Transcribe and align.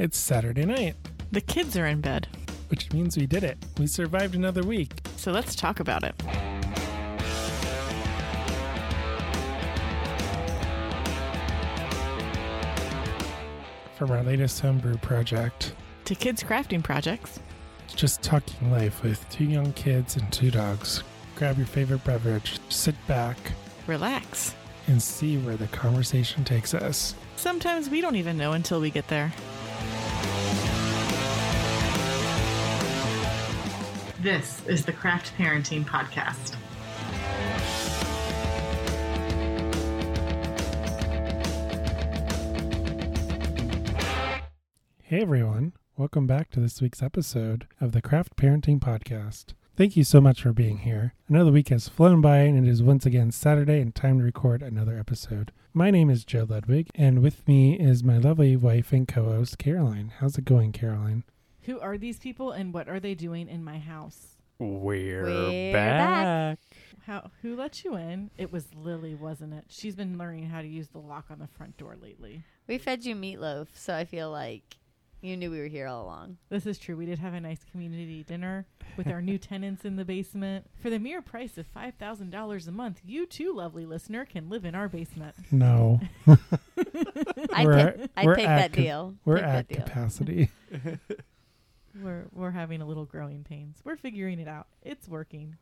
It's 0.00 0.16
Saturday 0.16 0.64
night, 0.64 0.96
The 1.30 1.42
kids 1.42 1.76
are 1.76 1.84
in 1.84 2.00
bed, 2.00 2.26
which 2.68 2.90
means 2.90 3.18
we 3.18 3.26
did 3.26 3.44
it. 3.44 3.58
We 3.78 3.86
survived 3.86 4.34
another 4.34 4.62
week. 4.62 4.92
so 5.16 5.30
let's 5.30 5.54
talk 5.54 5.78
about 5.78 6.04
it. 6.04 6.14
From 13.96 14.10
our 14.10 14.22
latest 14.22 14.60
homebrew 14.60 14.96
project, 14.96 15.74
To 16.06 16.14
kids' 16.14 16.42
crafting 16.42 16.82
projects. 16.82 17.40
It's 17.84 17.94
just 17.94 18.22
talking 18.22 18.72
life 18.72 19.02
with 19.02 19.28
two 19.28 19.44
young 19.44 19.74
kids 19.74 20.16
and 20.16 20.32
two 20.32 20.50
dogs. 20.50 21.02
Grab 21.36 21.58
your 21.58 21.66
favorite 21.66 22.02
beverage, 22.04 22.58
sit 22.70 22.94
back, 23.06 23.36
Relax. 23.86 24.54
and 24.86 25.02
see 25.02 25.36
where 25.36 25.56
the 25.58 25.66
conversation 25.66 26.42
takes 26.42 26.72
us. 26.72 27.14
Sometimes 27.36 27.90
we 27.90 28.00
don't 28.00 28.16
even 28.16 28.38
know 28.38 28.52
until 28.52 28.80
we 28.80 28.88
get 28.88 29.06
there. 29.08 29.30
This 34.22 34.60
is 34.66 34.84
the 34.84 34.92
Craft 34.92 35.32
Parenting 35.38 35.82
Podcast. 35.82 36.54
Hey 45.02 45.22
everyone, 45.22 45.72
welcome 45.96 46.26
back 46.26 46.50
to 46.50 46.60
this 46.60 46.82
week's 46.82 47.02
episode 47.02 47.66
of 47.80 47.92
the 47.92 48.02
Craft 48.02 48.36
Parenting 48.36 48.78
Podcast. 48.78 49.54
Thank 49.74 49.96
you 49.96 50.04
so 50.04 50.20
much 50.20 50.42
for 50.42 50.52
being 50.52 50.80
here. 50.80 51.14
Another 51.26 51.50
week 51.50 51.70
has 51.70 51.88
flown 51.88 52.20
by 52.20 52.40
and 52.40 52.66
it 52.66 52.70
is 52.70 52.82
once 52.82 53.06
again 53.06 53.30
Saturday 53.30 53.80
and 53.80 53.94
time 53.94 54.18
to 54.18 54.24
record 54.24 54.60
another 54.60 54.98
episode. 54.98 55.50
My 55.72 55.90
name 55.90 56.10
is 56.10 56.26
Joe 56.26 56.44
Ludwig 56.46 56.90
and 56.94 57.22
with 57.22 57.48
me 57.48 57.78
is 57.80 58.04
my 58.04 58.18
lovely 58.18 58.54
wife 58.54 58.92
and 58.92 59.08
co-host 59.08 59.56
Caroline. 59.56 60.12
How's 60.18 60.36
it 60.36 60.44
going, 60.44 60.72
Caroline? 60.72 61.24
Who 61.70 61.78
are 61.78 61.96
these 61.96 62.18
people 62.18 62.50
and 62.50 62.74
what 62.74 62.88
are 62.88 62.98
they 62.98 63.14
doing 63.14 63.48
in 63.48 63.62
my 63.62 63.78
house? 63.78 64.36
We're, 64.58 65.22
We're 65.22 65.72
back. 65.72 66.58
How 67.06 67.30
who 67.42 67.54
let 67.54 67.84
you 67.84 67.94
in? 67.94 68.32
It 68.36 68.50
was 68.52 68.74
Lily, 68.74 69.14
wasn't 69.14 69.54
it? 69.54 69.66
She's 69.68 69.94
been 69.94 70.18
learning 70.18 70.46
how 70.48 70.62
to 70.62 70.66
use 70.66 70.88
the 70.88 70.98
lock 70.98 71.26
on 71.30 71.38
the 71.38 71.46
front 71.46 71.76
door 71.76 71.96
lately. 72.02 72.42
We 72.66 72.78
fed 72.78 73.04
you 73.04 73.14
meatloaf, 73.14 73.68
so 73.72 73.94
I 73.94 74.04
feel 74.04 74.32
like 74.32 74.78
you 75.20 75.36
knew 75.36 75.52
we 75.52 75.60
were 75.60 75.68
here 75.68 75.86
all 75.86 76.02
along. 76.02 76.38
This 76.48 76.66
is 76.66 76.76
true. 76.76 76.96
We 76.96 77.06
did 77.06 77.20
have 77.20 77.34
a 77.34 77.40
nice 77.40 77.62
community 77.70 78.24
dinner 78.24 78.66
with 78.96 79.06
our 79.06 79.22
new 79.22 79.38
tenants 79.38 79.84
in 79.84 79.94
the 79.94 80.04
basement. 80.04 80.66
For 80.82 80.90
the 80.90 80.98
mere 80.98 81.22
price 81.22 81.56
of 81.56 81.72
$5,000 81.72 82.66
a 82.66 82.72
month, 82.72 83.00
you 83.04 83.26
too, 83.26 83.54
lovely 83.54 83.86
listener, 83.86 84.24
can 84.24 84.48
live 84.48 84.64
in 84.64 84.74
our 84.74 84.88
basement. 84.88 85.36
No. 85.52 86.00
I'd, 86.26 87.66
We're 87.66 87.92
ta- 87.92 88.06
I'd 88.16 88.26
we're 88.26 88.34
take 88.34 88.48
at 88.48 88.56
that 88.56 88.72
ca- 88.72 88.82
deal. 88.82 89.14
We're 89.24 89.36
Take 89.36 89.44
at 89.44 89.52
that 89.52 89.68
deal. 89.68 89.84
capacity. 89.84 90.50
We're, 92.00 92.26
we're 92.32 92.50
having 92.52 92.80
a 92.82 92.86
little 92.86 93.04
growing 93.04 93.42
pains. 93.44 93.78
We're 93.84 93.96
figuring 93.96 94.38
it 94.38 94.48
out. 94.48 94.66
It's 94.82 95.08
working. 95.08 95.56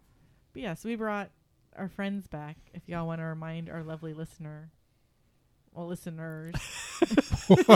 But 0.52 0.62
yes, 0.62 0.84
we 0.84 0.94
brought 0.96 1.30
our 1.76 1.88
friends 1.88 2.26
back. 2.26 2.56
If 2.74 2.82
y'all 2.88 3.06
want 3.06 3.20
to 3.20 3.24
remind 3.24 3.70
our 3.70 3.82
lovely 3.82 4.12
listener, 4.14 4.70
well, 5.72 5.86
listeners, 5.86 6.54
who. 7.46 7.56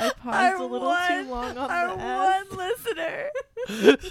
I 0.00 0.10
paused 0.10 0.26
Our 0.26 0.56
a 0.56 0.62
little 0.66 0.88
one- 0.88 1.08
too 1.24 1.30
long 1.30 1.58
on 1.58 1.70
Our 1.70 1.96
the 1.96 2.02
S. 2.02 2.46
one 2.48 2.58
listener. 2.58 3.30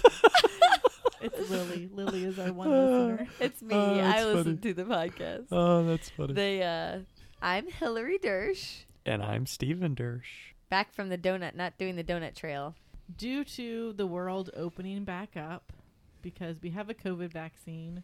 It's 1.20 1.50
Lily. 1.50 1.90
Lily 1.92 2.24
is 2.26 2.38
our 2.38 2.52
one 2.52 2.70
listener. 2.70 3.26
It's 3.40 3.60
me. 3.60 3.74
Oh, 3.74 3.96
that's 3.96 4.20
I 4.22 4.24
listen 4.24 4.58
to 4.58 4.72
the 4.72 4.84
podcast. 4.84 5.46
Oh, 5.50 5.84
that's 5.84 6.08
funny. 6.10 6.32
They 6.34 6.62
uh 6.62 7.00
I'm 7.40 7.66
Hillary 7.68 8.18
Dersh. 8.18 8.84
and 9.06 9.22
I'm 9.22 9.46
Steven 9.46 9.94
Dersh. 9.94 10.52
Back 10.70 10.92
from 10.92 11.08
the 11.08 11.18
donut 11.18 11.54
not 11.54 11.78
doing 11.78 11.96
the 11.96 12.04
donut 12.04 12.34
trail. 12.34 12.74
Due 13.16 13.44
to 13.44 13.92
the 13.94 14.06
world 14.06 14.50
opening 14.54 15.04
back 15.04 15.36
up, 15.36 15.72
because 16.20 16.60
we 16.60 16.70
have 16.70 16.90
a 16.90 16.94
COVID 16.94 17.32
vaccine 17.32 18.02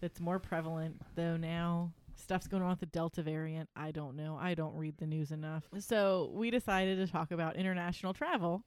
that's 0.00 0.20
more 0.20 0.38
prevalent, 0.38 1.00
though 1.14 1.36
now 1.36 1.92
stuff's 2.16 2.46
going 2.48 2.62
on 2.62 2.70
with 2.70 2.80
the 2.80 2.86
Delta 2.86 3.22
variant. 3.22 3.68
I 3.76 3.92
don't 3.92 4.16
know. 4.16 4.36
I 4.40 4.54
don't 4.54 4.76
read 4.76 4.98
the 4.98 5.06
news 5.06 5.30
enough. 5.30 5.64
So 5.78 6.30
we 6.34 6.50
decided 6.50 6.98
to 6.98 7.10
talk 7.10 7.30
about 7.30 7.56
international 7.56 8.12
travel. 8.12 8.64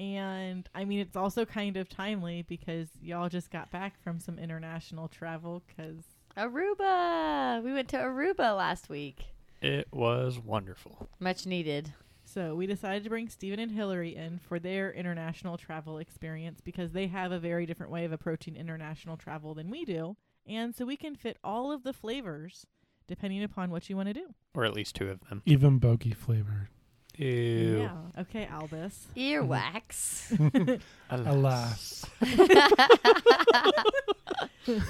And 0.00 0.68
I 0.74 0.84
mean, 0.84 0.98
it's 1.00 1.16
also 1.16 1.44
kind 1.44 1.76
of 1.76 1.88
timely 1.88 2.42
because 2.42 2.88
y'all 3.00 3.28
just 3.28 3.50
got 3.50 3.70
back 3.70 4.02
from 4.02 4.18
some 4.18 4.38
international 4.38 5.08
travel 5.08 5.62
because 5.66 6.02
Aruba. 6.36 7.62
We 7.62 7.72
went 7.72 7.88
to 7.88 7.98
Aruba 7.98 8.56
last 8.56 8.88
week. 8.88 9.24
It 9.60 9.88
was 9.92 10.38
wonderful. 10.38 11.08
Much 11.20 11.46
needed. 11.46 11.92
So 12.24 12.54
we 12.54 12.66
decided 12.66 13.04
to 13.04 13.10
bring 13.10 13.28
Steven 13.28 13.58
and 13.58 13.72
Hillary 13.72 14.16
in 14.16 14.38
for 14.38 14.58
their 14.58 14.92
international 14.92 15.58
travel 15.58 15.98
experience 15.98 16.60
because 16.60 16.92
they 16.92 17.08
have 17.08 17.32
a 17.32 17.38
very 17.38 17.66
different 17.66 17.92
way 17.92 18.04
of 18.04 18.12
approaching 18.12 18.56
international 18.56 19.16
travel 19.16 19.54
than 19.54 19.70
we 19.70 19.84
do. 19.84 20.16
And 20.46 20.74
so 20.74 20.84
we 20.86 20.96
can 20.96 21.14
fit 21.14 21.38
all 21.44 21.70
of 21.70 21.82
the 21.82 21.92
flavors 21.92 22.66
depending 23.06 23.42
upon 23.42 23.70
what 23.70 23.90
you 23.90 23.96
want 23.96 24.08
to 24.08 24.14
do. 24.14 24.34
Or 24.54 24.64
at 24.64 24.74
least 24.74 24.94
two 24.96 25.10
of 25.10 25.20
them. 25.28 25.42
Even 25.44 25.78
bogey 25.78 26.12
flavored. 26.12 26.68
Ew. 27.16 27.78
Yeah. 27.80 28.20
Okay, 28.22 28.46
Albus. 28.46 29.06
Earwax. 29.16 30.80
Alas. 31.10 32.06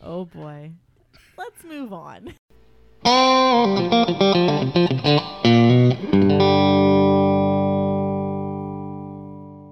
Oh 0.00 0.24
boy. 0.24 0.70
Let's 1.36 1.64
move 1.64 1.92
on. 1.92 2.32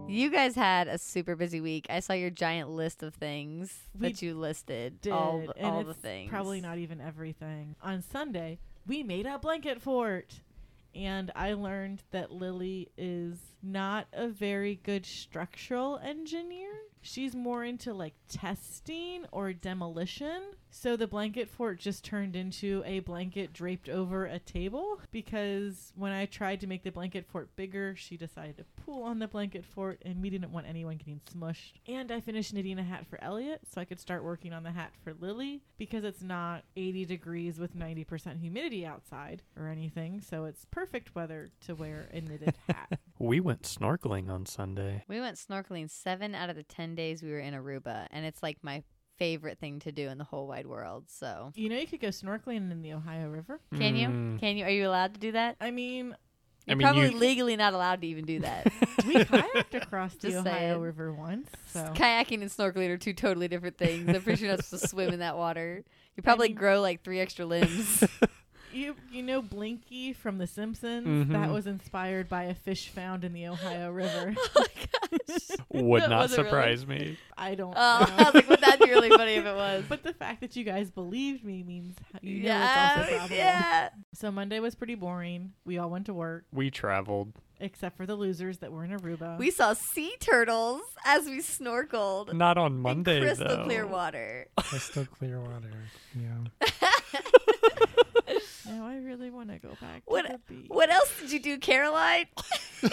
you 0.08 0.30
guys 0.30 0.54
had 0.54 0.88
a 0.88 0.98
super 0.98 1.36
busy 1.36 1.60
week. 1.60 1.86
I 1.90 2.00
saw 2.00 2.12
your 2.12 2.30
giant 2.30 2.70
list 2.70 3.02
of 3.02 3.14
things 3.14 3.74
We 3.98 4.08
that 4.08 4.22
you 4.22 4.34
listed. 4.34 5.00
Did 5.00 5.12
all 5.12 5.42
the, 5.46 5.56
and 5.56 5.66
all 5.66 5.80
it's 5.80 5.88
the 5.88 5.94
things. 5.94 6.30
Probably 6.30 6.60
not 6.60 6.78
even 6.78 7.00
everything. 7.00 7.76
On 7.82 8.02
Sunday, 8.02 8.58
we 8.86 9.02
made 9.02 9.26
a 9.26 9.38
blanket 9.38 9.80
fort. 9.80 10.40
And 10.96 11.30
I 11.36 11.52
learned 11.52 12.02
that 12.10 12.32
Lily 12.32 12.88
is 12.96 13.38
not 13.62 14.06
a 14.14 14.28
very 14.28 14.76
good 14.82 15.04
structural 15.04 15.98
engineer. 15.98 16.72
She's 17.02 17.34
more 17.34 17.64
into 17.64 17.92
like 17.92 18.14
testing 18.28 19.26
or 19.30 19.52
demolition. 19.52 20.42
So 20.70 20.96
the 20.96 21.06
blanket 21.06 21.48
fort 21.48 21.78
just 21.78 22.04
turned 22.04 22.36
into 22.36 22.82
a 22.84 23.00
blanket 23.00 23.52
draped 23.52 23.88
over 23.88 24.26
a 24.26 24.38
table 24.38 25.00
because 25.10 25.92
when 25.96 26.12
I 26.12 26.26
tried 26.26 26.60
to 26.60 26.66
make 26.66 26.82
the 26.82 26.90
blanket 26.90 27.26
fort 27.26 27.54
bigger, 27.56 27.94
she 27.96 28.16
decided 28.16 28.58
to 28.58 28.64
pull 28.84 29.02
on 29.02 29.18
the 29.18 29.28
blanket 29.28 29.64
fort 29.64 30.02
and 30.04 30.20
we 30.22 30.30
didn't 30.30 30.52
want 30.52 30.66
anyone 30.66 30.96
getting 30.96 31.20
smushed. 31.32 31.80
And 31.86 32.12
I 32.12 32.20
finished 32.20 32.52
knitting 32.52 32.78
a 32.78 32.82
hat 32.82 33.06
for 33.06 33.22
Elliot 33.22 33.60
so 33.72 33.80
I 33.80 33.84
could 33.84 34.00
start 34.00 34.22
working 34.22 34.52
on 34.52 34.64
the 34.64 34.72
hat 34.72 34.92
for 35.02 35.14
Lily 35.14 35.62
because 35.78 36.04
it's 36.04 36.22
not 36.22 36.64
80 36.76 37.06
degrees 37.06 37.58
with 37.58 37.76
90% 37.76 38.40
humidity 38.40 38.84
outside 38.84 39.42
or 39.58 39.68
anything. 39.68 40.20
So 40.20 40.44
it's 40.44 40.66
perfect 40.70 41.14
weather 41.14 41.48
to 41.66 41.74
wear 41.74 42.08
a 42.12 42.20
knitted 42.20 42.54
hat. 42.68 42.98
We 43.18 43.40
went 43.40 43.62
snorkeling 43.62 44.28
on 44.28 44.44
Sunday. 44.44 45.04
We 45.08 45.20
went 45.20 45.36
snorkeling 45.36 45.90
seven 45.90 46.34
out 46.34 46.50
of 46.50 46.56
the 46.56 46.62
10 46.62 46.94
days 46.94 47.22
we 47.22 47.30
were 47.30 47.38
in 47.38 47.54
Aruba, 47.54 48.08
and 48.10 48.26
it's 48.26 48.42
like 48.42 48.58
my 48.62 48.82
favorite 49.16 49.58
thing 49.58 49.80
to 49.80 49.92
do 49.92 50.08
in 50.08 50.18
the 50.18 50.24
whole 50.24 50.46
wide 50.46 50.66
world. 50.66 51.04
So, 51.08 51.52
You 51.54 51.68
know, 51.68 51.76
you 51.76 51.86
could 51.86 52.00
go 52.00 52.08
snorkeling 52.08 52.70
in 52.70 52.82
the 52.82 52.92
Ohio 52.92 53.28
River. 53.28 53.60
can 53.76 53.96
you? 53.96 54.08
Mm, 54.08 54.38
Can 54.40 54.56
you? 54.56 54.64
Are 54.64 54.70
you 54.70 54.86
allowed 54.88 55.14
to 55.14 55.20
do 55.20 55.32
that? 55.32 55.56
I 55.60 55.70
mean, 55.70 56.14
You're 56.66 56.76
mean, 56.76 56.86
probably 56.86 57.10
you- 57.12 57.18
legally 57.18 57.56
not 57.56 57.74
allowed 57.74 58.00
to 58.02 58.06
even 58.06 58.24
do 58.24 58.40
that. 58.40 58.66
we 59.06 59.14
kayaked 59.16 59.74
across 59.82 60.14
the 60.16 60.30
Just 60.30 60.46
Ohio 60.46 60.58
saying. 60.72 60.80
River 60.80 61.12
once. 61.12 61.48
So 61.68 61.92
Kayaking 61.94 62.42
and 62.42 62.50
snorkeling 62.50 62.88
are 62.90 62.98
two 62.98 63.12
totally 63.14 63.48
different 63.48 63.78
things. 63.78 64.08
I'm 64.08 64.22
pretty 64.22 64.38
sure 64.38 64.48
you're 64.48 64.56
not 64.56 64.64
supposed 64.64 64.82
to 64.84 64.88
swim 64.94 65.12
in 65.12 65.20
that 65.20 65.36
water. 65.36 65.84
You 66.16 66.22
probably 66.22 66.48
mean- 66.48 66.56
grow 66.56 66.80
like 66.80 67.02
three 67.02 67.20
extra 67.20 67.44
limbs. 67.46 68.04
You 68.76 68.94
you 69.10 69.22
know 69.22 69.42
Blinky 69.42 70.12
from 70.12 70.38
The 70.38 70.46
Simpsons? 70.46 71.28
That 71.30 71.48
Mhm. 71.48 71.52
was 71.52 71.66
inspired 71.66 72.28
by 72.28 72.44
a 72.44 72.54
fish 72.54 72.88
found 72.88 73.24
in 73.24 73.32
the 73.32 73.46
Ohio 73.48 73.90
River. 73.92 74.34
oh 74.36 74.48
my 74.54 74.66
gosh. 75.18 75.56
Would 75.72 76.02
That 76.02 76.10
not 76.10 76.18
wasn't 76.22 76.38
really- 76.38 76.50
surprise 76.50 76.86
me. 76.86 77.18
I 77.36 77.54
don't 77.54 77.74
Oh, 77.76 77.76
I 77.76 78.10
know. 78.16 78.24
was 78.24 78.34
like, 78.34 78.48
would 78.48 78.60
that 78.60 78.78
be 78.80 78.88
really 78.90 79.10
funny 79.10 79.34
if 79.34 79.44
it 79.44 79.54
was? 79.56 79.84
But 79.88 80.02
the 80.02 80.12
fact 80.14 80.40
that 80.40 80.56
you 80.56 80.64
guys 80.64 80.90
believed 80.90 81.44
me 81.44 81.62
means 81.62 81.96
you 82.22 82.42
know 82.42 82.48
yeah, 82.48 82.90
it's 82.92 82.98
also 83.06 83.16
probable. 83.18 83.36
yeah. 83.36 83.88
So 84.14 84.30
Monday 84.30 84.60
was 84.60 84.74
pretty 84.74 84.94
boring. 84.94 85.52
We 85.64 85.78
all 85.78 85.90
went 85.90 86.06
to 86.06 86.14
work, 86.14 86.44
We 86.52 86.70
traveled. 86.70 87.32
except 87.60 87.96
for 87.98 88.06
the 88.06 88.14
losers 88.14 88.58
that 88.58 88.72
were 88.72 88.84
in 88.84 88.90
Aruba. 88.92 89.38
We 89.38 89.50
saw 89.50 89.74
sea 89.74 90.14
turtles 90.20 90.80
as 91.04 91.26
we 91.26 91.38
snorkeled 91.40 92.32
Not 92.32 92.56
on 92.58 92.72
in 92.72 92.78
Monday, 92.78 93.20
crystal 93.20 93.48
though. 93.48 93.64
clear 93.64 93.86
water. 93.86 94.46
Crystal 94.58 95.04
clear 95.06 95.38
water. 95.40 95.72
Yeah. 96.14 96.68
now 98.66 98.86
I 98.86 98.96
really 98.98 99.30
want 99.30 99.50
to 99.50 99.58
go 99.58 99.76
back 99.80 100.02
What- 100.06 100.26
to 100.26 100.32
the 100.32 100.38
beach. 100.54 100.66
What 100.68 100.90
else 100.90 101.12
did 101.20 101.32
you 101.32 101.40
do, 101.40 101.58
Caroline? 101.58 102.26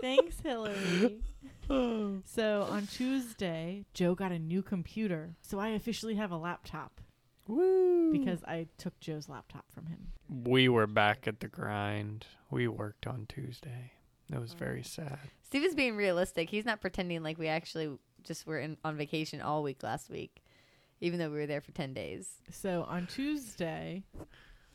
Thanks, 0.00 0.40
Hillary. 0.42 1.20
so 1.68 2.66
on 2.70 2.86
Tuesday, 2.86 3.84
Joe 3.92 4.14
got 4.14 4.32
a 4.32 4.38
new 4.38 4.62
computer. 4.62 5.34
So 5.42 5.58
I 5.58 5.68
officially 5.68 6.14
have 6.14 6.30
a 6.30 6.36
laptop. 6.36 7.00
Woo! 7.46 8.12
because 8.12 8.44
I 8.44 8.66
took 8.78 8.98
Joe's 9.00 9.28
laptop 9.28 9.64
from 9.72 9.86
him. 9.86 10.12
we 10.28 10.68
were 10.68 10.86
back 10.86 11.26
at 11.26 11.40
the 11.40 11.48
grind. 11.48 12.26
We 12.50 12.68
worked 12.68 13.06
on 13.08 13.26
Tuesday. 13.28 13.92
It 14.32 14.38
was 14.40 14.52
very 14.52 14.84
sad. 14.84 15.18
Steven's 15.42 15.74
being 15.74 15.96
realistic. 15.96 16.48
He's 16.48 16.64
not 16.64 16.80
pretending 16.80 17.24
like 17.24 17.38
we 17.38 17.48
actually 17.48 17.90
just 18.22 18.46
were 18.46 18.58
in, 18.60 18.76
on 18.84 18.96
vacation 18.96 19.40
all 19.40 19.64
week 19.64 19.82
last 19.82 20.08
week, 20.10 20.42
even 21.00 21.18
though 21.18 21.30
we 21.30 21.38
were 21.38 21.46
there 21.46 21.60
for 21.60 21.72
10 21.72 21.94
days. 21.94 22.28
So 22.50 22.84
on 22.88 23.06
Tuesday, 23.06 24.04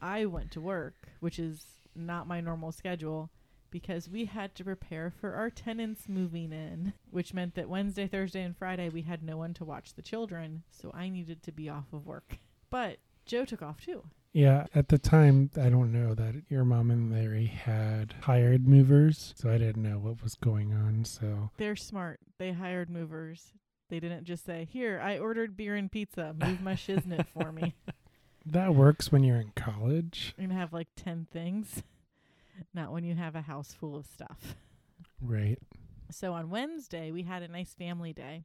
I 0.02 0.26
went 0.26 0.52
to 0.52 0.62
work, 0.62 1.10
which 1.20 1.40
is 1.40 1.66
not 1.96 2.28
my 2.28 2.42
normal 2.42 2.72
schedule 2.72 3.30
because 3.72 4.10
we 4.10 4.26
had 4.26 4.56
to 4.56 4.64
prepare 4.64 5.12
for 5.12 5.34
our 5.34 5.50
tenants 5.50 6.08
moving 6.08 6.52
in, 6.52 6.94
which 7.12 7.34
meant 7.34 7.56
that 7.56 7.70
Wednesday, 7.70 8.08
Thursday, 8.08 8.42
and 8.42 8.56
Friday 8.56 8.90
we 8.90 9.02
had 9.02 9.22
no 9.22 9.38
one 9.38 9.54
to 9.54 9.66
watch 9.66 9.94
the 9.94 10.02
children, 10.02 10.64
so 10.72 10.92
I 10.94 11.10
needed 11.10 11.44
to 11.44 11.52
be 11.52 11.68
off 11.70 11.92
of 11.92 12.06
work. 12.06 12.38
But 12.70 13.00
Joe 13.26 13.44
took 13.44 13.62
off 13.62 13.82
too. 13.82 14.04
Yeah, 14.32 14.66
at 14.76 14.90
the 14.90 14.98
time, 14.98 15.50
I 15.56 15.70
don't 15.70 15.94
know 15.94 16.14
that 16.14 16.36
your 16.50 16.66
mom 16.66 16.92
and 16.92 17.12
Larry 17.12 17.46
had 17.46 18.16
hired 18.22 18.68
movers, 18.68 19.34
so 19.38 19.50
I 19.50 19.58
didn't 19.58 19.82
know 19.82 19.98
what 19.98 20.22
was 20.22 20.36
going 20.36 20.74
on. 20.74 21.06
So 21.06 21.52
They're 21.58 21.78
smart. 21.78 22.20
They 22.38 22.52
hired 22.52 22.90
movers. 22.90 23.54
They 23.90 24.00
didn't 24.00 24.24
just 24.26 24.46
say, 24.46 24.68
"Here, 24.72 25.00
I 25.04 25.18
ordered 25.20 25.56
beer 25.56 25.76
and 25.76 25.92
pizza. 25.92 26.34
Move 26.38 26.62
my 26.62 26.74
shiznit 26.74 27.28
for 27.28 27.52
me." 27.52 27.76
that 28.46 28.74
works 28.76 29.12
when 29.12 29.24
you're 29.24 29.40
in 29.40 29.52
college, 29.56 30.34
You're 30.38 30.48
gonna 30.48 30.60
have 30.60 30.74
like 30.74 30.90
ten 30.96 31.28
things, 31.32 31.84
not 32.74 32.92
when 32.92 33.04
you 33.04 33.16
have 33.16 33.36
a 33.36 33.42
house 33.42 33.74
full 33.74 33.96
of 33.96 34.06
stuff. 34.06 34.56
right? 35.22 35.60
So 36.12 36.34
on 36.34 36.50
Wednesday, 36.50 37.12
we 37.12 37.24
had 37.24 37.42
a 37.44 37.48
nice 37.48 37.74
family 37.74 38.14
day. 38.14 38.44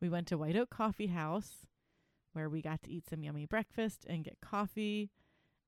We 0.00 0.08
went 0.08 0.26
to 0.28 0.38
White 0.38 0.56
Oak 0.56 0.70
Coffee 0.70 1.08
House 1.08 1.66
where 2.32 2.48
we 2.48 2.62
got 2.62 2.82
to 2.82 2.90
eat 2.90 3.08
some 3.08 3.22
yummy 3.24 3.44
breakfast 3.44 4.06
and 4.08 4.22
get 4.24 4.40
coffee. 4.40 5.10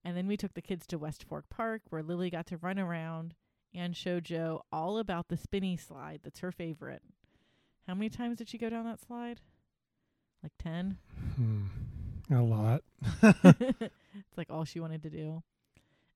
And 0.05 0.17
then 0.17 0.27
we 0.27 0.37
took 0.37 0.55
the 0.55 0.63
kids 0.63 0.87
to 0.89 0.99
West 0.99 1.25
Fork 1.25 1.47
Park 1.51 1.83
where 1.91 2.03
Lily 2.03 2.31
got 2.31 2.47
to 2.47 2.57
run 2.57 2.79
around 2.79 3.35
and 3.75 3.97
show 3.97 4.21
Joe 4.21 4.63
all 4.71 4.99
about 4.99 5.29
the 5.29 5.37
spinny 5.37 5.77
slide 5.77 6.21
that's 6.23 6.41
her 6.41 6.53
favorite. 6.53 7.03
How 7.87 7.95
many 7.95 8.09
times 8.09 8.39
did 8.39 8.49
she 8.49 8.59
go 8.59 8.71
down 8.71 8.85
that 8.85 9.01
slide? 9.01 9.41
Like 10.43 10.53
10? 10.59 10.99
Hmm. 11.37 11.63
A 12.31 12.43
lot. 12.43 12.83
it's 13.23 14.37
like 14.37 14.51
all 14.51 14.65
she 14.65 14.81
wanted 14.81 15.03
to 15.03 15.11
do. 15.11 15.43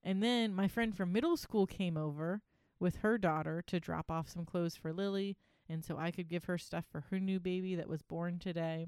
And 0.02 0.22
then 0.22 0.54
my 0.54 0.68
friend 0.68 0.96
from 0.96 1.12
middle 1.12 1.36
school 1.36 1.66
came 1.66 1.96
over 1.96 2.42
with 2.78 2.96
her 2.98 3.18
daughter 3.18 3.62
to 3.66 3.80
drop 3.80 4.10
off 4.10 4.28
some 4.28 4.44
clothes 4.44 4.76
for 4.76 4.92
Lily. 4.92 5.36
And 5.68 5.84
so 5.84 5.98
I 5.98 6.10
could 6.10 6.28
give 6.28 6.44
her 6.44 6.58
stuff 6.58 6.84
for 6.90 7.04
her 7.10 7.18
new 7.18 7.40
baby 7.40 7.74
that 7.74 7.88
was 7.88 8.02
born 8.02 8.38
today. 8.38 8.86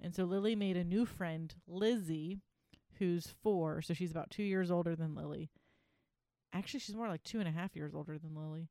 And 0.00 0.14
so 0.14 0.24
Lily 0.24 0.56
made 0.56 0.78
a 0.78 0.84
new 0.84 1.04
friend, 1.04 1.54
Lizzie, 1.68 2.40
who's 2.98 3.34
four. 3.42 3.82
So 3.82 3.92
she's 3.92 4.10
about 4.10 4.30
two 4.30 4.42
years 4.42 4.70
older 4.70 4.96
than 4.96 5.14
Lily. 5.14 5.50
Actually, 6.52 6.80
she's 6.80 6.96
more 6.96 7.08
like 7.08 7.22
two 7.22 7.38
and 7.38 7.48
a 7.48 7.52
half 7.52 7.76
years 7.76 7.94
older 7.94 8.18
than 8.18 8.34
Lily. 8.34 8.68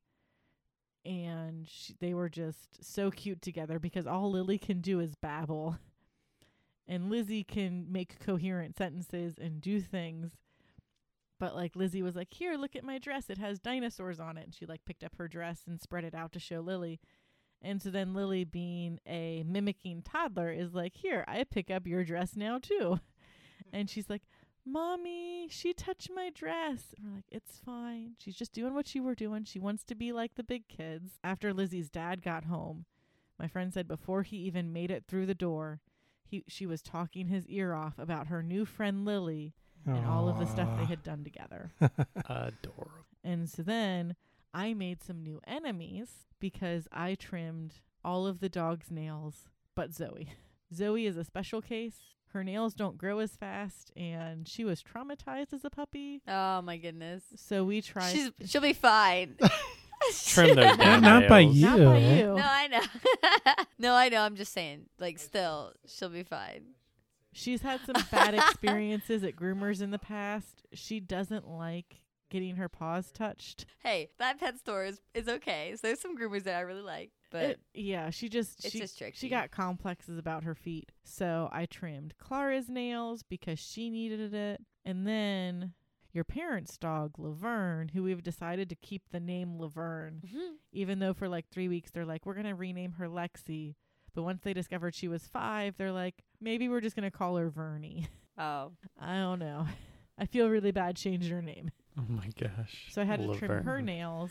And 1.04 1.66
she, 1.68 1.94
they 1.98 2.14
were 2.14 2.28
just 2.28 2.84
so 2.84 3.10
cute 3.10 3.40
together 3.40 3.78
because 3.78 4.06
all 4.06 4.30
Lily 4.30 4.58
can 4.58 4.80
do 4.80 5.00
is 5.00 5.14
babble. 5.14 5.78
And 6.86 7.08
Lizzie 7.08 7.44
can 7.44 7.90
make 7.90 8.18
coherent 8.20 8.76
sentences 8.76 9.38
and 9.38 9.60
do 9.60 9.80
things. 9.80 10.32
But 11.38 11.54
like 11.54 11.74
Lizzie 11.74 12.02
was 12.02 12.16
like, 12.16 12.34
"Here, 12.34 12.54
look 12.54 12.76
at 12.76 12.84
my 12.84 12.98
dress. 12.98 13.30
It 13.30 13.38
has 13.38 13.58
dinosaurs 13.58 14.20
on 14.20 14.36
it." 14.36 14.44
And 14.44 14.54
she 14.54 14.66
like 14.66 14.84
picked 14.84 15.04
up 15.04 15.16
her 15.16 15.26
dress 15.26 15.62
and 15.66 15.80
spread 15.80 16.04
it 16.04 16.14
out 16.14 16.32
to 16.32 16.38
show 16.38 16.60
Lily. 16.60 17.00
And 17.62 17.80
so 17.80 17.90
then 17.90 18.14
Lily, 18.14 18.44
being 18.44 19.00
a 19.06 19.42
mimicking 19.46 20.02
toddler, 20.02 20.50
is 20.50 20.74
like, 20.74 20.96
Here, 20.96 21.24
I 21.28 21.44
pick 21.44 21.70
up 21.70 21.86
your 21.86 22.04
dress 22.04 22.36
now 22.36 22.58
too. 22.58 23.00
And 23.72 23.88
she's 23.88 24.10
like, 24.10 24.22
Mommy, 24.64 25.48
she 25.50 25.72
touched 25.72 26.10
my 26.14 26.30
dress. 26.30 26.94
And 26.96 27.06
we're 27.06 27.14
like, 27.16 27.24
It's 27.30 27.58
fine. 27.64 28.12
She's 28.18 28.36
just 28.36 28.52
doing 28.52 28.74
what 28.74 28.94
you 28.94 29.02
were 29.02 29.14
doing. 29.14 29.44
She 29.44 29.58
wants 29.58 29.84
to 29.84 29.94
be 29.94 30.12
like 30.12 30.34
the 30.34 30.44
big 30.44 30.68
kids. 30.68 31.18
After 31.24 31.52
Lizzie's 31.52 31.90
dad 31.90 32.22
got 32.22 32.44
home, 32.44 32.84
my 33.38 33.48
friend 33.48 33.72
said 33.72 33.88
before 33.88 34.22
he 34.22 34.36
even 34.38 34.72
made 34.72 34.90
it 34.90 35.04
through 35.08 35.26
the 35.26 35.34
door, 35.34 35.80
he 36.22 36.44
she 36.46 36.66
was 36.66 36.82
talking 36.82 37.28
his 37.28 37.46
ear 37.48 37.72
off 37.74 37.98
about 37.98 38.28
her 38.28 38.42
new 38.42 38.64
friend 38.64 39.04
Lily 39.04 39.54
and 39.86 40.06
all 40.06 40.28
of 40.28 40.38
the 40.38 40.46
stuff 40.46 40.68
they 40.78 40.84
had 40.84 41.02
done 41.02 41.24
together. 41.24 41.72
Adorable. 42.28 43.06
And 43.24 43.48
so 43.48 43.62
then 43.62 44.14
I 44.52 44.74
made 44.74 45.02
some 45.02 45.22
new 45.22 45.40
enemies 45.46 46.26
because 46.38 46.86
I 46.92 47.14
trimmed 47.14 47.80
all 48.04 48.26
of 48.26 48.40
the 48.40 48.48
dog's 48.48 48.90
nails 48.90 49.48
but 49.74 49.94
Zoe. 49.94 50.28
Zoe 50.74 51.06
is 51.06 51.16
a 51.16 51.24
special 51.24 51.60
case. 51.62 51.96
Her 52.32 52.44
nails 52.44 52.74
don't 52.74 52.96
grow 52.96 53.18
as 53.18 53.32
fast 53.32 53.90
and 53.96 54.46
she 54.46 54.64
was 54.64 54.82
traumatized 54.82 55.52
as 55.52 55.64
a 55.64 55.70
puppy. 55.70 56.22
Oh 56.28 56.62
my 56.62 56.76
goodness. 56.76 57.24
So 57.36 57.64
we 57.64 57.82
tried 57.82 58.12
She's 58.12 58.30
she'll 58.46 58.62
be 58.62 58.72
fine. 58.72 59.36
Trim 60.26 60.54
those 60.56 60.64
Not, 60.64 60.78
down. 60.78 61.02
not 61.02 61.28
by 61.28 61.42
nails. 61.44 61.56
you. 61.56 61.66
not 61.66 61.78
by 61.78 61.98
you. 61.98 62.24
No, 62.24 62.42
I 62.42 62.66
know. 62.68 62.80
no, 63.78 63.94
I 63.94 64.08
know. 64.08 64.22
I'm 64.22 64.36
just 64.36 64.52
saying. 64.52 64.86
Like, 64.98 65.18
still, 65.18 65.72
she'll 65.86 66.08
be 66.08 66.22
fine. 66.22 66.62
She's 67.32 67.62
had 67.62 67.80
some 67.84 68.02
bad 68.10 68.34
experiences 68.34 69.22
at 69.22 69.36
groomers 69.36 69.82
in 69.82 69.90
the 69.90 69.98
past. 69.98 70.62
She 70.72 71.00
doesn't 71.00 71.48
like 71.48 72.00
getting 72.30 72.56
her 72.56 72.68
paws 72.68 73.12
touched. 73.12 73.66
Hey, 73.82 74.08
that 74.18 74.38
pet 74.40 74.58
store 74.58 74.84
is, 74.84 75.00
is 75.14 75.28
okay. 75.28 75.72
So 75.76 75.80
there's 75.88 76.00
some 76.00 76.16
groomers 76.16 76.44
that 76.44 76.56
I 76.56 76.60
really 76.60 76.80
like, 76.82 77.10
but 77.30 77.42
It- 77.44 77.60
yeah, 77.74 78.10
she 78.10 78.28
just 78.28 78.64
it's 78.64 78.72
she, 78.72 78.78
just 78.80 78.96
tricky. 78.96 79.16
She 79.18 79.28
got 79.28 79.50
complexes 79.50 80.16
about 80.18 80.44
her 80.44 80.54
feet. 80.54 80.90
So 81.04 81.48
I 81.52 81.66
trimmed 81.66 82.14
Clara's 82.18 82.68
nails 82.70 83.22
because 83.22 83.58
she 83.58 83.90
needed 83.90 84.32
it. 84.32 84.62
And 84.84 85.06
then 85.06 85.74
your 86.12 86.24
parents' 86.24 86.76
dog, 86.78 87.18
Laverne, 87.18 87.88
who 87.88 88.02
we've 88.02 88.22
decided 88.22 88.68
to 88.70 88.74
keep 88.76 89.02
the 89.10 89.20
name 89.20 89.58
Laverne, 89.60 90.22
Mhm. 90.26 90.54
even 90.72 90.98
though 90.98 91.12
for 91.14 91.28
like 91.28 91.48
three 91.50 91.68
weeks 91.68 91.90
they're 91.90 92.06
like, 92.06 92.24
we're 92.26 92.34
going 92.34 92.46
to 92.46 92.54
rename 92.54 92.92
her 92.92 93.06
Lexi. 93.08 93.74
But 94.14 94.22
once 94.24 94.42
they 94.42 94.52
discovered 94.54 94.94
she 94.94 95.06
was 95.06 95.28
five, 95.28 95.76
they're 95.76 95.92
like, 95.92 96.24
maybe 96.40 96.68
we're 96.68 96.80
just 96.80 96.96
going 96.96 97.08
to 97.08 97.16
call 97.16 97.36
her 97.36 97.48
Vernie. 97.48 98.08
Oh, 98.36 98.72
I 99.00 99.16
don't 99.18 99.38
know. 99.38 99.66
I 100.18 100.26
feel 100.26 100.50
really 100.50 100.72
bad 100.72 100.96
changing 100.96 101.30
her 101.30 101.40
name. 101.42 101.70
Oh 102.00 102.12
my 102.12 102.28
gosh. 102.38 102.86
So 102.90 103.02
I 103.02 103.04
had 103.04 103.20
to 103.20 103.34
trim 103.34 103.64
her 103.64 103.82
nails. 103.82 104.30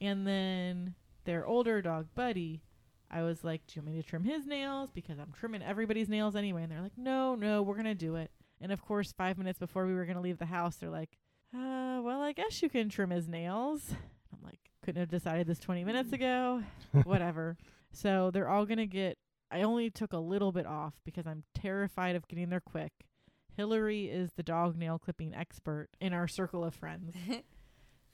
And 0.00 0.26
then 0.26 0.94
their 1.24 1.46
older 1.46 1.80
dog, 1.82 2.06
Buddy, 2.14 2.62
I 3.10 3.22
was 3.22 3.42
like, 3.44 3.66
Do 3.66 3.74
you 3.76 3.82
want 3.82 3.96
me 3.96 4.02
to 4.02 4.08
trim 4.08 4.24
his 4.24 4.46
nails? 4.46 4.90
Because 4.94 5.18
I'm 5.18 5.32
trimming 5.38 5.62
everybody's 5.62 6.08
nails 6.08 6.36
anyway. 6.36 6.62
And 6.62 6.72
they're 6.72 6.82
like, 6.82 6.96
No, 6.96 7.34
no, 7.34 7.62
we're 7.62 7.74
going 7.74 7.84
to 7.86 7.94
do 7.94 8.16
it. 8.16 8.30
And 8.60 8.72
of 8.72 8.82
course, 8.82 9.12
five 9.12 9.38
minutes 9.38 9.58
before 9.58 9.86
we 9.86 9.94
were 9.94 10.04
going 10.04 10.16
to 10.16 10.22
leave 10.22 10.38
the 10.38 10.46
house, 10.46 10.76
they're 10.76 10.90
like, 10.90 11.18
uh, 11.54 12.00
Well, 12.02 12.22
I 12.22 12.32
guess 12.32 12.62
you 12.62 12.68
can 12.68 12.88
trim 12.88 13.10
his 13.10 13.28
nails. 13.28 13.92
I'm 14.32 14.42
like, 14.42 14.60
Couldn't 14.84 15.00
have 15.00 15.10
decided 15.10 15.46
this 15.46 15.58
20 15.58 15.84
minutes 15.84 16.12
ago. 16.12 16.62
Whatever. 17.04 17.56
So 17.92 18.30
they're 18.30 18.48
all 18.48 18.66
going 18.66 18.78
to 18.78 18.86
get. 18.86 19.18
I 19.50 19.62
only 19.62 19.90
took 19.90 20.12
a 20.12 20.18
little 20.18 20.52
bit 20.52 20.66
off 20.66 20.94
because 21.04 21.26
I'm 21.26 21.44
terrified 21.54 22.16
of 22.16 22.26
getting 22.28 22.50
there 22.50 22.60
quick. 22.60 22.92
Hillary 23.56 24.04
is 24.06 24.32
the 24.36 24.42
dog 24.42 24.76
nail 24.76 24.98
clipping 24.98 25.34
expert 25.34 25.88
in 26.00 26.12
our 26.12 26.28
circle 26.28 26.64
of 26.64 26.74
friends. 26.74 27.14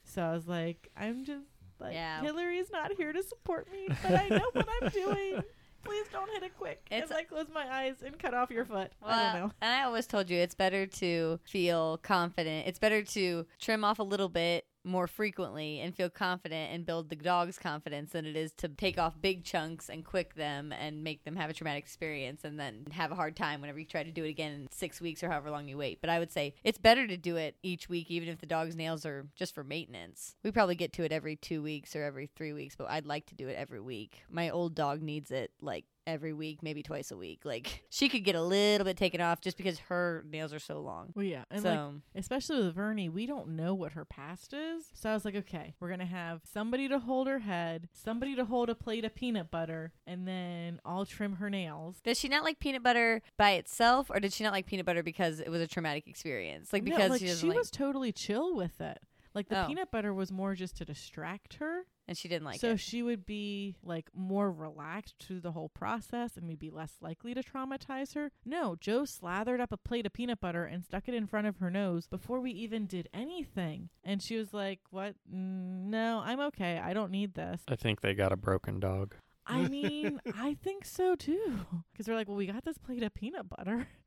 So 0.05 0.21
I 0.21 0.33
was 0.33 0.47
like, 0.49 0.89
I'm 0.97 1.23
just 1.23 1.45
like 1.79 1.93
Yeah. 1.93 2.21
Hillary's 2.21 2.69
not 2.73 2.91
here 2.97 3.13
to 3.13 3.23
support 3.23 3.71
me, 3.71 3.87
but 4.03 4.11
I 4.19 4.27
know 4.27 4.49
what 4.51 4.67
I'm 4.81 4.89
doing. 4.93 5.41
Please 5.85 6.05
don't 6.11 6.29
hit 6.31 6.43
it 6.43 6.57
quick. 6.57 6.85
It's- 6.91 7.09
As 7.09 7.15
I 7.15 7.23
close 7.23 7.47
my 7.53 7.65
eyes 7.73 7.95
and 8.05 8.19
cut 8.19 8.33
off 8.33 8.51
your 8.51 8.65
foot. 8.65 8.91
I 9.01 9.23
don't 9.33 9.41
know. 9.41 9.51
And 9.61 9.73
I 9.73 9.83
always 9.83 10.05
told 10.05 10.29
you 10.29 10.37
it's 10.39 10.55
better 10.55 10.85
to 10.85 11.39
feel 11.45 11.99
confident. 12.03 12.67
It's 12.67 12.79
better 12.79 13.01
to 13.01 13.45
trim 13.61 13.85
off 13.85 13.99
a 13.99 14.03
little 14.03 14.27
bit 14.27 14.65
more 14.83 15.07
frequently 15.07 15.79
and 15.79 15.95
feel 15.95 16.09
confident 16.09 16.71
and 16.73 16.85
build 16.85 17.09
the 17.09 17.15
dog's 17.15 17.57
confidence 17.57 18.11
than 18.11 18.25
it 18.25 18.35
is 18.35 18.51
to 18.53 18.67
take 18.67 18.97
off 18.97 19.19
big 19.21 19.43
chunks 19.43 19.89
and 19.89 20.05
quick 20.05 20.35
them 20.35 20.71
and 20.71 21.03
make 21.03 21.23
them 21.23 21.35
have 21.35 21.49
a 21.49 21.53
traumatic 21.53 21.83
experience 21.83 22.43
and 22.43 22.59
then 22.59 22.85
have 22.91 23.11
a 23.11 23.15
hard 23.15 23.35
time 23.35 23.61
whenever 23.61 23.79
you 23.79 23.85
try 23.85 24.03
to 24.03 24.11
do 24.11 24.23
it 24.23 24.29
again 24.29 24.51
in 24.51 24.67
six 24.71 24.99
weeks 24.99 25.23
or 25.23 25.29
however 25.29 25.49
long 25.49 25.67
you 25.67 25.77
wait. 25.77 25.99
But 26.01 26.09
I 26.09 26.19
would 26.19 26.31
say 26.31 26.55
it's 26.63 26.77
better 26.77 27.07
to 27.07 27.17
do 27.17 27.37
it 27.37 27.55
each 27.63 27.89
week, 27.89 28.09
even 28.09 28.29
if 28.29 28.39
the 28.39 28.45
dog's 28.45 28.75
nails 28.75 29.05
are 29.05 29.27
just 29.35 29.55
for 29.55 29.63
maintenance. 29.63 30.35
We 30.43 30.51
probably 30.51 30.75
get 30.75 30.93
to 30.93 31.03
it 31.03 31.11
every 31.11 31.35
two 31.35 31.61
weeks 31.61 31.95
or 31.95 32.03
every 32.03 32.27
three 32.27 32.53
weeks, 32.53 32.75
but 32.75 32.89
I'd 32.89 33.05
like 33.05 33.25
to 33.27 33.35
do 33.35 33.47
it 33.47 33.57
every 33.57 33.81
week. 33.81 34.23
My 34.29 34.49
old 34.49 34.75
dog 34.75 35.01
needs 35.01 35.31
it 35.31 35.51
like 35.61 35.85
every 36.05 36.33
week, 36.33 36.61
maybe 36.61 36.83
twice 36.83 37.11
a 37.11 37.17
week. 37.17 37.41
Like 37.43 37.83
she 37.89 38.09
could 38.09 38.23
get 38.23 38.35
a 38.35 38.41
little 38.41 38.85
bit 38.85 38.97
taken 38.97 39.21
off 39.21 39.41
just 39.41 39.57
because 39.57 39.79
her 39.89 40.23
nails 40.29 40.53
are 40.53 40.59
so 40.59 40.79
long. 40.81 41.11
Well, 41.15 41.25
yeah, 41.25 41.43
and 41.51 41.61
so 41.61 41.69
like 41.69 42.01
especially 42.15 42.63
with 42.63 42.75
Vernie, 42.75 43.09
we 43.09 43.25
don't 43.25 43.49
know 43.49 43.73
what 43.73 43.93
her 43.93 44.05
past 44.05 44.53
is. 44.53 44.85
So 44.93 45.09
I 45.09 45.13
was 45.13 45.25
like, 45.25 45.35
okay, 45.35 45.75
we're 45.79 45.89
gonna 45.89 46.05
have 46.05 46.41
somebody 46.51 46.87
to 46.89 46.99
hold 46.99 47.27
her 47.27 47.39
head, 47.39 47.89
somebody 47.93 48.35
to 48.35 48.45
hold 48.45 48.69
a 48.69 48.75
plate 48.75 49.05
of 49.05 49.15
peanut 49.15 49.49
butter, 49.51 49.93
and 50.07 50.27
then 50.27 50.79
I'll 50.85 51.05
trim 51.05 51.37
her 51.37 51.49
nails. 51.49 52.01
does 52.03 52.19
she 52.19 52.27
not 52.27 52.43
like 52.43 52.59
peanut 52.59 52.83
butter 52.83 53.21
by 53.37 53.51
itself, 53.51 54.09
or 54.09 54.19
did 54.19 54.33
she 54.33 54.43
not 54.43 54.53
like 54.53 54.65
peanut 54.65 54.85
butter 54.85 55.03
because 55.03 55.39
it 55.39 55.49
was 55.49 55.61
a 55.61 55.67
traumatic 55.67 56.07
experience? 56.07 56.71
Like 56.73 56.83
No, 56.83 56.91
because 56.95 57.11
like, 57.11 57.21
she 57.21 57.27
she 57.27 57.47
like. 57.47 57.57
was 57.57 57.71
totally 57.71 58.11
chill 58.11 58.55
with 58.55 58.79
it. 58.81 58.99
Like 59.33 59.49
the 59.49 59.63
Oh. 59.63 59.67
peanut 59.67 59.89
butter 59.89 60.13
was 60.13 60.31
more 60.31 60.53
just 60.53 60.77
to 60.77 60.85
distract 60.85 61.55
her. 61.55 61.85
And 62.07 62.17
she 62.17 62.27
didn't 62.27 62.43
like 62.45 62.59
so 62.59 62.67
it. 62.67 62.71
So 62.71 62.75
she 62.77 63.01
would 63.01 63.25
be 63.25 63.75
like 63.81 64.09
more 64.13 64.51
relaxed 64.51 65.15
through 65.19 65.39
the 65.39 65.53
whole 65.53 65.69
process 65.69 66.35
and 66.35 66.47
we'd 66.47 66.59
be 66.59 66.69
less 66.69 66.95
likely 67.01 67.33
to 67.33 67.41
traumatize 67.41 68.13
her. 68.15 68.31
No, 68.45 68.75
Joe 68.79 69.05
slathered 69.05 69.61
up 69.61 69.71
a 69.71 69.77
plate 69.77 70.05
of 70.05 70.11
peanut 70.13 70.41
butter 70.41 70.65
and 70.65 70.83
stuck 70.83 71.07
it 71.07 71.13
in 71.13 71.27
front 71.27 71.47
of 71.47 71.57
her 71.57 71.71
nose 71.71 72.07
before 72.07 72.41
we 72.41 72.51
even 72.51 72.87
did 72.87 73.07
anything. 73.13 73.89
And 74.03 74.21
she 74.21 74.35
was 74.35 74.53
like, 74.53 74.79
What? 74.91 75.15
No, 75.29 76.21
I'm 76.25 76.39
okay. 76.41 76.77
I 76.77 76.93
don't 76.93 77.11
need 77.11 77.35
this. 77.35 77.61
I 77.69 77.75
think 77.77 78.01
they 78.01 78.13
got 78.13 78.33
a 78.33 78.37
broken 78.37 78.79
dog. 78.81 79.15
I 79.47 79.67
mean, 79.69 80.19
I 80.37 80.55
think 80.61 80.83
so 80.85 81.15
too. 81.15 81.59
Because 81.93 82.07
we're 82.09 82.15
like, 82.15 82.27
Well, 82.27 82.37
we 82.37 82.47
got 82.47 82.65
this 82.65 82.77
plate 82.77 83.03
of 83.03 83.13
peanut 83.13 83.47
butter. 83.49 83.87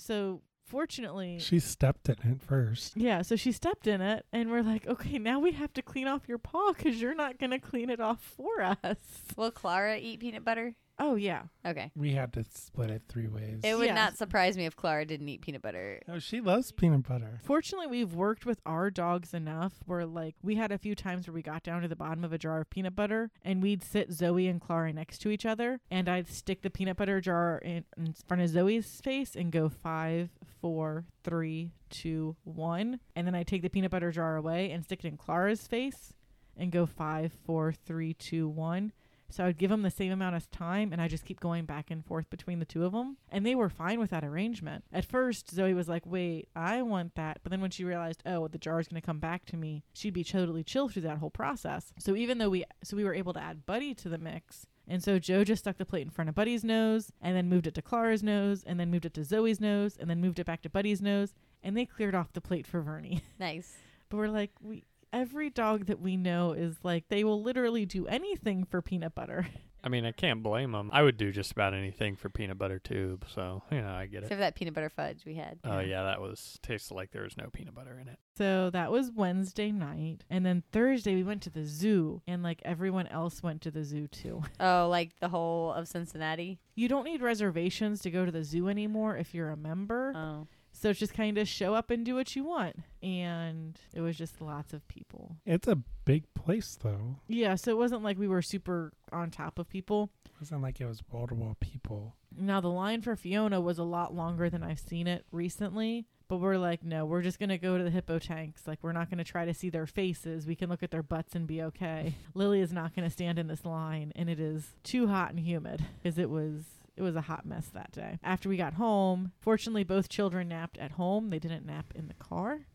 So 0.00 0.42
fortunately, 0.68 1.38
She 1.40 1.58
stepped 1.58 2.08
in 2.08 2.16
it 2.30 2.42
first. 2.42 2.96
yeah, 2.96 3.22
so 3.22 3.34
she 3.36 3.52
stepped 3.52 3.86
in 3.86 4.00
it, 4.00 4.24
and 4.32 4.50
we're 4.50 4.62
like, 4.62 4.86
okay, 4.86 5.18
now 5.18 5.38
we 5.40 5.52
have 5.52 5.72
to 5.74 5.82
clean 5.82 6.06
off 6.06 6.28
your 6.28 6.38
paw 6.38 6.72
because 6.72 7.00
you're 7.00 7.14
not 7.14 7.38
going 7.38 7.50
to 7.50 7.58
clean 7.58 7.90
it 7.90 8.00
off 8.00 8.20
for 8.36 8.60
us. 8.62 8.96
Will 9.36 9.50
Clara 9.50 9.96
eat 9.96 10.20
peanut 10.20 10.44
butter? 10.44 10.74
Oh, 11.00 11.14
yeah. 11.14 11.42
Okay. 11.64 11.92
We 11.94 12.12
had 12.12 12.32
to 12.32 12.44
split 12.44 12.90
it 12.90 13.02
three 13.08 13.28
ways. 13.28 13.60
It 13.62 13.76
would 13.78 13.86
Yes. 13.86 13.94
not 13.94 14.16
surprise 14.18 14.56
me 14.56 14.66
if 14.66 14.74
Clara 14.74 15.04
didn't 15.04 15.28
eat 15.28 15.42
peanut 15.42 15.62
butter. 15.62 16.00
oh, 16.08 16.18
she 16.18 16.40
loves 16.40 16.72
peanut 16.72 17.06
butter. 17.06 17.40
Fortunately, 17.44 17.86
we've 17.86 18.14
worked 18.14 18.44
with 18.44 18.60
our 18.66 18.90
dogs 18.90 19.32
enough 19.32 19.74
where, 19.86 20.04
like, 20.04 20.34
we 20.42 20.56
had 20.56 20.72
a 20.72 20.78
few 20.78 20.94
times 20.96 21.26
where 21.28 21.34
we 21.34 21.42
got 21.42 21.62
down 21.62 21.82
to 21.82 21.88
the 21.88 21.94
bottom 21.94 22.24
of 22.24 22.32
a 22.32 22.38
jar 22.38 22.60
of 22.62 22.70
peanut 22.70 22.96
butter 22.96 23.30
and 23.44 23.62
we'd 23.62 23.84
sit 23.84 24.10
Zoe 24.12 24.48
and 24.48 24.60
Clara 24.60 24.92
next 24.92 25.18
to 25.18 25.30
each 25.30 25.46
other, 25.46 25.80
and 25.90 26.08
I'd 26.08 26.28
stick 26.28 26.62
the 26.62 26.70
peanut 26.70 26.96
butter 26.96 27.20
jar 27.20 27.58
in, 27.58 27.84
in 27.96 28.12
front 28.26 28.42
of 28.42 28.48
Zoe's 28.48 29.00
face 29.00 29.36
and 29.36 29.52
go 29.52 29.68
five, 29.68 30.30
four, 30.60 31.04
three, 31.22 31.70
two, 31.90 32.34
one. 32.42 32.98
And 33.14 33.24
then 33.26 33.34
I'd 33.36 33.46
take 33.46 33.62
the 33.62 33.70
peanut 33.70 33.92
butter 33.92 34.10
jar 34.10 34.36
away 34.36 34.70
and 34.72 34.82
stick 34.84 35.04
it 35.04 35.08
in 35.08 35.16
Clara's 35.16 35.66
face 35.68 36.12
and 36.56 36.72
go 36.72 36.86
five, 36.86 37.32
four, 37.46 37.72
three, 37.72 38.14
two, 38.14 38.48
one. 38.48 38.92
So 39.30 39.44
I 39.44 39.48
would 39.48 39.58
give 39.58 39.70
them 39.70 39.82
the 39.82 39.90
same 39.90 40.12
amount 40.12 40.36
of 40.36 40.50
time, 40.50 40.92
and 40.92 41.02
I 41.02 41.08
just 41.08 41.24
keep 41.24 41.40
going 41.40 41.66
back 41.66 41.90
and 41.90 42.04
forth 42.04 42.30
between 42.30 42.58
the 42.58 42.64
two 42.64 42.84
of 42.84 42.92
them. 42.92 43.18
And 43.30 43.44
they 43.44 43.54
were 43.54 43.68
fine 43.68 44.00
with 44.00 44.10
that 44.10 44.24
arrangement. 44.24 44.84
At 44.92 45.04
first, 45.04 45.50
Zoe 45.50 45.74
was 45.74 45.88
like, 45.88 46.06
"Wait, 46.06 46.48
I 46.56 46.82
want 46.82 47.14
that," 47.14 47.40
but 47.42 47.50
then 47.50 47.60
when 47.60 47.70
she 47.70 47.84
realized, 47.84 48.22
"Oh, 48.24 48.48
the 48.48 48.58
jar 48.58 48.80
is 48.80 48.88
going 48.88 49.00
to 49.00 49.06
come 49.06 49.18
back 49.20 49.44
to 49.46 49.56
me," 49.56 49.84
she'd 49.92 50.14
be 50.14 50.24
totally 50.24 50.64
chill 50.64 50.88
through 50.88 51.02
that 51.02 51.18
whole 51.18 51.30
process. 51.30 51.92
So 51.98 52.16
even 52.16 52.38
though 52.38 52.50
we, 52.50 52.64
so 52.82 52.96
we 52.96 53.04
were 53.04 53.14
able 53.14 53.32
to 53.34 53.42
add 53.42 53.66
Buddy 53.66 53.94
to 53.94 54.08
the 54.08 54.18
mix. 54.18 54.66
And 54.90 55.04
so 55.04 55.18
Joe 55.18 55.44
just 55.44 55.64
stuck 55.64 55.76
the 55.76 55.84
plate 55.84 56.02
in 56.02 56.10
front 56.10 56.30
of 56.30 56.34
Buddy's 56.34 56.64
nose, 56.64 57.12
and 57.20 57.36
then 57.36 57.48
moved 57.50 57.66
it 57.66 57.74
to 57.74 57.82
Clara's 57.82 58.22
nose, 58.22 58.64
and 58.64 58.80
then 58.80 58.90
moved 58.90 59.04
it 59.04 59.12
to 59.14 59.24
Zoe's 59.24 59.60
nose, 59.60 59.98
and 59.98 60.08
then 60.08 60.20
moved 60.20 60.38
it 60.38 60.46
back 60.46 60.62
to 60.62 60.70
Buddy's 60.70 61.02
nose, 61.02 61.34
and 61.62 61.76
they 61.76 61.84
cleared 61.84 62.14
off 62.14 62.32
the 62.32 62.40
plate 62.40 62.66
for 62.66 62.80
Vernie. 62.80 63.22
Nice. 63.38 63.76
But 64.08 64.16
we're 64.16 64.28
like, 64.28 64.52
we 64.62 64.84
every 65.12 65.50
dog 65.50 65.86
that 65.86 66.00
we 66.00 66.16
know 66.16 66.52
is 66.52 66.76
like 66.82 67.08
they 67.08 67.24
will 67.24 67.42
literally 67.42 67.86
do 67.86 68.06
anything 68.06 68.64
for 68.64 68.82
peanut 68.82 69.14
butter. 69.14 69.46
I 69.84 69.88
mean, 69.88 70.04
I 70.04 70.10
can't 70.10 70.42
blame 70.42 70.72
them. 70.72 70.90
I 70.92 71.04
would 71.04 71.16
do 71.16 71.30
just 71.30 71.52
about 71.52 71.72
anything 71.72 72.16
for 72.16 72.28
peanut 72.28 72.58
butter 72.58 72.80
tube, 72.80 73.24
so 73.32 73.62
you 73.70 73.80
know, 73.80 73.92
I 73.92 74.06
get 74.06 74.18
Except 74.24 74.32
it. 74.32 74.34
for 74.34 74.40
that 74.40 74.54
peanut 74.56 74.74
butter 74.74 74.90
fudge 74.90 75.24
we 75.24 75.34
had. 75.34 75.60
Oh 75.62 75.78
yeah, 75.78 76.02
that 76.02 76.20
was 76.20 76.58
tasted 76.62 76.94
like 76.94 77.12
there 77.12 77.22
was 77.22 77.36
no 77.36 77.48
peanut 77.52 77.76
butter 77.76 77.96
in 78.00 78.08
it. 78.08 78.18
So 78.36 78.70
that 78.70 78.90
was 78.90 79.12
Wednesday 79.12 79.70
night. 79.70 80.24
And 80.28 80.44
then 80.44 80.64
Thursday 80.72 81.14
we 81.14 81.22
went 81.22 81.42
to 81.42 81.50
the 81.50 81.64
zoo 81.64 82.22
and 82.26 82.42
like 82.42 82.60
everyone 82.64 83.06
else 83.06 83.40
went 83.40 83.60
to 83.62 83.70
the 83.70 83.84
zoo 83.84 84.08
too. 84.08 84.42
Oh, 84.60 84.88
like 84.90 85.12
the 85.20 85.28
whole 85.28 85.72
of 85.72 85.86
Cincinnati. 85.86 86.58
You 86.74 86.88
don't 86.88 87.04
need 87.04 87.22
reservations 87.22 88.00
to 88.02 88.10
go 88.10 88.24
to 88.26 88.32
the 88.32 88.42
zoo 88.42 88.68
anymore 88.68 89.16
if 89.16 89.32
you're 89.32 89.50
a 89.50 89.56
member. 89.56 90.12
Oh. 90.16 90.48
So 90.78 90.90
it's 90.90 91.00
just 91.00 91.14
kind 91.14 91.38
of 91.38 91.48
show 91.48 91.74
up 91.74 91.90
and 91.90 92.04
do 92.04 92.14
what 92.14 92.36
you 92.36 92.44
want. 92.44 92.76
And 93.02 93.78
it 93.92 94.00
was 94.00 94.16
just 94.16 94.40
lots 94.40 94.72
of 94.72 94.86
people. 94.86 95.36
It's 95.44 95.66
a 95.66 95.78
big 96.04 96.32
place, 96.34 96.78
though. 96.80 97.16
Yeah, 97.26 97.56
so 97.56 97.72
it 97.72 97.76
wasn't 97.76 98.04
like 98.04 98.16
we 98.16 98.28
were 98.28 98.42
super 98.42 98.92
on 99.12 99.30
top 99.30 99.58
of 99.58 99.68
people. 99.68 100.10
It 100.24 100.32
wasn't 100.40 100.62
like 100.62 100.80
it 100.80 100.86
was 100.86 101.02
wall 101.10 101.26
to 101.26 101.34
wall 101.34 101.56
people. 101.58 102.14
Now 102.36 102.60
the 102.60 102.68
line 102.68 103.02
for 103.02 103.16
Fiona 103.16 103.60
was 103.60 103.78
a 103.78 103.84
lot 103.84 104.14
longer 104.14 104.48
than 104.48 104.62
I've 104.62 104.78
seen 104.78 105.08
it 105.08 105.24
recently. 105.32 106.06
But 106.28 106.38
we're 106.38 106.58
like, 106.58 106.84
no, 106.84 107.06
we're 107.06 107.22
just 107.22 107.40
gonna 107.40 107.56
go 107.58 107.78
to 107.78 107.82
the 107.82 107.90
hippo 107.90 108.18
tanks. 108.18 108.66
Like 108.66 108.78
we're 108.82 108.92
not 108.92 109.08
gonna 109.10 109.24
try 109.24 109.46
to 109.46 109.54
see 109.54 109.70
their 109.70 109.86
faces. 109.86 110.46
We 110.46 110.54
can 110.54 110.68
look 110.68 110.82
at 110.82 110.90
their 110.90 111.02
butts 111.02 111.34
and 111.34 111.46
be 111.46 111.62
okay. 111.62 112.14
Lily 112.34 112.60
is 112.60 112.72
not 112.72 112.94
gonna 112.94 113.10
stand 113.10 113.38
in 113.38 113.48
this 113.48 113.64
line, 113.64 114.12
and 114.14 114.28
it 114.28 114.38
is 114.38 114.74
too 114.84 115.08
hot 115.08 115.30
and 115.30 115.40
humid 115.40 115.84
because 116.00 116.18
it 116.18 116.28
was 116.28 116.64
it 116.98 117.02
was 117.02 117.14
a 117.16 117.20
hot 117.22 117.46
mess 117.46 117.68
that 117.68 117.92
day. 117.92 118.18
After 118.24 118.48
we 118.48 118.56
got 118.56 118.74
home, 118.74 119.30
fortunately 119.40 119.84
both 119.84 120.08
children 120.08 120.48
napped 120.48 120.78
at 120.78 120.92
home. 120.92 121.30
They 121.30 121.38
didn't 121.38 121.64
nap 121.64 121.92
in 121.94 122.08
the 122.08 122.14
car 122.14 122.66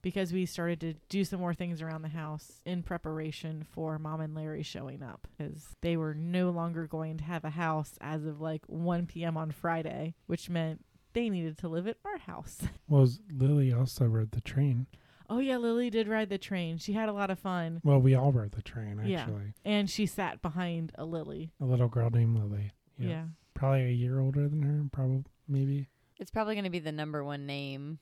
because 0.00 0.32
we 0.32 0.46
started 0.46 0.80
to 0.80 0.94
do 1.10 1.24
some 1.24 1.40
more 1.40 1.52
things 1.54 1.82
around 1.82 2.02
the 2.02 2.08
house 2.08 2.60
in 2.64 2.82
preparation 2.82 3.66
for 3.70 3.98
mom 3.98 4.20
and 4.20 4.34
Larry 4.34 4.62
showing 4.62 5.02
up 5.02 5.28
because 5.36 5.76
they 5.82 5.96
were 5.96 6.14
no 6.14 6.50
longer 6.50 6.86
going 6.86 7.18
to 7.18 7.24
have 7.24 7.44
a 7.44 7.50
house 7.50 7.92
as 8.00 8.24
of 8.24 8.40
like 8.40 8.62
1 8.66 9.06
p.m. 9.06 9.36
on 9.36 9.50
Friday, 9.50 10.14
which 10.26 10.48
meant 10.48 10.82
they 11.12 11.28
needed 11.28 11.58
to 11.58 11.68
live 11.68 11.86
at 11.86 11.98
our 12.04 12.18
house. 12.18 12.58
Well, 12.86 13.08
Lily 13.32 13.72
also 13.72 14.04
rode 14.04 14.32
the 14.32 14.42
train. 14.42 14.86
Oh, 15.30 15.38
yeah, 15.38 15.56
Lily 15.56 15.88
did 15.88 16.06
ride 16.06 16.28
the 16.28 16.36
train. 16.36 16.76
She 16.76 16.92
had 16.92 17.08
a 17.08 17.14
lot 17.14 17.30
of 17.30 17.38
fun. 17.38 17.80
Well, 17.82 17.98
we 17.98 18.14
all 18.14 18.30
rode 18.30 18.52
the 18.52 18.60
train, 18.60 18.98
actually. 18.98 19.12
Yeah. 19.12 19.20
actually. 19.22 19.54
And 19.64 19.88
she 19.88 20.04
sat 20.04 20.42
behind 20.42 20.92
a 20.96 21.06
Lily. 21.06 21.50
A 21.62 21.64
little 21.64 21.88
girl 21.88 22.10
named 22.10 22.36
Lily. 22.36 22.72
Yeah. 22.98 23.24
Probably 23.54 23.84
a 23.84 23.90
year 23.90 24.20
older 24.20 24.48
than 24.48 24.62
her, 24.62 24.84
probably, 24.92 25.24
maybe. 25.48 25.88
It's 26.18 26.30
probably 26.30 26.54
going 26.54 26.64
to 26.64 26.70
be 26.70 26.78
the 26.80 26.92
number 26.92 27.22
one 27.24 27.46
name 27.46 27.98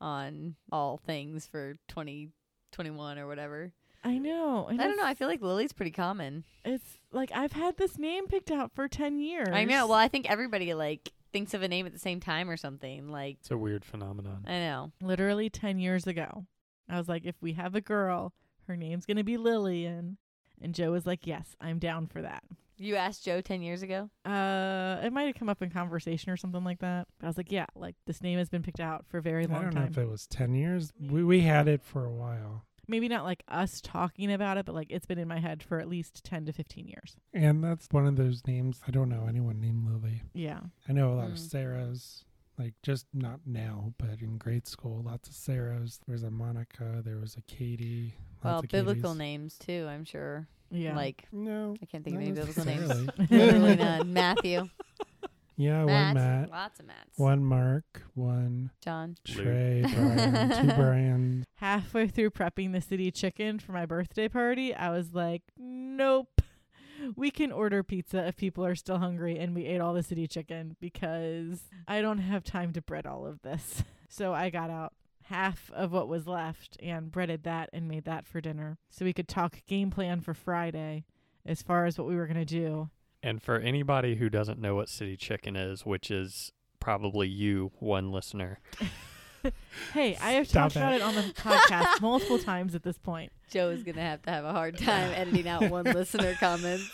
on 0.00 0.56
all 0.72 0.96
things 0.98 1.46
for 1.46 1.74
2021 1.88 3.18
or 3.18 3.26
whatever. 3.26 3.72
I 4.02 4.16
know. 4.18 4.66
and 4.68 4.80
I 4.80 4.84
don't 4.86 4.96
know. 4.96 5.04
I 5.04 5.14
feel 5.14 5.28
like 5.28 5.42
Lily's 5.42 5.72
pretty 5.74 5.90
common. 5.90 6.44
It's 6.64 6.98
like 7.12 7.30
I've 7.34 7.52
had 7.52 7.76
this 7.76 7.98
name 7.98 8.26
picked 8.28 8.50
out 8.50 8.72
for 8.74 8.88
10 8.88 9.18
years. 9.18 9.48
I 9.52 9.64
know. 9.64 9.86
Well, 9.86 9.98
I 9.98 10.08
think 10.08 10.30
everybody 10.30 10.72
like 10.72 11.12
thinks 11.32 11.52
of 11.52 11.62
a 11.62 11.68
name 11.68 11.84
at 11.86 11.92
the 11.92 11.98
same 11.98 12.18
time 12.18 12.48
or 12.48 12.56
something. 12.56 13.10
Like, 13.10 13.36
It's 13.40 13.50
a 13.50 13.58
weird 13.58 13.84
phenomenon. 13.84 14.44
I 14.46 14.52
know. 14.58 14.92
literally 15.02 15.50
10 15.50 15.78
years 15.78 16.06
ago. 16.06 16.46
I 16.88 16.96
was 16.96 17.08
like, 17.08 17.24
if 17.24 17.36
we 17.40 17.52
have 17.52 17.74
a 17.74 17.80
girl, 17.80 18.32
her 18.66 18.76
name's 18.76 19.06
going 19.06 19.18
to 19.18 19.22
be 19.24 19.36
Lillian. 19.36 20.16
And 20.62 20.74
Joe 20.74 20.92
was 20.92 21.06
like, 21.06 21.26
yes, 21.26 21.54
I'm 21.60 21.78
down 21.78 22.06
for 22.06 22.22
that. 22.22 22.42
You 22.82 22.96
asked 22.96 23.24
Joe 23.26 23.42
10 23.42 23.60
years 23.60 23.82
ago? 23.82 24.08
Uh, 24.24 24.96
it 25.02 25.12
might 25.12 25.24
have 25.24 25.34
come 25.34 25.50
up 25.50 25.60
in 25.60 25.68
conversation 25.68 26.32
or 26.32 26.38
something 26.38 26.64
like 26.64 26.78
that. 26.78 27.06
But 27.18 27.26
I 27.26 27.28
was 27.28 27.36
like, 27.36 27.52
yeah, 27.52 27.66
like 27.74 27.94
this 28.06 28.22
name 28.22 28.38
has 28.38 28.48
been 28.48 28.62
picked 28.62 28.80
out 28.80 29.04
for 29.06 29.18
a 29.18 29.22
very 29.22 29.46
long 29.46 29.56
time. 29.56 29.60
I 29.60 29.64
don't 29.64 29.74
know 29.74 29.80
time. 29.82 29.90
if 29.92 29.98
it 29.98 30.08
was 30.08 30.26
10 30.28 30.54
years. 30.54 30.90
We, 30.98 31.22
we 31.22 31.40
had 31.42 31.68
it 31.68 31.82
for 31.82 32.06
a 32.06 32.10
while. 32.10 32.64
Maybe 32.88 33.06
not 33.06 33.24
like 33.24 33.42
us 33.48 33.82
talking 33.82 34.32
about 34.32 34.56
it, 34.56 34.64
but 34.64 34.74
like 34.74 34.86
it's 34.90 35.04
been 35.04 35.18
in 35.18 35.28
my 35.28 35.40
head 35.40 35.62
for 35.62 35.78
at 35.78 35.88
least 35.90 36.24
10 36.24 36.46
to 36.46 36.52
15 36.54 36.88
years. 36.88 37.16
And 37.34 37.62
that's 37.62 37.86
one 37.90 38.06
of 38.06 38.16
those 38.16 38.40
names. 38.46 38.80
I 38.88 38.90
don't 38.90 39.10
know 39.10 39.26
anyone 39.28 39.60
named 39.60 39.86
Lily. 39.86 40.22
Yeah. 40.32 40.60
I 40.88 40.92
know 40.92 41.12
a 41.12 41.16
lot 41.16 41.28
of 41.28 41.34
Mm. 41.34 41.50
Sarahs, 41.50 42.24
like 42.58 42.72
just 42.82 43.04
not 43.12 43.40
now, 43.44 43.92
but 43.98 44.22
in 44.22 44.38
grade 44.38 44.66
school, 44.66 45.02
lots 45.04 45.28
of 45.28 45.34
Sarahs. 45.34 46.00
There 46.06 46.14
was 46.14 46.22
a 46.22 46.30
Monica, 46.30 47.02
there 47.04 47.18
was 47.18 47.36
a 47.36 47.42
Katie. 47.42 48.14
Lots 48.42 48.44
Well, 48.44 48.58
of 48.60 48.68
biblical 48.68 49.12
Katies. 49.12 49.18
names 49.18 49.58
too, 49.58 49.86
I'm 49.88 50.06
sure. 50.06 50.48
Yeah. 50.70 50.94
Like, 50.96 51.26
No. 51.32 51.74
I 51.82 51.86
can't 51.86 52.04
think 52.04 52.16
of 52.16 52.22
not 52.22 52.28
any 52.28 52.32
biblical 52.32 52.64
names. 52.64 53.30
Literally 53.30 53.76
none. 53.76 54.12
Matthew. 54.12 54.68
yeah, 55.56 55.84
Matt. 55.84 56.14
one 56.14 56.14
Matt, 56.14 56.50
Lots 56.50 56.80
of 56.80 56.86
Matts. 56.86 57.16
one 57.18 57.44
Mark, 57.44 58.02
one 58.14 58.70
John. 58.80 59.16
Trey, 59.26 59.82
Brian, 59.82 60.50
two 60.68 60.74
Brian. 60.76 61.44
halfway 61.56 62.06
through 62.08 62.30
prepping 62.30 62.72
the 62.72 62.80
city 62.80 63.10
chicken 63.10 63.58
for 63.58 63.72
my 63.72 63.84
birthday 63.86 64.28
party, 64.28 64.74
I 64.74 64.90
was 64.90 65.12
like, 65.12 65.42
nope. 65.58 66.40
We 67.16 67.30
can 67.30 67.50
order 67.50 67.82
pizza 67.82 68.26
if 68.26 68.36
people 68.36 68.64
are 68.64 68.74
still 68.74 68.98
hungry 68.98 69.38
and 69.38 69.54
we 69.54 69.64
ate 69.64 69.80
all 69.80 69.94
the 69.94 70.02
city 70.02 70.26
chicken 70.26 70.76
because 70.80 71.62
I 71.88 72.02
don't 72.02 72.18
have 72.18 72.44
time 72.44 72.74
to 72.74 72.82
bread 72.82 73.06
all 73.06 73.24
of 73.26 73.40
this. 73.42 73.82
So 74.10 74.34
I 74.34 74.50
got 74.50 74.68
out 74.70 74.92
half 75.30 75.70
of 75.74 75.92
what 75.92 76.08
was 76.08 76.26
left 76.26 76.76
and 76.82 77.10
breaded 77.10 77.44
that 77.44 77.70
and 77.72 77.88
made 77.88 78.04
that 78.04 78.26
for 78.26 78.40
dinner 78.40 78.78
so 78.90 79.04
we 79.04 79.12
could 79.12 79.28
talk 79.28 79.62
game 79.66 79.90
plan 79.90 80.20
for 80.20 80.34
Friday 80.34 81.04
as 81.46 81.62
far 81.62 81.86
as 81.86 81.96
what 81.98 82.06
we 82.06 82.16
were 82.16 82.26
going 82.26 82.36
to 82.36 82.44
do. 82.44 82.90
And 83.22 83.42
for 83.42 83.58
anybody 83.58 84.16
who 84.16 84.28
doesn't 84.28 84.58
know 84.60 84.74
what 84.74 84.88
city 84.88 85.16
chicken 85.16 85.54
is, 85.56 85.86
which 85.86 86.10
is 86.10 86.52
probably 86.80 87.28
you, 87.28 87.70
one 87.78 88.10
listener, 88.12 88.58
Hey, 89.94 90.18
I 90.20 90.32
have 90.32 90.46
Stop 90.48 90.64
talked 90.72 90.76
about 90.76 90.92
it. 90.92 90.96
it 90.96 91.02
on 91.02 91.14
the 91.14 91.22
podcast 91.32 92.00
multiple 92.02 92.38
times 92.38 92.74
at 92.74 92.82
this 92.82 92.98
point. 92.98 93.32
Joe 93.50 93.70
is 93.70 93.82
going 93.82 93.94
to 93.94 94.02
have 94.02 94.20
to 94.22 94.30
have 94.30 94.44
a 94.44 94.52
hard 94.52 94.76
time 94.76 95.12
editing 95.14 95.48
out 95.48 95.70
one 95.70 95.84
listener 95.86 96.34
comments. 96.38 96.90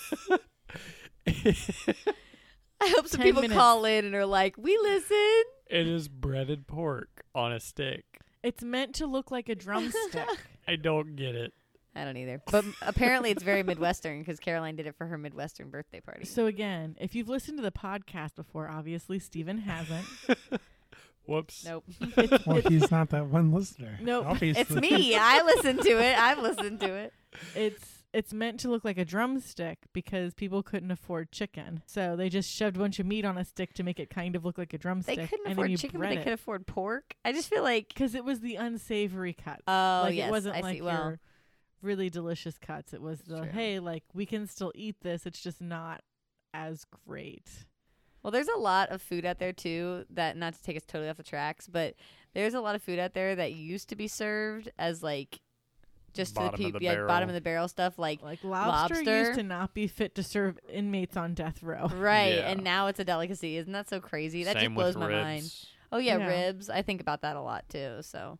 I 1.26 2.92
hope 2.94 3.08
some 3.08 3.20
people 3.22 3.42
minutes. 3.42 3.58
call 3.58 3.84
in 3.84 4.04
and 4.04 4.14
are 4.14 4.26
like, 4.26 4.56
we 4.58 4.78
listen. 4.80 5.42
it 5.68 5.88
is 5.88 6.06
breaded 6.08 6.66
pork 6.68 7.24
on 7.34 7.52
a 7.52 7.58
stick. 7.58 8.04
It's 8.46 8.62
meant 8.62 8.94
to 8.96 9.08
look 9.08 9.32
like 9.32 9.48
a 9.48 9.56
drumstick. 9.56 10.24
I 10.68 10.76
don't 10.76 11.16
get 11.16 11.34
it. 11.34 11.52
I 11.96 12.04
don't 12.04 12.16
either. 12.16 12.40
But 12.48 12.64
apparently 12.80 13.30
it's 13.32 13.42
very 13.42 13.64
Midwestern 13.64 14.20
because 14.20 14.38
Caroline 14.38 14.76
did 14.76 14.86
it 14.86 14.94
for 14.96 15.04
her 15.06 15.18
Midwestern 15.18 15.68
birthday 15.68 15.98
party. 15.98 16.26
So 16.26 16.46
again, 16.46 16.96
if 17.00 17.16
you've 17.16 17.28
listened 17.28 17.58
to 17.58 17.62
the 17.62 17.72
podcast 17.72 18.36
before, 18.36 18.68
obviously 18.68 19.18
Steven 19.18 19.58
hasn't. 19.58 20.06
Whoops. 21.26 21.64
Nope. 21.64 21.86
It's, 22.16 22.46
Well, 22.46 22.60
he's 22.68 22.88
not 22.88 23.10
that 23.10 23.26
one 23.26 23.50
listener. 23.50 23.98
Nope. 24.00 24.26
Obviously. 24.26 24.60
It's 24.62 24.70
me. 24.70 25.16
I 25.16 25.42
listened 25.42 25.82
to 25.82 25.90
it. 25.98 26.16
I've 26.16 26.38
listened 26.38 26.78
to 26.80 26.94
it. 26.94 27.12
it's 27.56 27.95
it's 28.16 28.32
meant 28.32 28.58
to 28.60 28.70
look 28.70 28.82
like 28.82 28.96
a 28.96 29.04
drumstick 29.04 29.76
because 29.92 30.32
people 30.32 30.62
couldn't 30.62 30.90
afford 30.90 31.30
chicken. 31.32 31.82
So 31.84 32.16
they 32.16 32.30
just 32.30 32.50
shoved 32.50 32.74
a 32.74 32.78
bunch 32.78 32.98
of 32.98 33.04
meat 33.04 33.26
on 33.26 33.36
a 33.36 33.44
stick 33.44 33.74
to 33.74 33.82
make 33.82 34.00
it 34.00 34.08
kind 34.08 34.34
of 34.34 34.42
look 34.42 34.56
like 34.56 34.72
a 34.72 34.78
drumstick. 34.78 35.18
They 35.18 35.26
couldn't 35.26 35.52
afford 35.52 35.76
chicken, 35.76 36.00
but 36.00 36.08
they 36.08 36.16
it. 36.16 36.24
could 36.24 36.32
afford 36.32 36.66
pork. 36.66 37.14
I 37.26 37.32
just 37.32 37.50
feel 37.50 37.62
like 37.62 37.88
because 37.88 38.14
it 38.14 38.24
was 38.24 38.40
the 38.40 38.54
unsavory 38.54 39.34
cut. 39.34 39.60
Oh, 39.68 40.00
like 40.04 40.14
yes, 40.14 40.28
it 40.28 40.30
wasn't 40.30 40.56
I 40.56 40.60
like 40.60 40.76
see. 40.76 40.82
Well- 40.82 41.16
really 41.82 42.08
delicious 42.08 42.56
cuts. 42.56 42.94
It 42.94 43.02
was 43.02 43.20
the 43.20 43.42
True. 43.42 43.50
hey, 43.52 43.78
like 43.80 44.04
we 44.14 44.24
can 44.24 44.46
still 44.46 44.72
eat 44.74 44.96
this. 45.02 45.26
It's 45.26 45.40
just 45.40 45.60
not 45.60 46.00
as 46.54 46.86
great. 47.06 47.48
Well, 48.22 48.30
there's 48.30 48.48
a 48.48 48.58
lot 48.58 48.88
of 48.88 49.02
food 49.02 49.26
out 49.26 49.38
there 49.38 49.52
too 49.52 50.04
that 50.10 50.38
not 50.38 50.54
to 50.54 50.62
take 50.62 50.76
us 50.76 50.84
totally 50.86 51.10
off 51.10 51.18
the 51.18 51.22
tracks, 51.22 51.68
but 51.68 51.94
there's 52.32 52.54
a 52.54 52.60
lot 52.60 52.74
of 52.74 52.82
food 52.82 52.98
out 52.98 53.12
there 53.12 53.36
that 53.36 53.52
used 53.52 53.90
to 53.90 53.94
be 53.94 54.08
served 54.08 54.70
as 54.78 55.02
like 55.02 55.40
just 56.16 56.34
Bottom 56.34 56.60
to 56.60 56.66
of 56.66 56.72
the 56.74 56.78
the 56.80 56.84
yeah, 56.84 57.06
bottom 57.06 57.28
of 57.28 57.34
the 57.34 57.40
barrel 57.40 57.68
stuff 57.68 57.98
like 57.98 58.22
Like 58.22 58.42
lobster, 58.42 58.94
Lobster? 58.96 59.18
used 59.18 59.34
to 59.34 59.42
not 59.42 59.74
be 59.74 59.86
fit 59.86 60.14
to 60.16 60.22
serve 60.22 60.58
inmates 60.68 61.16
on 61.16 61.34
death 61.34 61.62
row. 61.62 61.86
right 61.94 62.34
Yeah. 62.38 62.50
and 62.50 62.64
now 62.64 62.86
it's 62.88 62.98
a 63.00 63.04
delicacy. 63.04 63.56
Isn't 63.56 63.72
that 63.72 63.88
so 63.88 64.00
crazy? 64.00 64.44
That 64.44 64.54
Same 64.54 64.62
just 64.72 64.74
blows 64.74 64.94
with 64.94 65.02
my 65.02 65.06
ribs. 65.08 65.22
mind. 65.24 65.54
Oh 65.92 65.98
yeah, 65.98 66.16
Yeah. 66.18 66.26
ribs. 66.26 66.68
I 66.70 66.82
think 66.82 67.00
about 67.00 67.22
that 67.22 67.36
a 67.36 67.40
lot 67.40 67.68
too. 67.68 67.98
So 68.02 68.38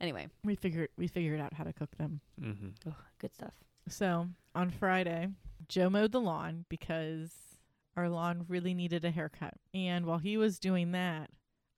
anyway, 0.00 0.28
We 0.44 0.54
figured 0.54 0.90
we 0.96 1.08
figured 1.08 1.40
out 1.40 1.54
how 1.54 1.64
to 1.64 1.72
cook 1.72 1.96
them. 1.96 2.20
hmm 2.38 2.68
ugh, 2.86 2.94
good 3.18 3.34
stuff. 3.34 3.54
So 3.88 4.28
on 4.54 4.70
Friday, 4.70 5.28
Joe 5.68 5.90
mowed 5.90 6.12
the 6.12 6.20
lawn 6.20 6.64
because 6.68 7.32
our 7.96 8.08
lawn 8.08 8.44
really 8.48 8.74
needed 8.74 9.04
a 9.04 9.10
haircut. 9.10 9.54
And 9.72 10.04
while 10.06 10.18
he 10.18 10.36
was 10.36 10.58
doing 10.58 10.92
that, 10.92 11.30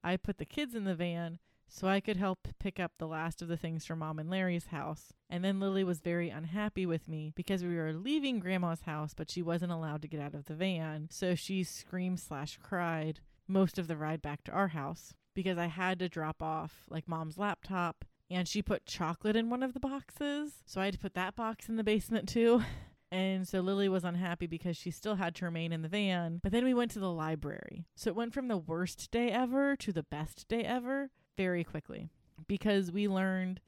I 0.03 0.17
put 0.17 0.39
the 0.39 0.45
kids 0.45 0.75
in 0.75 0.85
the 0.85 0.95
van 0.95 1.39
so 1.69 1.87
I 1.87 2.01
could 2.01 2.17
help 2.17 2.49
pick 2.59 2.81
up 2.81 2.93
the 2.99 3.07
last 3.07 3.43
of 3.43 3.49
the 3.49 3.57
things 3.57 3.85
from 3.85 4.01
Mom 4.01 4.19
and 4.19 4.31
Larry's 4.31 4.67
house. 4.67 5.13
And 5.31 5.45
then 5.45 5.61
Lily 5.61 5.85
was 5.85 6.01
very 6.01 6.31
unhappy 6.31 6.87
with 6.87 7.07
me 7.07 7.33
because 7.37 7.63
we 7.63 7.77
were 7.77 7.93
leaving 7.93 8.41
Grandma's 8.41 8.83
house, 8.83 9.13
but 9.15 9.31
she 9.31 9.43
wasn't 9.43 9.73
allowed 9.73 10.03
to 10.03 10.09
get 10.09 10.21
out 10.21 10.35
of 10.35 10.47
the 10.47 10.55
van. 10.55 11.09
So 11.11 11.35
she 11.35 11.63
screamed 11.63 12.21
slash 12.21 12.59
cried 12.63 13.21
most 13.47 13.79
of 13.79 13.87
the 13.87 13.97
ride 13.97 14.23
back 14.23 14.45
to 14.45 14.53
our 14.53 14.69
house 14.69 15.15
because 15.35 15.59
I 15.59 15.67
had 15.67 15.99
to 16.01 16.09
drop 16.09 16.43
off 16.43 16.85
like 16.89 17.07
Mom's 17.07 17.39
laptop 17.39 18.05
and 18.31 18.49
she 18.49 18.63
put 18.63 18.87
chocolate 18.87 19.37
in 19.37 19.51
one 19.51 19.63
of 19.63 19.75
the 19.75 19.81
boxes. 19.81 20.53
So 20.67 20.81
I 20.81 20.87
had 20.87 20.95
to 20.95 21.01
put 21.01 21.15
that 21.15 21.37
box 21.37 21.69
in 21.69 21.77
the 21.77 21.85
basement 21.85 22.29
too. 22.29 22.63
And 23.11 23.49
so 23.49 23.61
Lily 23.61 23.89
was 23.89 24.05
unhappy 24.05 24.47
because 24.47 24.77
she 24.77 24.91
still 24.91 25.15
had 25.15 25.35
to 25.37 25.47
remain 25.47 25.73
in 25.73 25.81
the 25.81 25.89
van. 25.89 26.41
But 26.43 26.53
then 26.53 26.63
we 26.63 26.75
went 26.75 26.91
to 26.91 26.99
the 26.99 27.11
library. 27.11 27.87
So 27.97 28.11
it 28.11 28.17
went 28.17 28.35
from 28.35 28.49
the 28.49 28.59
worst 28.59 29.11
day 29.11 29.31
ever 29.31 29.77
to 29.77 29.95
the 29.95 30.03
best 30.03 30.47
day 30.47 30.63
ever 30.63 31.11
very 31.39 31.63
quickly 31.63 32.11
because 32.49 32.91
we 32.91 33.07
learned 33.07 33.61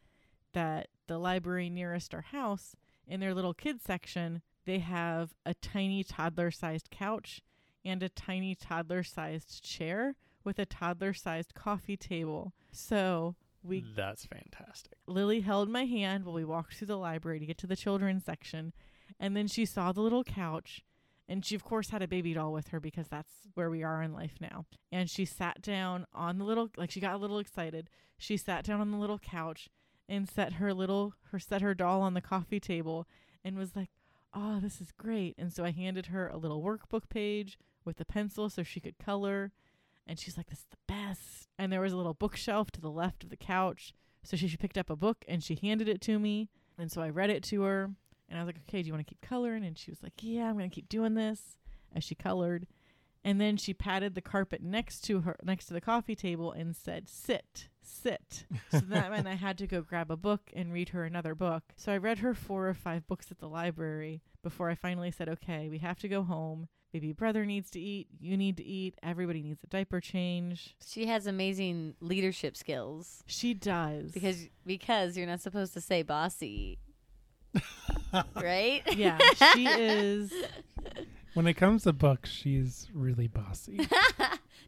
that 0.52 0.88
the 1.06 1.18
library 1.18 1.70
nearest 1.70 2.12
our 2.12 2.20
house, 2.20 2.74
in 3.06 3.20
their 3.20 3.32
little 3.32 3.54
kids 3.54 3.84
section, 3.84 4.42
they 4.66 4.80
have 4.80 5.34
a 5.46 5.54
tiny 5.54 6.02
toddler 6.02 6.50
sized 6.50 6.90
couch 6.90 7.40
and 7.84 8.02
a 8.02 8.08
tiny 8.08 8.56
toddler 8.56 9.04
sized 9.04 9.62
chair 9.62 10.16
with 10.42 10.58
a 10.58 10.66
toddler 10.66 11.14
sized 11.14 11.54
coffee 11.54 11.96
table. 11.96 12.52
So 12.72 13.36
we 13.62 13.84
That's 13.94 14.26
fantastic. 14.26 14.98
Lily 15.06 15.40
held 15.40 15.68
my 15.68 15.84
hand 15.84 16.24
while 16.24 16.34
we 16.34 16.44
walked 16.44 16.74
through 16.74 16.88
the 16.88 16.98
library 16.98 17.38
to 17.38 17.46
get 17.46 17.58
to 17.58 17.66
the 17.68 17.76
children's 17.76 18.24
section, 18.24 18.72
and 19.18 19.36
then 19.36 19.46
she 19.46 19.64
saw 19.64 19.92
the 19.92 20.00
little 20.00 20.24
couch, 20.24 20.82
and 21.30 21.44
she 21.44 21.54
of 21.54 21.64
course 21.64 21.90
had 21.90 22.02
a 22.02 22.08
baby 22.08 22.34
doll 22.34 22.52
with 22.52 22.68
her 22.68 22.80
because 22.80 23.08
that's 23.08 23.30
where 23.54 23.70
we 23.70 23.82
are 23.82 24.02
in 24.02 24.12
life 24.12 24.34
now. 24.40 24.66
And 24.92 25.08
she 25.08 25.24
sat 25.24 25.62
down 25.62 26.06
on 26.12 26.38
the 26.38 26.44
little 26.44 26.68
like 26.76 26.90
she 26.90 27.00
got 27.00 27.14
a 27.14 27.18
little 27.18 27.38
excited. 27.38 27.88
She 28.18 28.36
sat 28.36 28.64
down 28.64 28.80
on 28.80 28.90
the 28.90 28.98
little 28.98 29.18
couch 29.18 29.70
and 30.08 30.28
set 30.28 30.54
her 30.54 30.74
little 30.74 31.14
her 31.30 31.38
set 31.38 31.62
her 31.62 31.74
doll 31.74 32.02
on 32.02 32.14
the 32.14 32.20
coffee 32.20 32.60
table 32.60 33.06
and 33.42 33.56
was 33.56 33.74
like, 33.74 33.90
"Oh, 34.34 34.60
this 34.60 34.80
is 34.80 34.92
great." 34.92 35.36
And 35.38 35.52
so 35.52 35.64
I 35.64 35.70
handed 35.70 36.06
her 36.06 36.28
a 36.28 36.36
little 36.36 36.62
workbook 36.62 37.08
page 37.08 37.58
with 37.84 38.00
a 38.00 38.04
pencil 38.04 38.50
so 38.50 38.62
she 38.62 38.80
could 38.80 38.98
color. 38.98 39.52
And 40.06 40.18
she's 40.18 40.36
like, 40.36 40.48
"This 40.48 40.58
is 40.58 40.66
the 40.70 40.92
best." 40.92 41.48
And 41.58 41.72
there 41.72 41.80
was 41.80 41.92
a 41.92 41.96
little 41.96 42.14
bookshelf 42.14 42.70
to 42.72 42.80
the 42.80 42.90
left 42.90 43.24
of 43.24 43.30
the 43.30 43.36
couch 43.36 43.94
so 44.22 44.36
she, 44.36 44.48
she 44.48 44.56
picked 44.56 44.78
up 44.78 44.90
a 44.90 44.96
book 44.96 45.24
and 45.28 45.42
she 45.42 45.58
handed 45.60 45.88
it 45.88 46.00
to 46.02 46.18
me. 46.18 46.48
And 46.78 46.90
so 46.90 47.02
I 47.02 47.08
read 47.08 47.30
it 47.30 47.42
to 47.44 47.62
her. 47.62 47.90
And 48.30 48.38
I 48.38 48.42
was 48.42 48.46
like, 48.46 48.60
okay, 48.68 48.80
do 48.82 48.86
you 48.86 48.92
want 48.92 49.04
to 49.06 49.10
keep 49.10 49.20
coloring? 49.20 49.64
And 49.64 49.76
she 49.76 49.90
was 49.90 50.02
like, 50.02 50.12
yeah, 50.20 50.44
I'm 50.48 50.56
going 50.56 50.70
to 50.70 50.74
keep 50.74 50.88
doing 50.88 51.14
this 51.14 51.56
as 51.94 52.04
she 52.04 52.14
colored. 52.14 52.66
And 53.22 53.38
then 53.38 53.58
she 53.58 53.74
patted 53.74 54.14
the 54.14 54.22
carpet 54.22 54.62
next 54.62 55.00
to 55.02 55.20
her, 55.20 55.36
next 55.42 55.66
to 55.66 55.74
the 55.74 55.80
coffee 55.80 56.14
table 56.16 56.52
and 56.52 56.74
said, 56.74 57.06
sit, 57.08 57.68
sit. 57.82 58.46
So 58.70 58.78
that 58.78 59.10
meant 59.10 59.26
I 59.26 59.34
had 59.34 59.58
to 59.58 59.66
go 59.66 59.82
grab 59.82 60.10
a 60.10 60.16
book 60.16 60.50
and 60.54 60.72
read 60.72 60.90
her 60.90 61.04
another 61.04 61.34
book. 61.34 61.64
So 61.76 61.92
I 61.92 61.98
read 61.98 62.20
her 62.20 62.32
four 62.32 62.66
or 62.68 62.72
five 62.74 63.06
books 63.06 63.30
at 63.30 63.38
the 63.38 63.48
library 63.48 64.22
before 64.42 64.70
I 64.70 64.74
finally 64.74 65.10
said, 65.10 65.28
okay, 65.28 65.68
we 65.68 65.78
have 65.78 65.98
to 65.98 66.08
go 66.08 66.22
home. 66.22 66.68
Baby 66.92 67.12
brother 67.12 67.44
needs 67.44 67.68
to 67.72 67.80
eat. 67.80 68.08
You 68.18 68.36
need 68.36 68.56
to 68.56 68.64
eat. 68.64 68.94
Everybody 69.02 69.42
needs 69.42 69.62
a 69.62 69.66
diaper 69.66 70.00
change. 70.00 70.74
She 70.84 71.06
has 71.06 71.26
amazing 71.26 71.94
leadership 72.00 72.56
skills 72.56 73.22
She 73.26 73.54
does. 73.54 74.10
because 74.12 74.48
because 74.66 75.16
you're 75.16 75.26
not 75.26 75.40
supposed 75.40 75.72
to 75.74 75.80
say 75.80 76.02
bossy. 76.02 76.78
Right? 78.36 78.82
yeah, 78.96 79.18
she 79.54 79.66
is. 79.66 80.32
When 81.34 81.46
it 81.46 81.54
comes 81.54 81.84
to 81.84 81.92
books, 81.92 82.28
she's 82.28 82.88
really 82.92 83.28
bossy. 83.28 83.78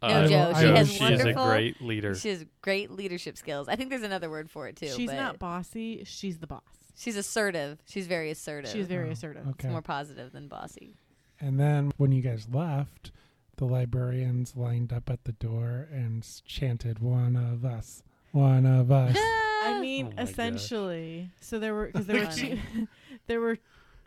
No, 0.01 0.09
Uh, 0.09 0.27
Joe, 0.27 0.53
she 0.55 0.61
Joe, 0.61 0.75
has 0.75 0.89
she's 0.91 0.99
wonderful- 1.01 1.43
a 1.43 1.47
great 1.53 1.81
leader. 1.81 2.15
She 2.15 2.29
has 2.29 2.45
great 2.61 2.89
leadership 2.91 3.37
skills. 3.37 3.67
I 3.69 3.75
think 3.77 3.89
there's 3.89 4.03
another 4.03 4.29
word 4.29 4.49
for 4.49 4.67
it 4.67 4.75
too. 4.77 4.87
she's 4.87 5.09
but 5.09 5.15
not 5.17 5.39
bossy. 5.39 6.03
She's 6.05 6.39
the 6.39 6.47
boss. 6.47 6.61
She's 6.97 7.15
assertive. 7.17 7.79
She's 7.85 8.07
very 8.07 8.29
assertive. 8.31 8.69
She's 8.71 8.87
very 8.87 9.09
Oh, 9.09 9.11
assertive. 9.13 9.43
It's 9.47 9.51
Okay. 9.65 9.69
more 9.69 9.81
positive 9.81 10.31
than 10.33 10.47
bossy. 10.49 10.95
And 11.39 11.57
then 11.59 11.91
when 11.97 12.11
you 12.13 12.21
guys 12.21 12.47
left, 12.51 13.11
the 13.57 13.65
librarians 13.65 14.55
lined 14.57 14.91
up 14.93 15.09
at 15.09 15.23
the 15.25 15.31
door 15.33 15.87
and 15.91 16.21
s- 16.23 16.41
chanted, 16.45 16.99
One 16.99 17.35
of 17.37 17.63
us. 17.65 18.03
One 18.31 18.65
of 18.65 18.89
us. 18.91 19.17
I 19.63 19.77
Oh 19.77 19.81
mean, 19.81 20.11
gosh. 20.11 20.29
essentially. 20.29 21.31
So 21.41 21.59
there 21.59 21.73
were 21.73 21.87
because 21.87 22.05
there 22.07 22.19
were 22.25 22.31
two, 22.31 22.57
there 23.27 23.39
were 23.39 23.57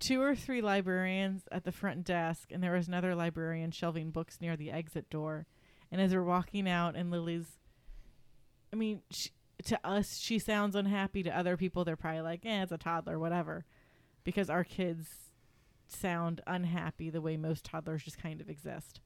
two 0.01 0.21
or 0.23 0.35
three 0.35 0.61
librarians 0.61 1.43
at 1.51 1.65
the 1.65 1.73
front 1.73 2.05
desk, 2.05 2.51
and 2.53 2.63
there 2.63 2.73
was 2.73 2.89
another 2.89 3.15
librarian 3.15 3.71
shelving 3.71 4.11
books 4.11 4.41
near 4.41 4.57
the 4.57 4.71
exit 4.71 5.09
door. 5.11 5.47
And 5.91 6.01
as 6.01 6.13
we're 6.13 6.23
walking 6.25 6.69
out, 6.69 6.97
and 6.97 7.11
Lily's, 7.11 7.47
I 8.73 8.77
mean, 8.77 9.03
she, 9.11 9.31
to 9.67 9.79
us, 9.87 10.19
she 10.19 10.39
sounds 10.39 10.75
unhappy. 10.75 11.23
To 11.23 11.37
other 11.37 11.57
people, 11.57 11.85
they're 11.85 11.97
probably 11.97 12.21
like, 12.23 12.45
"Eh, 12.45 12.63
it's 12.63 12.73
a 12.73 12.79
toddler, 12.79 13.19
whatever," 13.19 13.65
because 14.25 14.51
our 14.51 14.65
kids 14.65 15.09
sound 15.89 16.41
unhappy 16.47 17.09
the 17.11 17.21
way 17.21 17.37
most 17.37 17.65
toddlers 17.65 18.03
just 18.03 18.19
kind 18.19 18.41
of 18.41 18.51
exist. 18.51 19.01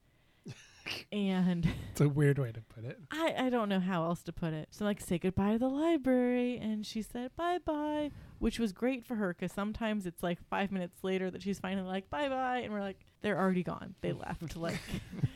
and 1.13 1.69
It's 1.93 2.01
a 2.01 2.09
weird 2.09 2.39
way 2.39 2.53
to 2.53 2.61
put 2.61 2.85
it. 2.85 2.99
I, 3.11 3.35
I 3.39 3.51
don't 3.51 3.69
know 3.69 3.81
how 3.81 4.05
else 4.05 4.23
to 4.25 4.33
put 4.33 4.53
it. 4.53 4.69
So 4.71 4.85
like 4.85 5.01
say 5.01 5.19
goodbye 5.19 5.53
to 5.53 5.59
the 5.59 5.69
library, 5.69 6.59
and 6.59 6.85
she 6.87 7.03
said 7.03 7.31
bye 7.37 7.59
bye, 7.65 8.11
which 8.39 8.59
was 8.59 8.73
great 8.73 9.05
for 9.05 9.17
her 9.17 9.35
because 9.35 9.53
sometimes 9.53 10.07
it's 10.07 10.23
like 10.23 10.39
five 10.49 10.71
minutes 10.73 11.03
later 11.03 11.31
that 11.31 11.43
she's 11.43 11.59
finally 11.59 11.87
like 11.87 12.11
bye 12.11 12.29
bye, 12.29 12.59
and 12.59 12.73
we're 12.73 12.81
like 12.81 13.05
they're 13.23 13.39
already 13.39 13.63
gone. 13.63 13.95
They 14.01 14.13
left. 14.13 14.57
Like 14.57 14.81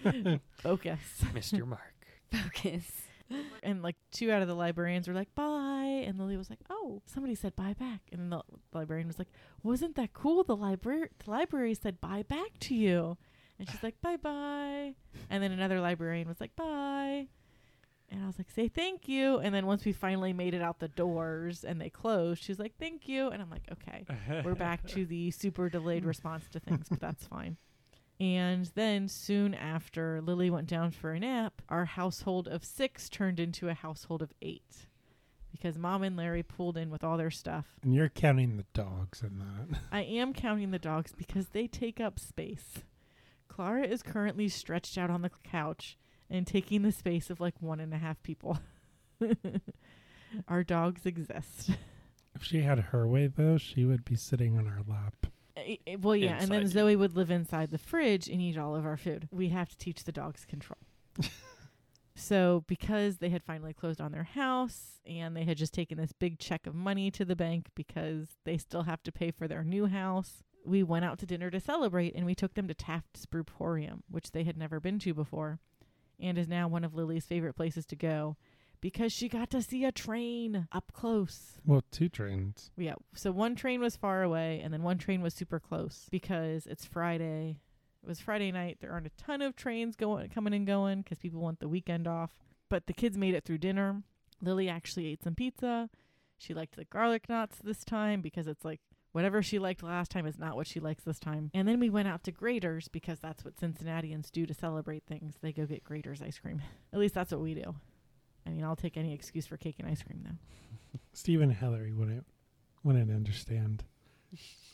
focus. 0.58 1.00
Mr. 1.34 1.66
Mark. 1.66 1.80
Focus. 2.32 2.84
And 3.62 3.82
like 3.82 3.96
two 4.10 4.30
out 4.30 4.42
of 4.42 4.48
the 4.48 4.54
librarians 4.54 5.08
were 5.08 5.14
like 5.14 5.34
bye, 5.34 6.04
and 6.06 6.18
Lily 6.18 6.36
was 6.36 6.50
like 6.50 6.60
oh 6.70 7.02
somebody 7.06 7.34
said 7.34 7.56
bye 7.56 7.74
back, 7.78 8.00
and 8.12 8.20
then 8.20 8.30
the 8.30 8.42
librarian 8.72 9.06
was 9.06 9.18
like 9.18 9.28
wasn't 9.62 9.96
that 9.96 10.12
cool? 10.12 10.44
The 10.44 10.56
library 10.56 11.08
the 11.24 11.30
library 11.30 11.74
said 11.74 12.00
bye 12.00 12.22
back 12.22 12.58
to 12.60 12.74
you, 12.74 13.16
and 13.58 13.68
she's 13.70 13.82
like 13.82 14.00
bye 14.00 14.16
bye, 14.16 14.94
and 15.30 15.42
then 15.42 15.52
another 15.52 15.80
librarian 15.80 16.28
was 16.28 16.40
like 16.40 16.54
bye. 16.56 17.28
And 18.10 18.22
I 18.22 18.26
was 18.26 18.38
like, 18.38 18.50
say 18.50 18.68
thank 18.68 19.08
you. 19.08 19.38
And 19.38 19.52
then 19.52 19.66
once 19.66 19.84
we 19.84 19.92
finally 19.92 20.32
made 20.32 20.54
it 20.54 20.62
out 20.62 20.78
the 20.78 20.88
doors 20.88 21.64
and 21.64 21.80
they 21.80 21.90
closed, 21.90 22.44
she's 22.44 22.58
like, 22.60 22.74
thank 22.78 23.08
you. 23.08 23.28
And 23.28 23.42
I'm 23.42 23.50
like, 23.50 23.64
okay, 23.72 24.04
we're 24.44 24.54
back 24.54 24.86
to 24.88 25.04
the 25.04 25.30
super 25.32 25.68
delayed 25.68 26.04
response 26.04 26.44
to 26.52 26.60
things, 26.60 26.86
but 26.88 27.00
that's 27.00 27.26
fine. 27.26 27.56
And 28.20 28.70
then 28.74 29.08
soon 29.08 29.54
after 29.54 30.20
Lily 30.20 30.48
went 30.48 30.68
down 30.68 30.92
for 30.92 31.12
a 31.12 31.18
nap, 31.18 31.62
our 31.68 31.86
household 31.86 32.46
of 32.46 32.64
six 32.64 33.08
turned 33.08 33.40
into 33.40 33.68
a 33.68 33.74
household 33.74 34.22
of 34.22 34.32
eight 34.40 34.86
because 35.50 35.78
mom 35.78 36.02
and 36.02 36.16
Larry 36.16 36.42
pulled 36.42 36.76
in 36.76 36.90
with 36.90 37.02
all 37.02 37.16
their 37.16 37.30
stuff. 37.30 37.66
And 37.82 37.94
you're 37.94 38.08
counting 38.08 38.56
the 38.56 38.66
dogs 38.74 39.22
in 39.22 39.38
that. 39.38 39.78
I 39.90 40.02
am 40.02 40.32
counting 40.32 40.70
the 40.70 40.78
dogs 40.78 41.12
because 41.16 41.48
they 41.48 41.66
take 41.66 42.00
up 42.00 42.18
space. 42.20 42.82
Clara 43.48 43.86
is 43.86 44.02
currently 44.02 44.48
stretched 44.48 44.98
out 44.98 45.10
on 45.10 45.22
the 45.22 45.30
couch 45.42 45.96
and 46.30 46.46
taking 46.46 46.82
the 46.82 46.92
space 46.92 47.30
of 47.30 47.40
like 47.40 47.54
one 47.60 47.80
and 47.80 47.94
a 47.94 47.98
half 47.98 48.22
people. 48.22 48.58
Our 50.48 50.64
dogs 50.64 51.06
exist. 51.06 51.70
If 52.34 52.42
she 52.42 52.62
had 52.62 52.78
her 52.78 53.06
way, 53.06 53.28
though, 53.28 53.58
she 53.58 53.84
would 53.84 54.04
be 54.04 54.16
sitting 54.16 54.58
on 54.58 54.66
our 54.66 54.80
lap. 54.88 55.26
Eh, 55.56 55.96
well, 56.00 56.16
yeah, 56.16 56.38
and 56.40 56.50
then 56.50 56.62
you. 56.62 56.66
Zoe 56.66 56.96
would 56.96 57.14
live 57.14 57.30
inside 57.30 57.70
the 57.70 57.78
fridge 57.78 58.28
and 58.28 58.42
eat 58.42 58.58
all 58.58 58.74
of 58.74 58.84
our 58.84 58.96
food. 58.96 59.28
We 59.30 59.50
have 59.50 59.68
to 59.68 59.78
teach 59.78 60.02
the 60.02 60.12
dogs 60.12 60.44
control. 60.44 60.78
so, 62.16 62.64
because 62.66 63.18
they 63.18 63.28
had 63.28 63.44
finally 63.44 63.72
closed 63.72 64.00
on 64.00 64.10
their 64.10 64.24
house 64.24 65.00
and 65.06 65.36
they 65.36 65.44
had 65.44 65.56
just 65.56 65.72
taken 65.72 65.96
this 65.96 66.12
big 66.12 66.40
check 66.40 66.66
of 66.66 66.74
money 66.74 67.10
to 67.12 67.24
the 67.24 67.36
bank 67.36 67.68
because 67.76 68.26
they 68.44 68.56
still 68.56 68.82
have 68.82 69.02
to 69.04 69.12
pay 69.12 69.30
for 69.30 69.46
their 69.46 69.62
new 69.62 69.86
house, 69.86 70.42
we 70.64 70.82
went 70.82 71.04
out 71.04 71.18
to 71.18 71.26
dinner 71.26 71.50
to 71.50 71.60
celebrate 71.60 72.14
and 72.14 72.26
we 72.26 72.34
took 72.34 72.54
them 72.54 72.68
to 72.68 72.74
Taft's 72.74 73.26
Brewporium, 73.26 74.02
which 74.10 74.32
they 74.32 74.44
had 74.44 74.56
never 74.56 74.80
been 74.80 74.98
to 75.00 75.14
before 75.14 75.58
and 76.20 76.38
is 76.38 76.48
now 76.48 76.68
one 76.68 76.84
of 76.84 76.94
Lily's 76.94 77.26
favorite 77.26 77.54
places 77.54 77.84
to 77.86 77.96
go 77.96 78.36
because 78.80 79.12
she 79.12 79.28
got 79.28 79.50
to 79.50 79.62
see 79.62 79.84
a 79.84 79.92
train 79.92 80.68
up 80.72 80.92
close. 80.92 81.58
Well, 81.64 81.82
two 81.90 82.08
trains. 82.08 82.70
Yeah. 82.76 82.94
So 83.14 83.32
one 83.32 83.56
train 83.56 83.80
was 83.80 83.96
far 83.96 84.22
away 84.22 84.60
and 84.62 84.72
then 84.72 84.82
one 84.82 84.98
train 84.98 85.22
was 85.22 85.34
super 85.34 85.58
close 85.58 86.06
because 86.10 86.66
it's 86.66 86.84
Friday. 86.84 87.60
It 88.02 88.08
was 88.08 88.20
Friday 88.20 88.52
night. 88.52 88.78
There 88.80 88.92
aren't 88.92 89.06
a 89.06 89.22
ton 89.22 89.42
of 89.42 89.56
trains 89.56 89.96
going 89.96 90.28
coming 90.28 90.54
and 90.54 90.66
going 90.66 91.02
because 91.02 91.18
people 91.18 91.40
want 91.40 91.60
the 91.60 91.68
weekend 91.68 92.06
off. 92.06 92.30
But 92.68 92.86
the 92.86 92.92
kids 92.92 93.16
made 93.16 93.34
it 93.34 93.44
through 93.44 93.58
dinner. 93.58 94.02
Lily 94.42 94.68
actually 94.68 95.06
ate 95.06 95.22
some 95.22 95.34
pizza. 95.34 95.88
She 96.36 96.52
liked 96.52 96.76
the 96.76 96.84
garlic 96.84 97.28
knots 97.28 97.58
this 97.62 97.84
time 97.84 98.20
because 98.20 98.46
it's 98.46 98.64
like 98.64 98.80
whatever 99.14 99.42
she 99.42 99.58
liked 99.58 99.82
last 99.82 100.10
time 100.10 100.26
is 100.26 100.38
not 100.38 100.56
what 100.56 100.66
she 100.66 100.80
likes 100.80 101.04
this 101.04 101.18
time. 101.20 101.50
And 101.54 101.66
then 101.68 101.78
we 101.78 101.88
went 101.88 102.08
out 102.08 102.24
to 102.24 102.32
Graeter's 102.32 102.88
because 102.88 103.20
that's 103.20 103.44
what 103.44 103.58
Cincinnatians 103.58 104.28
do 104.30 104.44
to 104.44 104.52
celebrate 104.52 105.04
things. 105.06 105.34
They 105.40 105.52
go 105.52 105.64
get 105.66 105.84
Graeter's 105.84 106.20
ice 106.20 106.38
cream. 106.38 106.60
At 106.92 106.98
least 106.98 107.14
that's 107.14 107.30
what 107.30 107.40
we 107.40 107.54
do. 107.54 107.74
I 108.46 108.50
mean, 108.50 108.64
I'll 108.64 108.76
take 108.76 108.96
any 108.96 109.14
excuse 109.14 109.46
for 109.46 109.56
cake 109.56 109.76
and 109.78 109.88
ice 109.88 110.02
cream 110.02 110.20
though. 110.24 110.98
Steven 111.12 111.48
and 111.50 111.58
Hillary 111.58 111.92
wouldn't 111.92 112.26
wouldn't 112.82 113.10
understand. 113.10 113.84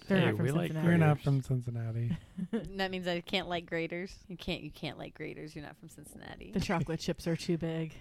They're 0.09 0.18
Hey, 0.18 0.24
not 0.26 0.37
from 0.37 0.46
we 0.46 0.50
like 0.53 0.68
Cincinnati. 0.72 0.88
We're 0.88 0.96
not 0.96 1.20
from 1.20 1.42
Cincinnati. 1.42 2.16
that 2.76 2.90
means 2.90 3.07
I 3.07 3.20
can't 3.20 3.46
like 3.48 3.70
Graeter's. 3.70 4.12
You 4.26 4.37
can't. 4.38 4.62
You 4.62 4.70
can't 4.70 4.98
like 4.98 5.16
Graeter's. 5.16 5.55
You're 5.55 5.64
not 5.66 5.76
from 5.79 5.90
Cincinnati. 5.90 6.50
The 6.53 6.61
chocolate 6.61 6.98
chips 6.98 7.26
are 7.26 7.37
too 7.37 7.59
big. 7.59 7.92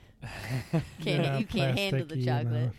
Can't 0.72 0.84
Yeah, 1.04 1.38
you 1.38 1.46
can't 1.46 1.78
handle 1.78 2.08
the 2.08 2.24
chocolate. 2.26 2.46
you 2.46 2.60
know. 2.60 2.72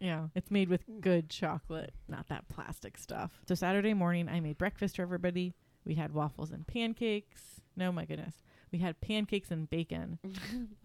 Yeah, 0.00 0.28
it's 0.34 0.50
made 0.50 0.70
with 0.70 0.84
good 1.00 1.28
chocolate, 1.28 1.92
not 2.08 2.28
that 2.28 2.48
plastic 2.48 2.96
stuff. 2.96 3.32
So 3.46 3.54
Saturday 3.54 3.92
morning, 3.92 4.28
I 4.28 4.40
made 4.40 4.56
breakfast 4.56 4.96
for 4.96 5.02
everybody. 5.02 5.52
We 5.84 5.94
had 5.94 6.14
waffles 6.14 6.50
and 6.52 6.66
pancakes. 6.66 7.60
No, 7.76 7.92
my 7.92 8.06
goodness. 8.06 8.34
We 8.72 8.78
had 8.78 9.00
pancakes 9.00 9.50
and 9.50 9.68
bacon. 9.68 10.18
I 10.24 10.28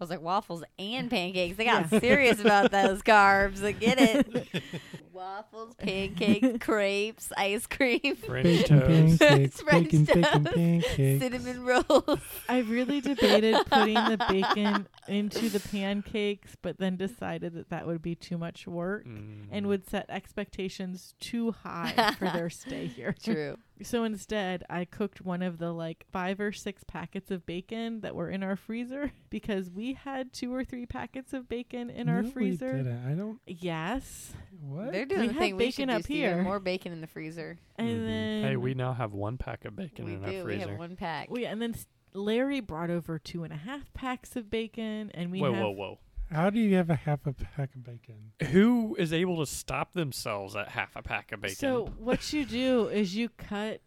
was 0.00 0.10
like 0.10 0.20
waffles 0.20 0.64
and 0.78 1.08
pancakes. 1.10 1.56
They 1.56 1.64
got 1.64 1.90
Yeah. 1.92 2.00
serious 2.00 2.40
about 2.40 2.70
those 2.72 3.00
carbs. 3.02 3.62
I 3.64 3.72
get 3.72 3.98
it. 4.00 4.48
waffles, 5.12 5.74
pancakes, 5.76 6.58
crepes, 6.64 7.32
ice 7.36 7.66
cream, 7.66 8.16
French 8.16 8.66
toast. 8.66 9.18
pancakes, 9.20 9.60
French 9.62 9.90
bacon, 9.90 10.04
bacon 10.04 10.44
pancakes. 10.44 11.22
cinnamon 11.22 11.64
rolls. 11.64 12.20
I 12.48 12.58
really 12.60 13.00
debated 13.00 13.56
putting 13.66 13.94
the 13.94 14.18
bacon 14.28 14.86
into 15.08 15.48
the 15.48 15.60
pancakes, 15.60 16.56
but 16.60 16.78
then 16.78 16.96
decided 16.96 17.54
that 17.54 17.70
that 17.70 17.86
would 17.86 18.02
be 18.02 18.14
too 18.14 18.36
much 18.36 18.66
work 18.66 19.06
Mm. 19.06 19.46
and 19.52 19.66
would 19.68 19.88
set 19.88 20.06
expectations 20.08 21.14
too 21.20 21.52
high 21.52 22.14
for 22.18 22.24
their 22.30 22.50
stay 22.50 22.86
here. 22.86 23.14
True. 23.22 23.56
So 23.82 24.04
instead, 24.04 24.64
I 24.70 24.84
cooked 24.86 25.20
one 25.20 25.42
of 25.42 25.58
the 25.58 25.72
like 25.72 26.06
five 26.10 26.40
or 26.40 26.50
six 26.52 26.82
packets 26.84 27.30
of 27.30 27.44
bacon 27.44 28.00
that 28.00 28.14
were 28.14 28.30
in 28.30 28.42
our 28.42 28.56
freezer 28.56 29.12
because 29.30 29.70
we 29.70 29.92
had 29.92 30.32
two 30.32 30.54
or 30.54 30.64
three 30.64 30.86
packets 30.86 31.32
of 31.32 31.48
bacon 31.48 31.90
in 31.90 32.08
our 32.08 32.22
freezer. 32.24 32.72
We 32.72 32.78
didn't. 32.84 33.06
I 33.06 33.12
don't. 33.14 33.38
Yes. 33.46 34.32
What? 34.60 34.92
They're 34.92 35.04
doing 35.04 35.20
We 35.20 35.26
the 35.28 35.32
have 35.34 35.40
thing 35.42 35.56
we 35.56 35.70
should 35.70 35.76
bacon 35.76 35.88
do, 35.88 35.94
up 35.96 36.02
Steven. 36.04 36.34
here. 36.34 36.42
More 36.42 36.58
bacon 36.60 36.92
in 36.92 37.00
the 37.02 37.06
freezer. 37.06 37.58
And 37.76 37.88
Mhm. 37.88 38.06
then 38.06 38.42
hey, 38.44 38.56
we 38.56 38.74
now 38.74 38.94
have 38.94 39.12
one 39.12 39.36
pack 39.36 39.64
of 39.66 39.76
bacon 39.76 40.04
we 40.06 40.14
in 40.14 40.20
do. 40.20 40.26
our 40.26 40.32
We 40.32 40.42
freezer. 40.42 40.70
have 40.70 40.78
one 40.78 40.96
pack. 40.96 41.30
we 41.30 41.44
and 41.44 41.60
then 41.60 41.74
Larry 42.14 42.60
brought 42.60 42.88
over 42.88 43.18
two 43.18 43.44
and 43.44 43.52
a 43.52 43.56
half 43.56 43.92
packs 43.92 44.36
of 44.36 44.48
bacon, 44.48 45.10
and 45.12 45.30
we 45.30 45.40
whoa, 45.40 45.52
have 45.52 45.62
whoa, 45.62 45.70
whoa! 45.70 45.98
How 46.30 46.50
do 46.50 46.58
you 46.58 46.74
have 46.76 46.90
a 46.90 46.96
half 46.96 47.26
a 47.26 47.32
pack 47.32 47.74
of 47.74 47.84
bacon? 47.84 48.32
Who 48.50 48.96
is 48.98 49.12
able 49.12 49.38
to 49.38 49.46
stop 49.46 49.92
themselves 49.92 50.56
at 50.56 50.70
half 50.70 50.96
a 50.96 51.02
pack 51.02 51.30
of 51.32 51.40
bacon? 51.40 51.56
So 51.56 51.86
what 51.98 52.32
you 52.32 52.44
do 52.44 52.88
is 52.88 53.14
you 53.14 53.28
cut 53.28 53.80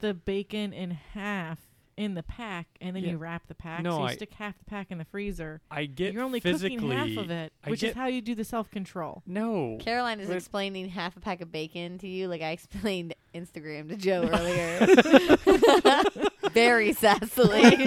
the 0.00 0.14
bacon 0.14 0.72
in 0.72 0.90
half 0.92 1.58
in 1.96 2.14
the 2.14 2.24
pack, 2.24 2.66
and 2.80 2.96
then 2.96 3.04
Yeah. 3.04 3.10
you 3.12 3.18
wrap 3.18 3.46
the 3.46 3.54
pack. 3.54 3.80
No, 3.82 3.90
so 3.92 3.98
you 4.00 4.04
I- 4.06 4.14
stick 4.16 4.34
half 4.34 4.58
the 4.58 4.64
pack 4.64 4.90
in 4.90 4.98
the 4.98 5.04
freezer. 5.04 5.60
I 5.70 5.84
get 5.84 6.12
You're 6.12 6.24
only 6.24 6.40
physically. 6.40 6.76
cooking 6.76 6.90
half 6.90 7.16
of 7.24 7.30
it, 7.30 7.52
I 7.62 7.70
which 7.70 7.82
get- 7.82 7.90
is 7.90 7.94
how 7.96 8.06
you 8.08 8.20
do 8.20 8.34
the 8.34 8.42
self 8.44 8.68
control. 8.70 9.22
No, 9.26 9.76
Caroline 9.80 10.18
is 10.18 10.26
But- 10.26 10.36
explaining 10.38 10.88
half 10.88 11.16
a 11.16 11.20
pack 11.20 11.40
of 11.40 11.52
bacon 11.52 11.98
to 11.98 12.08
you, 12.08 12.26
like 12.26 12.42
I 12.42 12.50
explained 12.52 13.14
Instagram 13.32 13.88
to 13.90 13.96
Joe 13.96 14.28
earlier. 14.32 14.86
Very 16.52 16.92
sassily. 16.94 17.78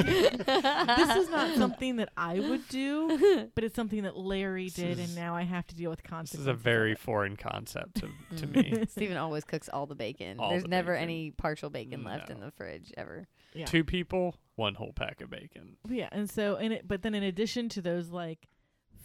this 0.46 1.16
is 1.18 1.30
not 1.30 1.56
something 1.58 1.98
that 1.98 2.10
I 2.18 2.40
would 2.40 2.68
do, 2.70 3.50
but 3.56 3.64
it's 3.64 3.76
something 3.76 4.04
that 4.04 4.18
Larry 4.18 4.66
This 4.66 4.74
did, 4.76 5.00
is- 5.00 5.08
and 5.10 5.16
now 5.16 5.36
I 5.36 5.44
have 5.44 5.68
to 5.68 5.76
deal 5.76 5.90
with 5.90 6.02
this 6.02 6.10
consequences. 6.10 6.42
is 6.42 6.48
a 6.48 6.54
very 6.54 6.96
foreign 6.96 7.36
concept 7.36 7.96
to, 8.02 8.10
to 8.38 8.48
me. 8.48 8.84
Steven 8.90 9.18
always 9.18 9.44
cooks 9.44 9.70
all 9.70 9.86
the 9.86 9.96
bacon. 9.96 10.40
All 10.40 10.50
There's 10.50 10.64
the 10.64 10.70
never 10.70 10.94
bacon. 10.94 11.04
any 11.04 11.32
partial 11.32 11.70
bacon 11.70 12.04
left 12.04 12.30
in 12.30 12.40
the 12.40 12.52
fridge 12.52 12.92
ever. 12.98 13.28
yeah. 13.54 13.66
Two 13.66 13.84
people, 13.84 14.36
one 14.56 14.76
whole 14.76 14.94
pack 14.94 15.22
of 15.22 15.30
bacon. 15.30 15.78
Yeah, 15.90 16.10
and 16.12 16.30
so 16.30 16.56
in 16.56 16.72
it, 16.72 16.88
but 16.88 17.02
then 17.02 17.14
in 17.16 17.24
addition 17.24 17.70
to 17.70 17.82
those 17.82 18.10
like 18.10 18.48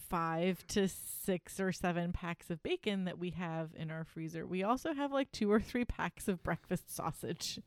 five 0.08 0.66
to 0.68 0.88
six 0.88 1.58
or 1.58 1.72
seven 1.72 2.12
packs 2.12 2.50
of 2.50 2.62
bacon 2.62 3.04
that 3.04 3.18
we 3.18 3.30
have 3.30 3.70
in 3.76 3.90
our 3.90 4.04
freezer, 4.04 4.46
we 4.46 4.62
also 4.62 4.92
have 4.92 5.10
like 5.12 5.32
two 5.32 5.50
or 5.50 5.60
three 5.60 5.84
packs 5.84 6.28
of 6.28 6.42
breakfast 6.42 6.94
sausage. 6.94 7.58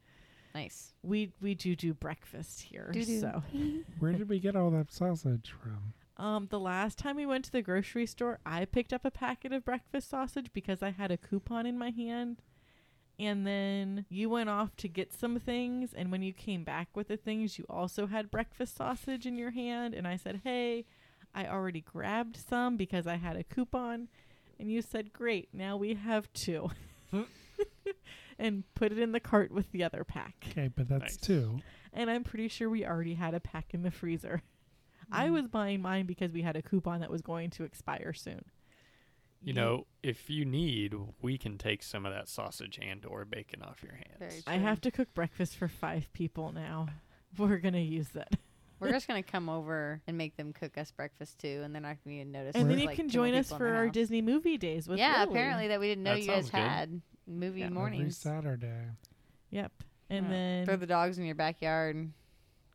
Nice. 0.55 0.93
We 1.03 1.33
we 1.41 1.53
do 1.53 1.75
do 1.75 1.93
breakfast 1.93 2.61
here, 2.61 2.89
Doo-doo. 2.93 3.19
so 3.19 3.43
Where 3.99 4.13
did 4.13 4.29
we 4.29 4.39
get 4.39 4.55
all 4.55 4.71
that 4.71 4.91
sausage 4.91 5.53
from? 5.61 5.93
um 6.17 6.47
the 6.49 6.59
last 6.61 6.97
time 6.97 7.17
we 7.17 7.25
went 7.25 7.43
to 7.45 7.51
the 7.51 7.61
grocery 7.61 8.05
store, 8.05 8.39
I 8.45 8.63
picked 8.63 8.93
up 8.93 9.03
a 9.03 9.11
packet 9.11 9.51
of 9.51 9.65
breakfast 9.65 10.09
sausage 10.09 10.47
because 10.53 10.81
I 10.81 10.91
had 10.91 11.11
a 11.11 11.17
coupon 11.17 11.65
in 11.65 11.77
my 11.77 11.89
hand. 11.89 12.37
And 13.19 13.45
then 13.45 14.05
you 14.09 14.29
went 14.29 14.49
off 14.49 14.75
to 14.77 14.89
get 14.89 15.13
some 15.13 15.39
things, 15.39 15.93
and 15.93 16.11
when 16.11 16.21
you 16.21 16.33
came 16.33 16.65
back 16.65 16.89
with 16.95 17.07
the 17.07 17.15
things, 17.15 17.57
you 17.57 17.65
also 17.69 18.07
had 18.07 18.29
breakfast 18.31 18.75
sausage 18.75 19.25
in 19.25 19.37
your 19.37 19.51
hand. 19.51 19.93
And 19.93 20.05
I 20.05 20.17
said, 20.17 20.41
Hey, 20.43 20.85
I 21.33 21.47
already 21.47 21.81
grabbed 21.81 22.37
some 22.37 22.75
because 22.77 23.07
I 23.07 23.15
had 23.15 23.35
a 23.37 23.43
coupon. 23.43 24.09
And 24.59 24.69
you 24.69 24.81
said, 24.81 25.13
Great, 25.13 25.49
now 25.53 25.75
we 25.77 25.93
have 25.93 26.31
two. 26.33 26.71
And 28.37 28.63
put 28.75 28.91
it 28.91 28.99
in 28.99 29.11
the 29.11 29.19
cart 29.19 29.51
with 29.51 29.71
the 29.71 29.83
other 29.83 30.03
pack. 30.03 30.45
Okay, 30.51 30.67
but 30.75 30.87
that's 30.89 31.01
Nice. 31.15 31.17
two. 31.17 31.59
And 31.93 32.09
I'm 32.09 32.23
pretty 32.23 32.47
sure 32.49 32.69
we 32.69 32.85
already 32.85 33.13
had 33.13 33.33
a 33.33 33.39
pack 33.39 33.73
in 33.73 33.81
the 33.83 33.91
freezer. 33.91 34.41
I 35.11 35.27
Mm. 35.27 35.33
was 35.33 35.47
buying 35.47 35.81
mine 35.81 36.05
because 36.07 36.31
we 36.31 36.41
had 36.41 36.55
a 36.55 36.61
coupon 36.61 36.99
that 37.01 37.11
was 37.11 37.21
going 37.21 37.49
to 37.51 37.63
expire 37.63 38.11
soon. 38.13 38.43
You 39.41 39.53
know, 39.53 39.85
if 40.01 40.27
you 40.29 40.43
need, 40.43 40.95
we 41.21 41.37
can 41.37 41.59
take 41.59 41.83
some 41.83 42.03
of 42.05 42.11
that 42.13 42.27
sausage 42.27 42.79
and 42.81 43.05
or 43.05 43.25
bacon 43.25 43.61
off 43.61 43.83
your 43.83 43.93
hands. 43.93 44.43
I 44.47 44.55
have 44.57 44.81
to 44.81 44.89
cook 44.91 45.13
breakfast 45.13 45.55
for 45.55 45.67
five 45.67 46.11
people 46.13 46.51
now. 46.51 46.87
We're 47.37 47.57
gonna 47.57 47.77
use 47.77 48.15
it, 48.15 48.37
We're 48.79 48.89
just 48.91 49.07
gonna 49.09 49.21
come 49.21 49.47
over 49.49 50.01
and 50.07 50.17
make 50.17 50.35
them 50.35 50.51
cook 50.51 50.77
us 50.79 50.89
breakfast 50.89 51.37
too, 51.37 51.61
and 51.63 51.75
they're 51.75 51.81
not 51.81 51.97
gonna 52.03 52.15
even 52.15 52.31
notice. 52.31 52.55
and 52.55 52.63
then 52.63 52.69
there's, 52.69 52.81
you 52.81 52.87
like, 52.87 52.95
can 52.95 53.09
join 53.09 53.35
us 53.35 53.49
for 53.51 53.67
our 53.71 53.85
house. 53.85 53.93
Disney 53.93 54.21
movie 54.23 54.57
days 54.57 54.87
with 54.87 54.97
Yeah, 54.97 55.19
Lily. 55.19 55.31
apparently 55.31 55.67
that 55.67 55.79
we 55.79 55.87
didn't 55.89 56.05
know 56.05 56.13
That 56.15 56.21
you 56.21 56.27
guys 56.27 56.49
good. 56.49 56.57
had 56.57 57.01
movie 57.27 57.61
Yeah. 57.61 57.69
Every. 57.69 58.11
Saturday. 58.11 58.89
Yep. 59.49 59.71
And 60.09 60.25
Yeah. 60.25 60.31
then 60.31 60.65
Throw 60.65 60.75
the 60.75 60.87
dogs 60.87 61.17
in 61.17 61.25
your 61.25 61.35
backyard. 61.35 62.11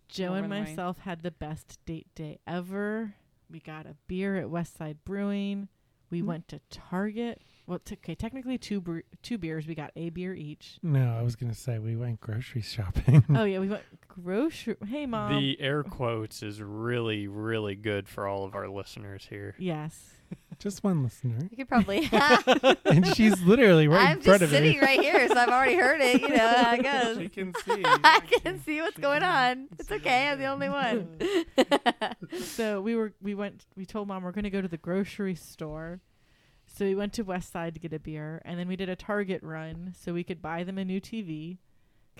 Joe 0.08 0.34
and 0.34 0.44
the 0.44 0.48
morning. 0.48 0.64
myself 0.64 0.98
had 0.98 1.22
the 1.22 1.30
best 1.30 1.78
date 1.86 2.08
day 2.14 2.38
ever. 2.46 3.14
We 3.48 3.60
got 3.60 3.86
a 3.86 3.94
beer 4.08 4.36
at 4.36 4.46
Westside 4.46 4.98
Brewing. 5.04 5.68
We 6.10 6.20
Hmm. 6.20 6.26
went 6.26 6.48
to 6.48 6.60
Target. 6.70 7.40
Well, 7.66 7.78
t- 7.78 7.94
okay, 7.94 8.16
technically 8.16 8.58
two 8.58 8.80
bre- 8.80 9.00
two 9.22 9.38
beers. 9.38 9.68
We 9.68 9.76
got 9.76 9.92
a 9.94 10.10
beer 10.10 10.34
each. 10.34 10.78
No, 10.82 11.14
I 11.16 11.22
was 11.22 11.36
gonna 11.36 11.54
say 11.54 11.78
we 11.78 11.94
went 11.94 12.20
grocery 12.20 12.62
shopping. 12.62 13.24
oh 13.30 13.44
yeah, 13.44 13.60
we 13.60 13.68
went 13.68 13.84
grocery. 14.14 14.76
Hey 14.86 15.06
mom. 15.06 15.32
The 15.40 15.60
air 15.60 15.82
quotes 15.82 16.42
is 16.42 16.60
really, 16.62 17.26
really 17.28 17.74
good 17.74 18.08
for 18.08 18.26
all 18.26 18.44
of 18.44 18.54
our 18.54 18.68
listeners 18.68 19.26
here. 19.28 19.54
yes. 19.58 20.10
Just 20.60 20.84
one 20.84 21.02
listener, 21.02 21.48
You 21.50 21.56
could 21.56 21.68
probably. 21.68 22.08
and 22.84 23.04
she's 23.16 23.40
literally 23.42 23.88
right 23.88 24.10
I'm 24.10 24.18
in 24.18 24.22
front 24.22 24.40
just 24.40 24.52
sitting 24.52 24.78
right 24.78 25.00
here, 25.00 25.26
so 25.26 25.34
I've 25.34 25.48
already 25.48 25.74
heard 25.74 26.00
it. 26.02 26.20
You 26.20 26.28
know 26.28 26.36
how 26.48 26.74
it 26.74 27.16
she 27.18 27.28
can 27.30 27.52
see. 27.64 27.82
I 27.84 28.20
can 28.20 28.62
see 28.62 28.80
what's 28.80 28.98
going 28.98 29.22
on. 29.22 29.68
It's 29.78 29.90
okay. 29.90 30.28
I'm 30.28 30.38
the 30.38 30.46
only 30.46 30.68
one. 30.68 31.18
so 32.42 32.80
we 32.80 32.94
were 32.94 33.12
we 33.22 33.34
went 33.34 33.64
we 33.74 33.86
told 33.86 34.06
mom 34.08 34.22
we're 34.22 34.32
going 34.32 34.44
to 34.44 34.50
go 34.50 34.60
to 34.60 34.68
the 34.68 34.76
grocery 34.76 35.34
store 35.34 36.00
so 36.66 36.84
we 36.84 36.94
went 36.94 37.12
to 37.14 37.22
west 37.22 37.50
side 37.50 37.74
to 37.74 37.80
get 37.80 37.92
a 37.92 37.98
beer 37.98 38.40
and 38.44 38.58
then 38.58 38.68
we 38.68 38.76
did 38.76 38.88
a 38.88 38.96
target 38.96 39.42
run 39.42 39.94
so 39.98 40.12
we 40.12 40.22
could 40.22 40.40
buy 40.42 40.62
them 40.62 40.78
a 40.78 40.84
new 40.84 41.00
tv 41.00 41.56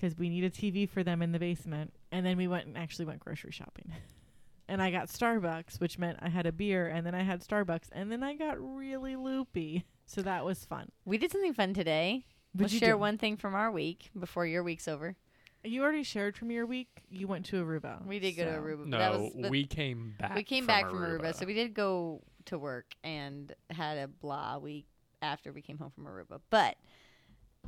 because 0.01 0.17
we 0.17 0.29
need 0.29 0.43
a 0.43 0.49
tv 0.49 0.89
for 0.89 1.03
them 1.03 1.21
in 1.21 1.31
the 1.31 1.39
basement 1.39 1.93
and 2.11 2.25
then 2.25 2.37
we 2.37 2.47
went 2.47 2.65
and 2.65 2.77
actually 2.77 3.05
went 3.05 3.19
grocery 3.19 3.51
shopping 3.51 3.91
and 4.67 4.81
i 4.81 4.89
got 4.89 5.07
starbucks 5.07 5.79
which 5.79 5.99
meant 5.99 6.17
i 6.21 6.29
had 6.29 6.45
a 6.45 6.51
beer 6.51 6.87
and 6.87 7.05
then 7.05 7.13
i 7.13 7.21
had 7.21 7.41
starbucks 7.41 7.87
and 7.91 8.11
then 8.11 8.23
i 8.23 8.33
got 8.35 8.57
really 8.59 9.15
loopy 9.15 9.85
so 10.05 10.21
that 10.21 10.43
was 10.43 10.65
fun 10.65 10.89
we 11.05 11.17
did 11.17 11.31
something 11.31 11.53
fun 11.53 11.73
today. 11.73 12.25
We'll 12.53 12.67
share 12.67 12.93
do? 12.93 12.97
one 12.97 13.17
thing 13.17 13.37
from 13.37 13.55
our 13.55 13.71
week 13.71 14.09
before 14.19 14.45
your 14.45 14.61
week's 14.61 14.89
over. 14.89 15.15
you 15.63 15.81
already 15.81 16.03
shared 16.03 16.35
from 16.35 16.51
your 16.51 16.65
week 16.65 16.89
you 17.09 17.25
went 17.25 17.45
to 17.45 17.63
aruba 17.63 18.05
We 18.05 18.19
did 18.19 18.33
go 18.33 18.43
to 18.43 18.51
Aruba. 18.51 18.85
No, 18.85 18.97
that 18.97 19.17
was, 19.17 19.49
we 19.49 19.65
came 19.65 20.15
back. 20.19 20.35
we 20.35 20.43
came 20.43 20.65
from 20.65 20.67
back 20.67 20.89
from 20.89 20.99
Aruba. 20.99 21.21
Aruba, 21.21 21.35
so 21.35 21.45
we 21.45 21.53
did 21.53 21.73
go 21.73 22.21
to 22.45 22.59
work 22.59 22.93
and 23.05 23.53
had 23.69 23.97
a 23.99 24.09
blah 24.09 24.57
week 24.57 24.85
after 25.21 25.53
we 25.53 25.61
came 25.61 25.77
home 25.77 25.91
from 25.95 26.05
Aruba. 26.05 26.41
But 26.49 26.75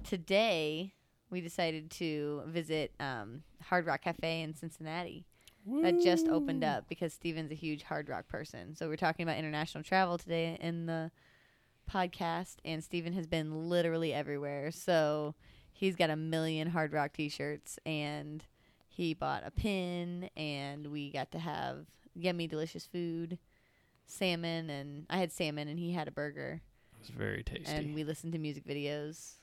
today 0.04 0.94
we 1.34 1.42
decided 1.42 1.90
to 1.90 2.44
visit 2.46 2.92
um, 3.00 3.42
Hard 3.64 3.86
Rock 3.88 4.02
Cafe 4.04 4.42
in 4.42 4.54
Cincinnati 4.56 5.26
that 5.82 6.00
just 6.02 6.28
opened 6.28 6.64
up 6.64 6.86
because 6.90 7.14
Steven's 7.14 7.52
a 7.52 7.56
huge 7.56 7.84
Hard 7.84 8.08
Rock 8.10 8.28
person. 8.28 8.76
So 8.76 8.88
we're 8.88 8.98
talking 8.98 9.24
about 9.24 9.38
international 9.38 9.84
travel 9.84 10.18
today 10.18 10.58
in 10.62 10.86
the 10.86 11.10
podcast, 11.92 12.58
and 12.64 12.84
Steven 12.84 13.14
has 13.14 13.26
been 13.28 13.70
literally 13.70 14.14
everywhere. 14.14 14.72
So 14.72 15.36
he's 15.72 15.96
got 15.96 16.10
a 16.10 16.16
million 16.16 16.68
Hard 16.70 16.94
Rock 16.94 17.14
T-shirts, 17.14 17.80
and 17.86 18.44
he 18.88 19.14
bought 19.14 19.44
a 19.46 19.52
pin, 19.52 20.30
and 20.38 20.88
we 20.88 21.12
got 21.12 21.32
to 21.32 21.40
have 21.40 21.86
yummy, 22.14 22.46
delicious 22.48 22.86
food, 22.86 23.40
salmon, 24.06 24.70
and 24.70 25.06
I 25.10 25.18
had 25.18 25.32
salmon, 25.32 25.68
and 25.68 25.80
he 25.80 25.94
had 25.94 26.08
a 26.08 26.12
burger, 26.12 26.62
It 26.96 27.00
was 27.00 27.10
very 27.10 27.42
tasty. 27.44 27.66
and 27.74 27.96
we 27.96 28.04
listened 28.04 28.34
to 28.34 28.40
music 28.40 28.66
videos. 28.68 29.36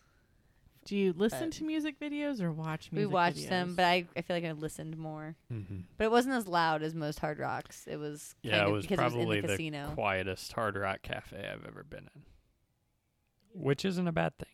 Do 0.90 0.96
you 0.96 1.12
listen 1.16 1.50
But- 1.50 1.52
to 1.52 1.64
music 1.64 2.00
videos 2.00 2.40
or 2.42 2.50
watch 2.50 2.90
music? 2.90 2.90
Videos? 2.90 2.94
We 2.94 2.98
music 3.02 3.12
watched 3.14 3.48
them, 3.48 3.74
but 3.76 3.84
I, 3.84 4.06
I 4.16 4.22
feel 4.22 4.34
like 4.34 4.44
I 4.44 4.50
listened 4.50 4.96
more. 4.98 5.36
hmm 5.48 5.82
But 5.96 6.06
it 6.06 6.10
wasn't 6.10 6.34
as 6.34 6.48
loud 6.48 6.82
as 6.82 6.96
most 6.96 7.20
Hard 7.20 7.38
Rocks. 7.38 7.86
It 7.86 7.96
was 7.96 8.34
kind 8.42 8.54
Yeah, 8.56 8.62
of 8.64 8.68
it 8.70 8.72
was 8.72 8.86
because 8.86 8.98
probably 8.98 9.38
it 9.38 9.42
was 9.44 9.52
in 9.52 9.72
the, 9.72 9.78
the 9.86 9.94
quietest 9.94 10.52
Hard 10.52 10.74
Rock 10.74 11.02
Cafe 11.02 11.36
I've 11.38 11.64
ever 11.64 11.84
been 11.84 12.08
in, 12.12 12.22
which 13.54 13.84
isn't 13.84 14.08
a 14.08 14.10
bad 14.10 14.36
thing. 14.36 14.48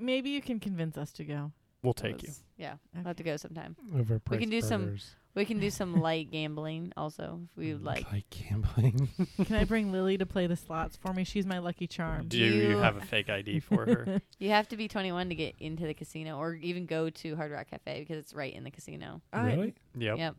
Maybe 0.00 0.30
you 0.30 0.42
can 0.42 0.58
convince 0.58 0.98
us 0.98 1.12
to 1.12 1.24
go. 1.24 1.52
We'll 1.84 1.94
take 1.94 2.24
you. 2.24 2.28
Was- 2.30 2.42
Yeah, 2.56 2.74
I'll 2.96 3.04
have 3.04 3.16
to 3.16 3.22
go 3.22 3.36
sometime. 3.36 3.76
Over 3.96 4.20
We 4.28 4.38
can 4.38 4.50
do 4.50 4.60
some- 4.60 4.86
burgers. 4.86 5.14
We 5.36 5.44
can 5.44 5.60
do 5.60 5.70
some 5.70 6.00
light 6.00 6.30
gambling 6.32 6.92
also 6.96 7.42
if 7.44 7.56
we 7.56 7.72
would 7.74 7.84
like. 7.84 8.10
like 8.10 8.24
gambling. 8.30 9.08
Can 9.44 9.54
I 9.56 9.64
bring 9.72 9.92
Lily 9.92 10.16
to 10.18 10.26
play 10.26 10.46
the 10.46 10.56
slots 10.56 10.96
for 10.96 11.12
me? 11.12 11.22
She's 11.24 11.46
my 11.46 11.58
lucky 11.58 11.86
charm. 11.86 12.26
Do 12.26 12.38
you 12.38 12.70
You- 12.70 12.78
have 12.78 12.96
a 12.96 13.02
fake 13.02 13.28
ID 13.30 13.60
for 13.60 13.84
her? 13.86 14.22
You 14.38 14.50
have 14.50 14.66
to 14.68 14.76
be 14.76 14.88
21 14.88 15.28
to 15.28 15.34
get 15.34 15.54
into 15.60 15.86
the 15.86 15.94
casino 15.94 16.38
or 16.38 16.54
even 16.54 16.86
go 16.86 17.10
to 17.10 17.36
Hard 17.36 17.52
Rock 17.52 17.68
Cafe 17.70 18.00
because 18.00 18.16
it's 18.18 18.34
right 18.34 18.52
in 18.54 18.64
the 18.64 18.70
casino. 18.70 19.20
I- 19.32 19.46
really? 19.46 19.74
yep. 19.96 20.18
Yep. 20.18 20.36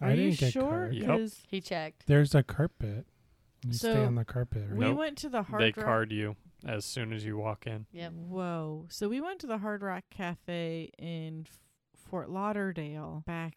Are 0.00 0.08
I 0.08 0.12
you 0.14 0.16
didn't 0.30 0.38
get 0.38 0.52
sure? 0.52 0.62
card. 0.68 0.94
Yep. 0.94 1.06
Because 1.06 1.42
He 1.48 1.60
checked. 1.60 2.06
There's 2.06 2.34
a 2.34 2.42
carpet. 2.42 3.06
You 3.66 3.72
stay 3.74 3.92
So, 3.94 4.04
on 4.04 4.14
the 4.14 4.24
carpet, 4.24 4.62
right? 4.68 4.78
we 4.78 4.84
Nope. 4.86 4.96
went 4.98 5.18
to 5.18 5.28
the 5.28 5.42
Hard 5.42 5.60
They 5.62 5.72
Rock. 5.76 5.84
card 5.84 6.12
you 6.12 6.36
as 6.64 6.84
soon 6.84 7.12
as 7.12 7.24
you 7.24 7.36
walk 7.36 7.66
in. 7.66 7.86
Yep. 7.92 8.12
Whoa. 8.12 8.86
So 8.88 9.08
we 9.08 9.20
went 9.20 9.40
to 9.40 9.46
the 9.46 9.58
Hard 9.58 9.82
Rock 9.82 10.04
Cafe 10.10 10.90
in 10.98 11.46
F- 11.48 11.58
Fort 12.08 12.30
Lauderdale 12.30 13.24
back. 13.26 13.56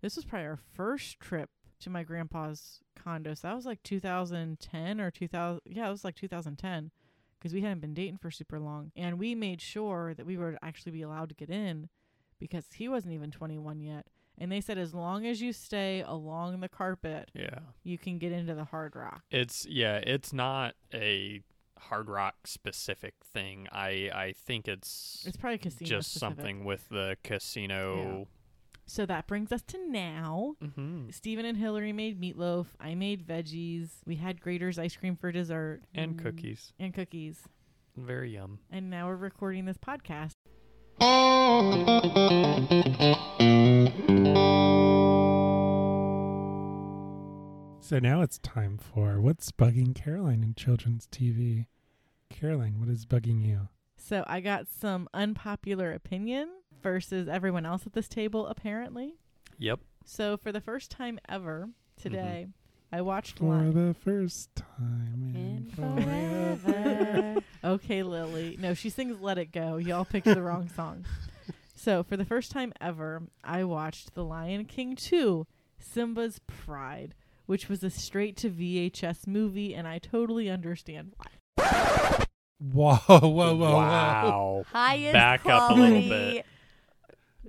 This 0.00 0.16
was 0.16 0.24
probably 0.24 0.46
our 0.46 0.58
first 0.74 1.18
trip 1.20 1.50
to 1.80 1.90
my 1.90 2.02
grandpa's 2.02 2.80
condo. 2.96 3.34
So 3.34 3.48
that 3.48 3.54
was 3.54 3.66
like 3.66 3.82
2010 3.82 5.00
or 5.00 5.10
2000. 5.10 5.60
Yeah, 5.64 5.88
it 5.88 5.90
was 5.90 6.04
like 6.04 6.14
2010 6.16 6.90
because 7.38 7.52
we 7.52 7.62
hadn't 7.62 7.80
been 7.80 7.94
dating 7.94 8.18
for 8.18 8.30
super 8.30 8.58
long. 8.58 8.92
And 8.96 9.18
we 9.18 9.34
made 9.34 9.60
sure 9.60 10.14
that 10.14 10.26
we 10.26 10.36
would 10.36 10.58
actually 10.62 10.92
be 10.92 11.02
allowed 11.02 11.28
to 11.30 11.34
get 11.34 11.50
in 11.50 11.88
because 12.38 12.64
he 12.74 12.88
wasn't 12.88 13.14
even 13.14 13.30
21 13.30 13.80
yet. 13.80 14.06
And 14.40 14.52
they 14.52 14.60
said 14.60 14.78
as 14.78 14.94
long 14.94 15.26
as 15.26 15.40
you 15.40 15.52
stay 15.52 16.02
along 16.06 16.60
the 16.60 16.68
carpet, 16.68 17.30
Yeah. 17.34 17.58
you 17.82 17.98
can 17.98 18.18
get 18.18 18.30
into 18.30 18.54
the 18.54 18.64
Hard 18.64 18.94
Rock. 18.94 19.22
It's 19.30 19.66
yeah, 19.66 19.96
it's 19.98 20.32
not 20.32 20.74
a 20.94 21.42
hard 21.76 22.08
rock 22.08 22.34
specific 22.46 23.14
thing. 23.24 23.66
I 23.72 24.10
I 24.14 24.34
think 24.36 24.66
it's, 24.68 25.24
It's 25.26 25.36
probably 25.36 25.58
casino 25.58 25.88
just 25.88 26.10
specific. 26.12 26.36
something 26.38 26.64
with 26.64 26.88
the 26.88 27.16
casino. 27.24 28.28
So 28.90 29.04
that 29.04 29.26
brings 29.26 29.52
us 29.52 29.60
to 29.68 29.78
now. 29.90 30.56
hmm 30.74 31.10
Stephen 31.10 31.44
and 31.44 31.58
Hillary 31.58 31.92
made 31.92 32.18
meatloaf. 32.20 32.68
I 32.80 32.94
made 32.94 33.26
veggies. 33.26 33.90
We 34.06 34.16
had 34.16 34.40
Graeter's 34.40 34.78
ice 34.78 34.96
cream 34.96 35.14
for 35.14 35.30
dessert. 35.30 35.82
And 35.94 36.16
Mm, 36.16 36.22
cookies. 36.22 36.72
And 36.80 36.94
cookies. 36.94 37.42
Very 37.96 38.32
yum. 38.32 38.60
And 38.70 38.88
now 38.88 39.08
we're 39.08 39.16
recording 39.16 39.66
this 39.66 39.76
podcast. 39.76 40.32
So 47.80 47.98
now 47.98 48.20
it's 48.20 48.38
time 48.38 48.76
for 48.76 49.18
what's 49.18 49.50
bugging 49.50 49.94
Caroline 49.94 50.42
in 50.42 50.54
children's 50.54 51.06
TV. 51.06 51.64
Caroline, 52.28 52.78
what 52.78 52.90
is 52.90 53.06
bugging 53.06 53.42
you? 53.46 53.68
So 54.08 54.24
I 54.26 54.40
got 54.40 54.68
some 54.68 55.06
unpopular 55.12 55.92
opinion 55.92 56.48
versus 56.82 57.28
everyone 57.28 57.66
else 57.66 57.84
at 57.86 57.92
this 57.92 58.08
table, 58.08 58.46
apparently. 58.46 59.16
Yep. 59.58 59.80
So 60.06 60.38
for 60.38 60.50
the 60.50 60.62
first 60.62 60.90
time 60.90 61.18
ever 61.28 61.68
today, 62.00 62.46
mm-hmm. 62.48 62.96
I 62.96 63.02
watched 63.02 63.38
For 63.38 63.44
Lion. 63.56 63.88
the 63.88 63.92
first 63.92 64.48
time 64.56 65.32
in 65.34 65.36
And 65.36 65.72
forever. 65.74 66.56
forever. 66.72 67.40
Okay, 67.64 68.02
Lily. 68.02 68.56
No, 68.58 68.72
she 68.72 68.88
sings 68.88 69.20
Let 69.20 69.36
It 69.36 69.52
Go. 69.52 69.76
Y'all 69.76 70.04
picked 70.06 70.26
the 70.26 70.40
wrong 70.40 70.70
song. 70.76 71.04
So, 71.74 72.02
for 72.02 72.16
the 72.16 72.24
first 72.24 72.50
time 72.52 72.72
ever, 72.80 73.24
I 73.44 73.64
watched 73.64 74.14
The 74.14 74.24
Lion 74.24 74.64
King 74.64 74.94
2, 74.96 75.44
Simba's 75.78 76.40
Pride, 76.46 77.14
which 77.46 77.68
was 77.68 77.82
a 77.82 77.90
straight 77.90 78.36
to 78.38 78.48
VHS 78.48 79.26
movie, 79.26 79.74
and 79.74 79.86
I 79.88 79.98
totally 79.98 80.48
understand 80.48 81.12
why. 81.16 82.24
Whoa, 82.58 82.94
whoa, 83.06 83.18
whoa, 83.20 83.56
whoa. 83.56 83.76
wow. 83.76 84.64
Highest 84.72 85.12
Back 85.12 85.46
up 85.46 85.70
a 85.70 85.74
little 85.74 85.88
quality 86.02 86.08
bit. 86.08 86.46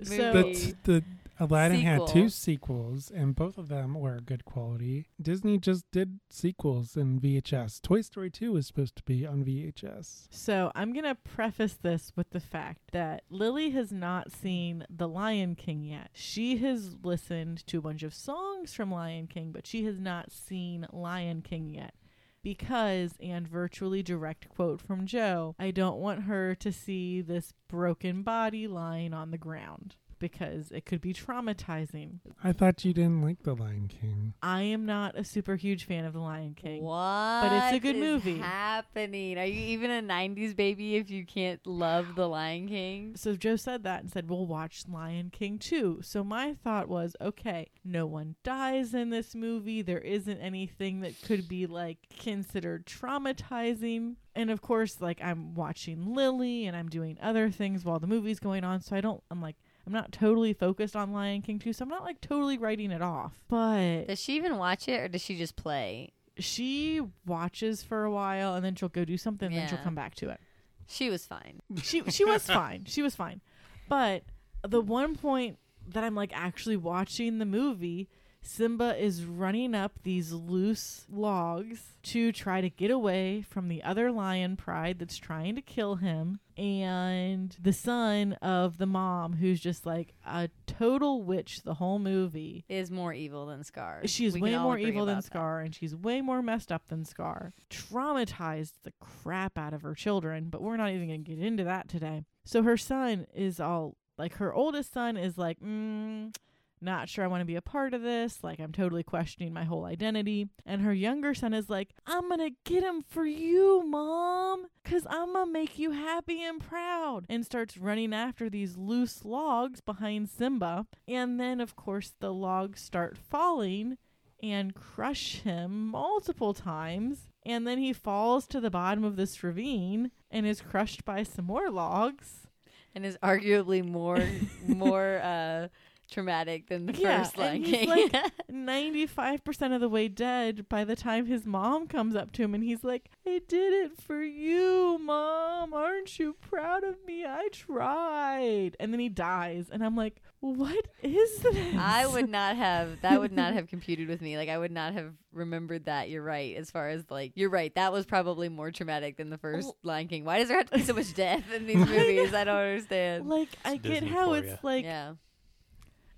So, 0.06 0.32
The, 0.32 0.42
t- 0.54 0.74
the 0.84 1.04
Aladdin 1.42 1.80
had 1.80 2.06
two 2.06 2.28
sequels, 2.28 3.10
and 3.10 3.34
both 3.34 3.56
of 3.56 3.68
them 3.68 3.94
were 3.94 4.20
good 4.20 4.44
quality. 4.44 5.06
Disney 5.20 5.56
just 5.58 5.90
did 5.90 6.20
sequels 6.28 6.98
in 6.98 7.18
VHS. 7.18 7.80
Toy 7.80 8.02
Story 8.02 8.28
2 8.30 8.52
was 8.52 8.66
supposed 8.66 8.94
to 8.96 9.02
be 9.04 9.26
on 9.26 9.42
VHS. 9.44 10.28
so 10.30 10.70
I'm 10.74 10.92
going 10.92 11.06
to 11.06 11.14
preface 11.14 11.78
this 11.80 12.12
with 12.14 12.30
the 12.30 12.40
fact 12.40 12.92
that 12.92 13.22
Lily 13.30 13.70
has 13.70 13.90
not 13.90 14.30
seen 14.32 14.84
The 14.94 15.08
Lion 15.08 15.54
King 15.54 15.82
yet. 15.82 16.10
She 16.12 16.58
has 16.58 16.96
listened 17.02 17.66
to 17.68 17.78
a 17.78 17.82
bunch 17.82 18.02
of 18.02 18.12
songs 18.14 18.74
from 18.74 18.92
Lion 18.92 19.26
King, 19.26 19.50
but 19.50 19.66
she 19.66 19.84
has 19.86 19.98
not 19.98 20.30
seen 20.30 20.86
Lion 20.92 21.40
King 21.40 21.70
yet. 21.70 21.94
Because, 22.42 23.12
and 23.20 23.46
virtually 23.46 24.02
direct 24.02 24.48
quote 24.48 24.80
from 24.80 25.06
Joe, 25.06 25.54
I 25.58 25.70
don't 25.70 26.00
want 26.00 26.24
her 26.24 26.54
to 26.56 26.72
see 26.72 27.20
this 27.20 27.52
broken 27.68 28.22
body 28.22 28.66
lying 28.66 29.12
on 29.12 29.30
the 29.30 29.38
ground 29.38 29.96
because 30.20 30.70
it 30.70 30.86
could 30.86 31.00
be 31.00 31.12
traumatizing. 31.12 32.20
I 32.44 32.52
thought 32.52 32.84
you 32.84 32.92
didn't 32.92 33.22
like 33.22 33.42
The 33.42 33.54
Lion 33.54 33.88
King. 33.88 34.34
I 34.42 34.62
am 34.62 34.86
not 34.86 35.18
a 35.18 35.24
super 35.24 35.56
huge 35.56 35.84
fan 35.84 36.04
of 36.04 36.12
The 36.12 36.20
Lion 36.20 36.54
King. 36.54 36.82
What? 36.82 37.42
But 37.42 37.52
it's 37.52 37.76
a 37.76 37.80
good 37.80 37.96
is 37.96 38.00
movie. 38.00 38.38
Happening? 38.38 39.38
Are 39.38 39.44
you 39.44 39.60
even 39.60 39.90
a 39.90 40.02
'90s 40.02 40.54
baby 40.54 40.96
if 40.96 41.10
you 41.10 41.24
can't 41.26 41.66
love 41.66 42.14
The 42.14 42.28
Lion 42.28 42.68
King? 42.68 43.16
So 43.16 43.34
Joe 43.34 43.56
said 43.56 43.82
that 43.82 44.02
and 44.02 44.12
said, 44.12 44.30
We'll 44.30 44.46
watch 44.46 44.84
Lion 44.88 45.30
King 45.30 45.58
too. 45.58 46.00
So 46.02 46.22
my 46.22 46.54
thought 46.54 46.88
was, 46.88 47.16
okay, 47.20 47.68
no 47.84 48.06
one 48.06 48.36
dies 48.44 48.94
in 48.94 49.10
this 49.10 49.34
movie. 49.34 49.82
There 49.82 49.98
isn't 49.98 50.38
anything 50.38 51.00
that 51.00 51.20
could 51.22 51.48
be 51.48 51.66
like 51.66 51.98
considered 52.18 52.86
traumatizing. 52.86 54.16
And 54.34 54.50
of 54.50 54.60
course, 54.60 55.00
like 55.00 55.20
I'm 55.22 55.54
watching 55.54 56.14
Lily 56.14 56.66
and 56.66 56.76
I'm 56.76 56.88
doing 56.88 57.18
other 57.20 57.50
things 57.50 57.84
while 57.84 57.98
the 57.98 58.06
movie's 58.06 58.40
going 58.40 58.64
on. 58.64 58.80
So 58.80 58.94
I 58.94 59.00
don't, 59.00 59.22
I'm 59.30 59.40
like, 59.42 59.56
I'm 59.90 59.94
not 59.94 60.12
totally 60.12 60.52
focused 60.52 60.94
on 60.94 61.12
Lion 61.12 61.42
King 61.42 61.58
2. 61.58 61.72
So 61.72 61.82
I'm 61.82 61.88
not 61.88 62.04
like 62.04 62.20
totally 62.20 62.58
writing 62.58 62.92
it 62.92 63.02
off. 63.02 63.32
But 63.48 64.04
Does 64.06 64.20
she 64.20 64.36
even 64.36 64.56
watch 64.56 64.86
it 64.86 65.00
or 65.00 65.08
does 65.08 65.20
she 65.20 65.36
just 65.36 65.56
play? 65.56 66.12
she 66.38 67.02
watches 67.26 67.82
for 67.82 68.04
a 68.04 68.10
while 68.10 68.54
and 68.54 68.64
then 68.64 68.74
she'll 68.76 68.88
go 68.88 69.04
do 69.04 69.18
something 69.18 69.48
and 69.48 69.56
then 69.56 69.68
she'll 69.68 69.78
come 69.78 69.96
back 69.96 70.14
to 70.14 70.30
it. 70.30 70.40
She 70.86 71.10
was 71.10 71.26
fine. 71.26 71.60
she 71.82 72.02
she 72.08 72.24
was 72.24 72.44
fine. 72.46 72.84
She 72.86 73.02
was 73.02 73.14
fine. 73.16 73.40
But 73.88 74.22
the 74.66 74.80
one 74.80 75.16
point 75.16 75.58
that 75.88 76.04
I'm 76.04 76.14
like 76.14 76.30
actually 76.32 76.76
watching 76.76 77.38
the 77.38 77.44
movie, 77.44 78.08
Simba 78.42 78.96
is 79.02 79.24
running 79.24 79.74
up 79.74 79.92
these 80.02 80.32
loose 80.32 81.06
logs 81.10 81.96
to 82.02 82.32
try 82.32 82.60
to 82.60 82.70
get 82.70 82.90
away 82.90 83.42
from 83.42 83.68
the 83.68 83.82
other 83.82 84.10
lion 84.10 84.56
pride 84.56 84.98
that's 84.98 85.18
trying 85.18 85.54
to 85.54 85.62
kill 85.62 85.96
him 85.96 86.40
and 86.56 87.56
the 87.62 87.72
son 87.72 88.34
of 88.34 88.78
the 88.78 88.86
mom 88.86 89.34
who's 89.34 89.60
just 89.60 89.86
like 89.86 90.14
a 90.26 90.50
total 90.66 91.22
witch 91.22 91.62
the 91.62 91.74
whole 91.74 91.98
movie. 91.98 92.64
Is 92.68 92.90
more 92.90 93.12
evil 93.14 93.46
than 93.46 93.64
Scar. 93.64 94.00
She's 94.04 94.34
We 94.34 94.42
way 94.42 94.58
more 94.58 94.78
evil 94.78 95.06
than 95.06 95.14
about 95.14 95.24
that. 95.24 95.26
Scar, 95.26 95.60
and 95.60 95.74
she's 95.74 95.96
way 95.96 96.20
more 96.20 96.42
messed 96.42 96.70
up 96.70 96.88
than 96.88 97.04
Scar. 97.04 97.54
Traumatized 97.70 98.72
the 98.82 98.92
crap 99.00 99.56
out 99.56 99.72
of 99.72 99.82
her 99.82 99.94
children, 99.94 100.48
but 100.50 100.60
we're 100.60 100.76
not 100.76 100.90
even 100.90 101.08
going 101.08 101.24
to 101.24 101.30
get 101.34 101.42
into 101.42 101.64
that 101.64 101.88
today. 101.88 102.24
So 102.44 102.62
her 102.62 102.76
son 102.76 103.26
is 103.34 103.58
all 103.60 103.96
like, 104.18 104.34
her 104.34 104.52
oldest 104.52 104.92
son 104.92 105.16
is 105.16 105.38
like, 105.38 105.60
mm, 105.60 106.34
not 106.82 107.08
sure 107.08 107.24
I 107.24 107.28
want 107.28 107.40
to 107.42 107.46
be 107.46 107.56
a 107.56 107.62
part 107.62 107.94
of 107.94 108.02
this. 108.02 108.42
Like, 108.42 108.58
I'm 108.60 108.72
totally 108.72 109.02
questioning 109.02 109.52
my 109.52 109.64
whole 109.64 109.84
identity. 109.84 110.48
And 110.64 110.82
her 110.82 110.94
younger 110.94 111.34
son 111.34 111.52
is 111.54 111.68
like, 111.68 111.90
I'm 112.06 112.28
going 112.28 112.40
to 112.40 112.56
get 112.64 112.82
him 112.82 113.02
for 113.08 113.26
you, 113.26 113.82
mom, 113.86 114.66
because 114.82 115.06
I'm 115.08 115.32
going 115.32 115.46
to 115.46 115.52
make 115.52 115.78
you 115.78 115.90
happy 115.92 116.42
and 116.42 116.60
proud. 116.60 117.26
And 117.28 117.44
starts 117.44 117.76
running 117.76 118.14
after 118.14 118.48
these 118.48 118.76
loose 118.76 119.24
logs 119.24 119.80
behind 119.80 120.28
Simba. 120.28 120.86
And 121.06 121.38
then, 121.38 121.60
of 121.60 121.76
course, 121.76 122.12
the 122.20 122.32
logs 122.32 122.80
start 122.80 123.16
falling 123.16 123.98
and 124.42 124.74
crush 124.74 125.40
him 125.40 125.88
multiple 125.88 126.54
times. 126.54 127.28
And 127.44 127.66
then 127.66 127.78
he 127.78 127.92
falls 127.92 128.46
to 128.48 128.60
the 128.60 128.70
bottom 128.70 129.04
of 129.04 129.16
this 129.16 129.42
ravine 129.42 130.10
and 130.30 130.46
is 130.46 130.60
crushed 130.60 131.04
by 131.04 131.22
some 131.22 131.46
more 131.46 131.70
logs. 131.70 132.46
and 132.94 133.06
is 133.06 133.16
arguably 133.22 133.84
more 133.84 134.18
more 134.66 135.20
uh 135.22 135.68
traumatic 136.10 136.68
than 136.68 136.86
the 136.86 136.92
Yeah, 136.94 137.22
first 137.22 137.38
Lion 137.38 137.56
and 137.56 137.66
he's 137.66 137.88
like- 137.88 138.12
95% 138.52 139.74
of 139.74 139.80
the 139.80 139.88
way 139.88 140.08
dead 140.08 140.68
by 140.68 140.84
the 140.84 140.96
time 140.96 141.26
his 141.26 141.46
mom 141.46 141.86
comes 141.86 142.14
up 142.14 142.32
to 142.32 142.42
him 142.42 142.54
and 142.54 142.62
he's 142.64 142.84
like, 142.84 143.10
I 143.26 143.40
did 143.46 143.72
it 143.72 144.00
for 144.00 144.22
you, 144.22 144.98
mom. 145.00 145.72
Aren't 145.74 146.18
you 146.18 146.34
proud 146.40 146.84
of 146.84 146.96
me? 147.06 147.24
I 147.24 147.48
tried. 147.52 148.76
And 148.80 148.92
then 148.92 149.00
he 149.00 149.08
dies. 149.08 149.68
And 149.70 149.84
I'm 149.84 149.96
like, 149.96 150.20
what 150.40 150.86
is 151.02 151.36
this? 151.38 151.76
I 151.76 152.06
would 152.06 152.28
not 152.30 152.56
have 152.56 153.02
that 153.02 153.20
would 153.20 153.32
not 153.32 153.52
have 153.52 153.66
computed 153.68 154.08
with 154.08 154.22
me. 154.22 154.38
Like 154.38 154.48
I 154.48 154.56
would 154.56 154.70
not 154.72 154.94
have 154.94 155.12
remembered 155.32 155.84
that. 155.84 156.08
You're 156.08 156.22
right. 156.22 156.56
As 156.56 156.70
far 156.70 156.88
as 156.88 157.04
like 157.10 157.32
you're 157.34 157.50
right. 157.50 157.74
That 157.74 157.92
was 157.92 158.06
probably 158.06 158.48
more 158.48 158.70
traumatic 158.70 159.18
than 159.18 159.28
the 159.28 159.36
first 159.38 159.66
Well- 159.66 159.76
Lion 159.82 160.08
King. 160.08 160.24
Why 160.24 160.38
does 160.38 160.48
there 160.48 160.56
have 160.56 160.70
to 160.70 160.78
be 160.78 160.82
so 160.84 160.94
much 160.94 161.12
death 161.14 161.44
in 161.54 161.66
these 161.66 161.76
movies? 161.76 162.32
I 162.32 162.44
don't 162.44 162.56
understand. 162.56 163.28
Like, 163.28 163.50
I 163.66 163.74
It's 163.74 163.82
get 163.82 163.92
Disney 164.00 164.08
how 164.08 164.32
it's 164.32 164.48
ya. 164.48 164.56
like, 164.62 164.84
yeah. 164.84 165.12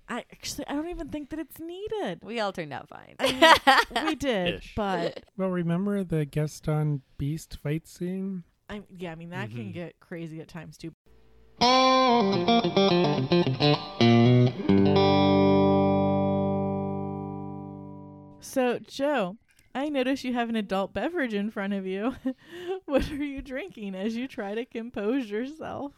I 0.09 0.19
actually, 0.31 0.67
I 0.67 0.73
don't 0.73 0.89
even 0.89 1.09
think 1.09 1.29
that 1.29 1.39
it's 1.39 1.59
needed. 1.59 2.19
We 2.23 2.39
all 2.39 2.51
turned 2.51 2.73
out 2.73 2.89
fine. 2.89 3.15
we 4.05 4.15
did, 4.15 4.55
Ish. 4.55 4.73
but 4.75 5.23
Well, 5.37 5.49
remember 5.49 6.03
the 6.03 6.25
Gaston 6.25 7.01
Beast 7.17 7.57
fight 7.61 7.87
scene? 7.87 8.43
I, 8.69 8.81
yeah, 8.97 9.11
I 9.11 9.15
mean, 9.15 9.29
that 9.29 9.49
can 9.51 9.69
Mhm. 9.69 9.73
get 9.73 9.99
crazy 9.99 10.41
at 10.41 10.47
times 10.47 10.77
too. 10.77 10.91
So, 18.39 18.77
Joe, 18.85 19.37
I 19.73 19.87
notice 19.89 20.23
you 20.23 20.33
have 20.33 20.49
an 20.49 20.55
adult 20.57 20.93
beverage 20.93 21.33
in 21.33 21.49
front 21.49 21.73
of 21.73 21.87
you. 21.87 22.15
what 22.85 23.09
are 23.09 23.15
you 23.15 23.41
drinking 23.41 23.95
as 23.95 24.15
you 24.15 24.27
try 24.27 24.53
to 24.53 24.65
compose 24.65 25.29
yourself? 25.29 25.93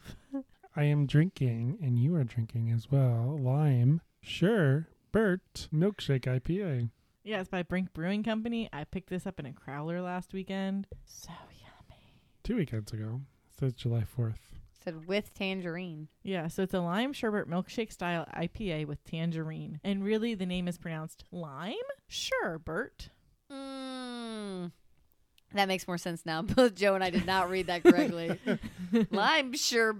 I 0.78 0.84
am 0.84 1.06
drinking, 1.06 1.78
and 1.80 1.98
you 1.98 2.14
are 2.16 2.24
drinking 2.24 2.70
as 2.70 2.90
well, 2.90 3.38
lime, 3.40 4.02
sure, 4.20 4.88
Burt 5.10 5.68
milkshake 5.72 6.24
IPA. 6.24 6.90
Yeah, 7.24 7.40
it's 7.40 7.48
by 7.48 7.62
Brink 7.62 7.94
Brewing 7.94 8.22
Company. 8.22 8.68
I 8.74 8.84
picked 8.84 9.08
this 9.08 9.26
up 9.26 9.40
in 9.40 9.46
a 9.46 9.52
crowler 9.52 10.04
last 10.04 10.34
weekend. 10.34 10.86
So 11.06 11.30
yummy. 11.50 12.02
Two 12.44 12.56
weekends 12.56 12.92
ago. 12.92 13.22
So 13.58 13.66
it's 13.66 13.80
July 13.80 14.04
4th. 14.18 14.34
Said 14.84 15.08
with 15.08 15.32
tangerine. 15.32 16.08
Yeah, 16.22 16.48
so 16.48 16.62
it's 16.62 16.74
a 16.74 16.80
lime 16.80 17.14
sherbet 17.14 17.48
milkshake 17.48 17.90
style 17.90 18.26
IPA 18.36 18.86
with 18.86 19.02
tangerine. 19.04 19.80
And 19.82 20.04
really, 20.04 20.34
the 20.34 20.44
name 20.44 20.68
is 20.68 20.76
pronounced 20.76 21.24
lime? 21.32 21.74
Sure, 22.06 22.58
Burt. 22.58 23.08
Mm. 23.50 24.72
That 25.54 25.68
makes 25.68 25.88
more 25.88 25.96
sense 25.98 26.26
now. 26.26 26.42
Both 26.42 26.74
Joe 26.74 26.94
and 26.94 27.02
I 27.02 27.08
did 27.08 27.24
not 27.24 27.48
read 27.48 27.68
that 27.68 27.82
correctly. 27.82 28.38
Lime 29.10 29.54
sure 29.54 29.96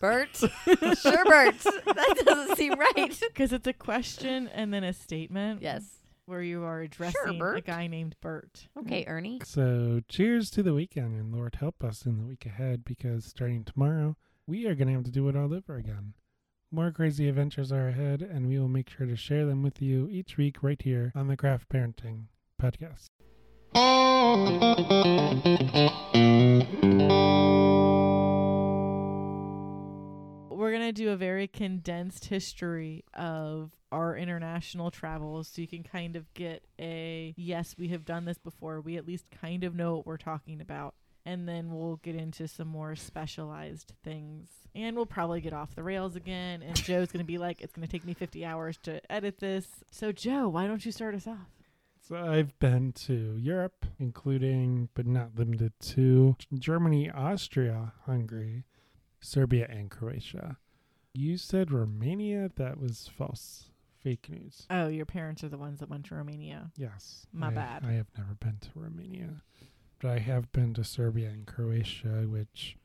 Bert. 0.00 0.34
sure 0.36 1.24
Bert. 1.24 1.58
That 1.58 2.22
doesn't 2.24 2.56
seem 2.56 2.74
right. 2.74 3.20
Because 3.30 3.52
it's 3.52 3.66
a 3.66 3.72
question 3.72 4.48
and 4.48 4.72
then 4.72 4.82
a 4.82 4.92
statement. 4.92 5.62
Yes. 5.62 5.84
Where 6.26 6.42
you 6.42 6.62
are 6.64 6.80
addressing 6.80 7.40
a 7.40 7.60
guy 7.60 7.86
named 7.86 8.16
Bert. 8.20 8.68
Okay, 8.78 9.04
mm. 9.04 9.08
Ernie. 9.08 9.40
So 9.44 10.00
cheers 10.08 10.50
to 10.50 10.62
the 10.62 10.74
weekend, 10.74 11.18
and 11.18 11.34
Lord 11.34 11.56
help 11.56 11.82
us 11.82 12.06
in 12.06 12.18
the 12.18 12.24
week 12.24 12.46
ahead 12.46 12.84
because 12.84 13.24
starting 13.24 13.64
tomorrow, 13.64 14.16
we 14.46 14.66
are 14.66 14.74
going 14.74 14.88
to 14.88 14.94
have 14.94 15.04
to 15.04 15.10
do 15.10 15.28
it 15.28 15.36
all 15.36 15.52
over 15.52 15.76
again. 15.76 16.14
More 16.70 16.92
crazy 16.92 17.28
adventures 17.28 17.72
are 17.72 17.88
ahead, 17.88 18.22
and 18.22 18.46
we 18.46 18.58
will 18.58 18.68
make 18.68 18.88
sure 18.88 19.06
to 19.06 19.16
share 19.16 19.44
them 19.44 19.64
with 19.64 19.82
you 19.82 20.08
each 20.08 20.36
week 20.36 20.62
right 20.62 20.80
here 20.80 21.10
on 21.16 21.26
the 21.26 21.36
Craft 21.36 21.68
Parenting 21.68 22.26
Podcast. 22.62 23.08
We're 30.70 30.76
going 30.78 30.94
to 30.94 31.02
do 31.02 31.10
a 31.10 31.16
very 31.16 31.48
condensed 31.48 32.26
history 32.26 33.02
of 33.12 33.72
our 33.90 34.16
international 34.16 34.92
travels 34.92 35.48
so 35.48 35.60
you 35.60 35.66
can 35.66 35.82
kind 35.82 36.14
of 36.14 36.32
get 36.32 36.62
a 36.78 37.34
yes, 37.36 37.74
we 37.76 37.88
have 37.88 38.04
done 38.04 38.24
this 38.24 38.38
before. 38.38 38.80
We 38.80 38.96
at 38.96 39.04
least 39.04 39.24
kind 39.32 39.64
of 39.64 39.74
know 39.74 39.96
what 39.96 40.06
we're 40.06 40.16
talking 40.16 40.60
about. 40.60 40.94
And 41.26 41.48
then 41.48 41.72
we'll 41.72 41.96
get 41.96 42.14
into 42.14 42.46
some 42.46 42.68
more 42.68 42.94
specialized 42.94 43.94
things. 44.04 44.46
And 44.72 44.94
we'll 44.94 45.06
probably 45.06 45.40
get 45.40 45.52
off 45.52 45.74
the 45.74 45.82
rails 45.82 46.14
again. 46.14 46.62
And 46.62 46.76
Joe's 46.76 47.10
going 47.10 47.24
to 47.24 47.26
be 47.26 47.38
like, 47.38 47.62
it's 47.62 47.74
going 47.74 47.84
to 47.84 47.90
take 47.90 48.06
me 48.06 48.14
50 48.14 48.44
hours 48.44 48.78
to 48.84 49.00
edit 49.10 49.40
this. 49.40 49.66
So, 49.90 50.12
Joe, 50.12 50.48
why 50.48 50.68
don't 50.68 50.86
you 50.86 50.92
start 50.92 51.16
us 51.16 51.26
off? 51.26 51.48
So 52.00 52.14
I've 52.14 52.56
been 52.60 52.92
to 53.06 53.36
Europe, 53.40 53.86
including 53.98 54.88
but 54.94 55.06
not 55.06 55.30
limited 55.36 55.72
to 55.80 56.36
Germany, 56.56 57.10
Austria, 57.10 57.92
Hungary, 58.06 58.66
Serbia, 59.20 59.66
and 59.68 59.90
Croatia. 59.90 60.56
You 61.14 61.36
said 61.36 61.70
Romania? 61.72 62.50
That 62.56 62.78
was 62.78 63.08
false. 63.16 63.66
Fake 64.02 64.28
news. 64.30 64.66
Oh, 64.70 64.88
your 64.88 65.04
parents 65.04 65.44
are 65.44 65.50
the 65.50 65.58
ones 65.58 65.80
that 65.80 65.90
went 65.90 66.06
to 66.06 66.14
Romania. 66.14 66.70
Yes. 66.76 67.26
My 67.32 67.48
I- 67.48 67.50
bad. 67.50 67.84
I 67.84 67.92
have 67.92 68.06
never 68.16 68.34
been 68.34 68.56
to 68.62 68.68
Romania. 68.74 69.42
But 70.00 70.10
I 70.12 70.18
have 70.20 70.50
been 70.52 70.72
to 70.74 70.84
Serbia 70.84 71.28
and 71.28 71.46
Croatia, 71.46 72.24
which 72.26 72.78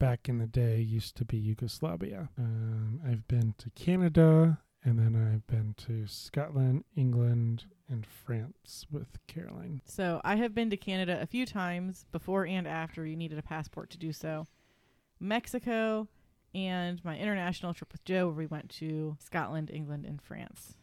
back 0.00 0.28
in 0.28 0.38
the 0.38 0.46
day 0.48 0.80
used 0.80 1.16
to 1.18 1.24
be 1.24 1.36
Yugoslavia. 1.36 2.30
Um, 2.36 3.00
I've 3.06 3.28
been 3.28 3.54
to 3.58 3.70
Canada, 3.70 4.58
and 4.82 4.98
then 4.98 5.14
I've 5.14 5.46
been 5.46 5.74
to 5.86 6.08
Scotland, 6.08 6.82
England, 6.96 7.66
and 7.88 8.04
France 8.04 8.86
with 8.90 9.24
Caroline. 9.28 9.82
So 9.84 10.20
I 10.24 10.34
have 10.34 10.52
been 10.52 10.70
to 10.70 10.76
Canada 10.76 11.20
a 11.22 11.26
few 11.26 11.46
times 11.46 12.06
before 12.10 12.44
and 12.44 12.66
after 12.66 13.06
you 13.06 13.14
needed 13.16 13.38
a 13.38 13.42
passport 13.42 13.90
to 13.90 13.98
do 13.98 14.12
so. 14.12 14.48
Mexico 15.20 16.08
and 16.54 17.04
my 17.04 17.18
international 17.18 17.74
trip 17.74 17.92
with 17.92 18.04
Joe 18.04 18.26
where 18.26 18.34
we 18.36 18.46
went 18.46 18.70
to 18.78 19.16
Scotland, 19.20 19.70
England, 19.72 20.04
and 20.06 20.20
France. 20.20 20.74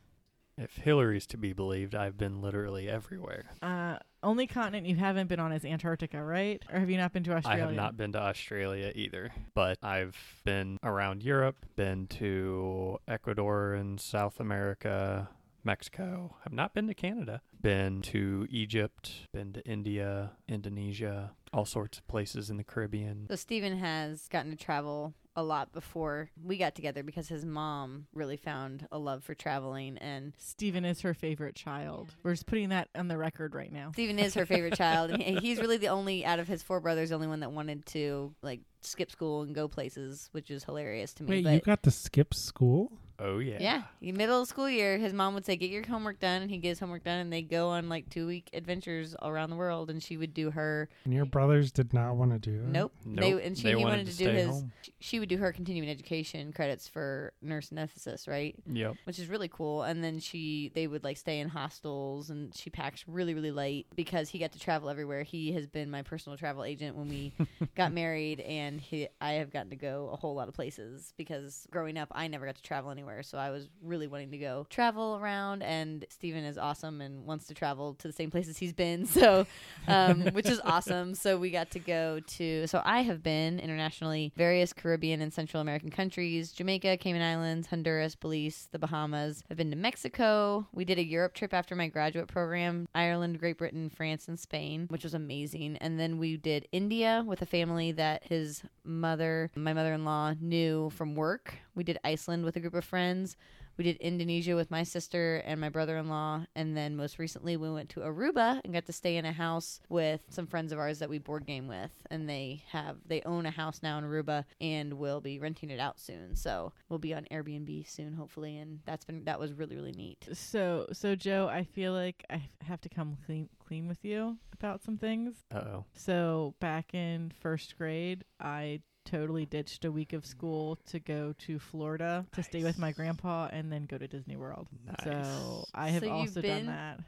If 0.56 0.78
Hillary's 0.78 1.26
to 1.28 1.38
be 1.38 1.52
believed, 1.52 1.96
I've 1.96 2.18
been 2.18 2.40
literally 2.40 2.88
everywhere. 2.88 3.46
Uh, 3.62 3.98
only 4.22 4.46
continent 4.46 4.86
you 4.86 4.96
haven't 4.96 5.28
been 5.28 5.40
on 5.40 5.52
is 5.52 5.66
Antarctica, 5.66 6.24
right? 6.24 6.62
Or 6.72 6.80
have 6.80 6.92
you 6.92 6.98
not 6.98 7.12
been 7.12 7.24
to 7.24 7.34
Australia? 7.34 7.64
I 7.64 7.68
have 7.68 7.76
not 7.76 7.98
been 7.98 8.12
to 8.12 8.20
Australia 8.20 8.92
either, 8.94 9.32
but 9.56 9.80
I've 9.82 10.16
been 10.44 10.78
around 10.84 11.24
Europe, 11.24 11.66
been 11.76 12.06
to 12.08 13.00
Ecuador 13.08 13.74
and 13.74 14.00
South 14.00 14.40
America, 14.40 15.28
Mexico. 15.64 16.36
I've 16.46 16.54
not 16.54 16.76
been 16.76 16.86
to 16.88 16.94
Canada. 16.94 17.42
Been 17.64 18.02
to 18.02 18.46
Egypt, 18.50 19.10
been 19.32 19.54
to 19.54 19.66
India, 19.66 20.34
Indonesia, 20.50 21.32
all 21.54 21.64
sorts 21.64 21.98
of 21.98 22.08
places 22.08 22.50
in 22.50 22.58
the 22.58 22.64
Caribbean. 22.66 23.26
So 23.30 23.38
Steven 23.38 23.80
has 23.80 24.28
gotten 24.28 24.52
to 24.52 24.58
travel 24.58 25.14
a 25.36 25.44
lot 25.44 25.72
before 25.72 26.30
we 26.44 26.58
got 26.58 26.76
together 26.76 27.04
because 27.04 27.30
his 27.30 27.46
mom 27.46 28.06
really 28.14 28.36
found 28.36 28.86
a 28.92 29.00
love 29.00 29.24
for 29.24 29.34
traveling 29.34 29.98
and 29.98 30.34
Steven 30.38 30.84
is 30.86 31.02
her 31.02 31.14
favorite 31.14 31.56
child. 31.56 32.14
We're 32.22 32.34
just 32.34 32.46
putting 32.46 32.70
that 32.70 32.90
on 32.96 33.08
the 33.08 33.18
record 33.18 33.56
right 33.56 33.72
now. 33.72 33.92
Steven 33.94 34.20
is 34.20 34.34
her 34.34 34.46
favorite 34.46 34.76
child. 34.76 35.12
And 35.12 35.40
he's 35.40 35.60
really 35.60 35.78
the 35.78 35.88
only 35.88 36.26
out 36.26 36.40
of 36.40 36.50
his 36.50 36.62
four 36.62 36.82
brothers, 36.82 37.10
the 37.10 37.16
only 37.16 37.28
one 37.28 37.40
that 37.40 37.52
wanted 37.54 37.86
to 37.88 38.34
like 38.42 38.60
skip 38.82 39.10
school 39.10 39.44
and 39.44 39.56
go 39.56 39.70
places, 39.70 40.28
which 40.34 40.52
is 40.52 40.66
hilarious 40.66 41.14
to 41.16 41.24
me. 41.24 41.30
Wait, 41.30 41.44
but 41.46 41.54
you 41.54 41.62
got 41.62 41.82
to 41.84 41.92
skip 41.92 42.34
school? 42.34 42.92
Oh 43.24 43.40
yeah. 43.40 43.58
yeah, 43.60 43.82
in 44.02 44.18
middle 44.18 44.46
school 44.46 44.70
year, 44.70 44.98
his 44.98 45.14
mom 45.14 45.34
would 45.34 45.46
say, 45.46 45.56
"Get 45.56 45.70
your 45.70 45.86
homework 45.86 46.20
done," 46.20 46.42
and 46.42 46.52
he 46.52 46.58
gets 46.58 46.72
his 46.72 46.80
homework 46.82 47.04
done, 47.06 47.20
and 47.20 47.32
they 47.32 47.42
go 47.42 47.70
on 47.70 47.88
like 47.88 48.10
two 48.10 48.28
week 48.28 48.50
adventures 48.54 49.16
around 49.22 49.50
the 49.50 49.56
world, 49.56 49.90
and 49.90 50.04
she 50.04 50.18
would 50.18 50.34
do 50.34 50.52
her. 50.52 50.90
And 51.06 51.14
your 51.14 51.26
brothers 51.26 51.72
did 51.72 51.94
not 51.94 52.16
want 52.16 52.32
to 52.32 52.40
do 52.40 52.58
that? 52.60 52.68
Nope. 52.68 52.92
Nope. 53.06 53.24
They 53.24 53.46
and 53.48 53.58
she 53.58 53.64
they 53.64 53.76
wanted, 53.76 53.90
wanted 53.90 54.08
to 54.08 54.18
to 54.18 54.24
do 54.26 54.30
his. 54.30 54.48
home. 54.48 54.72
She 55.00 55.20
would 55.20 55.30
do 55.30 55.38
her 55.38 55.54
continuing 55.54 55.90
education 55.90 56.52
credits 56.52 56.88
for 56.88 57.34
nurse 57.42 57.70
anesthetist, 57.70 58.28
right? 58.28 58.56
Yep. 58.66 58.96
which 59.06 59.20
is 59.20 59.28
really 59.28 59.48
cool. 59.48 59.84
And 59.84 60.04
then 60.04 60.20
she, 60.20 60.72
they 60.76 60.88
would 60.88 61.04
like 61.04 61.18
stay 61.18 61.40
in 61.40 61.50
hostels, 61.50 62.30
and 62.30 62.56
she 62.56 62.70
packs 62.70 63.06
really, 63.08 63.34
really 63.34 63.52
light 63.52 63.86
because 63.96 64.30
he 64.30 64.40
got 64.40 64.52
to 64.54 64.60
travel 64.60 64.90
everywhere. 64.90 65.24
He 65.24 65.54
has 65.54 65.68
been 65.68 65.90
my 65.90 66.02
personal 66.02 66.38
travel 66.38 66.64
agent 66.64 66.96
when 66.96 67.08
we 67.08 67.34
got 67.76 67.92
married, 67.94 68.40
and 68.42 68.82
he, 68.82 69.08
I 69.22 69.34
have 69.34 69.52
gotten 69.52 69.70
to 69.70 69.76
go 69.76 70.10
a 70.12 70.18
whole 70.18 70.36
lot 70.36 70.48
of 70.48 70.54
places 70.54 71.14
because 71.18 71.68
growing 71.72 71.98
up, 71.98 72.10
I 72.12 72.28
never 72.28 72.46
got 72.46 72.56
to 72.56 72.64
travel 72.64 72.92
anywhere, 72.92 73.13
so 73.22 73.38
I 73.38 73.50
was 73.52 73.68
really 73.82 74.08
wanting 74.08 74.32
to 74.32 74.38
go 74.38 74.66
travel 74.70 75.20
around. 75.22 75.62
And 75.62 76.06
Steven 76.10 76.44
is 76.44 76.58
awesome 76.58 77.02
and 77.02 77.26
wants 77.26 77.46
to 77.48 77.54
travel 77.54 77.94
to 77.96 78.08
the 78.08 78.14
same 78.14 78.32
places 78.32 78.58
he's 78.58 78.74
been, 78.74 79.06
so 79.06 79.46
um, 79.88 80.22
which 80.34 80.48
is 80.48 80.60
awesome. 80.64 81.14
So 81.14 81.38
we 81.38 81.52
got 81.52 81.72
to 81.72 81.80
go 81.80 82.20
to. 82.20 82.68
So 82.68 82.82
I 82.84 83.02
have 83.02 83.22
been 83.22 83.60
internationally 83.60 84.32
various 84.36 84.74
Caribbean 84.74 85.22
and 85.22 85.34
Central 85.34 85.62
American 85.62 85.90
countries: 85.90 86.52
Jamaica, 86.52 86.98
Cayman 86.98 87.22
Islands, 87.22 87.68
Honduras, 87.68 88.16
Belize, 88.16 88.70
the 88.72 88.80
Bahamas. 88.80 89.44
I've 89.52 89.58
been 89.58 89.72
to 89.72 89.78
Mexico. 89.78 90.68
We 90.72 90.86
did 90.86 90.98
a 90.98 91.04
Europe 91.04 91.34
trip 91.34 91.54
after 91.54 91.76
my 91.76 91.88
graduate 91.88 92.28
program: 92.28 92.88
Ireland, 92.96 93.40
Great 93.40 93.58
Britain, 93.58 93.90
France, 93.90 94.28
and 94.28 94.40
Spain, 94.40 94.88
which 94.90 95.04
was 95.04 95.14
amazing. 95.14 95.78
And 95.78 96.00
then 96.00 96.18
we 96.18 96.38
did 96.38 96.68
India 96.72 97.24
with 97.26 97.42
a 97.42 97.46
family 97.46 97.92
that 97.94 98.24
his 98.24 98.64
mother, 98.84 99.50
my 99.56 99.74
mother-in-law, 99.74 100.36
knew 100.40 100.90
from 100.92 101.16
work. 101.16 101.56
We 101.76 101.84
did 101.84 101.98
Iceland 102.04 102.46
with 102.46 102.56
a 102.56 102.60
group 102.60 102.74
of 102.74 102.86
friends. 102.86 103.36
We 103.78 103.84
did 103.84 103.98
Indonesia 103.98 104.56
with 104.56 104.70
my 104.70 104.84
sister 104.84 105.42
and 105.46 105.60
my 105.60 105.70
brother 105.70 105.98
in 105.98 106.08
law. 106.08 106.46
And 106.56 106.78
then 106.78 106.96
most 106.96 107.18
recently, 107.18 107.58
we 107.58 107.72
went 107.72 107.90
to 107.90 108.02
Aruba 108.02 108.62
and 108.64 108.74
got 108.74 108.86
to 108.86 108.94
stay 108.94 109.18
in 109.18 109.26
a 109.26 109.32
house 109.32 109.80
with 109.90 110.22
some 110.30 110.46
friends 110.46 110.72
of 110.72 110.78
ours 110.78 111.00
that 111.00 111.10
we 111.10 111.18
board 111.18 111.48
game 111.48 111.68
with. 111.68 111.92
And 112.12 112.30
they 112.30 112.64
have, 112.70 112.98
they 113.06 113.22
own 113.24 113.46
a 113.46 113.52
house 113.52 113.82
now 113.82 113.98
in 113.98 114.04
Aruba 114.04 114.46
and 114.62 114.94
will 114.94 115.22
be 115.22 115.40
renting 115.40 115.72
it 115.72 115.80
out 115.80 116.00
soon. 116.00 116.36
So 116.36 116.74
we'll 116.90 117.00
be 117.00 117.16
on 117.16 117.26
Airbnb 117.32 117.90
soon, 117.90 118.14
hopefully. 118.14 118.58
And 118.58 118.80
that's 118.86 119.06
been, 119.06 119.24
that 119.26 119.40
was 119.40 119.54
really, 119.54 119.76
really 119.76 119.94
neat. 119.94 120.28
So, 120.34 120.88
so 120.94 121.16
Joe, 121.16 121.50
I 121.52 121.64
feel 121.64 121.94
like 121.94 122.24
I 122.30 122.48
have 122.62 122.82
to 122.82 122.90
come 122.90 123.18
clean 123.26 123.50
clean 123.74 123.88
with 123.88 124.04
you 124.04 124.38
about 124.52 124.84
some 124.84 124.98
things. 124.98 125.36
Uh 125.54 125.58
oh. 125.58 125.86
So, 125.96 126.54
back 126.60 126.94
in 126.94 127.32
first 127.40 127.78
grade, 127.78 128.24
I 128.40 128.82
totally 129.06 129.46
ditched 129.46 129.86
a 129.86 129.92
week 129.92 130.14
of 130.14 130.26
school 130.26 130.78
to 130.88 131.00
go 131.00 131.34
to 131.40 131.60
Florida 131.60 132.26
to 132.34 132.44
stay 132.44 132.64
with 132.64 132.78
my 132.78 132.92
grandpa 132.92 133.50
and 133.52 133.72
then 133.72 133.86
go 133.86 133.98
to 133.98 134.08
Disney 134.08 134.36
World. 134.36 134.68
So, 135.04 135.66
I 135.74 135.90
have 135.90 136.04
So 136.04 136.10
also 136.12 136.42
been- 136.42 136.66
done 136.66 136.76
that. 136.76 137.00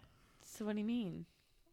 So 0.44 0.66
what 0.66 0.74
do 0.74 0.80
you 0.80 0.86
mean? 0.86 1.26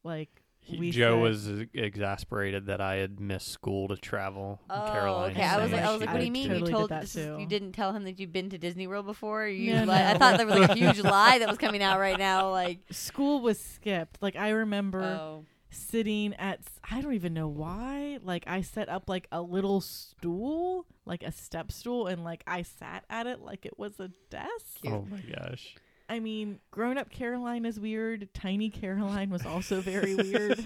Like 0.05 0.43
He- 0.59 0.79
we 0.79 0.91
Joe 0.91 1.17
said- 1.17 1.23
was 1.23 1.67
exasperated 1.75 2.67
that 2.67 2.81
I 2.81 2.97
had 2.97 3.19
missed 3.21 3.49
school 3.49 3.89
to 3.89 3.97
travel. 3.97 4.61
and 4.71 4.83
Oh, 4.83 4.93
Caroline 4.93 5.31
okay. 5.33 5.43
I 5.45 5.63
was 5.63 5.73
like, 5.73 5.83
I 5.83 5.91
was 5.93 6.01
like, 6.01 6.13
what 6.13 6.19
do 6.21 6.25
you 6.25 6.31
mean? 6.33 6.49
too. 6.49 6.55
You 6.55 6.61
Totally 6.61 6.71
did 6.73 6.77
told 6.79 6.91
that 6.91 7.01
this 7.03 7.17
is- 7.17 7.27
too. 7.27 7.39
you 7.41 7.47
didn't 7.47 7.73
tell 7.73 7.93
him 7.93 8.05
that 8.05 8.19
you've 8.21 8.33
been 8.33 8.51
to 8.51 8.59
Disney 8.59 8.87
World 8.87 9.07
before. 9.07 9.47
You 9.47 9.75
No, 9.75 9.85
li- 9.85 9.91
I 9.93 10.17
thought 10.19 10.37
there 10.39 10.47
was 10.47 10.59
like 10.59 10.71
a 10.71 10.75
huge 10.75 11.01
lie 11.03 11.39
that 11.39 11.49
was 11.49 11.59
coming 11.59 11.83
out 11.83 11.99
right 11.99 12.19
now. 12.19 12.51
Like, 12.51 12.79
school 12.91 13.41
was 13.41 13.61
skipped. 13.61 14.23
Like 14.23 14.37
I 14.37 14.51
remember 14.51 15.03
oh, 15.03 15.45
sitting 15.73 16.35
at 16.35 16.61
I 16.89 17.01
don't 17.01 17.15
even 17.15 17.35
know 17.35 17.49
why. 17.49 18.19
Like 18.23 18.45
I 18.47 18.61
set 18.63 18.89
up 18.89 19.09
like 19.09 19.27
a 19.33 19.43
little 19.43 19.81
stool, 19.81 20.87
like 21.05 21.23
a 21.23 21.33
step 21.33 21.73
stool, 21.73 22.07
and 22.07 22.23
like 22.25 22.45
I 22.47 22.63
sat 22.63 23.05
at 23.11 23.27
it 23.27 23.41
like 23.41 23.67
it 23.67 23.79
was 23.79 23.99
a 23.99 24.09
desk. 24.31 24.81
Cute. 24.83 24.93
Oh 24.93 25.07
my 25.11 25.21
gosh. 25.21 25.75
I 26.09 26.19
mean, 26.21 26.59
grown 26.71 26.99
up 26.99 27.09
Caroline 27.11 27.65
is 27.65 27.81
weird. 27.81 28.29
Tiny 28.35 28.69
Caroline 28.69 29.31
was 29.31 29.47
also 29.47 29.81
very 29.81 30.15
weird. 30.15 30.59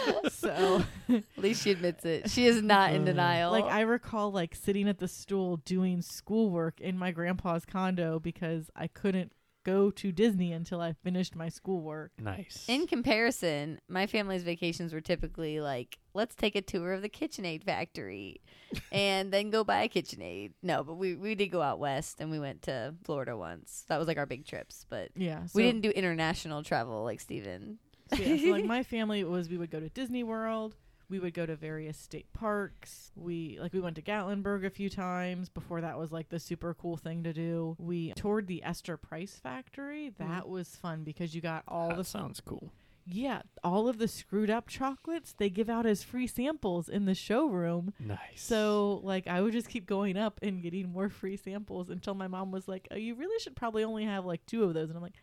so 0.32 0.82
at 1.08 1.22
least 1.36 1.62
she 1.62 1.70
admits 1.70 2.04
it. 2.04 2.28
She 2.30 2.46
is 2.46 2.62
not 2.62 2.92
in 2.92 3.02
Uh, 3.02 3.06
denial. 3.06 3.52
like 3.52 3.64
I 3.66 3.82
recall 3.82 4.32
like 4.32 4.56
sitting 4.56 4.88
at 4.88 4.98
the 4.98 5.06
stool 5.06 5.58
doing 5.58 6.02
schoolwork 6.02 6.80
in 6.80 6.98
my 6.98 7.12
grandpa's 7.12 7.64
condo 7.64 8.18
because 8.18 8.70
I 8.74 8.88
couldn't 8.88 9.30
go 9.68 9.90
to 9.90 10.12
Disney 10.12 10.52
until 10.52 10.80
I 10.80 10.92
finished 10.92 11.36
my 11.36 11.48
schoolwork. 11.48 12.12
Nice. 12.18 12.64
in 12.68 12.86
comparison, 12.86 13.80
my 13.88 14.06
family's 14.06 14.42
vacations 14.42 14.92
were 14.92 15.00
typically 15.00 15.60
like, 15.60 15.98
let's 16.14 16.34
take 16.34 16.56
a 16.56 16.62
tour 16.62 16.92
of 16.92 17.02
the 17.02 17.08
KitchenAid 17.08 17.64
factory, 17.64 18.40
and 18.92 19.32
then 19.32 19.50
go 19.50 19.64
buy 19.64 19.82
a 19.82 19.88
KitchenAid. 19.88 20.52
No, 20.62 20.84
but 20.84 20.94
we 20.94 21.14
we 21.14 21.34
did 21.34 21.48
go 21.48 21.62
out 21.62 21.78
west 21.78 22.20
and 22.20 22.30
we 22.30 22.38
went 22.38 22.62
to 22.62 22.94
Florida 23.04 23.36
once. 23.36 23.84
That 23.88 23.98
was 23.98 24.08
like 24.08 24.18
our 24.18 24.26
big 24.26 24.46
trips, 24.46 24.86
but 24.88 25.10
Yeah, 25.14 25.44
so 25.46 25.52
we 25.54 25.62
didn't 25.62 25.82
do 25.82 25.90
international 25.90 26.62
travel 26.62 27.04
like 27.04 27.20
Steven. 27.20 27.78
So, 28.14 28.22
yeah, 28.22 28.36
so 28.42 28.50
like 28.50 28.64
my 28.76 28.82
family 28.82 29.22
was 29.24 29.48
we 29.48 29.58
would 29.58 29.70
go 29.70 29.80
to 29.80 29.88
Disney 29.90 30.22
World, 30.24 30.74
we 31.10 31.18
would 31.18 31.34
go 31.34 31.46
to 31.46 31.56
various 31.56 31.96
state 31.98 32.32
parks. 32.32 33.12
We 33.16 33.58
like 33.60 33.72
we 33.72 33.80
went 33.80 33.96
to 33.96 34.02
Gatlinburg 34.02 34.64
a 34.66 34.70
few 34.70 34.90
times 34.90 35.48
before 35.48 35.80
that 35.80 35.98
was 35.98 36.12
like 36.12 36.28
the 36.28 36.38
super 36.40 36.74
cool 36.74 36.96
thing 36.96 37.22
to 37.24 37.32
do. 37.32 37.76
We 37.78 38.12
toured 38.14 38.46
the 38.46 38.62
Esther 38.62 38.96
Price 38.96 39.38
factory. 39.42 40.10
Mm. 40.10 40.28
That 40.28 40.48
was 40.48 40.68
fun 40.76 41.04
because 41.04 41.34
you 41.34 41.40
got 41.40 41.64
all 41.66 41.88
that 41.88 41.96
the 41.96 42.04
sounds 42.04 42.40
cool. 42.40 42.72
yeah, 43.06 43.40
all 43.64 43.88
of 43.88 43.96
the 43.98 44.06
screwed 44.08 44.50
up 44.50 44.68
chocolates 44.68 45.32
they 45.32 45.48
give 45.48 45.70
out 45.70 45.86
as 45.86 46.02
free 46.02 46.26
samples 46.26 46.90
in 46.90 47.06
the 47.06 47.14
showroom. 47.14 47.94
Nice. 47.98 48.18
So 48.36 49.00
like 49.02 49.26
I 49.26 49.40
would 49.40 49.52
just 49.52 49.68
keep 49.70 49.86
going 49.86 50.18
up 50.18 50.40
and 50.42 50.62
getting 50.62 50.90
more 50.92 51.08
free 51.08 51.38
samples 51.38 51.88
until 51.88 52.12
my 52.14 52.28
mom 52.28 52.50
was 52.50 52.68
like, 52.68 52.86
"Oh, 52.90 52.96
you 52.96 53.14
really 53.14 53.38
should 53.40 53.56
probably 53.56 53.82
only 53.82 54.04
have 54.04 54.26
like 54.26 54.44
two 54.44 54.64
of 54.64 54.74
those." 54.74 54.90
And 54.90 54.96
I'm 54.96 55.02
like, 55.02 55.16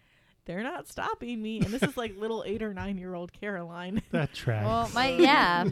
"They're 0.46 0.64
not 0.64 0.88
stopping 0.88 1.42
me." 1.42 1.60
And 1.60 1.68
this 1.74 1.84
is 1.84 1.98
like 1.98 2.18
little 2.18 2.44
8 2.46 2.62
or 2.64 2.74
9 2.74 2.98
year 2.98 3.14
old 3.14 3.34
Caroline. 3.34 4.02
That 4.12 4.34
tracks. 4.34 4.66
Well, 4.66 4.90
my 4.94 5.10
yeah, 5.20 5.66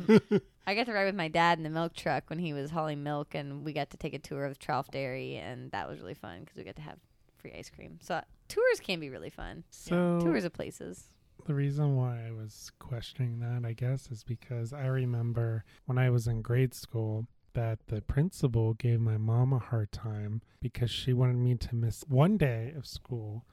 I 0.67 0.75
got 0.75 0.85
to 0.87 0.93
ride 0.93 1.05
with 1.05 1.15
my 1.15 1.27
dad 1.27 1.57
in 1.57 1.63
the 1.63 1.69
milk 1.69 1.93
truck 1.95 2.29
when 2.29 2.39
he 2.39 2.53
was 2.53 2.71
hauling 2.71 3.03
milk, 3.03 3.35
and 3.35 3.63
we 3.63 3.73
got 3.73 3.89
to 3.91 3.97
take 3.97 4.13
a 4.13 4.19
tour 4.19 4.45
of 4.45 4.59
Trauth 4.59 4.91
Dairy, 4.91 5.35
and 5.37 5.71
that 5.71 5.87
was 5.89 5.99
really 5.99 6.13
fun 6.13 6.41
because 6.41 6.55
we 6.57 6.63
got 6.63 6.75
to 6.77 6.81
have 6.81 6.97
free 7.37 7.53
ice 7.57 7.69
cream. 7.69 7.99
So 8.01 8.21
tours 8.47 8.79
can 8.81 8.99
be 8.99 9.09
really 9.09 9.29
fun. 9.29 9.63
so 9.69 10.19
Tours 10.21 10.45
of 10.45 10.53
places. 10.53 11.05
the 11.45 11.53
reason 11.53 11.95
why 11.97 12.25
I 12.27 12.31
was 12.31 12.71
questioning 12.79 13.39
that, 13.39 13.67
I 13.67 13.73
guess, 13.73 14.09
is 14.11 14.23
because 14.23 14.71
I 14.73 14.85
remember 14.85 15.65
when 15.85 15.97
I 15.97 16.09
was 16.09 16.27
in 16.27 16.41
grade 16.41 16.73
school 16.73 17.27
that 17.53 17.79
the 17.87 18.01
principal 18.01 18.73
gave 18.73 18.99
my 18.99 19.17
mom 19.17 19.53
a 19.53 19.59
hard 19.59 19.91
time 19.91 20.41
because 20.61 20.89
she 20.89 21.13
wanted 21.13 21.35
me 21.37 21.55
to 21.55 21.75
miss 21.75 22.03
one 22.07 22.37
day 22.37 22.73
of 22.75 22.85
school 22.87 23.45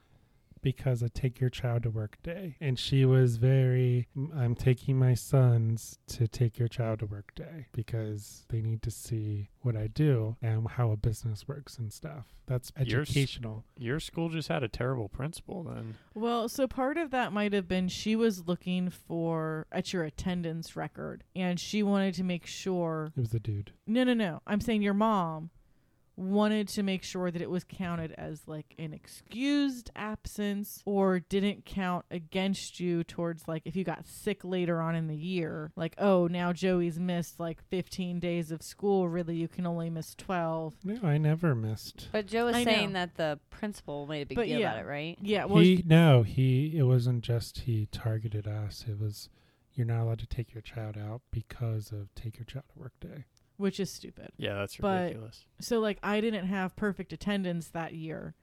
because 0.62 1.02
of 1.02 1.12
take 1.12 1.40
your 1.40 1.50
child 1.50 1.82
to 1.84 1.90
work 1.90 2.18
day. 2.22 2.56
And 2.60 2.78
she 2.78 3.04
was 3.04 3.36
very, 3.36 4.08
I'm 4.34 4.54
taking 4.54 4.98
my 4.98 5.14
sons 5.14 5.98
to 6.08 6.28
take 6.28 6.58
your 6.58 6.68
child 6.68 7.00
to 7.00 7.06
work 7.06 7.34
day 7.34 7.66
because 7.72 8.44
they 8.48 8.60
need 8.60 8.82
to 8.82 8.90
see 8.90 9.50
what 9.62 9.76
I 9.76 9.86
do 9.86 10.36
and 10.42 10.66
how 10.68 10.90
a 10.90 10.96
business 10.96 11.46
works 11.46 11.78
and 11.78 11.92
stuff. 11.92 12.26
That's 12.46 12.72
Your 12.84 13.02
educational. 13.02 13.64
Your 13.78 14.00
school 14.00 14.28
just 14.28 14.48
had 14.48 14.62
a 14.62 14.68
terrible 14.68 15.08
principal 15.08 15.62
then. 15.62 15.96
Well, 16.14 16.48
so 16.48 16.66
part 16.66 16.96
of 16.96 17.10
that 17.10 17.32
might 17.32 17.52
have 17.52 17.68
been 17.68 17.88
she 17.88 18.16
was 18.16 18.46
looking 18.48 18.90
for 18.90 19.66
at 19.70 19.92
your 19.92 20.02
attendance 20.04 20.74
record 20.76 21.22
and 21.36 21.60
she 21.60 21.82
wanted 21.82 22.14
to 22.14 22.24
make 22.24 22.46
sure 22.46 23.12
It 23.16 23.20
was 23.20 23.34
a 23.34 23.40
dude. 23.40 23.72
No, 23.86 24.04
no, 24.04 24.14
no. 24.14 24.42
I'm 24.46 24.60
saying 24.60 24.82
your 24.82 24.94
mom 24.94 25.50
wanted 26.20 26.68
to 26.68 26.82
make 26.82 27.02
sure 27.02 27.30
that 27.30 27.40
it 27.40 27.48
was 27.50 27.64
counted 27.64 28.12
as 28.18 28.42
like 28.46 28.74
an 28.78 28.92
excused 28.92 29.90
absence 29.96 30.82
or 30.84 31.18
didn't 31.18 31.64
count 31.64 32.04
against 32.10 32.78
you 32.78 33.02
towards 33.02 33.48
like 33.48 33.62
if 33.64 33.74
you 33.74 33.84
got 33.84 34.06
sick 34.06 34.44
later 34.44 34.80
on 34.82 34.94
in 34.94 35.06
the 35.06 35.16
year 35.16 35.72
like 35.76 35.94
oh 35.98 36.26
now 36.26 36.52
joey's 36.52 36.98
missed 37.00 37.40
like 37.40 37.62
15 37.70 38.20
days 38.20 38.50
of 38.50 38.62
school 38.62 39.08
really 39.08 39.34
you 39.34 39.48
can 39.48 39.66
only 39.66 39.88
miss 39.88 40.14
12 40.16 40.74
No, 40.84 40.98
I 41.08 41.16
never 41.16 41.54
missed. 41.54 42.08
But 42.12 42.26
Joe 42.26 42.46
was 42.46 42.56
I 42.56 42.64
saying 42.64 42.92
know. 42.92 43.00
that 43.00 43.14
the 43.16 43.38
principal 43.50 44.06
made 44.06 44.22
a 44.22 44.26
big 44.26 44.36
But 44.36 44.46
deal 44.46 44.60
yeah. 44.60 44.72
about 44.72 44.84
it, 44.84 44.88
right? 44.88 45.18
yeah 45.22 45.44
well 45.46 45.62
he 45.62 45.82
no, 45.86 46.22
he 46.22 46.76
it 46.76 46.82
wasn't 46.82 47.22
just 47.24 47.60
he 47.60 47.86
targeted 47.90 48.46
us. 48.46 48.84
It 48.88 49.00
was 49.00 49.28
you're 49.72 49.86
not 49.86 50.02
allowed 50.02 50.18
to 50.18 50.26
take 50.26 50.52
your 50.52 50.60
child 50.62 50.98
out 50.98 51.22
because 51.30 51.92
of 51.92 52.14
take 52.14 52.36
your 52.36 52.44
child 52.44 52.64
to 52.74 52.78
work 52.78 52.92
day. 53.00 53.24
Which 53.60 53.78
is 53.78 53.90
stupid 53.92 54.30
Yeah, 54.36 54.54
that's 54.54 54.76
But- 54.76 55.02
ridiculous. 55.02 55.44
so 55.60 55.78
like 55.80 55.98
i 56.02 56.20
didn't 56.20 56.46
have 56.46 56.74
perfect 56.76 57.12
attendance 57.12 57.68
that 57.68 57.94
year 57.94 58.34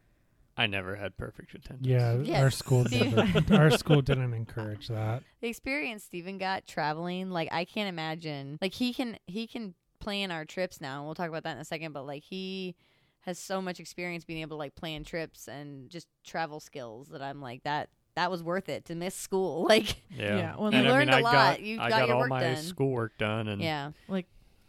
I 0.59 0.65
never 0.65 0.95
had 0.95 1.15
perfect 1.17 1.53
attendance. 1.53 1.85
Yeah, 1.87 2.17
Yes, 2.17 2.41
our 2.41 2.49
school 2.49 2.83
Steve. 2.85 3.15
didn't, 3.15 3.51
our 3.51 3.69
school 3.69 4.01
didn't 4.01 4.33
encourage 4.33 4.87
that. 4.87 5.21
The 5.39 5.49
experience 5.49 6.03
Steven 6.05 6.39
got 6.39 6.65
traveling, 6.65 7.29
like 7.29 7.47
I 7.51 7.63
can't 7.63 7.87
imagine. 7.87 8.57
Like 8.59 8.73
he 8.73 8.91
can 8.91 9.19
he 9.27 9.45
can 9.45 9.75
plan 9.99 10.31
our 10.31 10.45
trips 10.45 10.81
now, 10.81 10.97
and 10.97 11.05
we'll 11.05 11.13
talk 11.13 11.29
about 11.29 11.43
that 11.43 11.51
in 11.51 11.57
a 11.59 11.63
second. 11.63 11.91
But 11.91 12.07
like 12.07 12.23
he 12.23 12.73
has 13.21 13.37
so 13.37 13.61
much 13.61 13.79
experience 13.79 14.25
being 14.25 14.41
able 14.41 14.55
to 14.57 14.59
like 14.59 14.73
plan 14.73 15.03
trips 15.03 15.47
and 15.47 15.91
just 15.91 16.07
travel 16.25 16.59
skills 16.59 17.09
that 17.09 17.21
I'm 17.21 17.39
like 17.39 17.61
that. 17.61 17.89
That 18.15 18.31
was 18.31 18.41
worth 18.41 18.67
it 18.67 18.85
to 18.85 18.95
miss 18.95 19.13
school. 19.13 19.65
Like 19.69 20.01
Yeah. 20.09 20.37
Yeah, 20.37 20.55
well, 20.55 20.69
And 20.73 20.83
you 20.85 20.89
I 20.89 20.91
learned 20.91 21.11
mean, 21.11 21.13
a 21.13 21.17
I 21.17 21.21
lot. 21.21 21.33
Got, 21.33 21.61
You 21.61 21.79
I 21.79 21.89
got 21.89 21.99
got 21.99 22.07
your 22.07 22.15
all 22.15 22.21
work 22.21 22.29
my 22.31 22.39
done. 22.41 22.55
schoolwork 22.63 23.17
done, 23.19 23.47
and 23.47 23.61
yeah, 23.61 23.91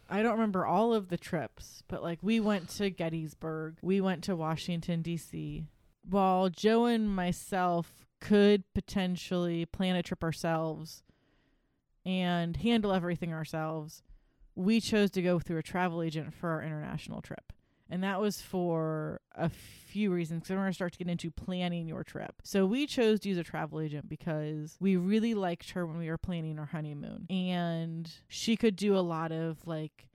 I 0.09 0.23
don't 0.23 0.33
remember 0.33 0.65
all 0.65 0.93
of 0.93 1.09
the 1.09 1.17
trips, 1.17 1.83
but 1.87 2.01
like 2.01 2.19
we 2.21 2.39
went 2.39 2.69
to 2.69 2.89
Gettysburg, 2.89 3.77
we 3.81 4.01
went 4.01 4.23
to 4.23 4.35
Washington 4.35 5.01
D.C. 5.01 5.65
While 6.09 6.49
Joe 6.49 6.85
and 6.85 7.13
myself 7.13 8.07
could 8.19 8.63
potentially 8.73 9.65
plan 9.65 9.95
a 9.95 10.03
trip 10.03 10.23
ourselves 10.23 11.03
and 12.05 12.57
handle 12.57 12.91
everything 12.91 13.33
ourselves, 13.33 14.01
we 14.55 14.81
chose 14.81 15.11
to 15.11 15.21
go 15.21 15.39
through 15.39 15.59
a 15.59 15.63
travel 15.63 16.01
agent 16.01 16.33
for 16.33 16.49
our 16.49 16.63
international 16.63 17.21
trip. 17.21 17.53
And 17.89 18.03
that 18.03 18.21
was 18.21 18.41
for 18.41 19.21
a 19.35 19.49
few 19.49 20.11
reasons 20.11 20.41
because 20.41 20.51
we're 20.51 20.61
going 20.61 20.69
to 20.69 20.75
start 20.75 20.93
to 20.93 20.99
get 20.99 21.07
into 21.07 21.31
planning 21.31 21.87
your 21.87 22.03
trip. 22.03 22.35
So 22.43 22.65
we 22.65 22.85
chose 22.85 23.19
to 23.21 23.29
use 23.29 23.37
a 23.37 23.43
travel 23.43 23.79
agent 23.79 24.07
because 24.07 24.77
we 24.79 24.95
really 24.95 25.33
liked 25.33 25.71
her 25.71 25.85
when 25.85 25.97
we 25.97 26.09
were 26.09 26.17
planning 26.17 26.59
our 26.59 26.67
honeymoon. 26.67 27.25
And 27.29 28.11
she 28.27 28.55
could 28.55 28.75
do 28.75 28.95
a 28.95 29.01
lot 29.01 29.31
of 29.31 29.65
like 29.65 30.09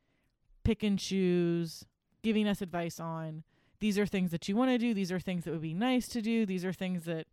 pick 0.63 0.83
and 0.83 0.99
choose, 0.99 1.85
giving 2.23 2.47
us 2.47 2.63
advice 2.63 3.01
on 3.01 3.43
these 3.81 3.99
are 3.99 4.07
things 4.07 4.31
that 4.31 4.49
you 4.49 4.57
want 4.57 4.71
to 4.71 4.79
do, 4.79 4.95
these 4.95 5.13
are 5.13 5.21
things 5.21 5.45
that 5.45 5.51
would 5.51 5.61
be 5.61 5.75
nice 5.75 6.09
to 6.09 6.23
do, 6.23 6.47
these 6.47 6.65
are 6.65 6.73
things 6.73 7.05
that 7.05 7.27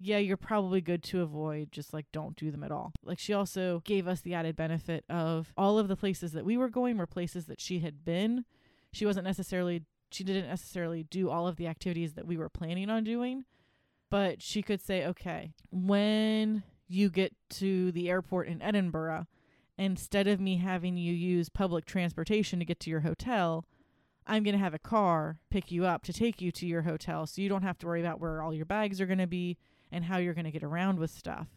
yeah, 0.00 0.18
you're 0.18 0.36
probably 0.36 0.80
good 0.80 1.02
to 1.04 1.22
avoid, 1.22 1.72
just 1.72 1.92
like 1.92 2.06
don't 2.12 2.36
do 2.36 2.50
them 2.50 2.62
at 2.62 2.70
all. 2.70 2.92
Like 3.02 3.18
she 3.18 3.32
also 3.32 3.82
gave 3.84 4.06
us 4.06 4.20
the 4.20 4.34
added 4.34 4.56
benefit 4.56 5.04
of 5.08 5.52
all 5.56 5.78
of 5.78 5.88
the 5.88 5.96
places 5.96 6.32
that 6.32 6.44
we 6.44 6.56
were 6.56 6.68
going 6.68 6.96
were 6.96 7.06
places 7.06 7.46
that 7.46 7.60
she 7.60 7.80
had 7.80 8.04
been. 8.04 8.44
She 8.92 9.06
wasn't 9.06 9.26
necessarily 9.26 9.82
she 10.10 10.24
didn't 10.24 10.48
necessarily 10.48 11.02
do 11.02 11.28
all 11.28 11.46
of 11.46 11.56
the 11.56 11.66
activities 11.66 12.14
that 12.14 12.26
we 12.26 12.38
were 12.38 12.48
planning 12.48 12.88
on 12.88 13.04
doing, 13.04 13.44
but 14.10 14.40
she 14.42 14.62
could 14.62 14.80
say, 14.80 15.04
"Okay, 15.06 15.52
when 15.70 16.62
you 16.86 17.10
get 17.10 17.34
to 17.50 17.92
the 17.92 18.08
airport 18.08 18.48
in 18.48 18.62
Edinburgh, 18.62 19.26
instead 19.76 20.26
of 20.26 20.40
me 20.40 20.56
having 20.56 20.96
you 20.96 21.12
use 21.12 21.48
public 21.48 21.84
transportation 21.84 22.58
to 22.58 22.64
get 22.64 22.80
to 22.80 22.90
your 22.90 23.00
hotel, 23.00 23.66
I'm 24.26 24.42
going 24.42 24.54
to 24.56 24.62
have 24.62 24.74
a 24.74 24.78
car 24.78 25.38
pick 25.50 25.70
you 25.70 25.86
up 25.86 26.02
to 26.04 26.12
take 26.12 26.40
you 26.40 26.52
to 26.52 26.66
your 26.66 26.82
hotel 26.82 27.26
so 27.26 27.40
you 27.40 27.48
don't 27.48 27.62
have 27.62 27.78
to 27.78 27.86
worry 27.86 28.00
about 28.00 28.20
where 28.20 28.42
all 28.42 28.52
your 28.52 28.66
bags 28.66 29.00
are 29.00 29.06
going 29.06 29.18
to 29.18 29.26
be 29.26 29.56
and 29.90 30.04
how 30.04 30.18
you're 30.18 30.34
going 30.34 30.44
to 30.44 30.50
get 30.50 30.62
around 30.62 30.98
with 30.98 31.10
stuff. 31.10 31.48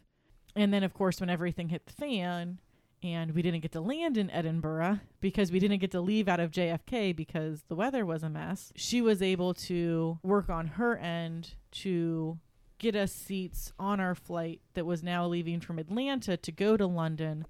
And 0.56 0.72
then, 0.72 0.82
of 0.82 0.94
course, 0.94 1.20
when 1.20 1.30
everything 1.30 1.68
hit 1.68 1.86
the 1.86 1.92
fan 1.92 2.60
and 3.02 3.32
we 3.32 3.42
didn't 3.42 3.60
get 3.60 3.72
to 3.72 3.80
land 3.80 4.16
in 4.16 4.30
Edinburgh 4.30 5.00
because 5.20 5.50
we 5.50 5.58
didn't 5.58 5.80
get 5.80 5.90
to 5.90 6.00
leave 6.00 6.28
out 6.28 6.40
of 6.40 6.50
JFK 6.50 7.14
because 7.14 7.64
the 7.68 7.74
weather 7.74 8.06
was 8.06 8.22
a 8.22 8.28
mess, 8.28 8.72
she 8.76 9.02
was 9.02 9.20
able 9.20 9.54
to 9.54 10.18
work 10.22 10.48
on 10.48 10.66
her 10.68 10.96
end 10.96 11.54
to 11.72 12.38
get 12.78 12.94
us 12.96 13.12
seats 13.12 13.72
on 13.78 14.00
our 14.00 14.14
flight 14.14 14.60
that 14.74 14.86
was 14.86 15.02
now 15.02 15.26
leaving 15.26 15.60
from 15.60 15.78
Atlanta 15.78 16.36
to 16.36 16.52
go 16.52 16.76
to 16.76 16.86
London 16.86 17.46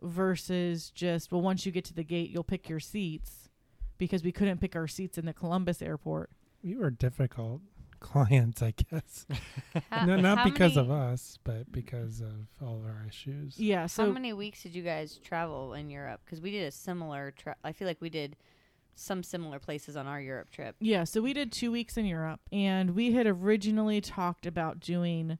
versus 0.00 0.90
just, 0.90 1.30
well, 1.30 1.40
once 1.40 1.64
you 1.64 1.72
get 1.72 1.84
to 1.84 1.94
the 1.94 2.02
gate, 2.04 2.30
you'll 2.30 2.42
pick 2.42 2.68
your 2.68 2.80
seats 2.80 3.48
because 3.98 4.24
we 4.24 4.32
couldn't 4.32 4.60
pick 4.60 4.74
our 4.74 4.88
seats 4.88 5.16
in 5.16 5.26
the 5.26 5.32
Columbus 5.32 5.80
airport. 5.80 6.30
You 6.60 6.80
were 6.80 6.90
difficult 6.90 7.60
clients, 8.02 8.62
I 8.62 8.72
guess. 8.72 9.26
How- 9.90 10.04
no, 10.04 10.16
not 10.16 10.38
how 10.38 10.44
because 10.44 10.76
many- 10.76 10.88
of 10.88 10.90
us, 10.90 11.38
but 11.44 11.70
because 11.72 12.20
of 12.20 12.46
all 12.60 12.76
of 12.76 12.84
our 12.84 13.04
issues. 13.08 13.58
Yeah, 13.58 13.86
So 13.86 14.02
How 14.02 14.08
so 14.08 14.12
many 14.12 14.32
weeks 14.32 14.62
did 14.62 14.74
you 14.74 14.82
guys 14.82 15.18
travel 15.24 15.72
in 15.74 15.88
Europe? 15.88 16.20
Because 16.24 16.40
we 16.40 16.50
did 16.50 16.64
a 16.66 16.70
similar. 16.70 17.32
Tra- 17.36 17.56
I 17.64 17.72
feel 17.72 17.86
like 17.88 18.00
we 18.00 18.10
did 18.10 18.36
some 18.94 19.22
similar 19.22 19.58
places 19.58 19.96
on 19.96 20.06
our 20.06 20.20
Europe 20.20 20.50
trip. 20.50 20.76
Yeah, 20.78 21.04
so 21.04 21.22
we 21.22 21.32
did 21.32 21.50
two 21.50 21.72
weeks 21.72 21.96
in 21.96 22.04
Europe, 22.04 22.40
and 22.52 22.90
we 22.90 23.12
had 23.12 23.26
originally 23.26 24.00
talked 24.02 24.44
about 24.44 24.80
doing 24.80 25.38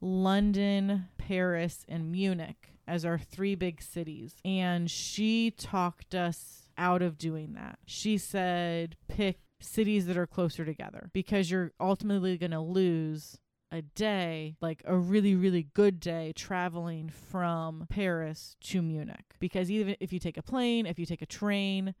London, 0.00 1.08
Paris, 1.18 1.84
and 1.88 2.10
Munich 2.10 2.70
as 2.86 3.04
our 3.04 3.18
three 3.18 3.54
big 3.54 3.82
cities. 3.82 4.34
And 4.44 4.90
she 4.90 5.50
talked 5.50 6.14
us 6.14 6.68
out 6.78 7.02
of 7.02 7.18
doing 7.18 7.52
that. 7.54 7.78
She 7.84 8.16
said, 8.18 8.96
pick 9.08 9.38
cities 9.60 10.06
that 10.06 10.16
are 10.16 10.26
closer 10.26 10.64
together 10.64 11.10
because 11.12 11.50
you're 11.50 11.72
ultimately 11.80 12.36
going 12.36 12.50
to 12.52 12.60
lose 12.60 13.38
a 13.70 13.82
day, 13.82 14.56
like 14.60 14.82
a 14.86 14.96
really, 14.96 15.34
really 15.34 15.68
good 15.74 16.00
day 16.00 16.32
traveling 16.34 17.10
from 17.10 17.86
Paris 17.90 18.56
to 18.60 18.80
Munich. 18.80 19.34
Because 19.38 19.70
even 19.70 19.96
if 20.00 20.12
you 20.12 20.18
take 20.18 20.36
a 20.36 20.42
plane, 20.42 20.86
if 20.86 20.98
you 20.98 21.06
take 21.06 21.22
a 21.22 21.26
train, 21.26 21.94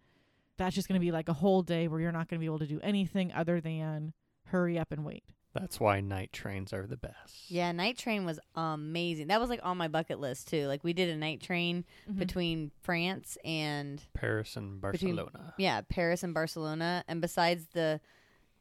that's 0.56 0.74
just 0.74 0.88
going 0.88 0.98
to 0.98 1.04
be 1.04 1.12
like 1.12 1.28
a 1.28 1.34
whole 1.34 1.62
day 1.62 1.88
where 1.88 2.00
you're 2.00 2.12
not 2.12 2.28
going 2.28 2.38
to 2.38 2.40
be 2.40 2.46
able 2.46 2.58
to 2.58 2.66
do 2.66 2.80
anything 2.82 3.32
other 3.32 3.60
than 3.60 4.12
hurry 4.46 4.78
up 4.78 4.92
and 4.92 5.04
wait. 5.04 5.24
That's 5.60 5.80
why 5.80 6.00
night 6.00 6.32
trains 6.32 6.72
are 6.72 6.86
the 6.86 6.96
best. 6.96 7.50
Yeah, 7.50 7.72
night 7.72 7.98
train 7.98 8.24
was 8.24 8.38
amazing. 8.54 9.28
That 9.28 9.40
was 9.40 9.50
like 9.50 9.60
on 9.62 9.76
my 9.78 9.88
bucket 9.88 10.20
list 10.20 10.48
too. 10.48 10.66
Like 10.66 10.84
we 10.84 10.92
did 10.92 11.08
a 11.08 11.16
night 11.16 11.40
train 11.40 11.84
Mm-hmm. 12.08 12.18
between 12.18 12.70
France 12.82 13.36
and 13.44 14.02
Paris 14.14 14.56
and 14.56 14.80
Between- 14.80 15.16
Barcelona. 15.16 15.54
yeah, 15.58 15.80
Paris 15.88 16.22
and 16.22 16.32
Barcelona. 16.34 17.04
And 17.08 17.20
besides 17.20 17.66
the 17.72 18.00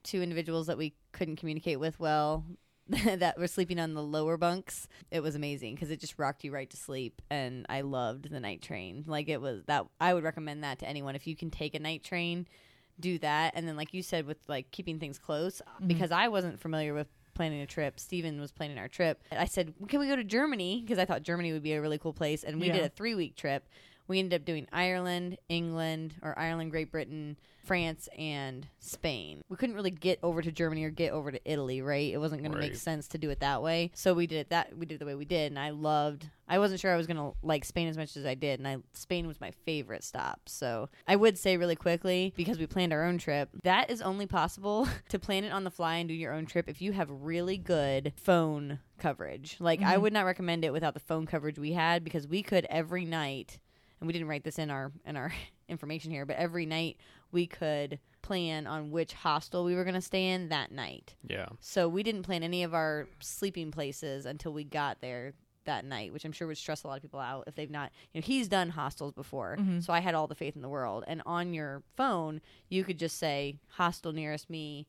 two 0.03 0.21
individuals 0.21 0.67
that 0.67 0.77
we 0.77 0.93
couldn't 1.11 1.35
communicate 1.37 1.79
with 1.79 1.99
well, 1.99 2.45
that 2.87 3.37
were 3.37 3.47
sleeping 3.47 3.79
on 3.79 3.93
the 3.93 4.01
lower 4.03 4.37
bunks, 4.37 4.87
it 5.11 5.19
was 5.21 5.35
amazing 5.35 5.75
because 5.75 5.91
it 5.91 5.99
just 5.99 6.17
rocked 6.17 6.43
you 6.45 6.51
right 6.53 6.69
to 6.69 6.77
sleep. 6.77 7.21
And 7.29 7.65
I 7.67 7.81
loved 7.81 8.29
the 8.29 8.39
night 8.39 8.61
train. 8.61 9.03
Like 9.07 9.27
it 9.27 9.41
was 9.41 9.63
that 9.65 9.85
I 9.99 10.13
would 10.13 10.23
recommend 10.23 10.63
that 10.63 10.79
to 10.79 10.87
anyone 10.87 11.15
if 11.15 11.27
you 11.27 11.35
can 11.35 11.49
take 11.51 11.75
a 11.75 11.79
night 11.79 12.03
train, 12.03 12.47
do 12.99 13.17
that. 13.19 13.53
And 13.55 13.67
then 13.67 13.75
like 13.77 13.93
you 13.93 14.01
said 14.01 14.25
with 14.25 14.37
like 14.47 14.71
keeping 14.71 14.99
things 14.99 15.17
close 15.19 15.61
Mhm. 15.81 15.87
because 15.87 16.11
I 16.11 16.27
wasn't 16.27 16.59
familiar 16.59 16.93
with 16.93 17.07
planning 17.33 17.61
a 17.61 17.67
trip. 17.67 17.99
Steven 17.99 18.39
was 18.41 18.51
planning 18.51 18.79
our 18.79 18.87
trip. 18.87 19.21
I 19.31 19.45
said, 19.45 19.73
"Can 19.87 19.99
we 19.99 20.07
go 20.07 20.15
to 20.15 20.23
Germany?" 20.23 20.81
because 20.81 20.97
I 20.97 21.05
thought 21.05 21.21
Germany 21.21 21.53
would 21.53 21.61
be 21.61 21.73
a 21.73 21.81
really 21.81 21.99
cool 21.99 22.13
place. 22.13 22.43
And 22.43 22.59
we 22.59 22.69
did 22.71 22.83
a 22.83 22.89
3-week 22.89 23.35
trip. 23.35 23.67
We 24.07 24.19
ended 24.19 24.41
up 24.41 24.45
doing 24.45 24.67
Ireland, 24.71 25.37
England, 25.49 26.15
or 26.21 26.37
Ireland, 26.37 26.71
Great 26.71 26.91
Britain, 26.91 27.37
France, 27.63 28.07
and 28.17 28.65
Spain. 28.79 29.41
We 29.49 29.57
couldn't 29.57 29.75
really 29.75 29.91
get 29.91 30.19
over 30.23 30.41
to 30.41 30.51
Germany 30.51 30.85
or 30.85 30.89
get 30.89 31.11
over 31.11 31.31
to 31.31 31.39
Italy, 31.43 31.81
right? 31.81 32.13
It 32.13 32.17
wasn't 32.17 32.41
going 32.41 32.53
to 32.53 32.57
make 32.57 32.75
sense 32.75 33.09
to 33.09 33.17
do 33.17 33.29
it 33.29 33.41
that 33.41 33.61
way. 33.61 33.91
So 33.93 34.13
we 34.13 34.25
did 34.27 34.37
it 34.37 34.49
that 34.51 34.77
we 34.77 34.85
did 34.85 34.95
it 34.95 34.97
the 34.99 35.05
way 35.05 35.15
we 35.15 35.25
did, 35.25 35.51
and 35.51 35.59
I 35.59 35.71
loved. 35.71 36.29
I 36.47 36.59
wasn't 36.59 36.79
sure 36.79 36.93
I 36.93 36.97
was 36.97 37.07
going 37.07 37.17
to 37.17 37.33
like 37.43 37.65
Spain 37.65 37.89
as 37.89 37.97
much 37.97 38.15
as 38.15 38.25
I 38.25 38.35
did, 38.35 38.59
and 38.61 38.67
I 38.67 38.77
Spain 38.93 39.27
was 39.27 39.41
my 39.41 39.51
favorite 39.51 40.05
stop. 40.05 40.39
So 40.47 40.87
I 41.07 41.17
would 41.17 41.37
say 41.37 41.57
really 41.57 41.75
quickly 41.75 42.33
because 42.37 42.57
we 42.57 42.67
planned 42.67 42.93
our 42.93 43.03
own 43.03 43.17
trip. 43.17 43.49
That 43.63 43.89
is 43.89 44.01
only 44.01 44.27
possible 44.27 44.87
to 45.09 45.19
plan 45.19 45.43
it 45.43 45.51
on 45.51 45.65
the 45.65 45.71
fly 45.71 45.97
and 45.97 46.07
do 46.07 46.13
your 46.15 46.31
own 46.33 46.45
trip 46.45 46.69
if 46.69 46.81
you 46.81 46.93
have 46.93 47.09
really 47.11 47.57
good 47.57 48.13
phone 48.15 48.79
coverage. 48.97 49.57
Like 49.59 49.81
I 49.81 49.97
Mhm. 49.97 50.01
would 50.01 50.13
not 50.13 50.25
recommend 50.25 50.63
it 50.63 50.71
without 50.71 50.93
the 50.93 50.99
phone 51.01 51.25
coverage 51.25 51.59
we 51.59 51.73
had 51.73 52.03
because 52.05 52.25
we 52.25 52.41
could 52.41 52.65
every 52.69 53.03
night 53.03 53.59
and 53.99 54.07
we 54.07 54.13
didn't 54.13 54.27
write 54.27 54.43
this 54.43 54.59
in 54.59 54.69
our 54.69 54.91
in 55.05 55.15
our 55.17 55.31
information 55.69 56.11
here, 56.11 56.25
but 56.25 56.35
every 56.37 56.65
night 56.65 56.97
we 57.31 57.45
could 57.47 57.99
plan 58.21 58.67
on 58.67 58.91
which 58.91 59.13
hostel 59.13 59.63
we 59.63 59.75
were 59.75 59.83
going 59.83 59.93
to 59.95 60.01
stay 60.01 60.29
in 60.29 60.49
that 60.49 60.71
night. 60.71 61.15
Yeah. 61.27 61.47
So 61.59 61.87
we 61.89 62.03
didn't 62.03 62.23
plan 62.23 62.43
any 62.43 62.63
of 62.63 62.73
our 62.73 63.07
sleeping 63.19 63.71
places 63.71 64.25
until 64.25 64.51
we 64.53 64.63
got 64.63 64.99
there 65.01 65.33
that 65.65 65.83
night, 65.85 66.13
which 66.13 66.23
I'm 66.23 66.31
sure 66.31 66.47
would 66.47 66.57
stress 66.57 66.83
a 66.83 66.87
lot 66.87 66.95
of 66.95 67.01
people 67.01 67.19
out 67.19 67.43
if 67.47 67.55
they've 67.55 67.69
not. 67.69 67.91
You 68.13 68.21
know, 68.21 68.25
he's 68.25 68.47
done 68.47 68.69
hostels 68.69 69.11
before, 69.13 69.57
Mhm. 69.59 69.83
so 69.83 69.91
I 69.91 69.99
had 69.99 70.15
all 70.15 70.27
the 70.27 70.35
faith 70.35 70.55
in 70.55 70.61
the 70.61 70.69
world. 70.69 71.03
And 71.07 71.21
on 71.25 71.53
your 71.53 71.83
phone, 71.97 72.39
you 72.69 72.83
could 72.85 72.97
just 72.97 73.17
say 73.17 73.55
hostel 73.71 74.13
nearest 74.13 74.49
me, 74.49 74.87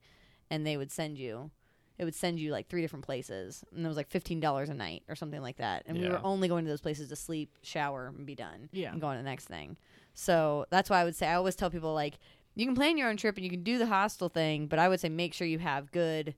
and 0.51 0.65
they 0.65 0.77
would 0.77 0.93
send 0.93 1.19
you. 1.19 1.51
It 1.99 2.05
would 2.05 2.15
send 2.15 2.39
you 2.39 2.53
like 2.53 2.69
three 2.69 2.81
different 2.81 3.05
places, 3.05 3.65
and 3.75 3.85
it 3.85 3.89
was 3.89 3.97
like 3.97 4.09
fifteen 4.09 4.39
dollars 4.41 4.69
a 4.69 4.75
night 4.75 5.03
or 5.09 5.15
something 5.17 5.43
like 5.43 5.57
that. 5.57 5.83
And 5.87 5.99
we 5.99 6.05
Yeah. 6.05 6.11
were 6.13 6.21
only 6.25 6.47
going 6.49 6.65
to 6.65 6.71
those 6.71 6.81
places 6.81 7.09
to 7.09 7.17
sleep, 7.17 7.51
shower, 7.63 8.13
and 8.17 8.25
be 8.27 8.35
done 8.37 8.69
Yeah. 8.73 8.93
and 8.93 9.01
go 9.01 9.09
on 9.09 9.17
to 9.17 9.23
the 9.23 9.29
next 9.29 9.47
thing. 9.47 9.77
So 10.15 10.67
that's 10.71 10.89
why 10.91 11.01
I 11.01 11.05
would 11.05 11.17
say 11.17 11.27
I 11.29 11.35
always 11.35 11.57
tell 11.57 11.71
people 11.71 11.95
like 11.95 12.19
you 12.55 12.65
can 12.67 12.75
plan 12.75 12.97
your 12.99 13.09
own 13.09 13.17
trip 13.17 13.37
and 13.37 13.45
you 13.45 13.51
can 13.51 13.63
do 13.63 13.79
the 13.79 13.87
hostel 13.87 14.29
thing, 14.29 14.67
but 14.67 14.79
I 14.79 14.89
would 14.89 15.01
say 15.01 15.09
make 15.09 15.33
sure 15.35 15.47
you 15.47 15.59
have 15.61 15.91
good 15.93 16.35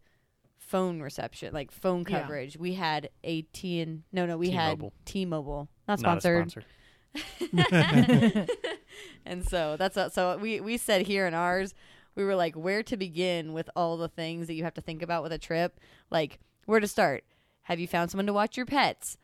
phone 0.59 1.01
reception, 1.01 1.53
like 1.55 1.71
phone 1.71 2.05
Yeah. 2.09 2.21
coverage. 2.21 2.57
We 2.57 2.75
had 2.75 3.11
AT 3.25 3.81
and 3.83 4.03
no, 4.13 4.25
no, 4.27 4.37
we 4.39 4.51
T-Mobile. 4.51 4.93
had 4.97 5.07
T-Mobile, 5.07 5.69
not 5.89 6.01
Not 6.01 6.19
a 6.19 6.21
sponsored. 6.21 6.51
sponsor. 6.51 6.65
and 9.27 9.45
so 9.47 9.77
that's 9.77 9.97
what, 9.97 10.13
so 10.13 10.37
we 10.39 10.61
we 10.61 10.77
said 10.77 11.07
here 11.07 11.27
in 11.27 11.35
ours, 11.35 11.75
we 12.15 12.25
were 12.25 12.35
like 12.35 12.55
where 12.55 12.83
to 12.83 12.97
begin 12.97 13.53
with 13.53 13.71
all 13.77 13.97
the 13.97 14.09
things 14.09 14.47
that 14.47 14.55
you 14.55 14.65
have 14.65 14.75
to 14.75 14.81
think 14.81 15.03
about 15.03 15.23
with 15.23 15.33
a 15.33 15.39
trip, 15.39 15.79
like 16.11 16.39
where 16.67 16.81
to 16.81 16.89
start. 16.89 17.25
Have 17.63 17.79
you 17.81 17.87
found 17.87 18.11
someone 18.11 18.27
to 18.27 18.33
watch 18.33 18.57
your 18.57 18.67
pets? 18.67 19.17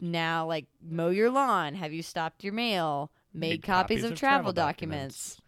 Now, 0.00 0.46
like 0.46 0.66
mow 0.82 1.10
your 1.10 1.30
lawn. 1.30 1.74
Have 1.74 1.92
you 1.92 2.02
stopped 2.02 2.42
your 2.42 2.52
mail? 2.52 3.10
Made, 3.32 3.62
copies, 3.62 4.02
of, 4.02 4.14
travel, 4.18 4.52
documents. 4.52 5.40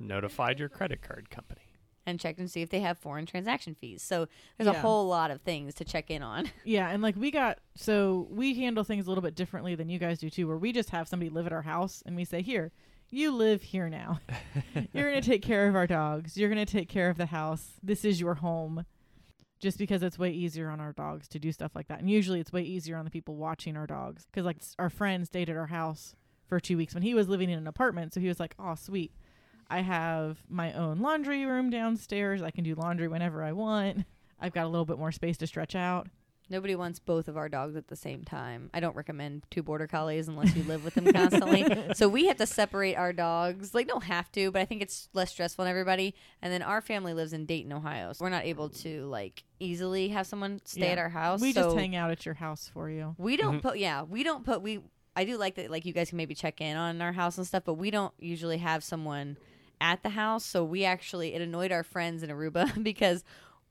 Notified 0.00 0.58
your 0.58 0.68
credit 0.68 1.02
card 1.02 1.28
company. 1.30 1.60
and 2.06 2.18
checked 2.18 2.38
and 2.38 2.50
see 2.50 2.62
if 2.62 2.70
they 2.70 2.80
have 2.80 2.96
foreign 2.96 3.26
transaction 3.26 3.74
fees. 3.74 4.02
So 4.02 4.28
there's 4.56 4.66
a 4.66 4.72
whole 4.80 5.06
lot 5.06 5.30
of 5.30 5.42
things 5.42 5.74
to 5.74 5.84
check 5.84 6.10
in 6.10 6.22
on. 6.22 6.50
Yeah, 6.64 6.88
and 6.88 7.02
like 7.02 7.16
we 7.16 7.30
got 7.30 7.58
so 7.76 8.26
we 8.30 8.54
handle 8.54 8.82
things 8.82 9.06
a 9.06 9.10
little 9.10 9.22
bit 9.22 9.34
differently 9.34 9.74
than 9.74 9.88
you 9.90 9.98
guys 9.98 10.18
do 10.18 10.30
too, 10.30 10.48
where 10.48 10.56
we 10.56 10.72
just 10.72 10.90
have 10.90 11.06
somebody 11.06 11.28
live 11.30 11.46
at 11.46 11.52
our 11.52 11.62
house 11.62 12.02
and 12.06 12.16
we 12.16 12.24
say, 12.24 12.40
Here, 12.40 12.72
you 13.10 13.32
live 13.32 13.62
here 13.62 13.88
now. 13.88 14.20
You're 14.92 15.08
gonna 15.10 15.22
take 15.22 15.42
care 15.42 15.66
of 15.68 15.74
our 15.74 15.86
dogs. 15.86 16.36
You're 16.36 16.48
gonna 16.48 16.66
take 16.66 16.88
care 16.88 17.08
of 17.10 17.16
the 17.16 17.26
house. 17.26 17.72
This 17.82 18.04
is 18.04 18.20
your 18.20 18.34
home. 18.34 18.84
Just 19.60 19.76
because 19.78 20.04
it's 20.04 20.18
way 20.18 20.30
easier 20.30 20.68
on 20.70 20.78
our 20.80 20.92
dogs 20.92 21.26
to 21.28 21.38
do 21.40 21.50
stuff 21.50 21.72
like 21.74 21.88
that. 21.88 21.98
And 21.98 22.08
usually 22.08 22.38
it's 22.38 22.52
way 22.52 22.62
easier 22.62 22.96
on 22.96 23.04
the 23.04 23.10
people 23.10 23.34
watching 23.34 23.76
our 23.76 23.88
dogs. 23.88 24.24
Because, 24.26 24.44
like, 24.46 24.58
s- 24.58 24.76
our 24.78 24.88
friend 24.88 25.26
stayed 25.26 25.50
at 25.50 25.56
our 25.56 25.66
house 25.66 26.14
for 26.46 26.60
two 26.60 26.76
weeks 26.76 26.94
when 26.94 27.02
he 27.02 27.12
was 27.12 27.28
living 27.28 27.50
in 27.50 27.58
an 27.58 27.66
apartment. 27.66 28.14
So 28.14 28.20
he 28.20 28.28
was 28.28 28.38
like, 28.38 28.54
Oh, 28.58 28.76
sweet. 28.76 29.12
I 29.68 29.80
have 29.80 30.38
my 30.48 30.72
own 30.72 31.00
laundry 31.00 31.44
room 31.44 31.70
downstairs. 31.70 32.40
I 32.40 32.50
can 32.52 32.62
do 32.62 32.74
laundry 32.76 33.08
whenever 33.08 33.42
I 33.42 33.50
want. 33.52 34.04
I've 34.40 34.52
got 34.52 34.64
a 34.64 34.68
little 34.68 34.84
bit 34.86 34.98
more 34.98 35.10
space 35.12 35.36
to 35.38 35.46
stretch 35.48 35.74
out. 35.74 36.06
Nobody 36.50 36.74
wants 36.76 36.98
both 36.98 37.28
of 37.28 37.36
our 37.36 37.48
dogs 37.48 37.76
at 37.76 37.88
the 37.88 37.96
same 37.96 38.24
time. 38.24 38.70
I 38.72 38.80
don't 38.80 38.96
recommend 38.96 39.42
two 39.50 39.62
border 39.62 39.86
collies 39.86 40.28
unless 40.28 40.56
you 40.56 40.62
live 40.64 40.84
with 40.84 40.94
them 40.94 41.12
constantly. 41.12 41.66
so 41.94 42.08
we 42.08 42.26
have 42.26 42.38
to 42.38 42.46
separate 42.46 42.94
our 42.94 43.12
dogs. 43.12 43.74
Like, 43.74 43.86
don't 43.86 44.04
have 44.04 44.32
to, 44.32 44.50
but 44.50 44.62
I 44.62 44.64
think 44.64 44.80
it's 44.82 45.08
less 45.12 45.30
stressful 45.30 45.64
on 45.64 45.70
everybody. 45.70 46.14
And 46.40 46.52
then 46.52 46.62
our 46.62 46.80
family 46.80 47.12
lives 47.12 47.32
in 47.32 47.44
Dayton, 47.44 47.72
Ohio. 47.72 48.12
So 48.14 48.24
we're 48.24 48.30
not 48.30 48.44
able 48.46 48.70
to, 48.70 49.04
like, 49.06 49.44
easily 49.60 50.08
have 50.08 50.26
someone 50.26 50.60
stay 50.64 50.80
Yeah. 50.86 50.92
at 50.92 50.98
our 50.98 51.10
house. 51.10 51.40
We 51.40 51.52
so 51.52 51.64
just 51.64 51.76
hang 51.76 51.94
out 51.96 52.10
at 52.10 52.24
your 52.24 52.34
house 52.36 52.70
for 52.72 52.88
you. 52.88 53.14
We 53.18 53.36
don't 53.36 53.58
Mhm. 53.58 53.62
put, 53.62 53.78
yeah, 53.78 54.02
we 54.02 54.22
don't 54.22 54.44
put, 54.44 54.62
we, 54.62 54.80
I 55.14 55.24
do 55.24 55.36
like 55.36 55.56
that, 55.56 55.70
like, 55.70 55.84
you 55.84 55.92
guys 55.92 56.08
can 56.08 56.16
maybe 56.16 56.34
check 56.34 56.60
in 56.60 56.76
on 56.76 57.02
our 57.02 57.12
house 57.12 57.36
and 57.36 57.46
stuff, 57.46 57.64
but 57.66 57.74
we 57.74 57.90
don't 57.90 58.14
usually 58.18 58.58
have 58.58 58.82
someone 58.82 59.36
at 59.80 60.02
the 60.02 60.08
house. 60.10 60.44
So 60.44 60.64
we 60.64 60.84
actually, 60.84 61.34
it 61.34 61.42
annoyed 61.42 61.72
our 61.72 61.82
friends 61.84 62.22
in 62.22 62.30
Aruba 62.30 62.82
because 62.82 63.22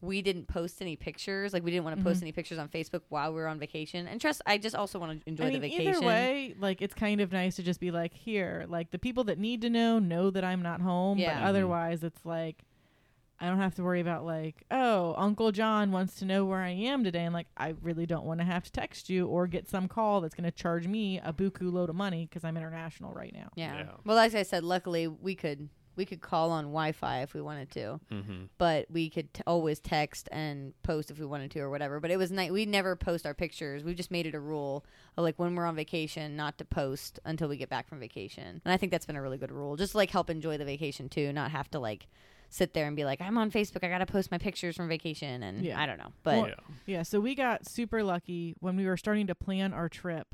we 0.01 0.21
didn't 0.21 0.47
post 0.47 0.81
any 0.81 0.95
pictures. 0.95 1.53
Like, 1.53 1.63
we 1.63 1.71
didn't 1.71 1.83
want 1.83 1.97
to 1.97 2.03
post 2.03 2.19
Mhm. 2.19 2.23
any 2.23 2.31
pictures 2.31 2.59
on 2.59 2.69
Facebook 2.69 3.01
while 3.09 3.31
we 3.33 3.39
were 3.39 3.47
on 3.47 3.57
vacation. 3.57 4.07
And 4.07 4.21
trust, 4.21 4.41
I 4.45 4.57
just 4.59 4.75
also 4.75 4.99
want 4.99 5.19
to 5.23 5.29
enjoy 5.29 5.45
I 5.45 5.49
mean, 5.49 5.53
the 5.61 5.69
vacation. 5.69 5.93
either 5.95 6.05
way, 6.05 6.53
like 6.59 6.81
it's 6.81 6.93
kind 6.93 7.19
of 7.19 7.31
nice 7.31 7.55
to 7.55 7.63
just 7.63 7.79
be 7.79 7.89
like, 7.89 8.13
here, 8.13 8.65
like 8.69 8.91
the 8.91 8.99
people 8.99 9.23
that 9.25 9.39
need 9.39 9.61
to 9.61 9.69
know 9.69 9.97
know 9.99 10.29
that 10.29 10.43
I'm 10.43 10.61
not 10.61 10.81
home. 10.81 11.17
Yeah. 11.17 11.33
But 11.39 11.41
Mhm. 11.45 11.49
otherwise, 11.49 12.03
it's 12.03 12.25
like 12.25 12.63
I 13.39 13.47
don't 13.49 13.59
have 13.59 13.75
to 13.75 13.83
worry 13.83 13.99
about 14.01 14.25
like, 14.25 14.63
oh, 14.71 15.13
Uncle 15.15 15.51
John 15.51 15.91
wants 15.91 16.15
to 16.15 16.25
know 16.25 16.43
where 16.43 16.61
I 16.61 16.69
am 16.69 17.03
today, 17.03 17.23
and 17.23 17.35
like 17.35 17.45
I 17.55 17.75
really 17.83 18.07
don't 18.07 18.25
want 18.25 18.39
to 18.39 18.45
have 18.45 18.63
to 18.63 18.71
text 18.71 19.11
you 19.11 19.27
or 19.27 19.45
get 19.45 19.67
some 19.67 19.87
call 19.87 20.21
that's 20.21 20.33
going 20.33 20.45
to 20.45 20.51
charge 20.51 20.87
me 20.87 21.19
a 21.19 21.31
buku 21.31 21.71
load 21.71 21.89
of 21.91 21.95
money 21.95 22.25
because 22.25 22.43
I'm 22.43 22.57
international 22.57 23.13
right 23.13 23.31
now. 23.33 23.49
Yeah. 23.55 23.75
Yeah. 23.77 23.91
Well, 24.05 24.15
like 24.17 24.33
I 24.33 24.41
said, 24.41 24.63
luckily 24.63 25.07
we 25.07 25.35
could 25.35 25.69
we 25.97 26.05
could 26.05 26.21
call 26.21 26.51
on 26.51 26.65
Wi-Fi 26.65 27.21
if 27.23 27.33
we 27.33 27.41
wanted 27.41 27.71
to, 27.71 27.99
Mm-hmm. 28.11 28.43
but 28.57 28.85
we 28.89 29.09
could 29.09 29.33
t- 29.33 29.41
always 29.47 29.79
text 29.79 30.29
and 30.31 30.73
post 30.83 31.11
if 31.11 31.19
we 31.19 31.25
wanted 31.25 31.51
to 31.51 31.59
or 31.59 31.69
whatever. 31.69 31.99
But 31.99 32.11
it 32.11 32.17
was 32.17 32.31
night. 32.31 32.53
We 32.53 32.65
never 32.65 32.95
post 32.95 33.25
our 33.25 33.33
pictures. 33.33 33.83
We 33.83 33.93
just 33.93 34.11
made 34.11 34.25
it 34.25 34.35
a 34.35 34.39
rule 34.39 34.85
of 35.17 35.23
like 35.23 35.37
when 35.39 35.55
we're 35.55 35.65
on 35.65 35.75
vacation, 35.75 36.35
not 36.35 36.57
to 36.59 36.65
post 36.65 37.19
until 37.25 37.49
we 37.49 37.57
get 37.57 37.69
back 37.69 37.87
from 37.89 37.99
vacation. 37.99 38.61
And 38.63 38.71
I 38.71 38.77
think 38.77 38.91
that's 38.91 39.05
been 39.05 39.15
a 39.17 39.21
really 39.21 39.37
good 39.37 39.51
rule. 39.51 39.75
Just 39.75 39.95
like 39.95 40.11
help 40.11 40.29
enjoy 40.29 40.57
the 40.57 40.65
vacation 40.65 41.09
too, 41.09 41.33
not 41.33 41.51
have 41.51 41.69
to 41.71 41.79
like 41.79 42.07
sit 42.49 42.73
there 42.73 42.87
and 42.87 42.95
be 42.95 43.03
like, 43.03 43.19
I'm 43.19 43.37
on 43.37 43.51
Facebook. 43.51 43.83
I 43.83 43.89
gotta 43.89 44.05
post 44.05 44.31
my 44.31 44.37
pictures 44.37 44.75
from 44.77 44.87
vacation, 44.87 45.43
and 45.43 45.65
Yeah. 45.65 45.81
I 45.81 45.85
don't 45.85 45.97
know. 45.97 46.13
But 46.23 46.37
Well, 46.37 46.51
Yeah, 46.85 47.03
so 47.03 47.19
we 47.19 47.35
got 47.35 47.67
super 47.67 48.03
lucky 48.03 48.55
when 48.61 48.77
we 48.77 48.85
were 48.85 48.95
starting 48.95 49.27
to 49.27 49.35
plan 49.35 49.73
our 49.73 49.89
trip. 49.89 50.33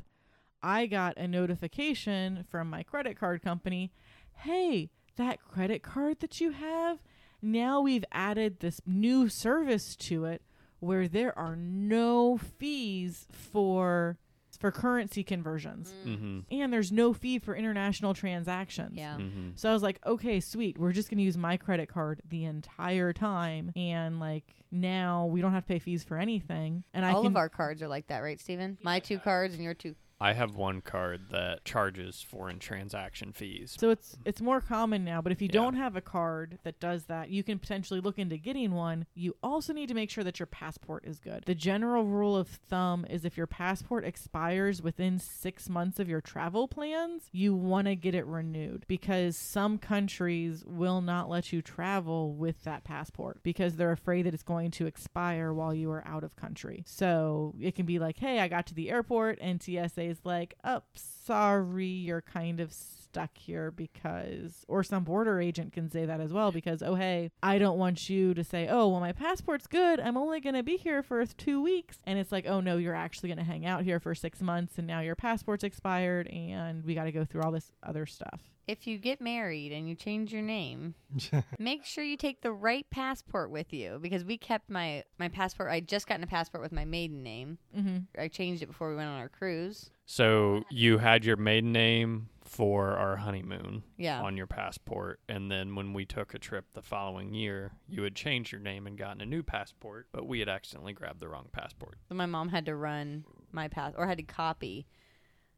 I 0.62 0.86
got 0.86 1.16
a 1.18 1.26
notification 1.28 2.44
from 2.50 2.70
my 2.70 2.82
credit 2.82 3.18
card 3.18 3.42
company 3.42 3.90
hey, 4.38 4.90
that 5.16 5.42
credit 5.42 5.82
card 5.82 6.20
that 6.20 6.40
you 6.40 6.50
have, 6.52 6.98
now 7.42 7.80
we've 7.80 8.04
added 8.12 8.60
this 8.60 8.80
new 8.86 9.28
service 9.28 9.96
to 9.96 10.24
it 10.24 10.42
where 10.80 11.08
there 11.08 11.36
are 11.38 11.56
no 11.56 12.36
fees 12.38 13.26
for 13.30 14.18
for 14.60 14.70
currency 14.70 15.24
conversions 15.24 15.92
Mm-hmm. 16.06 16.38
and 16.50 16.72
there's 16.72 16.92
no 16.92 17.12
fee 17.12 17.38
for 17.40 17.54
international 17.56 18.14
transactions. 18.14 18.92
yeah. 18.96 19.16
Mm-hmm. 19.18 19.48
So 19.56 19.68
I 19.68 19.72
was 19.72 19.82
like, 19.82 19.98
okay, 20.06 20.38
sweet. 20.40 20.78
We're 20.78 20.92
just 20.92 21.10
going 21.10 21.18
to 21.18 21.24
use 21.24 21.36
my 21.36 21.56
credit 21.56 21.88
card 21.88 22.22
the 22.28 22.44
entire 22.44 23.12
time. 23.12 23.72
And 23.74 24.20
like 24.20 24.44
now 24.70 25.26
we 25.26 25.40
don't 25.40 25.52
have 25.52 25.64
to 25.64 25.68
pay 25.68 25.80
fees 25.80 26.04
for 26.04 26.16
anything. 26.18 26.84
And 26.94 27.04
I 27.04 27.12
All 27.12 27.26
of 27.26 27.36
our 27.36 27.48
cards 27.48 27.82
are 27.82 27.88
like 27.88 28.06
that, 28.06 28.20
right, 28.20 28.40
Steven? 28.40 28.78
My 28.82 29.00
two 29.00 29.18
cards 29.18 29.54
and 29.54 29.62
your 29.62 29.74
two. 29.74 29.96
I 30.20 30.32
have 30.32 30.54
one 30.54 30.80
card 30.80 31.30
that 31.30 31.64
charges 31.64 32.22
foreign 32.22 32.58
transaction 32.58 33.32
fees. 33.32 33.76
So 33.78 33.90
it's 33.90 34.16
it's 34.24 34.40
more 34.40 34.60
common 34.60 35.04
now, 35.04 35.20
but 35.20 35.32
if 35.32 35.42
you 35.42 35.48
Yeah. 35.48 35.60
don't 35.60 35.74
have 35.74 35.96
a 35.96 36.00
card 36.00 36.58
that 36.62 36.78
does 36.80 37.06
that, 37.06 37.30
you 37.30 37.42
can 37.42 37.58
potentially 37.58 38.00
look 38.00 38.18
into 38.18 38.36
getting 38.38 38.72
one. 38.72 39.06
You 39.14 39.36
also 39.42 39.72
need 39.72 39.88
to 39.88 39.94
make 39.94 40.10
sure 40.10 40.24
that 40.24 40.38
your 40.38 40.46
passport 40.46 41.04
is 41.04 41.18
good. 41.18 41.44
The 41.46 41.54
general 41.54 42.04
rule 42.04 42.36
of 42.36 42.48
thumb 42.48 43.04
is 43.10 43.24
if 43.24 43.36
your 43.36 43.46
passport 43.48 44.04
expires 44.04 44.80
within 44.80 45.18
6 45.18 45.68
months 45.68 45.98
of 45.98 46.08
your 46.08 46.20
travel 46.20 46.68
plans, 46.68 47.28
you 47.32 47.54
want 47.54 47.86
to 47.88 47.96
get 47.96 48.14
it 48.14 48.24
renewed 48.24 48.84
because 48.86 49.36
some 49.36 49.78
countries 49.78 50.64
will 50.64 51.00
not 51.00 51.28
let 51.28 51.52
you 51.52 51.60
travel 51.60 52.32
with 52.34 52.62
that 52.64 52.84
passport 52.84 53.42
because 53.42 53.76
they're 53.76 53.92
afraid 53.92 54.22
that 54.26 54.34
it's 54.34 54.42
going 54.42 54.70
to 54.70 54.86
expire 54.86 55.52
while 55.52 55.74
you 55.74 55.90
are 55.90 56.06
out 56.06 56.24
of 56.24 56.36
country. 56.36 56.82
So, 56.86 57.54
it 57.60 57.74
can 57.74 57.84
be 57.84 57.98
like, 57.98 58.18
"Hey, 58.18 58.38
I 58.38 58.48
got 58.48 58.66
to 58.66 58.74
the 58.74 58.90
airport 58.90 59.38
and 59.40 59.60
TSA 59.62 60.13
like, 60.24 60.54
"Oh, 60.64 60.82
sorry, 60.94 61.86
you're 61.86 62.22
kind 62.22 62.60
of 62.60 62.72
stuck 63.14 63.38
here 63.38 63.70
because 63.70 64.64
or 64.66 64.82
some 64.82 65.04
border 65.04 65.40
agent 65.40 65.72
can 65.72 65.88
say 65.88 66.04
that 66.04 66.18
as 66.20 66.32
well 66.32 66.50
because 66.50 66.82
oh 66.82 66.96
hey 66.96 67.30
i 67.44 67.58
don't 67.58 67.78
want 67.78 68.10
you 68.10 68.34
to 68.34 68.42
say 68.42 68.66
oh 68.68 68.88
well 68.88 68.98
my 68.98 69.12
passport's 69.12 69.68
good 69.68 70.00
i'm 70.00 70.16
only 70.16 70.40
going 70.40 70.56
to 70.56 70.64
be 70.64 70.76
here 70.76 71.00
for 71.00 71.24
two 71.24 71.62
weeks 71.62 71.98
and 72.06 72.18
it's 72.18 72.32
like 72.32 72.44
oh 72.48 72.58
no 72.58 72.76
you're 72.76 72.92
actually 72.92 73.28
going 73.28 73.38
to 73.38 73.44
hang 73.44 73.64
out 73.64 73.84
here 73.84 74.00
for 74.00 74.16
six 74.16 74.42
months 74.42 74.78
and 74.78 74.86
now 74.88 74.98
your 74.98 75.14
passport's 75.14 75.62
expired 75.62 76.26
and 76.26 76.84
we 76.84 76.92
got 76.92 77.04
to 77.04 77.12
go 77.12 77.24
through 77.24 77.42
all 77.42 77.52
this 77.52 77.70
other 77.84 78.04
stuff 78.04 78.40
If 78.66 78.86
you 78.86 78.96
get 78.96 79.20
married 79.20 79.72
and 79.72 79.86
you 79.86 79.94
change 79.94 80.32
your 80.32 80.40
name, 80.40 80.94
make 81.58 81.84
sure 81.84 82.02
you 82.02 82.16
take 82.16 82.40
the 82.40 82.50
right 82.50 82.86
passport 82.90 83.50
with 83.50 83.74
you 83.74 83.98
because 84.00 84.24
we 84.24 84.38
kept 84.38 84.70
my 84.70 85.04
my 85.18 85.28
passport. 85.28 85.70
I 85.70 85.80
just 85.80 86.06
gotten 86.06 86.24
a 86.24 86.26
passport 86.26 86.62
with 86.62 86.72
my 86.72 86.86
maiden 86.86 87.22
name. 87.22 87.58
mm-hmm. 87.76 87.98
I 88.18 88.28
changed 88.28 88.62
it 88.62 88.66
before 88.66 88.88
we 88.88 88.96
went 88.96 89.10
on 89.10 89.20
our 89.20 89.28
cruise. 89.28 89.90
So 90.06 90.64
you 90.70 90.96
had 90.96 91.26
your 91.26 91.36
maiden 91.36 91.72
name 91.72 92.28
for 92.54 92.96
our 92.96 93.16
honeymoon 93.16 93.82
Yeah. 93.96 94.22
on 94.22 94.36
your 94.36 94.46
passport, 94.46 95.18
and 95.28 95.50
then 95.50 95.74
when 95.74 95.92
we 95.92 96.04
took 96.04 96.34
a 96.34 96.38
trip 96.38 96.66
the 96.72 96.82
following 96.82 97.34
year, 97.34 97.72
you 97.88 98.02
had 98.04 98.14
changed 98.14 98.52
your 98.52 98.60
name 98.60 98.86
and 98.86 98.96
gotten 98.96 99.20
a 99.20 99.26
new 99.26 99.42
passport, 99.42 100.06
but 100.12 100.26
we 100.28 100.38
had 100.38 100.48
accidentally 100.48 100.92
grabbed 100.92 101.18
the 101.20 101.28
wrong 101.28 101.48
passport. 101.52 101.98
So 102.08 102.14
my 102.14 102.26
mom 102.26 102.50
had 102.50 102.64
to 102.66 102.76
run 102.76 103.24
my 103.50 103.66
pass 103.66 103.92
or 103.96 104.06
had 104.06 104.18
to 104.18 104.24
copy, 104.24 104.86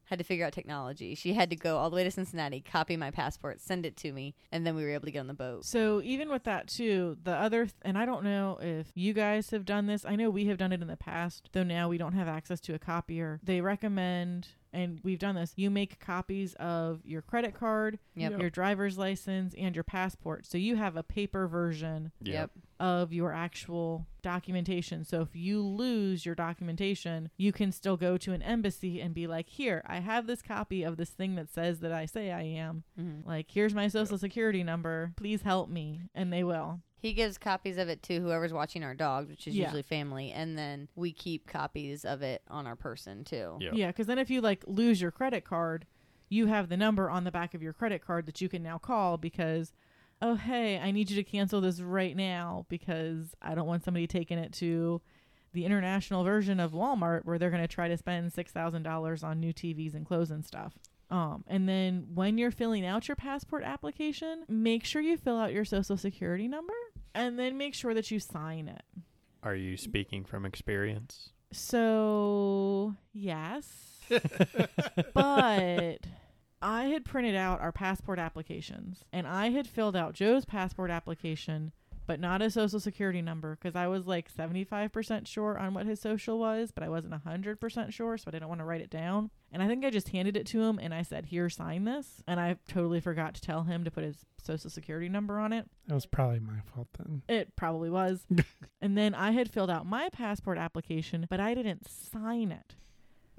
had 0.05 0.17
to 0.17 0.23
figure 0.25 0.45
out 0.45 0.53
technology. 0.53 1.13
She 1.15 1.33
had 1.33 1.49
to 1.51 1.55
go 1.55 1.77
all 1.77 1.89
the 1.91 1.95
way 1.97 2.03
to 2.03 2.09
Cincinnati, 2.09 2.61
copy 2.61 2.95
my 2.97 3.11
passport, 3.11 3.59
send 3.59 3.85
it 3.85 3.95
to 3.97 4.11
me, 4.13 4.33
and 4.51 4.65
then 4.65 4.73
we 4.75 4.81
were 4.83 4.89
able 4.91 5.05
to 5.05 5.11
get 5.11 5.19
on 5.19 5.27
the 5.27 5.33
boat. 5.33 5.65
So 5.65 6.01
even 6.03 6.29
with 6.29 6.45
that 6.45 6.67
too, 6.67 7.17
the 7.23 7.35
other 7.35 7.65
th- 7.65 7.75
and 7.83 7.97
I 7.97 8.05
don't 8.05 8.23
know 8.23 8.57
if 8.61 8.91
you 8.95 9.13
guys 9.13 9.49
have 9.51 9.65
done 9.65 9.85
this. 9.85 10.03
I 10.05 10.15
know 10.15 10.29
we 10.31 10.45
have 10.45 10.57
done 10.57 10.71
it 10.71 10.81
in 10.81 10.87
the 10.87 10.97
past, 10.97 11.49
though 11.51 11.63
now 11.63 11.89
we 11.89 11.97
don't 11.99 12.13
have 12.13 12.27
access 12.27 12.59
to 12.61 12.73
a 12.73 12.79
copier. 12.79 13.39
They 13.43 13.59
recommend 13.61 14.47
and 14.77 14.99
we've 15.03 15.19
done 15.19 15.35
this. 15.35 15.53
You 15.55 15.69
make 15.69 15.99
copies 15.99 16.53
of 16.55 17.01
your 17.05 17.21
credit 17.21 17.53
card, 17.53 17.99
Yep. 18.15 18.39
your 18.39 18.49
driver's 18.49 18.97
license, 18.97 19.53
and 19.57 19.75
your 19.75 19.83
passport. 19.83 20.45
So 20.45 20.57
you 20.57 20.75
have 20.75 20.95
a 20.95 21.03
paper 21.03 21.47
version 21.47 22.11
Yep. 22.21 22.51
of 22.79 23.11
your 23.11 23.33
actual 23.33 24.05
documentation. 24.21 25.03
So 25.03 25.21
if 25.21 25.35
you 25.35 25.61
lose 25.61 26.25
your 26.25 26.35
documentation, 26.35 27.29
you 27.37 27.51
can 27.51 27.71
still 27.71 27.97
go 27.97 28.17
to 28.17 28.33
an 28.33 28.41
embassy 28.41 29.01
and 29.01 29.13
be 29.13 29.25
like, 29.25 29.49
"Here, 29.49 29.81
I 29.85 29.99
have 29.99 30.27
this 30.27 30.41
copy 30.41 30.83
of 30.83 30.97
this 30.97 31.09
thing 31.11 31.35
that 31.35 31.49
says 31.49 31.79
that 31.79 31.91
I 31.91 32.05
say 32.05 32.31
I 32.31 32.43
am." 32.43 32.83
Mhm. 32.99 33.25
Like, 33.25 33.49
here's 33.49 33.73
my 33.73 33.87
social 33.87 34.17
security 34.17 34.63
number. 34.63 35.13
Please 35.15 35.41
help 35.41 35.69
me. 35.69 36.01
And 36.13 36.31
they 36.31 36.43
will. 36.43 36.81
He 36.99 37.13
gives 37.13 37.37
copies 37.37 37.77
of 37.77 37.89
it 37.89 38.01
to 38.03 38.19
whoever's 38.19 38.51
watching 38.53 38.83
our 38.83 38.95
dogs, 38.95 39.29
which 39.29 39.47
is 39.47 39.55
Yeah. 39.55 39.65
usually 39.65 39.83
family, 39.83 40.31
and 40.31 40.57
then 40.57 40.87
we 40.95 41.11
keep 41.13 41.45
copies 41.47 42.03
of 42.05 42.21
it 42.21 42.41
on 42.49 42.65
our 42.65 42.75
person 42.75 43.23
too. 43.23 43.57
Yep. 43.59 43.73
Yeah, 43.75 43.87
because 43.87 44.07
then 44.07 44.17
if 44.19 44.29
you 44.29 44.41
like 44.41 44.63
lose 44.67 44.99
your 44.99 45.11
credit 45.11 45.45
card, 45.45 45.85
you 46.29 46.47
have 46.47 46.69
the 46.69 46.77
number 46.77 47.09
on 47.09 47.23
the 47.23 47.31
back 47.31 47.53
of 47.53 47.61
your 47.61 47.73
credit 47.73 48.05
card 48.05 48.25
that 48.25 48.41
you 48.41 48.49
can 48.49 48.63
now 48.63 48.77
call 48.77 49.17
because, 49.17 49.71
oh, 50.21 50.35
hey, 50.35 50.79
I 50.79 50.91
need 50.91 51.09
you 51.09 51.15
to 51.15 51.23
cancel 51.23 51.61
this 51.61 51.79
right 51.79 52.15
now 52.15 52.65
because 52.67 53.35
I 53.41 53.53
don't 53.55 53.67
want 53.67 53.83
somebody 53.83 54.07
taking 54.07 54.37
it 54.39 54.51
to 54.53 55.01
the 55.53 55.63
international 55.65 56.23
version 56.23 56.59
of 56.59 56.71
Walmart 56.73 57.21
where 57.25 57.37
they're 57.39 57.49
going 57.51 57.61
to 57.61 57.67
try 57.67 57.87
to 57.87 57.95
spend 57.97 58.33
$6,000 58.33 59.23
on 59.23 59.39
new 59.39 59.53
TVs 59.53 59.93
and 59.93 60.05
clothes 60.05 60.29
and 60.31 60.43
stuff. 60.45 60.77
Um, 61.09 61.45
and 61.47 61.69
then 61.69 62.07
when 62.13 62.37
you're 62.37 62.51
filling 62.51 62.85
out 62.85 63.07
your 63.07 63.15
passport 63.15 63.63
application, 63.63 64.43
make 64.49 64.83
sure 64.83 65.01
you 65.01 65.15
fill 65.15 65.37
out 65.39 65.53
your 65.53 65.63
social 65.63 65.95
security 65.95 66.49
number 66.49 66.73
and 67.13 67.37
then 67.37 67.57
make 67.57 67.73
sure 67.73 67.93
that 67.93 68.11
you 68.11 68.19
sign 68.19 68.67
it. 68.67 68.83
Are 69.43 69.55
you 69.55 69.77
speaking 69.77 70.25
from 70.25 70.45
experience? 70.45 71.29
So, 71.51 72.95
yes. 73.13 73.67
but 75.13 75.97
I 76.61 76.83
had 76.85 77.05
printed 77.05 77.35
out 77.35 77.61
our 77.61 77.71
passport 77.71 78.19
applications 78.19 79.03
and 79.13 79.27
I 79.27 79.49
had 79.49 79.67
filled 79.67 79.95
out 79.95 80.13
Joe's 80.13 80.45
passport 80.45 80.91
application, 80.91 81.71
but 82.05 82.19
not 82.19 82.41
a 82.41 82.49
social 82.49 82.79
security 82.79 83.21
number 83.21 83.55
because 83.55 83.75
I 83.75 83.87
was 83.87 84.07
like 84.07 84.33
75% 84.33 85.27
sure 85.27 85.57
on 85.57 85.73
what 85.73 85.85
his 85.85 86.01
social 86.01 86.39
was, 86.39 86.71
but 86.71 86.83
I 86.83 86.89
wasn't 86.89 87.13
100% 87.23 87.93
sure, 87.93 88.17
so 88.17 88.25
I 88.27 88.31
didn't 88.31 88.49
want 88.49 88.59
to 88.59 88.65
write 88.65 88.81
it 88.81 88.89
down. 88.89 89.29
And 89.51 89.63
I 89.63 89.67
think 89.67 89.85
I 89.85 89.89
just 89.89 90.09
handed 90.09 90.35
it 90.35 90.45
to 90.47 90.61
him 90.61 90.79
and 90.81 90.93
I 90.93 91.01
said, 91.01 91.27
Here, 91.27 91.49
sign 91.49 91.85
this. 91.85 92.21
And 92.27 92.39
I 92.39 92.57
totally 92.67 92.99
forgot 92.99 93.33
to 93.35 93.41
tell 93.41 93.63
him 93.63 93.83
to 93.83 93.91
put 93.91 94.03
his 94.03 94.25
social 94.43 94.69
security 94.69 95.09
number 95.09 95.39
on 95.39 95.53
it. 95.53 95.69
That 95.87 95.95
was 95.95 96.05
probably 96.05 96.39
my 96.39 96.59
fault 96.73 96.87
then. 96.97 97.21
It 97.29 97.55
probably 97.55 97.89
was. 97.89 98.25
and 98.81 98.97
then 98.97 99.15
I 99.15 99.31
had 99.31 99.49
filled 99.49 99.69
out 99.69 99.85
my 99.85 100.09
passport 100.09 100.57
application, 100.57 101.27
but 101.29 101.39
I 101.39 101.53
didn't 101.53 101.89
sign 101.89 102.51
it 102.51 102.75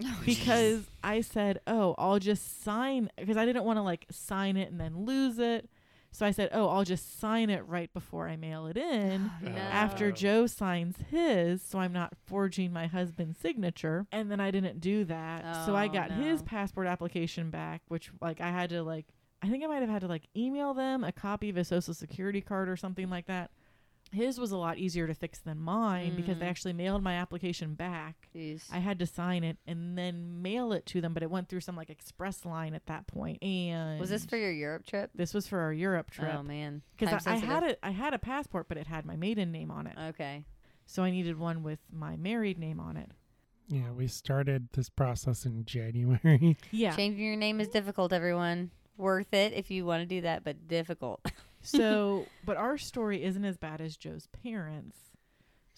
oh, 0.05 0.21
because 0.25 0.85
I 1.03 1.21
said, 1.21 1.61
"Oh, 1.67 1.95
I'll 1.99 2.19
just 2.19 2.63
sign 2.63 3.11
because 3.17 3.37
I 3.37 3.45
didn't 3.45 3.65
want 3.65 3.77
to 3.77 3.83
like 3.83 4.07
sign 4.11 4.57
it 4.57 4.71
and 4.71 4.81
then 4.81 5.05
lose 5.05 5.39
it." 5.39 5.69
So 6.11 6.25
I 6.27 6.31
said, 6.31 6.49
"Oh, 6.53 6.69
I'll 6.69 6.85
just 6.85 7.21
sign 7.21 7.51
it 7.51 7.67
right 7.67 7.93
before 7.93 8.29
I 8.29 8.37
mail 8.37 8.67
it 8.67 8.77
in." 8.77 9.31
No. 9.43 9.51
After 9.51 10.07
Oh. 10.07 10.11
Joe 10.11 10.47
signs 10.47 10.97
his, 11.11 11.63
so 11.63 11.79
I'm 11.79 11.93
not 11.93 12.15
forging 12.27 12.73
my 12.73 12.87
husband's 12.87 13.39
signature. 13.39 14.07
And 14.11 14.31
then 14.31 14.41
I 14.41 14.51
didn't 14.51 14.81
do 14.81 15.05
that. 15.05 15.65
so 15.67 15.75
I 15.75 15.87
Oh, 15.87 15.89
got 15.93 16.11
his 16.13 16.43
passport 16.43 16.87
application 16.87 17.51
back, 17.51 17.83
which 17.89 18.11
like 18.21 18.41
I 18.41 18.51
had 18.51 18.71
to 18.71 18.83
like 18.83 19.07
I 19.43 19.49
think 19.49 19.63
I 19.63 19.69
might 19.69 19.81
have 19.83 19.91
had 19.91 20.01
to 20.01 20.09
like 20.09 20.25
email 20.37 20.75
them 20.75 21.05
a 21.05 21.13
copy 21.13 21.49
of 21.51 21.57
his 21.57 21.69
social 21.69 21.95
security 21.95 22.41
card 22.41 22.69
or 22.69 22.77
something 22.77 23.09
like 23.09 23.27
that. 23.27 23.51
His 24.11 24.39
was 24.41 24.53
a 24.53 24.57
lot 24.57 24.79
easier 24.79 25.07
to 25.07 25.15
fix 25.15 25.39
than 25.39 25.59
mine 25.61 26.17
because 26.17 26.39
they 26.39 26.47
Mm. 26.47 26.51
actually 26.51 26.73
mailed 26.73 27.03
my 27.03 27.15
application 27.15 27.75
back. 27.75 28.29
Jeez. 28.35 28.65
I 28.73 28.79
had 28.79 28.99
to 29.01 29.07
sign 29.07 29.45
it 29.45 29.59
and 29.67 29.99
then 29.99 30.41
mail 30.41 30.73
it 30.73 30.87
to 30.87 31.01
them, 31.01 31.13
but 31.15 31.23
it 31.23 31.31
went 31.31 31.49
through 31.49 31.61
some 31.61 31.77
like 31.77 31.91
express 31.91 32.45
line 32.47 32.75
at 32.75 32.87
that 32.87 33.07
point. 33.07 33.43
And 33.43 34.01
was 34.01 34.11
this 34.11 34.25
for 34.25 34.37
your 34.37 34.51
Europe 34.53 34.87
trip? 34.87 35.11
this 35.15 35.35
was 35.35 35.47
for 35.47 35.59
our 35.61 35.73
Europe 35.73 36.11
trip 36.11 36.35
Oh 36.35 36.43
man, 36.43 36.83
because 36.97 37.27
I, 37.27 37.33
I 37.33 37.37
had 37.37 37.41
sensitive. 37.43 37.71
it. 37.71 37.79
I 37.83 37.91
had 37.91 38.15
a 38.15 38.19
passport, 38.19 38.69
but 38.69 38.79
it 38.79 38.87
had 38.87 39.05
my 39.05 39.17
maiden 39.17 39.53
name 39.53 39.71
on 39.71 39.87
it, 39.87 39.97
Okay. 40.11 40.45
so 40.87 41.03
I 41.03 41.11
needed 41.11 41.39
one 41.39 41.63
with 41.63 41.81
my 41.93 42.17
married 42.17 42.59
name 42.59 42.81
on 42.81 42.97
it. 42.97 43.11
Yeah, 43.71 43.91
we 43.93 44.07
started 44.09 44.69
this 44.73 44.89
process 44.89 45.45
in 45.45 45.67
January. 45.67 46.57
Yeah. 46.71 46.97
Changing 46.97 47.27
your 47.27 47.37
name 47.37 47.61
is 47.61 47.69
difficult, 47.69 48.15
everyone. 48.15 48.71
Worth 48.97 49.35
it 49.35 49.53
if 49.53 49.71
you 49.71 49.85
want 49.85 50.01
to 50.03 50.07
do 50.07 50.23
that, 50.23 50.43
but 50.45 50.67
difficult. 50.67 51.21
so, 51.69 52.27
but 52.45 52.57
our 52.57 52.79
story 52.79 53.23
isn't 53.23 53.45
as 53.45 53.57
bad 53.57 53.81
as 53.81 53.97
Joe's 53.97 54.27
parents. 54.27 54.97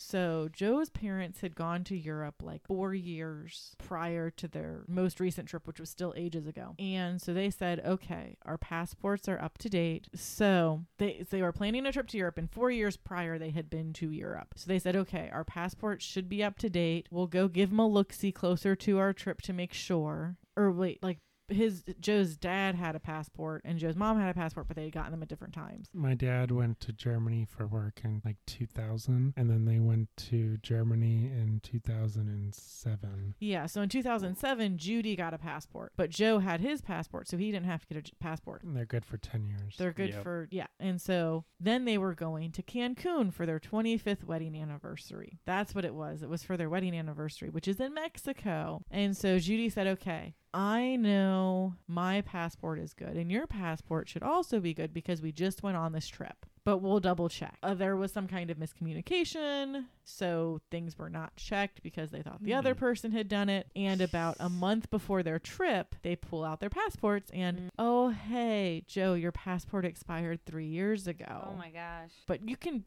So 0.02 0.48
Joe's 0.50 0.88
parents 0.88 1.42
had 1.42 1.54
gone 1.54 1.84
to 1.84 1.96
Europe 1.96 2.36
like 2.42 2.66
four 2.66 2.94
years 2.94 3.76
prior 3.76 4.30
to 4.30 4.48
their 4.48 4.84
most 4.88 5.20
recent 5.20 5.46
trip, 5.46 5.66
which 5.66 5.78
was 5.78 5.90
still 5.90 6.14
ages 6.16 6.46
ago. 6.46 6.74
And 6.78 7.20
so 7.20 7.34
they 7.34 7.50
said, 7.50 7.82
okay, 7.84 8.38
our 8.46 8.56
passports 8.56 9.28
are 9.28 9.38
up 9.38 9.58
to 9.58 9.68
date. 9.68 10.08
So 10.14 10.86
they, 10.96 11.26
they 11.28 11.42
were 11.42 11.52
planning 11.52 11.84
a 11.84 11.92
trip 11.92 12.08
to 12.08 12.16
Europe, 12.16 12.38
and 12.38 12.50
four 12.50 12.70
years 12.70 12.96
prior, 12.96 13.38
they 13.38 13.50
had 13.50 13.68
been 13.68 13.92
to 13.94 14.10
Europe. 14.10 14.54
So 14.56 14.68
they 14.68 14.78
said, 14.78 14.96
okay, 14.96 15.28
our 15.34 15.44
passports 15.44 16.02
should 16.02 16.30
be 16.30 16.42
up 16.42 16.56
to 16.60 16.70
date. 16.70 17.08
We'll 17.10 17.26
go 17.26 17.46
give 17.46 17.68
them 17.68 17.78
a 17.78 17.86
look 17.86 18.14
see 18.14 18.32
closer 18.32 18.74
to 18.74 18.98
our 18.98 19.12
trip 19.12 19.42
to 19.42 19.52
make 19.52 19.74
sure. 19.74 20.38
Or 20.56 20.72
wait, 20.72 21.02
like 21.02 21.18
his 21.50 21.84
Joe's 22.00 22.36
dad 22.36 22.74
had 22.74 22.94
a 22.96 23.00
passport 23.00 23.62
and 23.64 23.78
Joe's 23.78 23.96
mom 23.96 24.18
had 24.18 24.30
a 24.30 24.34
passport, 24.34 24.66
but 24.68 24.76
they 24.76 24.84
had 24.84 24.92
gotten 24.92 25.10
them 25.12 25.22
at 25.22 25.28
different 25.28 25.54
times. 25.54 25.88
My 25.92 26.14
dad 26.14 26.50
went 26.50 26.80
to 26.80 26.92
Germany 26.92 27.46
for 27.48 27.66
work 27.66 28.00
in 28.04 28.22
like 28.24 28.36
2000, 28.46 29.34
and 29.36 29.50
then 29.50 29.64
they 29.64 29.78
went 29.78 30.08
to 30.28 30.56
Germany 30.58 31.26
in 31.26 31.60
2007. 31.62 33.34
Yeah, 33.40 33.66
so 33.66 33.82
in 33.82 33.88
2007, 33.88 34.78
Judy 34.78 35.16
got 35.16 35.34
a 35.34 35.38
passport, 35.38 35.92
but 35.96 36.10
Joe 36.10 36.38
had 36.38 36.60
his 36.60 36.80
passport, 36.80 37.28
so 37.28 37.36
he 37.36 37.50
didn't 37.50 37.66
have 37.66 37.86
to 37.86 37.94
get 37.94 38.08
a 38.10 38.14
passport. 38.16 38.62
And 38.62 38.76
they're 38.76 38.84
good 38.86 39.04
for 39.04 39.16
10 39.18 39.46
years. 39.46 39.76
They're 39.78 39.92
good 39.92 40.10
Yep. 40.10 40.22
for, 40.22 40.48
yeah. 40.50 40.66
And 40.78 41.00
so 41.00 41.44
then 41.58 41.84
they 41.84 41.98
were 41.98 42.14
going 42.14 42.52
to 42.52 42.62
Cancun 42.62 43.32
for 43.32 43.46
their 43.46 43.60
25th 43.60 44.24
wedding 44.24 44.56
anniversary. 44.56 45.38
That's 45.44 45.74
what 45.74 45.84
it 45.84 45.94
was. 45.94 46.22
It 46.22 46.28
was 46.28 46.42
for 46.42 46.56
their 46.56 46.68
wedding 46.70 46.94
anniversary, 46.96 47.50
which 47.50 47.68
is 47.68 47.80
in 47.80 47.94
Mexico. 47.94 48.82
And 48.90 49.16
so 49.16 49.38
Judy 49.38 49.68
said, 49.68 49.86
okay, 49.86 50.34
I 50.52 50.96
know 50.96 51.74
my 51.86 52.22
passport 52.22 52.78
is 52.80 52.92
good, 52.92 53.16
and 53.16 53.30
your 53.30 53.46
passport 53.46 54.08
should 54.08 54.22
also 54.22 54.58
be 54.60 54.74
good 54.74 54.92
because 54.92 55.22
we 55.22 55.30
just 55.32 55.62
went 55.62 55.76
on 55.76 55.92
this 55.92 56.08
trip. 56.08 56.46
But 56.64 56.78
we'll 56.78 57.00
double 57.00 57.28
check. 57.28 57.56
Uh, 57.62 57.72
there 57.74 57.96
was 57.96 58.12
some 58.12 58.26
kind 58.28 58.50
of 58.50 58.58
miscommunication, 58.58 59.86
so 60.04 60.60
things 60.70 60.98
were 60.98 61.08
not 61.08 61.34
checked 61.36 61.82
because 61.82 62.10
they 62.10 62.20
thought 62.22 62.42
the 62.42 62.52
other 62.54 62.74
Mhm. 62.74 62.78
person 62.78 63.12
had 63.12 63.28
done 63.28 63.48
it. 63.48 63.70
And 63.74 64.00
about 64.00 64.36
a 64.38 64.48
month 64.50 64.90
before 64.90 65.22
their 65.22 65.38
trip, 65.38 65.94
they 66.02 66.16
pull 66.16 66.44
out 66.44 66.60
their 66.60 66.68
passports 66.70 67.30
and, 67.32 67.58
Mm. 67.58 67.70
oh, 67.78 68.08
hey, 68.10 68.84
Joe, 68.86 69.14
your 69.14 69.32
passport 69.32 69.84
expired 69.84 70.44
three 70.44 70.66
years 70.66 71.06
ago. 71.06 71.48
Oh 71.50 71.56
my 71.56 71.70
gosh. 71.70 72.10
But 72.26 72.46
you 72.48 72.56
can 72.56 72.84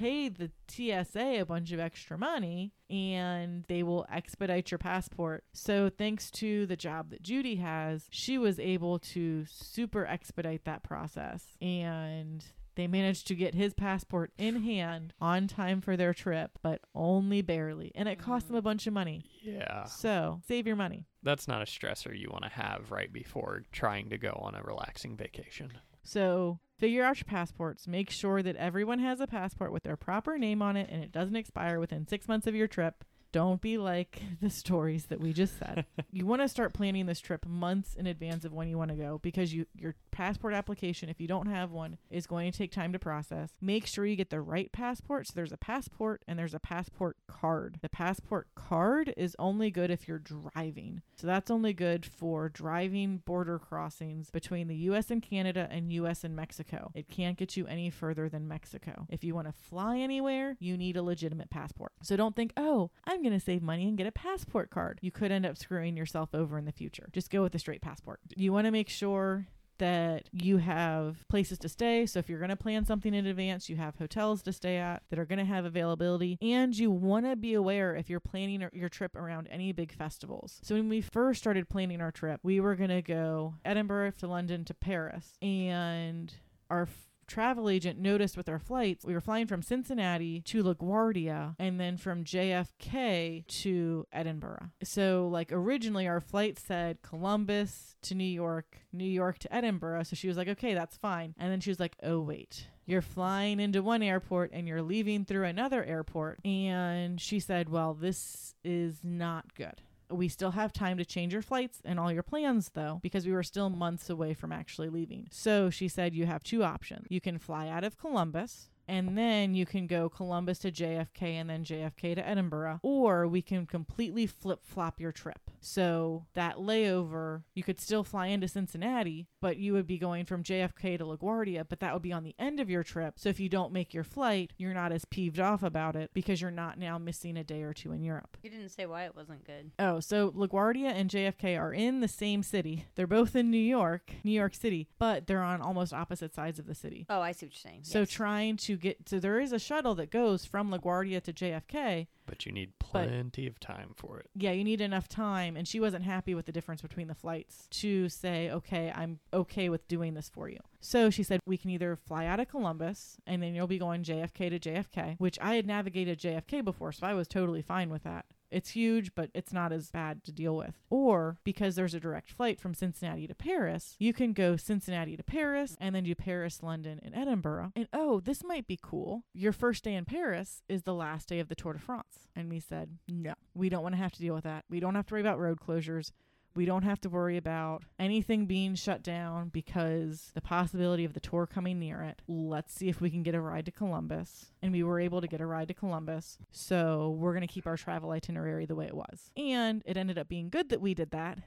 pay 0.00 0.30
the 0.30 0.50
TSA 0.68 1.40
a 1.40 1.44
bunch 1.44 1.72
of 1.72 1.80
extra 1.80 2.16
money 2.16 2.72
and 2.88 3.64
they 3.68 3.82
will 3.82 4.06
expedite 4.10 4.70
your 4.70 4.78
passport. 4.78 5.44
So 5.52 5.90
thanks 5.90 6.30
to 6.32 6.64
the 6.64 6.76
job 6.76 7.10
that 7.10 7.22
Judy 7.22 7.56
has, 7.56 8.06
she 8.10 8.38
was 8.38 8.58
able 8.58 8.98
to 9.00 9.44
super 9.46 10.06
expedite 10.06 10.64
that 10.64 10.82
process 10.82 11.44
and 11.60 12.42
they 12.76 12.86
managed 12.86 13.26
to 13.26 13.34
get 13.34 13.54
his 13.54 13.74
passport 13.74 14.32
in 14.38 14.62
hand 14.62 15.12
on 15.20 15.46
time 15.46 15.82
for 15.82 15.98
their 15.98 16.14
trip, 16.14 16.52
but 16.62 16.80
only 16.94 17.42
barely. 17.42 17.92
And 17.94 18.08
it 18.08 18.18
cost 18.18 18.46
them 18.46 18.56
a 18.56 18.62
mm. 18.62 18.64
bunch 18.64 18.86
of 18.86 18.94
money. 18.94 19.26
Yeah. 19.42 19.84
So 19.84 20.40
save 20.48 20.66
your 20.66 20.76
money. 20.76 21.04
That's 21.22 21.46
not 21.46 21.60
a 21.60 21.66
stressor 21.66 22.18
you 22.18 22.28
want 22.30 22.44
to 22.44 22.50
have 22.50 22.90
right 22.90 23.12
before 23.12 23.64
trying 23.70 24.08
to 24.10 24.18
go 24.18 24.30
on 24.40 24.54
a 24.54 24.62
relaxing 24.62 25.16
vacation. 25.18 25.72
So 26.02 26.58
figure 26.80 27.04
out 27.04 27.18
your 27.18 27.26
passports. 27.26 27.86
Make 27.86 28.10
sure 28.10 28.42
that 28.42 28.56
everyone 28.56 28.98
has 29.00 29.20
a 29.20 29.26
passport 29.26 29.70
with 29.70 29.82
their 29.82 29.96
proper 29.96 30.38
name 30.38 30.62
on 30.62 30.76
it 30.76 30.88
and 30.90 31.04
it 31.04 31.12
doesn't 31.12 31.36
expire 31.36 31.78
within 31.78 32.08
six 32.08 32.26
months 32.26 32.46
of 32.46 32.54
your 32.54 32.66
trip. 32.66 33.04
Don't 33.32 33.60
be 33.60 33.78
like 33.78 34.22
the 34.40 34.50
stories 34.50 35.06
that 35.06 35.20
we 35.20 35.32
just 35.32 35.58
said. 35.58 35.86
you 36.12 36.26
want 36.26 36.42
to 36.42 36.48
start 36.48 36.74
planning 36.74 37.06
this 37.06 37.20
trip 37.20 37.46
months 37.46 37.94
in 37.94 38.06
advance 38.06 38.44
of 38.44 38.52
when 38.52 38.68
you 38.68 38.78
want 38.78 38.90
to 38.90 38.96
go 38.96 39.18
because 39.22 39.52
you 39.54 39.66
your 39.74 39.94
passport 40.10 40.54
application, 40.54 41.08
if 41.08 41.20
you 41.20 41.28
don't 41.28 41.46
have 41.46 41.70
one, 41.70 41.98
is 42.10 42.26
going 42.26 42.50
to 42.50 42.58
take 42.58 42.72
time 42.72 42.92
to 42.92 42.98
process. 42.98 43.50
Make 43.60 43.86
sure 43.86 44.06
you 44.06 44.16
get 44.16 44.30
the 44.30 44.40
right 44.40 44.70
passport. 44.72 45.26
So 45.26 45.32
there's 45.34 45.52
a 45.52 45.56
passport 45.56 46.22
and 46.26 46.38
there's 46.38 46.54
a 46.54 46.60
passport 46.60 47.16
card. 47.26 47.78
The 47.82 47.88
passport 47.88 48.48
card 48.54 49.14
is 49.16 49.36
only 49.38 49.70
good 49.70 49.90
if 49.90 50.08
you're 50.08 50.18
driving. 50.18 51.02
So 51.16 51.26
that's 51.26 51.50
only 51.50 51.72
good 51.72 52.04
for 52.04 52.48
driving 52.48 53.18
border 53.24 53.58
crossings 53.58 54.30
between 54.30 54.68
the 54.68 54.76
US 54.76 55.10
and 55.10 55.22
Canada 55.22 55.68
and 55.70 55.92
US 55.92 56.24
and 56.24 56.34
Mexico. 56.34 56.90
It 56.94 57.08
can't 57.08 57.38
get 57.38 57.56
you 57.56 57.66
any 57.66 57.90
further 57.90 58.28
than 58.28 58.48
Mexico. 58.48 59.06
If 59.08 59.24
you 59.24 59.34
want 59.34 59.46
to 59.46 59.52
fly 59.52 59.98
anywhere, 59.98 60.56
you 60.58 60.76
need 60.76 60.96
a 60.96 61.02
legitimate 61.02 61.50
passport. 61.50 61.92
So 62.02 62.16
don't 62.16 62.34
think, 62.34 62.52
oh, 62.56 62.90
I'm 63.04 63.19
going 63.22 63.38
to 63.38 63.44
save 63.44 63.62
money 63.62 63.88
and 63.88 63.96
get 63.96 64.06
a 64.06 64.12
passport 64.12 64.70
card. 64.70 64.98
You 65.02 65.10
could 65.10 65.32
end 65.32 65.46
up 65.46 65.56
screwing 65.56 65.96
yourself 65.96 66.34
over 66.34 66.58
in 66.58 66.64
the 66.64 66.72
future. 66.72 67.08
Just 67.12 67.30
go 67.30 67.42
with 67.42 67.54
a 67.54 67.58
straight 67.58 67.82
passport. 67.82 68.20
You 68.36 68.52
want 68.52 68.66
to 68.66 68.70
make 68.70 68.88
sure 68.88 69.46
that 69.78 70.28
you 70.30 70.58
have 70.58 71.26
places 71.28 71.58
to 71.58 71.68
stay. 71.68 72.04
So 72.04 72.18
if 72.18 72.28
you're 72.28 72.38
going 72.38 72.50
to 72.50 72.56
plan 72.56 72.84
something 72.84 73.14
in 73.14 73.26
advance, 73.26 73.70
you 73.70 73.76
have 73.76 73.96
hotels 73.96 74.42
to 74.42 74.52
stay 74.52 74.76
at 74.76 75.02
that 75.08 75.18
are 75.18 75.24
going 75.24 75.38
to 75.38 75.44
have 75.46 75.64
availability. 75.64 76.36
And 76.42 76.76
you 76.76 76.90
want 76.90 77.24
to 77.24 77.34
be 77.34 77.54
aware 77.54 77.96
if 77.96 78.10
you're 78.10 78.20
planning 78.20 78.68
your 78.74 78.88
trip 78.90 79.16
around 79.16 79.48
any 79.50 79.72
big 79.72 79.92
festivals. 79.92 80.60
So 80.62 80.74
when 80.74 80.90
we 80.90 81.00
first 81.00 81.40
started 81.40 81.70
planning 81.70 82.02
our 82.02 82.12
trip, 82.12 82.40
we 82.42 82.60
were 82.60 82.76
going 82.76 82.90
to 82.90 83.00
go 83.00 83.54
Edinburgh 83.64 84.12
to 84.18 84.26
London 84.26 84.66
to 84.66 84.74
Paris. 84.74 85.32
And 85.40 86.32
our 86.68 86.86
travel 87.30 87.68
agent 87.70 87.98
noticed 87.98 88.36
with 88.36 88.48
our 88.48 88.58
flights, 88.58 89.04
we 89.04 89.14
were 89.14 89.20
flying 89.20 89.46
from 89.46 89.62
Cincinnati 89.62 90.40
to 90.40 90.64
LaGuardia 90.64 91.54
and 91.58 91.78
then 91.78 91.96
from 91.96 92.24
JFK 92.24 93.46
to 93.46 94.06
Edinburgh. 94.12 94.70
So, 94.82 95.28
like, 95.30 95.52
originally 95.52 96.08
our 96.08 96.20
flight 96.20 96.58
said 96.58 97.02
Columbus 97.02 97.94
to 98.02 98.16
New 98.16 98.24
York, 98.24 98.78
New 98.92 99.04
York 99.04 99.38
to 99.38 99.54
Edinburgh. 99.54 100.02
So 100.02 100.16
she 100.16 100.26
was 100.26 100.36
like, 100.36 100.48
okay, 100.48 100.74
that's 100.74 100.96
fine. 100.96 101.34
And 101.38 101.52
then 101.52 101.60
she 101.60 101.70
was 101.70 101.78
like, 101.78 101.94
oh, 102.02 102.20
wait. 102.20 102.66
You're 102.84 103.02
flying 103.02 103.60
into 103.60 103.82
one 103.82 104.02
airport 104.02 104.50
and 104.52 104.66
you're 104.66 104.82
leaving 104.82 105.24
through 105.24 105.44
another 105.44 105.84
airport. 105.84 106.44
And 106.44 107.20
she 107.20 107.38
said, 107.38 107.68
well, 107.68 107.94
this 107.94 108.56
is 108.64 108.98
not 109.04 109.54
good. 109.54 109.80
We 110.10 110.28
still 110.28 110.50
have 110.52 110.72
time 110.72 110.98
to 110.98 111.04
change 111.04 111.32
your 111.32 111.42
flights 111.42 111.80
and 111.84 112.00
all 112.00 112.12
your 112.12 112.22
plans, 112.22 112.70
though, 112.74 112.98
because 113.02 113.26
we 113.26 113.32
were 113.32 113.42
still 113.42 113.70
months 113.70 114.10
away 114.10 114.34
from 114.34 114.52
actually 114.52 114.88
leaving. 114.88 115.28
So 115.30 115.70
she 115.70 115.88
said 115.88 116.14
you 116.14 116.26
have 116.26 116.42
two 116.42 116.64
options. 116.64 117.06
You 117.08 117.20
can 117.20 117.38
fly 117.38 117.68
out 117.68 117.84
of 117.84 117.98
Columbus. 117.98 118.70
And 118.90 119.16
then 119.16 119.54
you 119.54 119.66
can 119.66 119.86
go 119.86 120.08
Columbus 120.08 120.58
to 120.60 120.72
JFK 120.72 121.22
and 121.22 121.48
then 121.48 121.64
JFK 121.64 122.16
to 122.16 122.28
Edinburgh. 122.28 122.80
Or 122.82 123.28
we 123.28 123.40
can 123.40 123.64
completely 123.64 124.26
flip 124.26 124.60
flop 124.64 125.00
your 125.00 125.12
trip. 125.12 125.38
So 125.60 126.26
that 126.34 126.56
layover, 126.56 127.42
you 127.54 127.62
could 127.62 127.78
still 127.80 128.02
fly 128.02 128.26
into 128.26 128.48
Cincinnati, 128.48 129.28
but 129.40 129.58
you 129.58 129.72
would 129.74 129.86
be 129.86 129.98
going 129.98 130.24
from 130.24 130.42
JFK 130.42 130.98
to 130.98 131.04
LaGuardia, 131.04 131.64
but 131.68 131.80
that 131.80 131.92
would 131.92 132.02
be 132.02 132.12
on 132.12 132.24
the 132.24 132.34
end 132.38 132.58
of 132.60 132.68
your 132.70 132.82
trip. 132.82 133.14
So 133.18 133.28
if 133.28 133.38
you 133.38 133.48
don't 133.48 133.72
make 133.72 133.94
your 133.94 134.02
flight, 134.04 134.52
you're 134.56 134.74
not 134.74 134.90
as 134.92 135.04
peeved 135.04 135.38
off 135.38 135.62
about 135.62 135.96
it 135.96 136.10
because 136.14 136.40
you're 136.40 136.50
not 136.50 136.78
now 136.78 136.98
missing 136.98 137.36
a 137.36 137.44
day 137.44 137.62
or 137.62 137.72
two 137.72 137.92
in 137.92 138.02
Europe. 138.02 138.36
You 138.42 138.50
didn't 138.50 138.70
say 138.70 138.86
why 138.86 139.04
it 139.04 139.14
wasn't 139.14 139.44
good. 139.44 139.70
Oh, 139.78 140.00
so 140.00 140.30
LaGuardia 140.32 140.90
and 140.92 141.10
JFK 141.10 141.58
are 141.60 141.72
in 141.72 142.00
the 142.00 142.08
same 142.08 142.42
city. 142.42 142.86
They're 142.96 143.06
both 143.06 143.36
in 143.36 143.50
New 143.50 143.58
York, 143.58 144.12
New 144.24 144.32
York 144.32 144.54
City, 144.54 144.88
but 144.98 145.26
they're 145.26 145.42
on 145.42 145.60
almost 145.60 145.92
opposite 145.92 146.34
sides 146.34 146.58
of 146.58 146.66
the 146.66 146.74
city. 146.74 147.06
Oh, 147.08 147.20
I 147.20 147.32
see 147.32 147.46
what 147.46 147.52
you're 147.54 147.70
saying. 147.70 147.80
So 147.84 148.00
Yes. 148.00 148.10
trying 148.10 148.56
to 148.56 148.76
get 148.80 149.08
so 149.08 149.18
there 149.18 149.40
is 149.40 149.52
a 149.52 149.58
shuttle 149.58 149.94
that 149.96 150.10
goes 150.10 150.44
from 150.44 150.70
LaGuardia 150.70 151.22
to 151.22 151.32
JFK. 151.32 152.08
But 152.26 152.46
you 152.46 152.52
need 152.52 152.78
plenty 152.78 153.46
of 153.46 153.58
time 153.58 153.92
for 153.96 154.18
it. 154.20 154.30
Yeah, 154.34 154.52
you 154.52 154.64
need 154.64 154.80
enough 154.80 155.08
time 155.08 155.56
and 155.56 155.66
she 155.66 155.80
wasn't 155.80 156.04
happy 156.04 156.34
with 156.34 156.46
the 156.46 156.52
difference 156.52 156.80
between 156.82 157.08
the 157.08 157.14
flights 157.14 157.66
to 157.70 158.08
say, 158.08 158.50
"Okay, 158.50 158.92
I'm 158.94 159.20
okay 159.32 159.68
with 159.68 159.86
doing 159.88 160.14
this 160.14 160.28
for 160.28 160.48
you." 160.48 160.58
So 160.80 161.10
she 161.10 161.22
said, 161.22 161.40
"We 161.46 161.56
can 161.56 161.70
either 161.70 161.96
fly 161.96 162.26
out 162.26 162.40
of 162.40 162.48
Columbus 162.48 163.18
and 163.26 163.42
then 163.42 163.54
you'll 163.54 163.66
be 163.66 163.78
going 163.78 164.02
JFK 164.02 164.48
to 164.50 164.58
JFK, 164.58 165.16
which 165.18 165.38
I 165.40 165.54
had 165.54 165.66
navigated 165.66 166.18
JFK 166.18 166.60
before, 166.60 166.92
so 166.92 167.06
I 167.06 167.14
was 167.14 167.28
totally 167.28 167.62
fine 167.62 167.90
with 167.90 168.04
that." 168.04 168.26
It's 168.50 168.70
huge, 168.70 169.14
but 169.14 169.30
it's 169.34 169.52
not 169.52 169.72
as 169.72 169.90
bad 169.90 170.24
to 170.24 170.32
deal 170.32 170.56
with. 170.56 170.74
Or 170.90 171.38
because 171.44 171.74
there's 171.74 171.94
a 171.94 172.00
direct 172.00 172.30
flight 172.30 172.60
from 172.60 172.74
Cincinnati 172.74 173.26
to 173.26 173.34
Paris, 173.34 173.96
you 173.98 174.12
can 174.12 174.32
go 174.32 174.56
Cincinnati 174.56 175.16
to 175.16 175.22
Paris 175.22 175.76
and 175.80 175.94
then 175.94 176.04
do 176.04 176.14
Paris, 176.14 176.62
London, 176.62 177.00
and 177.02 177.14
Edinburgh. 177.14 177.72
And 177.76 177.88
oh, 177.92 178.20
this 178.20 178.42
might 178.44 178.66
be 178.66 178.78
cool. 178.80 179.24
Your 179.32 179.52
first 179.52 179.84
day 179.84 179.94
in 179.94 180.04
Paris 180.04 180.62
is 180.68 180.82
the 180.82 180.94
last 180.94 181.28
day 181.28 181.38
of 181.38 181.48
the 181.48 181.54
Tour 181.54 181.74
de 181.74 181.78
France. 181.78 182.28
And 182.34 182.50
we 182.50 182.60
said, 182.60 182.98
no, 183.08 183.34
we 183.54 183.68
don't 183.68 183.82
want 183.82 183.94
to 183.94 184.00
have 184.00 184.12
to 184.12 184.20
deal 184.20 184.34
with 184.34 184.44
that. 184.44 184.64
We 184.68 184.80
don't 184.80 184.94
have 184.94 185.06
to 185.06 185.14
worry 185.14 185.20
about 185.20 185.38
road 185.38 185.60
closures. 185.60 186.12
We 186.54 186.64
don't 186.64 186.82
have 186.82 187.00
to 187.02 187.08
worry 187.08 187.36
about 187.36 187.84
anything 187.98 188.46
being 188.46 188.74
shut 188.74 189.02
down 189.02 189.50
because 189.50 190.30
the 190.34 190.40
possibility 190.40 191.04
of 191.04 191.12
the 191.12 191.20
tour 191.20 191.46
coming 191.46 191.78
near 191.78 192.02
it. 192.02 192.20
Let's 192.26 192.74
see 192.74 192.88
if 192.88 193.00
we 193.00 193.10
can 193.10 193.22
get 193.22 193.34
a 193.34 193.40
ride 193.40 193.66
to 193.66 193.70
Columbus. 193.70 194.46
And 194.62 194.72
we 194.72 194.82
were 194.82 194.98
able 194.98 195.20
to 195.20 195.28
get 195.28 195.40
a 195.40 195.46
ride 195.46 195.68
to 195.68 195.74
Columbus. 195.74 196.38
So 196.50 197.16
we're 197.18 197.32
going 197.32 197.46
to 197.46 197.52
keep 197.52 197.66
our 197.66 197.76
travel 197.76 198.10
itinerary 198.10 198.66
the 198.66 198.74
way 198.74 198.86
it 198.86 198.94
was. 198.94 199.30
And 199.36 199.82
it 199.86 199.96
ended 199.96 200.18
up 200.18 200.28
being 200.28 200.50
good 200.50 200.68
that 200.70 200.80
we 200.80 200.94
did 200.94 201.12
that 201.12 201.38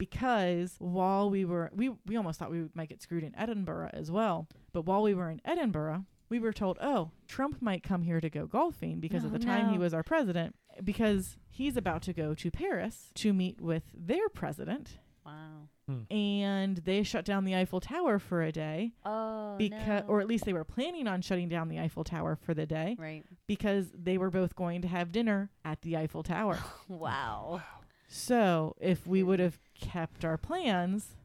because 0.00 0.76
while 0.78 1.28
we 1.28 1.44
were 1.44 1.70
we 1.74 1.90
we 2.06 2.16
almost 2.16 2.38
thought 2.38 2.50
we 2.50 2.64
might 2.74 2.88
get 2.88 3.02
screwed 3.02 3.22
in 3.22 3.36
Edinburgh 3.36 3.90
as 3.92 4.10
well. 4.10 4.48
But 4.72 4.86
while 4.86 5.02
we 5.02 5.12
were 5.12 5.30
in 5.30 5.42
Edinburgh, 5.44 6.06
we 6.30 6.38
were 6.38 6.52
told, 6.52 6.78
"Oh, 6.80 7.10
Trump 7.28 7.60
might 7.60 7.82
come 7.82 8.02
here 8.02 8.20
to 8.20 8.30
go 8.30 8.46
golfing 8.46 9.00
because 9.00 9.24
at 9.24 9.30
Oh, 9.30 9.38
the 9.38 9.44
time 9.44 9.70
he 9.70 9.78
was 9.78 9.92
our 9.92 10.02
president 10.02 10.54
because 10.82 11.36
he's 11.50 11.76
about 11.76 12.02
to 12.02 12.12
go 12.12 12.34
to 12.34 12.50
Paris 12.50 13.10
to 13.16 13.32
meet 13.32 13.60
with 13.60 13.82
their 13.92 14.28
president 14.30 14.98
Wow. 15.26 15.68
Hmm. 15.86 16.02
and 16.10 16.76
they 16.78 17.02
shut 17.02 17.24
down 17.24 17.44
the 17.44 17.54
Eiffel 17.54 17.80
Tower 17.80 18.18
for 18.18 18.42
a 18.42 18.52
day 18.52 18.92
Oh, 19.04 19.56
because 19.58 20.02
no. 20.04 20.08
or 20.08 20.20
at 20.20 20.26
least 20.28 20.44
they 20.44 20.52
were 20.52 20.64
planning 20.64 21.06
on 21.06 21.20
shutting 21.20 21.48
down 21.48 21.68
the 21.68 21.78
Eiffel 21.80 22.04
Tower 22.04 22.36
for 22.36 22.54
the 22.54 22.64
day 22.64 22.96
right. 22.98 23.24
because 23.46 23.90
they 23.92 24.16
were 24.16 24.30
both 24.30 24.54
going 24.54 24.80
to 24.82 24.88
have 24.88 25.12
dinner 25.12 25.50
at 25.64 25.82
the 25.82 25.96
Eiffel 25.96 26.22
Tower. 26.22 26.58
Wow. 26.88 27.62
so, 28.08 28.76
if 28.80 29.06
we 29.06 29.20
hmm. 29.20 29.26
would 29.28 29.40
have 29.40 29.58
kept 29.74 30.24
our 30.24 30.38
plans, 30.38 31.16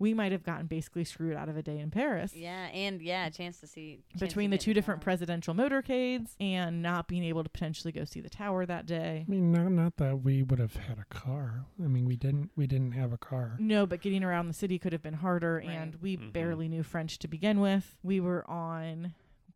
we 0.00 0.14
might 0.14 0.32
have 0.32 0.42
gotten 0.42 0.66
basically 0.66 1.04
screwed 1.04 1.36
out 1.36 1.48
of 1.48 1.56
a 1.56 1.62
day 1.62 1.78
in 1.78 1.90
Paris. 1.92 2.34
Yeah, 2.34 2.66
and 2.68 3.00
yeah, 3.00 3.26
a 3.26 3.30
chance 3.30 3.60
to 3.60 3.66
see 3.68 4.00
chance 4.10 4.18
to 4.20 4.26
Between 4.26 4.50
the 4.50 4.58
two 4.58 4.74
different 4.74 5.00
tower. 5.00 5.04
presidential 5.04 5.54
motorcades 5.54 6.30
and 6.40 6.82
not 6.82 7.06
being 7.06 7.22
able 7.22 7.44
to 7.44 7.50
potentially 7.50 7.92
go 7.92 8.04
see 8.04 8.20
the 8.20 8.30
tower 8.30 8.66
that 8.66 8.86
day. 8.86 9.24
I 9.28 9.30
mean, 9.30 9.52
not 9.52 9.70
not 9.70 9.96
that 9.98 10.22
we 10.24 10.42
would 10.42 10.58
have 10.58 10.74
had 10.74 10.98
a 10.98 11.04
car. 11.14 11.66
I 11.78 11.86
mean, 11.86 12.06
we 12.06 12.16
didn't 12.16 12.50
we 12.56 12.66
didn't 12.66 12.92
have 12.92 13.12
a 13.12 13.18
car. 13.18 13.56
No, 13.60 13.86
but 13.86 14.00
getting 14.00 14.24
around 14.24 14.48
the 14.48 14.54
city 14.54 14.78
could 14.78 14.92
have 14.92 15.02
been 15.02 15.14
harder, 15.14 15.56
Right. 15.64 15.68
and 15.68 15.94
we 15.96 16.16
Mhm. 16.16 16.32
barely 16.32 16.66
knew 16.68 16.82
French 16.82 17.18
to 17.20 17.28
begin 17.28 17.60
with. 17.60 17.96
We 18.02 18.18
were 18.20 18.44
on 18.50 19.14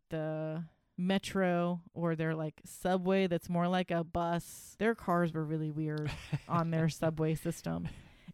the 0.09 0.63
metro 0.97 1.81
or 1.93 2.15
their 2.15 2.33
like 2.35 2.61
subway 2.63 3.27
that's 3.27 3.49
more 3.49 3.67
like 3.67 3.91
a 3.91 4.03
bus. 4.03 4.75
Their 4.79 4.95
cars 4.95 5.33
were 5.33 5.43
really 5.43 5.69
weird 5.71 6.09
on 6.47 6.69
their 6.71 6.87
subway 6.87 7.35
system. 7.35 7.87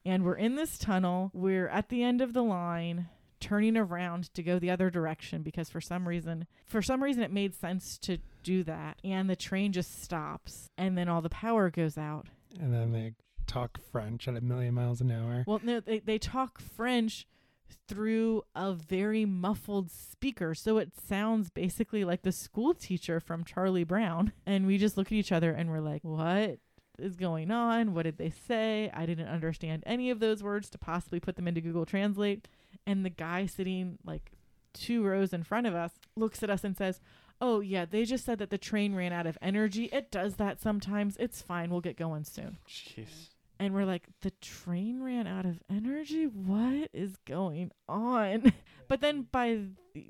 And 0.06 0.24
we're 0.24 0.36
in 0.36 0.56
this 0.56 0.78
tunnel. 0.78 1.32
We're 1.34 1.68
at 1.68 1.90
the 1.90 2.04
end 2.04 2.22
of 2.22 2.34
the 2.34 2.44
line 2.44 3.10
turning 3.40 3.76
around 3.76 4.34
to 4.36 4.44
go 4.44 4.60
the 4.60 4.70
other 4.70 4.90
direction 4.92 5.42
because 5.42 5.68
for 5.68 5.82
some 5.82 6.08
reason 6.08 6.46
for 6.68 6.80
some 6.80 7.02
reason 7.02 7.24
it 7.24 7.32
made 7.32 7.56
sense 7.56 7.98
to 7.98 8.20
do 8.44 8.64
that 8.64 9.00
and 9.04 9.28
the 9.28 9.36
train 9.36 9.72
just 9.72 10.04
stops 10.04 10.70
and 10.78 10.96
then 10.96 11.10
all 11.10 11.24
the 11.24 11.30
power 11.30 11.72
goes 11.72 11.98
out 11.98 12.28
And 12.60 12.72
then 12.72 12.92
they 12.92 13.14
talk 13.48 13.80
French 13.92 14.28
at 14.28 14.38
a 14.38 14.42
million 14.42 14.76
miles 14.76 15.02
an 15.02 15.12
hour. 15.12 15.44
Well, 15.48 15.60
no, 15.64 15.80
they 15.80 16.00
they 16.00 16.18
talk 16.20 16.62
French 16.62 17.28
through 17.88 18.44
a 18.56 18.74
very 18.74 19.26
muffled 19.26 19.90
speaker, 19.92 20.54
so 20.54 20.78
it 20.78 20.92
sounds 21.08 21.50
basically 21.50 22.04
like 22.04 22.22
the 22.22 22.32
school 22.32 22.74
teacher 22.74 23.20
from 23.20 23.44
Charlie 23.44 23.84
Brown. 23.84 24.34
And 24.46 24.68
we 24.68 24.78
just 24.78 24.98
look 24.98 25.08
at 25.08 25.14
each 25.14 25.32
other 25.32 25.52
and 25.52 25.70
we're 25.70 25.80
like, 25.82 26.04
"What 26.04 26.60
is 27.02 27.16
going 27.16 27.52
on? 27.52 27.94
What 27.94 28.04
did 28.04 28.18
they 28.18 28.30
say? 28.30 28.90
I 28.94 29.06
didn't 29.06 29.28
understand 29.28 29.84
any 29.86 30.10
of 30.10 30.20
those 30.20 30.44
words 30.44 30.70
to 30.70 30.78
possibly 30.78 31.20
put 31.20 31.36
them 31.36 31.48
into 31.48 31.62
Google 31.62 31.86
Translate." 31.86 32.48
And 32.86 33.04
the 33.04 33.10
guy 33.10 33.46
sitting 33.46 33.98
like 34.06 34.32
two 34.74 35.04
rows 35.04 35.34
in 35.34 35.44
front 35.44 35.68
of 35.68 35.76
us 35.76 35.92
looks 36.16 36.44
at 36.44 36.50
us 36.50 36.64
and 36.64 36.78
says, 36.78 37.02
"Oh 37.42 37.60
yeah, 37.60 37.86
they 37.86 38.06
just 38.06 38.24
said 38.24 38.40
that 38.40 38.50
the 38.50 38.58
train 38.58 38.96
ran 38.96 39.12
out 39.12 39.28
of 39.28 39.38
energy. 39.42 39.86
It 39.86 40.12
does 40.12 40.36
that 40.36 40.62
sometimes. 40.62 41.18
It's 41.18 41.42
fine. 41.42 41.70
We'll 41.72 41.82
get 41.82 41.98
going 41.98 42.24
soon." 42.24 42.58
Jeez. 42.70 43.31
And 43.62 43.74
we're 43.74 43.86
like 43.86 44.04
the 44.22 44.32
train 44.42 45.02
ran 45.02 45.28
out 45.28 45.46
of 45.46 45.62
energy 45.70 46.26
what 46.26 46.90
is 46.94 47.16
going 47.26 47.72
on 47.88 48.52
but 48.88 49.00
then 49.02 49.28
by 49.32 49.60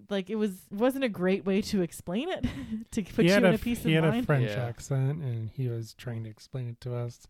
like 0.09 0.29
it 0.29 0.35
was 0.35 0.51
wasn't 0.71 1.03
a 1.03 1.09
great 1.09 1.45
way 1.45 1.61
to 1.61 1.81
explain 1.81 2.29
it 2.29 2.45
to 2.91 3.03
put 3.03 3.25
he 3.25 3.31
you 3.31 3.37
in 3.37 3.45
a 3.45 3.53
a 3.53 3.57
peace 3.57 3.83
he 3.83 3.95
of 3.95 4.03
had 4.05 4.15
a 4.15 4.23
French 4.23 4.49
Yeah. 4.51 4.65
accent, 4.65 5.21
and 5.21 5.49
he 5.49 5.67
was 5.67 5.93
trying 5.93 6.23
to 6.23 6.29
explain 6.29 6.67
it 6.69 6.81
to 6.81 6.95
us. 6.95 7.27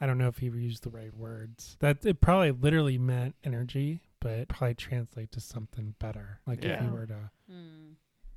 I 0.00 0.06
don't 0.06 0.18
know 0.18 0.28
if 0.28 0.38
he 0.38 0.46
used 0.46 0.82
the 0.82 0.90
right 0.90 1.14
words. 1.16 1.76
That 1.80 2.04
it 2.04 2.20
probably 2.20 2.50
literally 2.50 2.98
meant 2.98 3.36
energy, 3.44 4.02
but 4.20 4.32
it 4.32 4.48
probably 4.48 4.74
translate 4.74 5.30
to 5.32 5.40
something 5.40 5.94
better. 5.98 6.40
Like 6.46 6.64
if 6.64 6.80
you 6.82 6.90
were 6.90 7.06
to, 7.06 7.30
Hmm. 7.48 7.92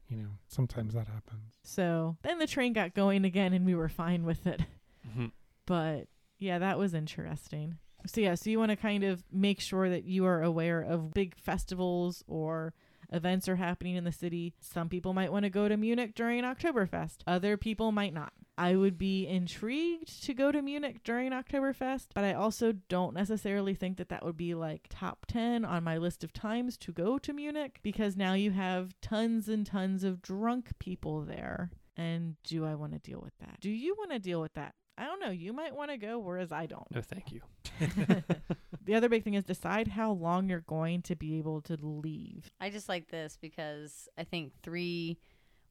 you 0.08 0.18
know, 0.18 0.30
sometimes 0.48 0.94
that 0.94 1.08
happens. 1.08 1.56
so 1.64 2.16
then 2.22 2.40
the 2.40 2.48
train 2.48 2.74
got 2.74 2.94
going 2.94 3.26
again 3.26 3.54
and 3.54 3.66
we 3.66 3.76
were 3.76 3.90
fine 3.90 4.24
with 4.24 4.48
it 4.48 4.62
Mhm. 5.08 5.32
but 5.66 6.08
yeah 6.40 6.60
that 6.60 6.78
was 6.78 6.94
interesting. 6.94 7.78
So 8.06 8.22
yeah 8.22 8.36
so 8.36 8.50
you 8.50 8.60
want 8.60 8.72
to 8.72 8.78
kind 8.78 9.04
of 9.04 9.24
make 9.32 9.60
sure 9.60 9.90
that 9.90 10.06
you 10.06 10.26
are 10.26 10.42
aware 10.42 10.82
of 10.82 11.14
big 11.14 11.36
festivals 11.36 12.24
or 12.28 12.74
events 13.12 13.48
are 13.48 13.56
happening 13.56 13.96
in 13.96 14.04
the 14.04 14.12
city. 14.12 14.54
Some 14.60 14.90
people 14.90 15.14
might 15.14 15.32
want 15.32 15.44
to 15.44 15.50
go 15.50 15.68
to 15.68 15.78
munich 15.78 16.14
during 16.16 16.44
oktoberfest. 16.44 17.18
Other 17.26 17.58
people 17.58 17.92
might 17.92 18.14
not. 18.14 18.34
I 18.58 18.76
would 18.76 18.98
be 18.98 19.28
intrigued 19.28 20.24
to 20.24 20.34
go 20.34 20.52
to 20.52 20.62
munich 20.62 21.04
during 21.04 21.32
oktoberfest 21.32 22.08
but 22.16 22.24
i 22.24 22.34
also 22.34 22.72
don't 22.90 23.14
necessarily 23.14 23.76
think 23.76 23.98
that 23.98 24.10
that 24.10 24.26
would 24.26 24.36
be 24.36 24.56
like 24.56 24.88
top 24.90 25.28
10 25.28 25.64
on 25.64 25.84
my 25.84 25.98
list 25.98 26.24
of 26.24 26.34
times 26.34 26.76
to 26.78 26.92
go 26.92 27.20
to 27.20 27.34
munich 27.34 27.80
because 27.84 28.18
now 28.18 28.34
you 28.34 28.50
have 28.52 28.96
tons 29.00 29.48
and 29.48 29.66
tons 29.68 30.04
of 30.04 30.22
drunk 30.22 30.72
people 30.80 31.22
there. 31.22 31.70
And 31.96 32.36
do 32.44 32.66
i 32.66 32.74
want 32.76 32.94
to 32.94 33.00
deal 33.00 33.22
with 33.22 33.38
that? 33.40 33.60
Do 33.60 33.70
you 33.70 33.96
want 33.98 34.12
to 34.12 34.20
deal 34.20 34.42
with 34.42 34.54
that 34.56 34.74
I 34.98 35.06
don't 35.06 35.20
know. 35.20 35.30
You 35.30 35.54
might 35.54 35.76
want 35.76 35.92
to 35.92 35.98
go, 35.98 36.18
whereas 36.20 36.52
I 36.52 36.66
don't. 36.66 36.90
No, 36.92 37.02
thank 37.02 37.32
you. 37.32 37.42
the 38.86 38.96
other 38.96 39.10
big 39.10 39.24
thing 39.24 39.36
is 39.36 39.44
decide 39.44 39.88
how 39.90 40.12
long 40.12 40.50
you're 40.50 40.62
going 40.62 41.02
to 41.04 41.16
be 41.16 41.38
able 41.38 41.62
to 41.62 41.78
leave. 41.82 42.50
I 42.60 42.70
just 42.70 42.90
like 42.90 43.10
this 43.10 43.38
because 43.40 44.08
I 44.18 44.24
think 44.24 44.54
three, 44.64 45.20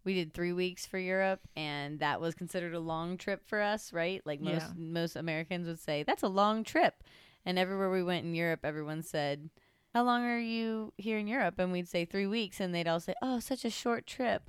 we 0.04 0.14
did 0.14 0.32
three 0.32 0.52
weeks 0.52 0.86
for 0.86 0.98
Europe, 0.98 1.40
and 1.56 1.98
that 2.00 2.20
was 2.20 2.34
considered 2.34 2.74
a 2.74 2.80
long 2.80 3.16
trip 3.18 3.44
for 3.46 3.60
us, 3.60 3.92
right? 3.92 4.22
Like 4.24 4.40
most 4.40 4.62
Yeah. 4.62 4.72
most 4.76 5.16
Americans 5.16 5.66
would 5.66 5.80
say 5.80 6.02
that's 6.04 6.22
a 6.22 6.28
long 6.28 6.62
trip, 6.62 7.02
and 7.44 7.58
everywhere 7.58 7.90
we 7.90 8.02
went 8.04 8.24
in 8.24 8.34
Europe, 8.34 8.60
everyone 8.62 9.02
said, 9.02 9.50
"How 9.92 10.04
long 10.04 10.22
are 10.24 10.38
you 10.38 10.92
here 10.98 11.18
in 11.18 11.26
Europe?" 11.26 11.58
And 11.58 11.72
we'd 11.72 11.88
say 11.88 12.04
three 12.04 12.26
weeks, 12.28 12.60
and 12.60 12.72
they'd 12.72 12.86
all 12.86 13.00
say, 13.00 13.14
"Oh, 13.20 13.40
such 13.40 13.64
a 13.64 13.70
short 13.70 14.06
trip." 14.06 14.42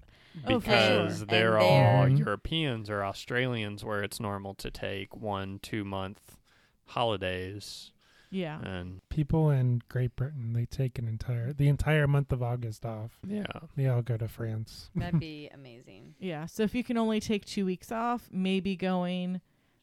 Oh, 0.46 0.60
for 0.60 0.66
sure. 0.70 0.72
Because 0.76 1.22
And 1.22 1.30
they're 1.30 1.58
all 1.58 2.04
they're- 2.04 2.10
Europeans 2.10 2.90
or 2.90 3.04
Australians 3.04 3.84
where 3.84 4.04
it's 4.04 4.20
normal 4.20 4.54
to 4.56 4.70
take 4.72 5.16
one, 5.16 5.60
two 5.62 5.84
month 5.84 6.38
holidays. 6.86 7.92
Yeah. 8.30 8.60
And 8.62 9.02
People 9.10 9.50
in 9.50 9.82
Great 9.88 10.16
Britain, 10.16 10.52
they 10.54 10.66
take 10.66 11.00
an 11.00 11.08
entire 11.08 11.54
the 11.54 11.70
entire 11.70 12.08
month 12.08 12.32
of 12.34 12.44
August 12.44 12.86
off. 12.86 13.20
yeah. 13.26 13.46
They 13.76 13.88
all 13.88 14.02
go 14.02 14.18
to 14.18 14.28
France. 14.28 14.90
That'd 14.96 15.20
be 15.20 15.50
amazing. 15.54 16.16
Yeah. 16.20 16.46
So 16.46 16.64
if 16.64 16.76
you 16.76 16.84
can 16.84 16.98
only 16.98 17.20
take 17.22 17.46
two 17.46 17.66
weeks 17.66 17.92
off, 17.92 18.28
maybe 18.32 18.76
going 18.76 19.40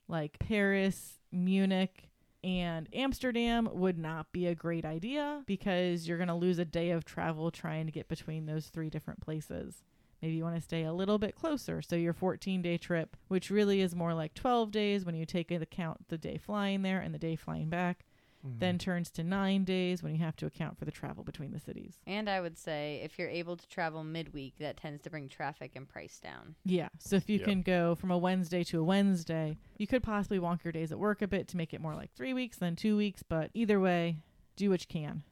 like 0.08 0.38
Paris, 0.38 1.18
Munich, 1.32 2.10
and 2.42 2.86
Amsterdam 2.92 3.66
would 3.72 3.96
not 3.96 4.30
be 4.30 4.46
a 4.46 4.54
great 4.54 4.84
idea 4.84 5.42
because 5.46 6.06
you're 6.06 6.18
going 6.18 6.28
to 6.28 6.34
lose 6.34 6.58
a 6.58 6.64
day 6.66 6.90
of 6.90 7.06
travel 7.06 7.50
trying 7.50 7.86
to 7.86 7.92
get 7.92 8.06
between 8.08 8.44
those 8.44 8.66
three 8.66 8.90
different 8.90 9.22
places. 9.22 9.82
Maybe 10.24 10.36
you 10.36 10.44
want 10.44 10.56
to 10.56 10.62
stay 10.62 10.84
a 10.84 10.92
little 10.94 11.18
bit 11.18 11.34
closer. 11.34 11.82
So 11.82 11.96
your 11.96 12.14
14 12.14 12.62
day 12.62 12.78
trip, 12.78 13.14
which 13.28 13.50
really 13.50 13.82
is 13.82 13.94
more 13.94 14.14
like 14.14 14.32
12 14.32 14.70
days 14.70 15.04
when 15.04 15.14
you 15.14 15.26
take 15.26 15.50
into 15.50 15.64
account 15.64 16.08
the 16.08 16.16
day 16.16 16.38
flying 16.38 16.80
there 16.80 16.98
and 16.98 17.12
the 17.14 17.18
day 17.18 17.36
flying 17.36 17.68
back, 17.68 18.06
Mm. 18.42 18.58
then 18.58 18.78
turns 18.78 19.10
to 19.12 19.22
nine 19.22 19.64
days 19.64 20.02
when 20.02 20.12
you 20.14 20.18
have 20.22 20.36
to 20.36 20.44
account 20.46 20.78
for 20.78 20.84
the 20.86 20.90
travel 20.90 21.24
between 21.24 21.50
the 21.52 21.58
cities. 21.58 21.98
And 22.06 22.28
I 22.28 22.40
would 22.42 22.56
say 22.58 23.00
if 23.02 23.18
you're 23.18 23.28
able 23.28 23.56
to 23.56 23.66
travel 23.68 24.02
midweek, 24.04 24.56
that 24.58 24.76
tends 24.78 25.00
to 25.02 25.10
bring 25.10 25.28
traffic 25.30 25.72
and 25.76 25.86
price 25.88 26.18
down. 26.20 26.54
Yeah. 26.64 26.88
So 26.98 27.16
if 27.16 27.28
you 27.30 27.38
Yeah. 27.38 27.44
can 27.46 27.62
go 27.62 27.94
from 27.94 28.10
a 28.10 28.18
Wednesday 28.18 28.62
to 28.64 28.80
a 28.80 28.84
Wednesday, 28.84 29.56
you 29.78 29.86
could 29.86 30.02
possibly 30.02 30.38
wonk 30.38 30.62
your 30.64 30.72
days 30.72 30.90
at 30.92 30.98
work 30.98 31.20
a 31.22 31.26
bit 31.28 31.48
to 31.48 31.56
make 31.58 31.72
it 31.74 31.80
more 31.82 31.94
like 31.94 32.12
three 32.12 32.32
weeks 32.34 32.58
than 32.58 32.76
two 32.76 32.96
weeks. 32.98 33.22
But 33.22 33.50
either 33.54 33.78
way, 33.80 34.16
do 34.56 34.68
what 34.70 34.80
you 34.82 34.88
can. 34.88 35.22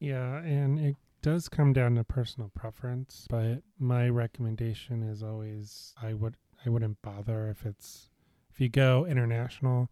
Yeah, 0.00 0.38
and 0.38 0.78
it 0.80 0.96
does 1.26 1.48
come 1.48 1.72
down 1.72 1.96
to 1.96 2.04
personal 2.04 2.52
preference, 2.54 3.26
but 3.28 3.60
my 3.80 4.08
recommendation 4.08 5.02
is 5.02 5.24
always 5.24 5.92
I 6.00 6.12
would 6.12 6.36
I 6.64 6.68
wouldn't 6.68 7.02
bother 7.02 7.48
if 7.48 7.66
it's 7.66 8.10
if 8.48 8.60
you 8.60 8.68
go 8.68 9.04
international, 9.04 9.90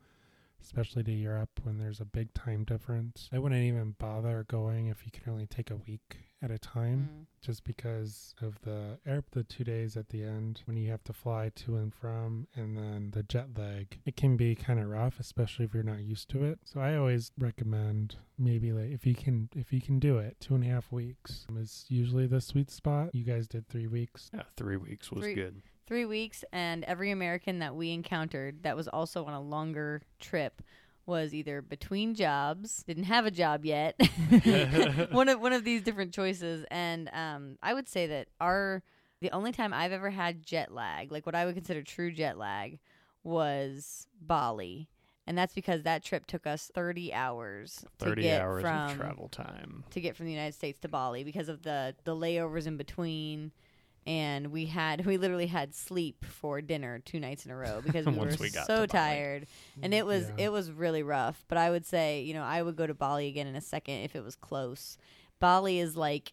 especially 0.62 1.02
to 1.02 1.10
Europe 1.10 1.50
when 1.64 1.78
there's 1.78 1.98
a 1.98 2.04
big 2.04 2.32
time 2.34 2.62
difference. 2.62 3.28
I 3.32 3.40
wouldn't 3.40 3.60
even 3.62 3.96
bother 3.98 4.44
going 4.46 4.86
if 4.86 5.04
you 5.04 5.10
can 5.10 5.32
only 5.32 5.46
take 5.46 5.72
a 5.72 5.76
week 5.76 6.18
at 6.44 6.50
a 6.50 6.58
time 6.58 7.08
Mm. 7.10 7.26
just 7.40 7.64
because 7.64 8.34
of 8.42 8.60
the 8.62 8.98
air 9.06 9.22
the 9.32 9.42
2 9.44 9.64
days 9.64 9.96
at 9.96 10.08
the 10.10 10.22
end 10.22 10.62
when 10.66 10.76
you 10.76 10.90
have 10.90 11.02
to 11.04 11.12
fly 11.12 11.50
to 11.56 11.76
and 11.76 11.94
from 11.94 12.46
and 12.54 12.76
then 12.76 13.10
the 13.12 13.22
jet 13.22 13.56
lag. 13.56 13.98
It 14.04 14.16
can 14.16 14.36
be 14.36 14.54
kind 14.54 14.78
of 14.78 14.88
rough 14.88 15.18
especially 15.18 15.64
if 15.64 15.72
you're 15.74 15.82
not 15.82 16.00
used 16.00 16.28
to 16.30 16.44
it. 16.44 16.58
So 16.64 16.80
I 16.80 16.96
always 16.96 17.32
recommend 17.38 18.16
maybe 18.38 18.72
like 18.72 18.90
if 18.90 19.06
you 19.06 19.14
can 19.14 19.48
if 19.54 19.72
you 19.72 19.80
can 19.80 19.98
do 19.98 20.18
it 20.18 20.36
two 20.40 20.54
and 20.54 20.62
a 20.64 20.68
half 20.68 20.92
weeks 20.92 21.46
is 21.58 21.86
usually 21.88 22.26
the 22.26 22.40
sweet 22.40 22.70
spot. 22.70 23.14
You 23.14 23.24
guys 23.24 23.48
did 23.48 23.68
three 23.68 23.86
weeks. 23.86 24.30
Yeah, 24.34 24.42
three 24.56 24.76
weeks 24.76 25.10
was 25.10 25.22
Three- 25.24 25.34
good. 25.34 25.62
Three 25.86 26.06
weeks, 26.06 26.44
and 26.50 26.82
every 26.84 27.10
American 27.10 27.58
that 27.58 27.76
we 27.76 27.90
encountered 27.90 28.62
that 28.62 28.74
was 28.74 28.88
also 28.88 29.26
on 29.26 29.34
a 29.34 29.40
longer 29.40 30.00
trip 30.18 30.62
was 31.06 31.34
either 31.34 31.60
between 31.62 32.14
jobs, 32.14 32.82
didn't 32.84 33.04
have 33.04 33.26
a 33.26 33.30
job 33.30 33.64
yet, 33.64 33.94
one 35.12 35.28
of 35.28 35.40
one 35.40 35.52
of 35.52 35.64
these 35.64 35.82
different 35.82 36.12
choices. 36.12 36.64
And 36.70 37.10
um, 37.12 37.58
I 37.62 37.74
would 37.74 37.88
say 37.88 38.06
that 38.08 38.28
our 38.40 38.82
the 39.20 39.30
only 39.30 39.52
time 39.52 39.72
I've 39.72 39.92
ever 39.92 40.10
had 40.10 40.44
jet 40.44 40.72
lag, 40.72 41.10
like 41.12 41.26
what 41.26 41.34
I 41.34 41.44
would 41.46 41.54
consider 41.54 41.82
true 41.82 42.12
jet 42.12 42.36
lag, 42.38 42.78
was 43.22 44.06
Bali. 44.20 44.88
And 45.26 45.38
that's 45.38 45.54
because 45.54 45.84
that 45.84 46.04
trip 46.04 46.26
took 46.26 46.46
us 46.46 46.70
30 46.74 47.14
hours 47.14 47.82
to 47.98 48.04
Thirty 48.04 48.22
get 48.22 48.42
hours 48.42 48.60
from 48.60 48.90
of 48.90 48.96
travel 48.96 49.28
time. 49.28 49.84
to 49.90 50.00
get 50.02 50.16
from 50.16 50.26
the 50.26 50.32
United 50.32 50.52
States 50.52 50.78
to 50.80 50.88
Bali 50.88 51.24
because 51.24 51.48
of 51.48 51.62
the 51.62 51.94
the 52.04 52.14
layovers 52.14 52.66
in 52.66 52.76
between 52.76 53.50
and 54.06 54.48
we 54.48 54.66
had 54.66 55.04
we 55.06 55.16
literally 55.16 55.46
had 55.46 55.74
sleep 55.74 56.24
for 56.24 56.60
dinner 56.60 56.98
two 57.04 57.18
nights 57.20 57.44
in 57.44 57.50
a 57.50 57.56
row 57.56 57.80
because 57.84 58.06
we 58.06 58.12
were 58.12 58.18
Once 58.26 58.38
we 58.38 58.50
got 58.50 58.66
so 58.66 58.86
tired. 58.86 59.46
And 59.82 59.92
it 59.94 60.04
was 60.06 60.28
Yeah. 60.36 60.44
it 60.46 60.52
was 60.52 60.70
really 60.70 61.02
rough. 61.02 61.44
But 61.48 61.58
i 61.58 61.70
would 61.70 61.86
say 61.86 62.22
you 62.22 62.34
know 62.34 62.42
i 62.42 62.62
would 62.62 62.76
go 62.76 62.86
to 62.86 62.94
bali 62.94 63.28
again 63.28 63.46
in 63.46 63.56
a 63.56 63.60
second 63.60 64.00
if 64.00 64.14
it 64.16 64.22
was 64.24 64.36
close. 64.36 64.96
Bali 65.40 65.78
is 65.78 65.96
like 65.96 66.32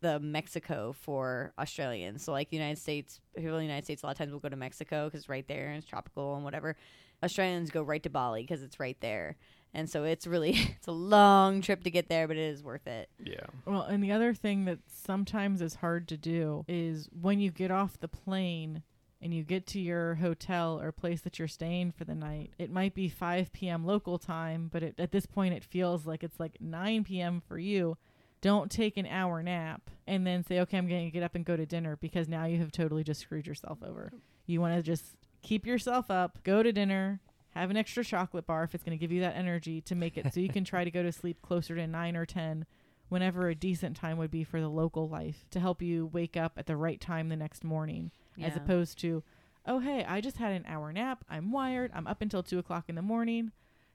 the 0.00 0.20
mexico 0.20 0.92
for 0.92 1.52
australians. 1.58 2.22
So 2.22 2.32
like 2.32 2.50
the 2.50 2.56
united 2.56 2.78
states 2.78 3.20
people 3.34 3.52
in 3.52 3.58
the 3.58 3.64
united 3.64 3.84
states 3.84 4.02
a 4.02 4.06
lot 4.06 4.12
of 4.12 4.18
times 4.18 4.32
will 4.32 4.40
go 4.40 4.48
to 4.50 4.56
mexico 4.56 5.06
because 5.06 5.20
it's 5.20 5.28
right 5.28 5.46
there 5.48 5.68
and 5.68 5.78
it's 5.78 5.86
tropical 5.86 6.34
and 6.34 6.44
whatever. 6.44 6.76
Australians 7.22 7.70
go 7.70 7.82
right 7.82 8.02
to 8.02 8.10
bali 8.10 8.42
because 8.42 8.62
it's 8.62 8.78
right 8.78 9.00
there 9.00 9.36
and 9.74 9.90
so 9.90 10.04
it's 10.04 10.26
really 10.26 10.50
it's 10.76 10.86
a 10.86 10.92
long 10.92 11.60
trip 11.60 11.82
to 11.84 11.90
get 11.90 12.08
there 12.08 12.26
but 12.28 12.36
it 12.36 12.42
is 12.42 12.62
worth 12.62 12.86
it 12.86 13.10
Yeah. 13.18 13.46
Well, 13.66 13.82
and 13.82 14.02
the 14.02 14.12
other 14.12 14.32
thing 14.32 14.64
that 14.66 14.78
sometimes 14.86 15.60
is 15.60 15.76
hard 15.76 16.08
to 16.08 16.16
do 16.16 16.64
is 16.68 17.08
when 17.20 17.40
you 17.40 17.50
get 17.50 17.70
off 17.70 17.98
the 17.98 18.08
plane 18.08 18.82
and 19.20 19.32
you 19.32 19.42
get 19.42 19.66
to 19.68 19.80
your 19.80 20.16
hotel 20.16 20.78
or 20.80 20.92
place 20.92 21.22
that 21.22 21.38
you're 21.38 21.48
staying 21.48 21.92
for 21.92 22.04
the 22.04 22.14
night, 22.14 22.52
it 22.58 22.70
might 22.70 22.94
be 22.94 23.08
5 23.08 23.52
p.m. 23.54 23.84
local 23.86 24.18
time, 24.18 24.68
but 24.70 24.82
it, 24.82 24.94
at 24.98 25.12
this 25.12 25.24
point 25.24 25.54
it 25.54 25.64
feels 25.64 26.06
like 26.06 26.22
it's 26.22 26.38
like 26.38 26.58
9 26.60 27.04
p.m. 27.04 27.42
for 27.48 27.58
you. 27.58 27.96
Don't 28.42 28.70
take 28.70 28.98
an 28.98 29.06
hour 29.06 29.42
nap 29.42 29.88
and 30.06 30.26
then 30.26 30.44
say, 30.44 30.60
okay, 30.60 30.76
I'm 30.76 30.86
going 30.86 31.06
to 31.06 31.10
get 31.10 31.22
up 31.22 31.34
and 31.34 31.44
go 31.44 31.56
to 31.56 31.64
dinner 31.64 31.96
because 31.96 32.28
now 32.28 32.44
you 32.44 32.58
have 32.58 32.70
totally 32.70 33.02
just 33.02 33.22
screwed 33.22 33.46
yourself 33.46 33.78
over. 33.82 34.12
You 34.44 34.60
want 34.60 34.76
to 34.76 34.82
just 34.82 35.04
keep 35.40 35.66
yourself 35.66 36.10
up, 36.10 36.38
go 36.44 36.62
to 36.62 36.70
dinner, 36.70 37.20
have 37.60 37.70
an 37.70 37.76
extra 37.76 38.04
chocolate 38.04 38.46
bar 38.46 38.64
if 38.64 38.74
it's 38.74 38.84
going 38.84 38.96
to 38.96 39.00
give 39.00 39.12
you 39.12 39.20
that 39.20 39.36
energy 39.36 39.80
to 39.82 39.94
make 39.94 40.16
it 40.16 40.32
so 40.32 40.40
you 40.40 40.48
can 40.48 40.64
try 40.64 40.84
to 40.84 40.90
go 40.90 41.02
to 41.02 41.12
sleep 41.12 41.40
closer 41.42 41.74
to 41.76 41.86
9 41.86 42.16
or 42.16 42.26
10 42.26 42.66
whenever 43.08 43.48
a 43.48 43.54
decent 43.54 43.96
time 43.96 44.16
would 44.18 44.30
be 44.30 44.42
for 44.44 44.60
the 44.60 44.68
local 44.68 45.08
life 45.08 45.44
to 45.50 45.60
help 45.60 45.82
you 45.82 46.06
wake 46.12 46.36
up 46.36 46.52
at 46.56 46.66
the 46.66 46.76
right 46.76 47.00
time 47.00 47.28
the 47.28 47.36
next 47.36 47.62
morning 47.62 48.10
as 48.40 48.56
opposed 48.56 48.98
to 48.98 49.22
oh 49.66 49.78
hey 49.78 50.04
i 50.08 50.20
just 50.20 50.38
had 50.38 50.52
an 50.52 50.64
hour 50.66 50.92
nap. 50.92 51.24
I'm 51.30 51.52
wired. 51.52 51.90
I'm 51.94 52.06
up 52.06 52.20
until 52.22 52.42
two 52.42 52.58
o'clock 52.58 52.84
in 52.88 52.94
the 52.96 53.02
morning 53.02 53.52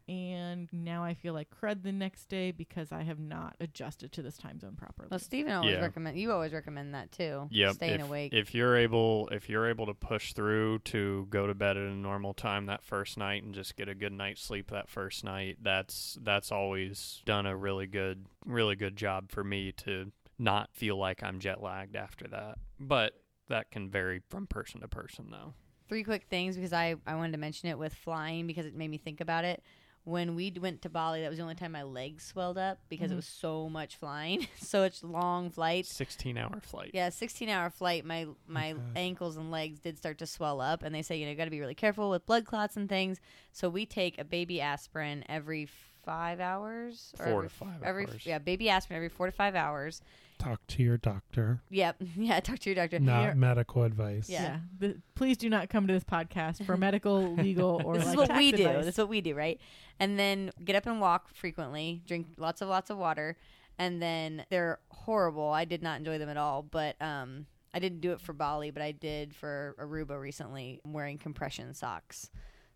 and 0.10 0.68
now 0.74 1.03
i 1.03 1.14
feel 1.14 1.34
like 1.36 1.47
crud 1.51 1.84
the 1.84 1.91
next 1.91 2.26
day 2.30 2.51
because 2.51 2.91
i 2.91 3.03
have 3.03 3.20
not 3.20 3.55
adjusted 3.60 4.12
to 4.12 4.24
this 4.24 4.38
time 4.38 4.60
zone 4.60 4.76
properly 4.76 5.07
well 5.12 5.20
Steven 5.20 5.51
always 5.53 5.76
Yeah. 5.76 5.82
recommend 5.82 6.18
you 6.18 6.32
always 6.32 6.51
recommend 6.51 6.95
that 6.95 7.12
too 7.12 7.47
Yep. 7.51 7.74
staying 7.76 7.99
if, 7.99 8.05
awake 8.07 8.34
If 8.34 8.55
you're 8.55 8.76
able, 8.76 9.30
if 9.32 9.47
you're 9.49 9.68
able 9.70 9.86
to 9.86 9.93
push 9.93 10.34
through 10.34 10.80
to 10.86 11.28
go 11.30 11.45
to 11.45 11.53
bed 11.53 11.78
at 11.78 11.84
a 11.84 11.91
normal 11.95 12.34
time 12.34 12.66
that 12.66 12.84
first 12.84 13.18
night 13.18 13.43
and 13.43 13.53
just 13.53 13.76
get 13.76 13.88
a 13.88 13.93
good 13.95 14.12
night's 14.14 14.41
sleep 14.41 14.72
that 14.72 14.89
first 14.89 15.24
night, 15.24 15.57
that's 15.62 16.18
that's 16.22 16.51
always 16.51 17.22
done 17.26 17.45
a 17.45 17.55
really 17.55 17.86
good, 17.88 18.26
really 18.45 18.76
good 18.76 18.95
job 18.95 19.30
for 19.32 19.43
me 19.43 19.72
to 19.74 20.12
not 20.39 20.70
feel 20.74 20.97
like 20.97 21.22
I'm 21.22 21.39
jet 21.39 21.62
lagged 21.62 21.95
after 21.95 22.28
that. 22.30 22.57
But 22.80 23.14
that 23.47 23.70
can 23.72 23.89
vary 23.89 24.22
from 24.30 24.47
person 24.47 24.82
to 24.82 24.88
person, 24.88 25.28
though. 25.32 25.53
three 25.88 26.03
quick 26.03 26.26
things 26.30 26.55
because 26.55 26.74
I, 26.74 26.95
I 27.07 27.16
wanted 27.16 27.32
to 27.34 27.38
mention 27.39 27.70
it 27.70 27.78
with 27.78 27.93
flying 27.93 28.45
because 28.47 28.66
it 28.66 28.76
made 28.76 28.89
me 28.89 28.97
think 28.97 29.22
about 29.22 29.43
it. 29.45 29.62
When 30.10 30.36
we 30.36 30.51
went 30.60 30.82
to 30.84 30.89
Bali, 30.89 31.22
that 31.22 31.30
was 31.30 31.38
the 31.38 31.43
only 31.43 31.55
time 31.55 31.72
my 31.74 31.84
legs 31.84 32.24
swelled 32.26 32.57
up 32.57 32.80
because 32.89 33.10
Mhm. 33.10 33.14
it 33.14 33.16
was 33.18 33.26
so 33.28 33.70
much 33.70 33.95
flying, 33.95 34.47
so 34.60 34.80
much 34.82 35.03
long 35.03 35.51
flights. 35.51 35.93
16 35.93 36.38
hour 36.38 36.60
flight. 36.62 36.91
Yeah, 36.93 37.10
16 37.10 37.47
hour 37.49 37.70
flight, 37.70 38.05
my 38.05 38.26
my 38.47 38.74
gosh. 38.74 38.82
ankles 38.95 39.38
and 39.38 39.51
legs 39.51 39.80
did 39.80 39.97
start 39.97 40.18
to 40.20 40.26
swell 40.26 40.62
up, 40.62 40.82
and 40.84 40.93
they 40.95 41.01
say 41.03 41.18
you 41.18 41.26
know 41.26 41.32
you 41.32 41.38
got 41.38 41.45
to 41.45 41.51
be 41.51 41.60
really 41.60 41.76
careful 41.76 42.10
with 42.10 42.26
blood 42.26 42.45
clots 42.45 42.76
and 42.76 42.89
things. 42.89 43.20
So 43.51 43.70
we 43.70 43.86
take 43.86 44.18
a 44.20 44.24
baby 44.24 44.60
aspirin 44.62 45.24
every 45.30 45.68
five 46.05 46.39
hours, 46.39 47.14
or 47.20 47.26
Four 47.26 47.34
every, 47.36 47.49
to 47.49 47.53
five 47.55 47.84
every 47.84 48.05
hours. 48.07 48.26
yeah 48.26 48.39
baby 48.39 48.70
aspirin 48.70 48.95
every 48.97 49.10
four 49.10 49.28
to 49.28 49.32
five 49.32 49.53
hours. 49.55 50.01
Talk 50.40 50.66
to 50.68 50.82
your 50.84 50.98
doctor. 50.98 51.62
Yep, 51.70 51.98
yeah, 52.16 52.40
talk 52.40 52.60
to 52.60 52.70
your 52.70 52.76
doctor. 52.76 52.98
Not 53.00 53.24
You're- 53.24 53.36
medical 53.36 53.84
advice. 53.84 54.30
Yeah. 54.30 54.60
The- 54.80 54.98
please 55.14 55.38
do 55.38 55.50
not 55.50 55.70
come 55.70 55.86
to 55.88 55.94
this 55.94 56.04
podcast 56.06 56.66
for 56.66 56.78
medical 56.88 57.36
legal 57.36 57.82
or 57.86 57.98
this 57.98 58.06
like 58.06 58.14
is 58.14 58.18
what 58.18 58.28
tax 58.30 58.38
we 58.40 58.52
do. 58.54 58.68
advice. 58.68 58.86
This 58.86 58.96
is 58.96 59.00
what 59.00 59.10
we 59.10 59.22
do, 59.22 59.36
right? 59.36 59.60
And 60.00 60.18
then 60.18 60.52
get 60.64 60.76
up 60.76 60.86
and 60.86 61.02
walk 61.02 61.28
frequently, 61.36 62.02
drink 62.08 62.28
lots 62.38 62.62
of 62.62 62.70
lots 62.70 62.90
of 62.90 62.98
water, 62.98 63.36
and 63.78 64.02
then 64.02 64.46
they're 64.50 64.80
horrible. 64.90 65.50
I 65.50 65.66
did 65.66 65.84
not 65.84 66.00
enjoy 66.00 66.18
them 66.18 66.30
at 66.30 66.38
all, 66.38 66.64
but 66.64 66.96
um, 67.02 67.46
I 67.74 67.80
didn't 67.80 68.00
do 68.00 68.14
it 68.14 68.22
for 68.22 68.32
Bali, 68.32 68.72
but 68.72 68.82
I 68.82 68.94
did 68.94 69.36
for 69.36 69.76
Aruba 69.78 70.20
recently, 70.20 70.80
wearing 70.86 71.18
compression 71.18 71.74
socks. 71.74 72.30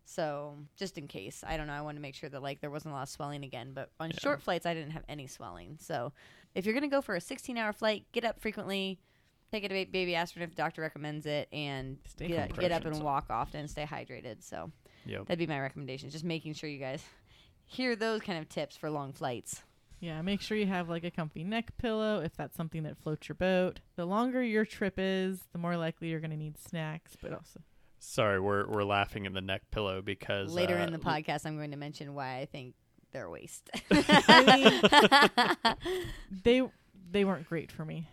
So 0.04 0.58
just 0.76 0.98
in 0.98 1.08
case, 1.08 1.42
I 1.46 1.56
don't 1.56 1.66
know. 1.66 1.72
I 1.72 1.80
wanted 1.80 1.96
to 1.96 2.02
make 2.02 2.14
sure 2.14 2.28
that 2.28 2.42
like 2.42 2.60
there 2.60 2.70
wasn't 2.70 2.92
a 2.92 2.96
lot 2.96 3.04
of 3.04 3.08
swelling 3.08 3.42
again. 3.42 3.72
But 3.74 3.88
on 3.98 4.10
Yeah. 4.10 4.18
short 4.20 4.42
flights, 4.42 4.66
I 4.66 4.74
didn't 4.74 4.90
have 4.90 5.04
any 5.08 5.26
swelling. 5.26 5.78
So 5.80 6.12
if 6.54 6.64
you're 6.64 6.74
gonna 6.74 6.88
go 6.88 7.00
for 7.00 7.14
a 7.14 7.20
16-hour 7.20 7.72
flight, 7.72 8.06
get 8.12 8.24
up 8.24 8.40
frequently. 8.40 8.98
Take 9.50 9.64
a 9.64 9.68
baby 9.68 10.14
aspirin 10.16 10.42
if 10.42 10.50
the 10.50 10.56
doctor 10.56 10.82
recommends 10.82 11.26
it, 11.26 11.48
and 11.52 11.98
get, 12.18 12.58
get 12.58 12.72
up 12.72 12.86
and 12.86 13.00
walk 13.02 13.26
often. 13.30 13.68
Stay 13.68 13.84
hydrated. 13.84 14.42
So 14.42 14.72
Yep. 15.06 15.26
That'd 15.26 15.38
be 15.38 15.46
my 15.46 15.60
recommendation. 15.60 16.10
Just 16.10 16.24
making 16.24 16.54
sure 16.54 16.68
you 16.68 16.78
guys 16.78 17.02
hear 17.66 17.96
those 17.96 18.20
kind 18.20 18.38
of 18.38 18.48
tips 18.48 18.76
for 18.76 18.90
long 18.90 19.12
flights. 19.12 19.62
Yeah, 20.00 20.20
make 20.22 20.40
sure 20.40 20.56
you 20.56 20.66
have 20.66 20.88
like 20.88 21.04
a 21.04 21.10
comfy 21.10 21.44
neck 21.44 21.76
pillow 21.78 22.20
if 22.20 22.36
that's 22.36 22.56
something 22.56 22.82
that 22.82 22.98
floats 22.98 23.28
your 23.28 23.36
boat. 23.36 23.80
The 23.96 24.04
longer 24.04 24.42
your 24.42 24.64
trip 24.64 24.94
is, 24.98 25.40
the 25.52 25.58
more 25.58 25.76
likely 25.76 26.08
you're 26.08 26.20
going 26.20 26.30
to 26.30 26.36
need 26.36 26.58
snacks, 26.58 27.16
but 27.20 27.32
also 27.32 27.60
Sorry, 28.00 28.38
we're 28.38 28.68
we're 28.68 28.84
laughing 28.84 29.24
at 29.26 29.32
the 29.32 29.40
neck 29.40 29.62
pillow 29.70 30.02
because 30.02 30.52
Later 30.52 30.76
uh, 30.76 30.84
in 30.86 30.92
the 30.92 30.98
podcast, 30.98 31.46
I'm 31.46 31.56
going 31.56 31.70
to 31.70 31.78
mention 31.78 32.14
why 32.14 32.38
I 32.38 32.44
think 32.44 32.74
they're 33.14 33.24
a 33.26 33.30
waste. 33.30 33.70
they 36.44 36.62
they 37.10 37.24
weren't 37.24 37.48
great 37.48 37.70
for 37.72 37.84
me. 37.84 38.08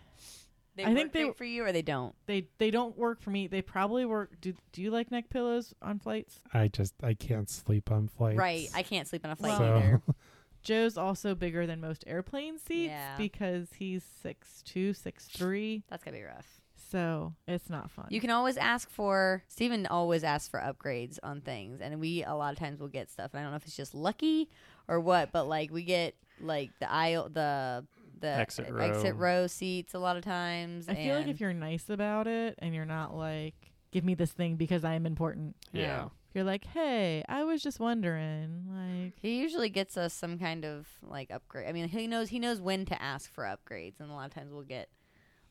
they 0.76 0.84
I 0.84 0.90
work 0.90 0.98
think 0.98 1.12
they- 1.14 1.24
great 1.24 1.38
for 1.38 1.44
you, 1.44 1.66
or 1.66 1.72
they 1.72 1.82
don't. 1.82 2.16
They 2.28 2.48
they 2.60 2.72
don't 2.72 2.98
work 2.98 3.22
for 3.22 3.32
me. 3.32 3.48
They 3.48 3.62
probably 3.62 4.06
work. 4.06 4.32
Do 4.42 4.54
Do 4.72 4.82
you 4.82 4.92
like 4.92 5.12
neck 5.12 5.30
pillows 5.30 5.74
on 5.82 6.00
flights? 6.00 6.40
I 6.54 6.68
just 6.68 6.94
I 7.04 7.14
can't 7.16 7.50
sleep 7.50 7.92
on 7.92 8.08
flights. 8.08 8.38
Right. 8.38 8.70
I 8.76 8.84
can't 8.84 9.08
sleep 9.08 9.26
on 9.26 9.32
a 9.32 9.36
flight 9.36 9.60
Well- 9.60 9.78
either. 9.78 10.02
Joe's 10.64 10.96
also 10.96 11.34
bigger 11.34 11.66
than 11.66 11.82
most 11.82 12.04
airplane 12.06 12.60
seats 12.60 12.92
Yeah. 12.92 13.18
because 13.18 13.70
he's 13.80 14.04
six 14.22 14.62
two, 14.62 14.94
six 14.94 15.26
three. 15.26 15.84
That's 15.90 16.04
gonna 16.04 16.18
be 16.18 16.24
rough. 16.24 16.61
So 16.92 17.34
it's 17.48 17.70
not 17.70 17.90
fun. 17.90 18.08
You 18.10 18.20
can 18.20 18.30
always 18.32 18.58
ask 18.58 18.90
for. 18.90 19.44
Steven 19.48 19.88
always 19.88 20.24
asks 20.24 20.50
for 20.50 20.60
upgrades 20.60 21.20
on 21.24 21.42
things, 21.42 21.80
and 21.80 22.00
we 22.00 22.24
a 22.24 22.34
lot 22.34 22.52
of 22.52 22.60
times 22.60 22.80
will 22.80 22.90
get 22.90 23.10
stuff. 23.10 23.32
And 23.34 23.40
I 23.40 23.44
don't 23.44 23.52
know 23.52 23.58
if 23.58 23.66
it's 23.66 23.78
just 23.78 23.96
lucky 23.96 24.50
or 24.88 25.00
what, 25.00 25.32
but 25.32 25.48
like 25.48 25.72
we 25.72 25.84
get 25.84 26.16
like 26.42 26.72
the 26.80 26.92
aisle, 26.92 27.30
the 27.30 27.86
the 28.20 28.28
Exit 28.28 28.68
exit 28.80 29.16
row. 29.16 29.42
row 29.42 29.48
seats 29.48 29.94
a 29.94 30.00
lot 30.00 30.18
of 30.18 30.24
times. 30.24 30.88
I 30.90 30.96
feel 30.96 31.16
like 31.16 31.28
if 31.28 31.40
you're 31.40 31.54
nice 31.54 31.90
about 31.90 32.28
it 32.28 32.56
and 32.60 32.76
you're 32.76 32.86
not 32.86 33.16
like, 33.16 33.56
give 33.92 34.04
me 34.04 34.14
this 34.14 34.32
thing 34.32 34.58
because 34.58 34.84
I 34.84 34.94
am 34.94 35.06
important. 35.06 35.56
yeah. 35.72 36.10
You're 36.34 36.46
like, 36.46 36.64
hey, 36.64 37.26
I 37.28 37.44
was 37.44 37.62
just 37.62 37.82
wondering, 37.82 38.64
like, 38.70 39.14
He 39.22 39.42
usually 39.42 39.68
gets 39.68 39.98
us 39.98 40.14
some 40.14 40.40
kind 40.40 40.64
of 40.64 40.88
like 41.02 41.30
upgrade. 41.30 41.68
I 41.68 41.74
mean, 41.74 41.90
he 41.90 42.08
knows 42.08 42.30
he 42.30 42.40
knows 42.40 42.62
when 42.62 42.86
to 42.86 43.02
ask 43.02 43.30
for 43.30 43.44
upgrades, 43.44 44.00
and 44.00 44.10
a 44.10 44.14
lot 44.14 44.28
of 44.28 44.34
times 44.34 44.54
we'll 44.54 44.64
get 44.64 44.88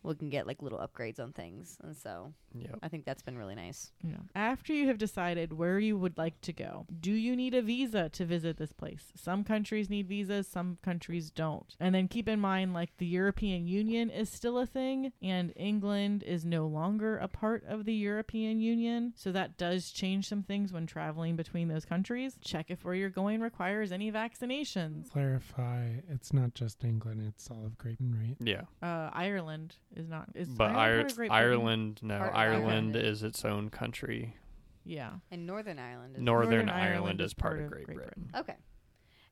we 0.02 0.14
can 0.14 0.30
get 0.30 0.46
like 0.46 0.62
little 0.62 0.78
upgrades 0.78 1.20
on 1.20 1.32
things, 1.32 1.76
and 1.82 1.96
so 1.96 2.32
Yep. 2.52 2.80
I 2.82 2.88
think 2.88 3.04
that's 3.04 3.22
been 3.22 3.38
really 3.38 3.54
nice. 3.54 3.92
you 4.02 4.10
know, 4.10 4.22
after 4.34 4.72
you 4.72 4.88
have 4.88 4.98
decided 4.98 5.52
where 5.52 5.78
you 5.78 5.96
would 5.96 6.18
like 6.18 6.40
to 6.40 6.52
go, 6.52 6.84
do 7.00 7.12
you 7.12 7.36
need 7.36 7.54
a 7.54 7.62
visa 7.62 8.08
to 8.08 8.24
visit 8.24 8.56
this 8.56 8.72
place? 8.72 9.12
Some 9.14 9.44
countries 9.44 9.88
need 9.88 10.08
visas, 10.08 10.48
some 10.48 10.78
countries 10.82 11.30
don't. 11.30 11.76
And 11.78 11.94
then 11.94 12.08
keep 12.08 12.28
in 12.28 12.40
mind, 12.40 12.74
like, 12.74 12.96
the 12.96 13.06
European 13.06 13.68
Union 13.68 14.10
is 14.10 14.30
still 14.30 14.58
a 14.58 14.66
thing, 14.66 15.12
and 15.22 15.52
England 15.54 16.24
is 16.24 16.44
no 16.44 16.66
longer 16.66 17.18
a 17.18 17.28
part 17.28 17.62
of 17.68 17.84
the 17.84 17.94
European 17.94 18.58
Union. 18.60 19.12
So 19.14 19.30
that 19.30 19.56
does 19.56 19.92
change 19.92 20.28
some 20.28 20.42
things 20.42 20.72
when 20.72 20.86
traveling 20.88 21.36
between 21.36 21.68
those 21.68 21.84
countries. 21.84 22.36
Check 22.42 22.66
if 22.68 22.84
where 22.84 22.94
you're 22.94 23.10
going 23.10 23.40
requires 23.40 23.92
any 23.92 24.10
vaccinations. 24.10 25.08
Clarify, 25.12 26.00
it's 26.08 26.32
not 26.32 26.54
just 26.54 26.82
England, 26.82 27.22
it's 27.28 27.48
all 27.48 27.64
of 27.64 27.78
Great 27.78 28.00
Britain, 28.00 28.16
right? 28.18 28.36
Yeah. 28.40 28.62
Uh, 28.86 29.10
Ireland 29.12 29.76
is 29.96 30.08
not. 30.08 30.28
Is 30.34 30.48
But 30.48 30.70
Ireland 30.70 30.78
Ir- 30.80 30.96
part 30.98 31.10
of 31.10 31.16
Great 31.16 31.28
Britain? 31.30 31.36
Ireland, 31.44 32.00
no, 32.02 32.14
Ireland 32.14 32.36
Ireland. 32.36 32.96
is 32.96 33.22
its 33.22 33.44
own 33.44 33.70
country. 33.70 34.36
Yeah. 34.84 35.12
And 35.30 35.46
Northern 35.46 35.78
Ireland 35.78 36.16
is 36.16 36.22
Northern, 36.22 36.50
Northern 36.50 36.68
Ireland, 36.70 36.94
Ireland 36.94 37.20
is 37.20 37.26
is 37.26 37.34
part 37.34 37.52
part 37.54 37.58
of 37.60 37.64
of 37.66 37.72
Great, 37.72 37.84
Great 37.86 37.96
Britain. 37.98 38.30
okay. 38.36 38.56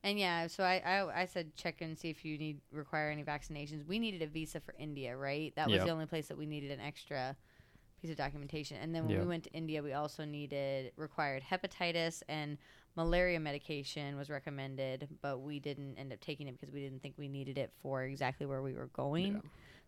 And 0.04 0.18
yeah, 0.18 0.46
so 0.46 0.62
I, 0.62 0.76
I 0.84 1.22
I 1.22 1.26
said 1.26 1.56
check 1.56 1.80
and 1.80 1.98
see 1.98 2.08
if 2.10 2.24
you 2.24 2.38
need 2.38 2.60
require 2.70 3.10
any 3.10 3.24
vaccinations. 3.24 3.84
We 3.86 3.98
needed 3.98 4.22
a 4.22 4.26
visa 4.26 4.60
for 4.60 4.74
India, 4.78 5.16
right? 5.16 5.52
That 5.56 5.66
was 5.68 5.76
Yep. 5.78 5.86
the 5.86 5.90
only 5.92 6.06
place 6.06 6.28
that 6.28 6.38
we 6.38 6.46
needed 6.46 6.70
an 6.70 6.80
extra 6.80 7.36
piece 8.00 8.10
of 8.12 8.16
documentation. 8.16 8.76
And 8.76 8.94
then 8.94 9.02
when 9.04 9.10
Yep. 9.14 9.20
we 9.22 9.26
went 9.26 9.44
to 9.44 9.52
India, 9.52 9.82
we 9.82 9.92
also 9.92 10.24
needed 10.24 10.92
required 10.96 11.42
hepatitis 11.42 12.22
and 12.28 12.58
malaria 12.94 13.40
medication 13.40 14.16
was 14.16 14.30
recommended, 14.30 15.08
but 15.20 15.40
we 15.40 15.58
didn't 15.58 15.96
end 15.98 16.12
up 16.12 16.20
taking 16.20 16.46
it 16.46 16.52
because 16.52 16.72
we 16.72 16.80
didn't 16.80 17.00
think 17.02 17.14
we 17.18 17.26
needed 17.28 17.58
it 17.58 17.72
for 17.82 18.04
exactly 18.04 18.46
where 18.46 18.62
we 18.62 18.74
were 18.74 18.88
going. 18.88 19.34
Yeah. 19.34 19.40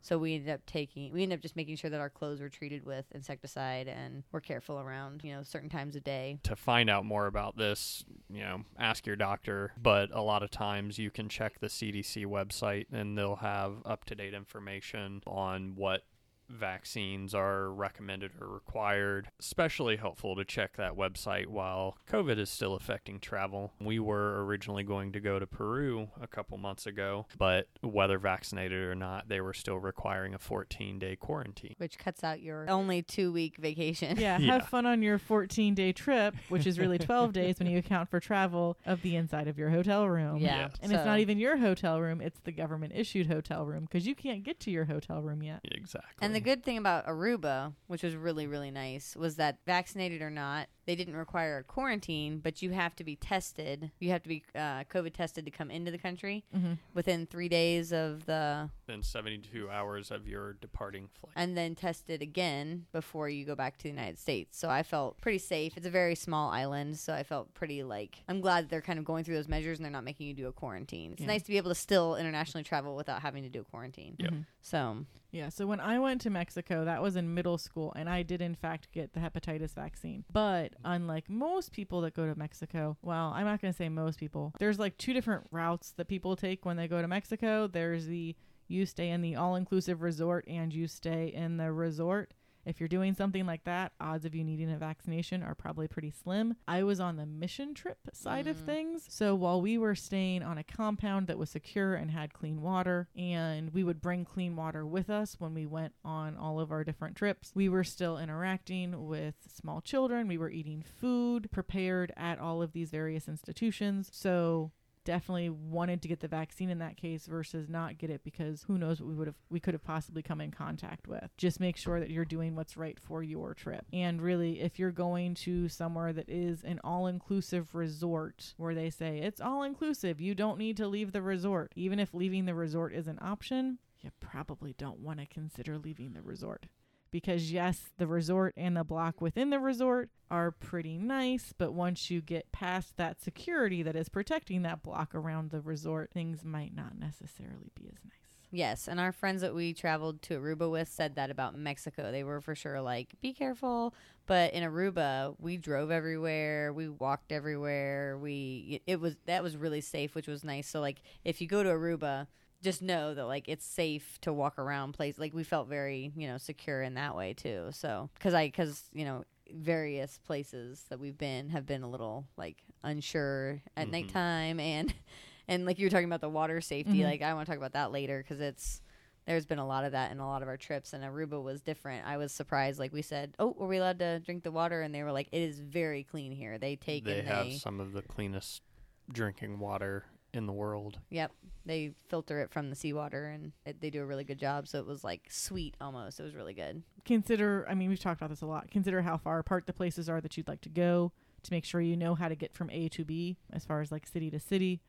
So 0.03 0.19
we 0.19 0.35
ended 0.35 0.51
up 0.51 0.65
taking 0.67 1.13
we 1.13 1.23
ended 1.23 1.39
up 1.39 1.43
just 1.43 1.57
making 1.57 1.77
sure 1.77 1.91
that 1.91 2.01
our 2.01 2.11
clothes 2.11 2.41
were 2.41 2.49
treated 2.49 2.85
with 2.85 3.05
insecticide 3.13 3.89
and 3.89 4.23
we're 4.33 4.41
careful 4.41 4.79
around, 4.79 5.23
you 5.25 5.35
know, 5.35 5.43
certain 5.43 5.69
times 5.69 5.97
of 5.97 6.05
day. 6.05 6.39
To 6.45 6.57
find 6.57 6.89
out 6.89 7.05
more 7.05 7.27
about 7.27 7.57
this, 7.57 8.05
you 8.29 8.41
know, 8.41 8.63
ask 8.79 9.07
your 9.07 9.17
doctor. 9.17 9.73
But 9.81 10.11
a 10.13 10.23
lot 10.23 10.43
of 10.43 10.51
times 10.51 10.99
you 10.99 11.11
can 11.11 11.29
check 11.29 11.61
the 11.61 11.69
CDC 11.69 12.27
website 12.27 12.87
and 12.93 13.17
they'll 13.17 13.37
have 13.37 13.75
up 13.85 14.05
to 14.07 14.15
date 14.15 14.35
information 14.35 15.23
on 15.27 15.75
what 15.77 16.03
vaccines 16.51 17.35
are 17.35 17.71
recommended 17.71 18.33
or 18.41 18.49
required. 18.49 19.29
Especially 19.39 19.97
helpful 19.97 20.37
to 20.37 20.45
check 20.45 20.77
that 20.77 20.97
website 20.97 21.47
while 21.47 21.97
COVID 22.11 22.39
is 22.39 22.51
still 22.51 22.75
affecting 22.75 23.21
travel. 23.21 23.73
We 23.81 23.99
were 23.99 24.45
originally 24.45 24.83
going 24.83 25.13
to 25.13 25.21
go 25.21 25.39
to 25.39 25.47
Peru 25.47 26.09
a 26.21 26.27
couple 26.27 26.59
months 26.59 26.87
ago, 26.87 27.27
but 27.39 27.69
whether 27.83 28.19
vaccinated 28.19 28.83
or 28.83 28.95
not, 28.95 29.29
they 29.29 29.41
were 29.41 29.55
still 29.55 29.79
requiring 29.79 30.35
a 30.35 30.39
14 30.39 30.99
day 30.99 31.17
quarantine. 31.17 31.75
Which 31.79 31.99
cuts 31.99 32.25
out 32.25 32.41
your 32.43 32.69
only 32.69 33.03
two 33.03 33.33
week 33.33 33.57
vacation. 33.57 34.19
Yeah, 34.19 34.39
Yeah. 34.41 34.55
have 34.55 34.69
fun 34.69 34.87
on 34.87 35.03
your 35.03 35.19
14 35.19 35.75
day 35.75 35.93
trip, 35.93 36.35
which 36.49 36.67
is 36.67 36.79
really 36.79 36.99
12 36.99 37.33
days 37.33 37.59
when 37.59 37.69
you 37.69 37.79
account 37.79 38.09
for 38.11 38.21
travel 38.21 38.77
of 38.87 39.03
the 39.03 39.17
inside 39.17 39.49
of 39.49 39.59
your 39.59 39.71
hotel 39.71 40.09
room. 40.09 40.39
Yeah. 40.39 40.51
Yeah. 40.51 40.69
And 40.83 40.93
it's 40.93 41.05
not 41.05 41.21
even 41.21 41.39
your 41.39 41.57
hotel 41.59 42.01
room, 42.01 42.21
it's 42.21 42.41
the 42.41 42.53
government 42.53 42.93
issued 42.95 43.27
hotel 43.27 43.65
room 43.67 43.85
because 43.85 44.07
you 44.07 44.15
can't 44.15 44.43
get 44.43 44.61
to 44.61 44.71
your 44.71 44.85
hotel 44.87 45.23
room 45.23 45.43
yet. 45.43 45.61
Exactly. 45.65 46.11
And 46.21 46.35
the 46.35 46.40
good 46.41 46.65
thing 46.65 46.79
about 46.79 47.07
Aruba, 47.07 47.75
which 47.87 48.03
was 48.03 48.15
really, 48.17 48.47
really 48.47 48.71
nice, 48.71 49.17
was 49.17 49.37
that 49.37 49.59
vaccinated 49.67 50.23
or 50.23 50.31
not, 50.31 50.69
they 50.91 50.97
didn't 50.97 51.15
require 51.15 51.59
a 51.59 51.63
quarantine, 51.63 52.41
but 52.43 52.63
you 52.63 52.71
have 52.73 52.97
to 52.97 53.05
be 53.05 53.15
tested. 53.15 53.93
You 54.01 54.11
have 54.11 54.25
to 54.25 54.29
be 54.29 54.43
uh, 54.57 54.83
COVID 54.93 55.13
tested 55.13 55.45
to 55.45 55.51
come 55.53 55.71
into 55.71 55.93
the 55.93 55.99
country 55.99 56.43
Mm-hmm. 56.57 56.73
within 56.95 57.27
three 57.27 57.49
days 57.49 57.93
of 57.93 58.27
the, 58.27 58.69
then 58.89 59.03
72 59.05 59.71
hours 59.71 60.11
of 60.11 60.27
your 60.27 60.55
departing 60.55 61.09
flight. 61.21 61.33
and 61.37 61.57
then 61.57 61.77
tested 61.77 62.23
again 62.23 62.87
before 62.93 63.29
you 63.29 63.45
go 63.45 63.55
back 63.55 63.77
to 63.79 63.83
the 63.85 63.89
United 63.91 64.19
States. 64.19 64.59
So 64.59 64.69
I 64.69 64.83
felt 64.83 65.21
pretty 65.21 65.39
safe. 65.39 65.77
It's 65.77 65.87
a 65.87 65.91
very 65.91 66.17
small 66.17 66.51
island, 66.51 66.99
so 66.99 67.13
I 67.15 67.23
felt 67.23 67.55
pretty 67.55 67.85
like 67.85 68.19
I'm 68.29 68.41
glad 68.41 68.65
that 68.65 68.71
they're 68.71 68.81
kind 68.83 68.99
of 68.99 69.05
going 69.05 69.23
through 69.23 69.37
those 69.37 69.47
measures 69.49 69.79
and 69.79 69.85
they're 69.85 69.93
not 69.93 70.03
making 70.05 70.27
you 70.27 70.35
do 70.35 70.49
a 70.49 70.53
quarantine. 70.53 71.13
It's 71.13 71.21
Yeah. 71.21 71.29
nice 71.29 71.43
to 71.43 71.49
be 71.51 71.57
able 71.57 71.71
to 71.71 71.77
still 71.77 72.17
internationally 72.17 72.65
travel 72.65 72.97
without 72.97 73.23
having 73.23 73.45
to 73.45 73.49
do 73.49 73.61
a 73.61 73.65
quarantine. 73.65 74.17
Yep. 74.19 74.33
So 74.63 75.07
Yeah, 75.33 75.49
so 75.51 75.65
when 75.69 75.79
I 75.79 76.01
went 76.01 76.21
to 76.23 76.31
Mexico, 76.31 76.85
that 76.85 77.01
was 77.01 77.15
in 77.15 77.33
middle 77.33 77.57
school, 77.59 77.93
and 77.95 78.09
I 78.11 78.25
did 78.25 78.43
in 78.43 78.57
fact 78.57 78.89
get 78.93 79.13
the 79.13 79.21
hepatitis 79.21 79.73
vaccine. 79.75 80.25
But 80.33 80.73
unlike 80.85 81.29
most 81.29 81.73
people 81.73 82.01
that 82.03 82.15
go 82.15 82.27
to 82.27 82.39
Mexico, 82.39 82.97
well, 83.03 83.33
I'm 83.35 83.45
not 83.45 83.61
going 83.61 83.73
to 83.73 83.77
say 83.77 83.89
most 83.89 84.19
people, 84.19 84.53
there's 84.59 84.79
like 84.79 84.97
two 84.99 85.13
different 85.13 85.47
routes 85.51 85.93
that 85.97 86.09
people 86.09 86.37
take 86.37 86.65
when 86.65 86.77
they 86.77 86.89
go 86.89 87.01
to 87.03 87.09
Mexico. 87.09 87.67
There's 87.67 88.07
the 88.07 88.37
you 88.69 88.87
stay 88.87 89.11
in 89.11 89.21
the 89.21 89.35
all 89.35 89.57
inclusive 89.57 90.01
resort 90.01 90.45
and 90.47 90.73
you 90.73 90.87
stay 90.87 91.33
in 91.35 91.57
the 91.57 91.73
resort. 91.73 92.33
If 92.65 92.79
you're 92.81 92.89
doing 92.89 93.15
something 93.15 93.47
like 93.47 93.65
that, 93.65 93.93
odds 94.01 94.25
of 94.25 94.35
you 94.35 94.45
needing 94.45 94.71
a 94.71 94.77
vaccination 94.79 95.43
are 95.43 95.55
probably 95.55 95.89
pretty 95.89 96.11
slim. 96.11 96.57
I 96.69 96.83
was 96.83 97.01
on 97.01 97.17
the 97.17 97.27
mission 97.27 97.75
trip 97.75 97.99
side 98.13 98.47
of 98.47 98.59
Mm. 98.59 98.65
things. 98.67 99.07
So 99.09 99.35
while 99.35 99.61
we 99.63 99.79
were 99.79 99.95
staying 99.95 100.43
on 100.43 100.59
a 100.59 100.65
compound 100.65 101.27
that 101.27 101.39
was 101.39 101.51
secure 101.51 101.95
and 101.95 102.11
had 102.11 102.33
clean 102.35 102.61
water, 102.61 103.09
and 103.17 103.71
we 103.73 103.83
would 103.83 104.01
bring 104.01 104.25
clean 104.25 104.57
water 104.57 104.87
with 104.87 105.09
us 105.11 105.41
when 105.41 105.55
we 105.55 105.67
went 105.67 105.95
on 106.05 106.37
all 106.37 106.61
of 106.61 106.71
our 106.71 106.85
different 106.85 107.17
trips, 107.17 107.53
we 107.55 107.69
were 107.69 107.85
still 107.85 108.19
interacting 108.19 109.07
with 109.07 109.35
small 109.49 109.81
children. 109.81 110.29
We 110.29 110.39
were 110.39 110.51
eating 110.51 110.83
food 110.83 111.51
prepared 111.51 112.13
at 112.17 112.39
all 112.39 112.63
of 112.63 112.73
these 112.73 112.91
various 112.91 113.27
institutions. 113.29 114.11
So 114.13 114.73
definitely 115.05 115.51
wanted 115.51 116.03
to 116.03 116.09
get 116.09 116.21
the 116.21 116.29
vaccine 116.29 116.71
in 116.71 116.79
that 116.79 116.97
case 116.97 117.27
versus 117.27 117.69
not 117.69 117.99
get 117.99 118.11
it 118.11 118.23
because 118.25 118.63
who 118.65 118.79
knows 118.79 119.01
what 119.01 119.09
we 119.09 119.15
would 119.15 119.27
have 119.27 119.37
we 119.49 119.61
could 119.61 119.75
have 119.75 119.85
possibly 119.85 120.23
come 120.23 120.41
in 120.41 120.51
contact 120.51 121.09
with. 121.09 121.29
Just 121.37 121.61
make 121.61 121.77
sure 121.77 122.01
that 122.01 122.11
you're 122.11 122.25
doing 122.25 122.55
what's 122.57 122.77
right 122.77 122.99
for 123.01 123.23
your 123.23 123.55
trip. 123.55 123.85
And 123.93 124.21
really 124.21 124.61
if 124.61 124.79
you're 124.79 124.91
going 124.91 125.35
to 125.37 125.69
somewhere 125.69 126.13
that 126.13 126.29
is 126.29 126.63
an 126.65 126.81
all-inclusive 126.85 127.75
resort 127.75 128.55
where 128.57 128.75
they 128.75 128.91
say 128.91 129.19
it's 129.19 129.41
all 129.41 129.63
inclusive, 129.63 130.21
you 130.21 130.35
don't 130.35 130.59
need 130.59 130.77
to 130.79 130.89
leave 130.89 131.13
the 131.13 131.23
resort. 131.23 131.73
Even 131.77 131.99
if 131.99 132.15
leaving 132.15 132.45
the 132.45 132.55
resort 132.55 132.95
is 132.95 133.07
an 133.07 133.19
option, 133.21 133.79
you 134.01 134.11
probably 134.21 134.75
don't 134.79 135.01
want 135.01 135.21
to 135.21 135.27
consider 135.27 135.79
leaving 135.79 136.13
the 136.13 136.23
resort 136.23 136.67
because 137.11 137.53
yes, 137.53 137.91
the 137.99 138.07
resort 138.07 138.55
and 138.57 138.77
the 138.77 138.85
block 138.85 139.21
within 139.21 139.51
the 139.51 139.61
resort 139.61 140.11
are 140.31 140.51
pretty 140.51 140.97
nice, 140.97 141.53
but 141.57 141.73
once 141.73 142.11
you 142.11 142.21
get 142.21 142.53
past 142.53 142.97
that 142.97 143.21
security 143.21 143.83
that 143.83 143.97
is 143.97 144.09
protecting 144.09 144.63
that 144.63 144.83
block 144.83 145.15
around 145.15 145.51
the 145.51 145.61
resort, 145.61 146.11
things 146.13 146.45
might 146.45 146.75
not 146.75 146.99
necessarily 146.99 147.71
be 147.75 147.87
as 147.87 148.05
nice. 148.05 148.15
Yes, 148.53 148.89
and 148.89 148.99
our 148.99 149.13
friends 149.13 149.43
that 149.43 149.55
we 149.55 149.73
traveled 149.73 150.23
to 150.23 150.41
Aruba 150.41 150.69
with 150.69 150.89
said 150.89 151.15
that 151.15 151.31
about 151.31 151.57
Mexico. 151.57 152.11
They 152.11 152.25
were 152.25 152.41
for 152.41 152.57
sure 152.57 152.81
like, 152.81 153.15
be 153.21 153.33
careful. 153.33 153.95
But 154.27 154.55
in 154.55 154.65
Aruba, 154.65 155.37
we 155.39 155.57
drove 155.57 155.91
everywhere, 155.91 156.73
we 156.73 156.89
walked 156.89 157.33
everywhere. 157.33 158.19
We 158.19 158.81
it 158.87 159.01
was 159.01 159.17
that 159.27 159.43
was 159.43 159.57
really 159.57 159.81
safe, 159.81 160.15
which 160.15 160.27
was 160.27 160.43
nice. 160.43 160.69
So 160.69 160.81
like, 160.81 161.03
if 161.25 161.41
you 161.41 161.47
go 161.47 161.63
to 161.63 161.69
Aruba, 161.69 162.27
just 162.63 162.83
know 162.83 163.15
that 163.15 163.25
like 163.27 163.49
it's 163.49 163.65
safe 163.65 164.19
to 164.23 164.33
walk 164.33 164.59
around 164.59 164.93
place. 164.93 165.19
Like 165.19 165.33
we 165.35 165.45
felt 165.45 165.69
very 165.69 166.13
you 166.17 166.27
know 166.29 166.39
secure 166.39 166.83
in 166.83 166.95
that 166.95 167.17
way 167.17 167.35
too. 167.35 167.69
So 167.73 168.11
because 168.15 168.35
I 168.35 168.47
because 168.49 168.85
you 168.93 169.05
know 169.05 169.25
various 169.53 170.19
places 170.19 170.85
that 170.91 171.01
we've 171.01 171.19
been 171.19 171.49
have 171.51 171.67
been 171.67 171.83
a 171.83 171.91
little 171.91 172.27
like 172.37 172.59
unsure 172.85 173.61
at 173.77 173.89
Mhm. 173.89 173.91
nighttime 173.91 174.61
and 174.61 174.95
and 175.49 175.67
like 175.67 175.79
you 175.79 175.87
were 175.87 175.91
talking 175.91 176.07
about 176.07 176.21
the 176.21 176.29
water 176.29 176.61
safety 176.61 177.01
Mhm. 177.01 177.05
like 177.05 177.21
i 177.23 177.35
want 177.35 177.47
to 177.47 177.51
talk 177.51 177.59
about 177.59 177.73
that 177.73 177.91
later 177.91 178.23
because 178.23 178.41
it's 178.41 178.81
there's 179.27 179.47
been 179.47 179.59
a 179.59 179.67
lot 179.67 179.85
of 179.85 179.91
that 179.91 180.13
in 180.13 180.21
a 180.21 180.27
lot 180.27 180.43
of 180.43 180.47
our 180.49 180.57
trips 180.57 180.93
and 180.93 181.03
aruba 181.03 181.43
was 181.43 181.61
different 181.61 182.07
i 182.07 182.17
was 182.17 182.31
surprised 182.31 182.79
like 182.79 182.93
we 182.93 183.03
said 183.03 183.35
oh 183.41 183.53
were 183.59 183.67
we 183.67 183.79
allowed 183.79 183.99
to 183.99 184.21
drink 184.21 184.45
the 184.45 184.53
water 184.53 184.83
and 184.83 184.95
they 184.95 185.03
were 185.03 185.11
like 185.13 185.27
it 185.33 185.43
is 185.43 185.59
very 185.59 186.05
clean 186.05 186.31
here 186.31 186.57
they 186.57 186.77
take 186.77 187.05
they 187.05 187.21
have 187.23 187.49
they 187.49 187.57
some 187.59 187.81
of 187.81 187.93
the 187.93 188.03
cleanest 188.03 188.63
drinking 189.11 189.59
water 189.59 190.05
in 190.33 190.47
the 190.47 190.53
world. 190.53 190.99
yep 191.11 191.33
they 191.67 191.93
filter 192.09 192.41
it 192.41 192.51
from 192.51 192.71
the 192.71 192.77
seawater 192.77 193.27
and 193.27 193.53
it, 193.67 193.81
they 193.81 193.91
do 193.91 194.03
a 194.03 194.07
really 194.07 194.25
good 194.25 194.39
job 194.39 194.67
so 194.67 194.79
it 194.79 194.87
was 194.87 195.05
like 195.05 195.23
sweet 195.29 195.77
almost 195.81 196.19
it 196.19 196.23
was 196.23 196.35
really 196.35 196.55
good 196.55 196.83
Consider, 197.05 197.67
I 197.69 197.75
mean, 197.75 197.89
we've 197.89 197.99
talked 198.01 198.21
about 198.21 198.31
this 198.31 198.43
a 198.43 198.47
lot. 198.47 198.71
Consider 198.71 199.03
how 199.03 199.17
far 199.17 199.39
apart 199.39 199.67
the 199.67 199.73
places 199.73 200.09
are 200.09 200.21
that 200.21 200.37
you'd 200.37 200.49
like 200.49 200.61
to 200.63 200.69
go 200.69 201.13
to 201.43 201.53
make 201.53 201.65
sure 201.65 201.81
you 201.81 201.97
know 201.97 202.15
how 202.15 202.29
to 202.29 202.35
get 202.35 202.53
from 202.55 202.71
A 202.71 202.89
to 202.91 203.05
B 203.05 203.39
as 203.53 203.65
far 203.65 203.81
as 203.81 203.91
like 203.91 204.07
city 204.07 204.31
to 204.31 204.39
city. 204.39 204.81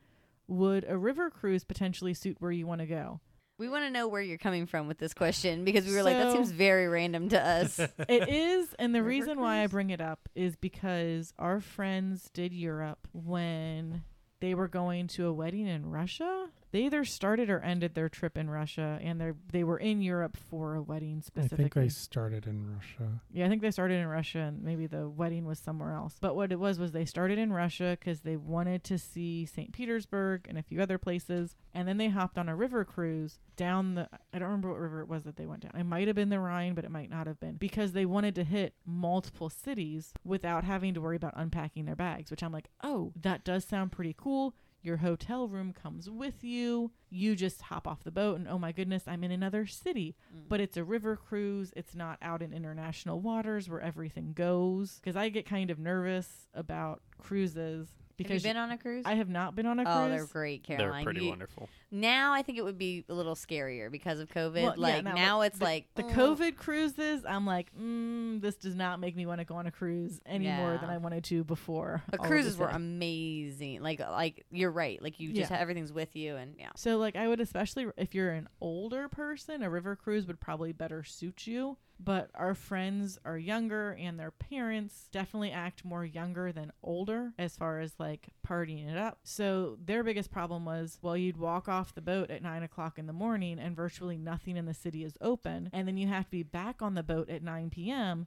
Would 0.47 0.85
a 0.87 0.97
river 0.97 1.29
cruise 1.29 1.63
potentially 1.63 2.13
suit 2.13 2.37
where 2.39 2.51
you 2.51 2.67
want 2.67 2.81
to 2.81 2.87
go? 2.87 3.21
we 3.57 3.69
want 3.69 3.85
to 3.85 3.91
know 3.91 4.07
where 4.07 4.21
you're 4.23 4.39
coming 4.39 4.65
from 4.65 4.87
with 4.87 4.97
this 4.97 5.13
question 5.13 5.63
because 5.63 5.85
we 5.85 5.93
were 5.93 6.01
like 6.01 6.17
that 6.17 6.31
seems 6.31 6.49
very 6.49 6.87
random 6.87 7.29
to 7.29 7.39
us 7.39 7.77
it 8.09 8.27
is, 8.27 8.73
and 8.79 8.95
the 8.95 9.03
River 9.03 9.09
reason 9.09 9.39
why 9.39 9.61
I 9.61 9.67
bring 9.67 9.91
it 9.91 10.01
up 10.01 10.27
is 10.33 10.55
because 10.55 11.31
our 11.37 11.59
friends 11.61 12.27
did 12.33 12.53
Europe 12.53 13.07
when 13.13 14.03
they 14.41 14.53
were 14.53 14.67
going 14.67 15.07
to 15.07 15.27
a 15.27 15.33
wedding 15.33 15.67
in 15.67 15.89
Russia. 15.89 16.49
They 16.71 16.83
either 16.83 17.03
started 17.03 17.49
or 17.49 17.59
ended 17.59 17.95
their 17.95 18.09
trip 18.09 18.37
in 18.37 18.49
Russia, 18.49 18.99
and 19.01 19.19
they 19.19 19.31
they 19.51 19.63
were 19.63 19.77
in 19.77 20.01
Europe 20.01 20.37
for 20.49 20.75
a 20.75 20.81
wedding 20.81 21.21
specifically. 21.21 21.65
I 21.65 21.69
think 21.69 21.73
they 21.73 21.89
started 21.89 22.47
in 22.47 22.73
Russia. 22.73 23.21
Yeah, 23.31 23.45
I 23.45 23.49
think 23.49 23.61
they 23.61 23.71
started 23.71 23.95
in 23.95 24.07
Russia 24.07 24.39
and 24.39 24.63
maybe 24.63 24.87
the 24.87 25.09
wedding 25.09 25.45
was 25.45 25.59
somewhere 25.59 25.93
else. 25.93 26.15
But 26.19 26.35
what 26.35 26.51
it 26.51 26.59
was 26.59 26.79
was 26.79 26.91
they 26.91 27.05
started 27.05 27.37
in 27.37 27.51
Russia 27.51 27.97
because 27.99 28.21
they 28.21 28.37
wanted 28.37 28.83
to 28.85 28.97
see 28.97 29.45
St. 29.45 29.71
Petersburg 29.71 30.45
and 30.47 30.57
a 30.57 30.63
few 30.63 30.81
other 30.81 30.97
places. 30.97 31.55
And 31.73 31.87
then 31.87 31.97
they 31.97 32.09
hopped 32.09 32.37
on 32.37 32.49
a 32.49 32.55
river 32.55 32.83
cruise 32.85 33.39
down 33.55 33.95
the, 33.95 34.09
I 34.33 34.39
don't 34.39 34.47
remember 34.47 34.69
what 34.69 34.79
river 34.79 35.01
it 35.01 35.07
was 35.07 35.23
that 35.23 35.35
they 35.37 35.45
went 35.45 35.63
down. 35.63 35.79
It 35.79 35.85
might 35.85 36.07
have 36.07 36.15
been 36.15 36.29
the 36.29 36.39
Rhine, 36.39 36.73
but 36.73 36.85
it 36.85 36.91
might 36.91 37.09
not 37.09 37.27
have 37.27 37.39
been 37.39 37.55
because 37.55 37.93
they 37.93 38.05
wanted 38.05 38.35
to 38.35 38.43
hit 38.43 38.73
multiple 38.85 39.49
cities 39.49 40.13
without 40.23 40.63
having 40.63 40.93
to 40.93 41.01
worry 41.01 41.15
about 41.15 41.33
unpacking 41.35 41.85
their 41.85 41.95
bags, 41.95 42.31
which 42.31 42.43
I'm 42.43 42.51
like, 42.51 42.69
oh, 42.83 43.13
that 43.21 43.43
does 43.43 43.65
sound 43.65 43.91
pretty 43.91 44.15
cool. 44.17 44.55
Your 44.81 44.97
hotel 44.97 45.47
room 45.47 45.73
comes 45.73 46.09
with 46.09 46.43
you. 46.43 46.91
You 47.09 47.35
just 47.35 47.61
hop 47.61 47.87
off 47.87 48.03
the 48.03 48.11
boat, 48.11 48.37
and 48.37 48.47
oh 48.47 48.57
my 48.57 48.71
goodness, 48.71 49.03
I'm 49.07 49.23
in 49.23 49.31
another 49.31 49.65
city 49.65 50.15
mm. 50.35 50.41
but 50.47 50.59
it's 50.59 50.77
a 50.77 50.83
river 50.83 51.15
cruise. 51.15 51.71
It's 51.75 51.95
not 51.95 52.17
out 52.21 52.41
in 52.41 52.53
international 52.53 53.19
waters 53.19 53.69
where 53.69 53.81
everything 53.81 54.33
goes. 54.33 54.99
Because 54.99 55.15
I 55.15 55.29
get 55.29 55.45
kind 55.45 55.69
of 55.69 55.79
nervous 55.79 56.47
about 56.53 57.01
cruises 57.17 57.87
have 58.27 58.37
you 58.37 58.41
been 58.41 58.57
on 58.57 58.71
a 58.71 58.77
cruise 58.77 59.03
I 59.05 59.15
have 59.15 59.29
not 59.29 59.55
been 59.55 59.65
on 59.65 59.79
a 59.79 59.83
cruise. 59.85 59.95
oh 59.97 60.09
they're 60.09 60.25
great 60.25 60.63
caroline 60.63 60.91
They're 60.91 61.03
pretty 61.03 61.23
You- 61.25 61.29
wonderful. 61.29 61.69
Now 61.93 62.31
I 62.33 62.41
think 62.41 62.57
it 62.57 62.63
would 62.63 62.77
be 62.77 63.03
a 63.09 63.13
little 63.13 63.35
scarier 63.35 63.91
because 63.91 64.19
of 64.19 64.29
COVID. 64.29 64.53
Well, 64.63 64.73
yeah, 64.77 64.95
like 64.95 65.03
now, 65.03 65.13
now, 65.13 65.41
it's 65.41 65.57
the- 65.59 65.65
like 65.65 65.87
the 65.95 66.03
mm, 66.03 66.13
COVID 66.13 66.55
cruises, 66.55 67.25
I'm 67.25 67.45
like, 67.45 67.67
mm, 67.77 68.39
this 68.39 68.55
does 68.55 68.75
not 68.75 68.99
make 69.01 69.15
me 69.15 69.25
want 69.25 69.39
to 69.39 69.45
go 69.45 69.55
on 69.55 69.67
a 69.67 69.71
cruise 69.71 70.21
any 70.25 70.47
more 70.49 70.77
than 70.77 70.89
I 70.89 70.97
wanted 70.97 71.25
to 71.25 71.43
before. 71.43 72.01
But 72.09 72.21
cruises 72.21 72.57
were 72.57 72.69
amazing. 72.69 73.81
Like 73.81 73.99
like 73.99 74.45
you're 74.51 74.71
right. 74.71 75.01
Like 75.01 75.19
you 75.19 75.29
just 75.33 75.49
Yeah. 75.51 75.57
have 75.57 75.61
everything's 75.61 75.91
with 75.91 76.15
you 76.15 76.35
and 76.37 76.55
yeah. 76.57 76.69
So 76.75 76.97
like 76.97 77.15
I 77.15 77.27
would 77.27 77.41
especially 77.41 77.87
if 77.97 78.15
you're 78.15 78.31
an 78.31 78.47
older 78.61 79.09
person, 79.09 79.61
a 79.61 79.69
river 79.69 79.95
cruise 79.95 80.25
would 80.27 80.39
probably 80.39 80.71
better 80.71 81.03
suit 81.03 81.45
you. 81.47 81.77
But 82.03 82.31
our 82.33 82.55
friends 82.55 83.19
are 83.25 83.37
younger 83.37 83.91
and 83.91 84.19
their 84.19 84.31
parents 84.31 85.07
definitely 85.11 85.51
act 85.51 85.85
more 85.85 86.03
younger 86.03 86.51
than 86.51 86.71
older 86.81 87.33
as 87.37 87.55
far 87.55 87.79
as 87.79 87.93
like 87.99 88.29
partying 88.47 88.89
it 88.89 88.97
up. 88.97 89.19
So 89.23 89.77
their 89.83 90.03
biggest 90.03 90.31
problem 90.31 90.65
was 90.65 90.97
well, 91.03 91.15
you'd 91.15 91.37
walk 91.37 91.69
off 91.69 91.93
the 91.93 92.01
boat 92.01 92.31
at 92.31 92.41
nine 92.41 92.63
o'clock 92.63 92.97
in 92.97 93.05
the 93.05 93.13
morning 93.13 93.59
and 93.59 93.75
virtually 93.75 94.17
nothing 94.17 94.57
in 94.57 94.65
the 94.65 94.73
city 94.73 95.03
is 95.03 95.15
open. 95.21 95.69
And 95.73 95.87
then 95.87 95.97
you 95.97 96.07
have 96.07 96.25
to 96.25 96.31
be 96.31 96.43
back 96.43 96.81
on 96.81 96.95
the 96.95 97.03
boat 97.03 97.29
at 97.29 97.43
9 97.43 97.69
p.m., 97.69 98.25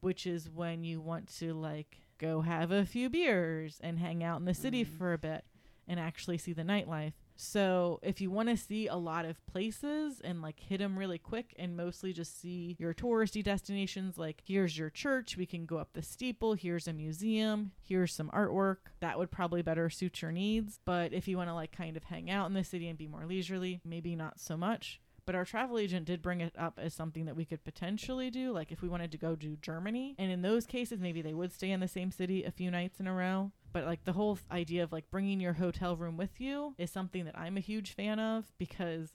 which 0.00 0.24
is 0.24 0.48
when 0.48 0.84
you 0.84 1.00
want 1.00 1.26
to 1.38 1.52
like 1.52 2.02
go 2.18 2.42
have 2.42 2.70
a 2.70 2.86
few 2.86 3.10
beers 3.10 3.78
and 3.82 3.98
hang 3.98 4.22
out 4.22 4.38
in 4.38 4.44
the 4.44 4.54
city 4.54 4.84
Mhm. 4.84 4.88
for 4.98 5.12
a 5.12 5.18
bit 5.18 5.44
and 5.88 5.98
actually 5.98 6.38
see 6.38 6.52
the 6.52 6.62
nightlife. 6.62 7.12
So 7.36 8.00
if 8.02 8.20
you 8.20 8.30
want 8.30 8.48
to 8.48 8.56
see 8.56 8.86
a 8.86 8.96
lot 8.96 9.26
of 9.26 9.44
places 9.46 10.20
and 10.24 10.40
like 10.40 10.58
hit 10.58 10.78
them 10.78 10.98
really 10.98 11.18
quick 11.18 11.54
and 11.58 11.76
mostly 11.76 12.12
just 12.12 12.40
see 12.40 12.76
your 12.78 12.94
touristy 12.94 13.44
destinations, 13.44 14.16
like 14.16 14.42
here's 14.44 14.76
your 14.76 14.90
church, 14.90 15.36
we 15.36 15.46
can 15.46 15.66
go 15.66 15.76
up 15.76 15.90
the 15.92 16.02
steeple, 16.02 16.54
here's 16.54 16.88
a 16.88 16.92
museum, 16.92 17.72
here's 17.82 18.12
some 18.12 18.30
artwork, 18.30 18.76
that 19.00 19.18
would 19.18 19.30
probably 19.30 19.62
better 19.62 19.90
suit 19.90 20.22
your 20.22 20.32
needs. 20.32 20.80
But 20.84 21.12
if 21.12 21.28
you 21.28 21.36
want 21.36 21.50
to 21.50 21.54
like 21.54 21.72
kind 21.72 21.96
of 21.96 22.04
hang 22.04 22.30
out 22.30 22.46
in 22.46 22.54
the 22.54 22.64
city 22.64 22.88
and 22.88 22.98
be 22.98 23.06
more 23.06 23.26
leisurely, 23.26 23.80
maybe 23.84 24.16
not 24.16 24.40
so 24.40 24.56
much. 24.56 25.00
But 25.26 25.34
our 25.34 25.44
travel 25.44 25.78
agent 25.78 26.06
did 26.06 26.22
bring 26.22 26.40
it 26.40 26.54
up 26.56 26.78
as 26.80 26.94
something 26.94 27.26
that 27.26 27.34
we 27.36 27.44
could 27.44 27.64
potentially 27.64 28.30
do, 28.30 28.52
like 28.52 28.70
if 28.70 28.80
we 28.80 28.88
wanted 28.88 29.10
to 29.12 29.18
go 29.18 29.34
to 29.34 29.56
Germany. 29.60 30.14
And 30.18 30.30
in 30.30 30.42
those 30.42 30.66
cases, 30.66 31.00
maybe 31.00 31.20
they 31.20 31.34
would 31.34 31.52
stay 31.52 31.72
in 31.72 31.80
the 31.80 31.88
same 31.88 32.12
city 32.12 32.44
a 32.44 32.52
few 32.52 32.70
nights 32.70 33.00
in 33.00 33.08
a 33.08 33.12
row. 33.12 33.50
But 33.72 33.84
like 33.84 34.04
the 34.04 34.12
whole 34.12 34.38
idea 34.50 34.84
of 34.84 34.92
like 34.92 35.10
bringing 35.10 35.40
your 35.40 35.54
hotel 35.54 35.96
room 35.96 36.16
with 36.16 36.40
you 36.40 36.74
is 36.78 36.90
something 36.90 37.24
that 37.24 37.36
I'm 37.36 37.56
a 37.56 37.60
huge 37.60 37.92
fan 37.92 38.18
of 38.20 38.44
because 38.56 39.10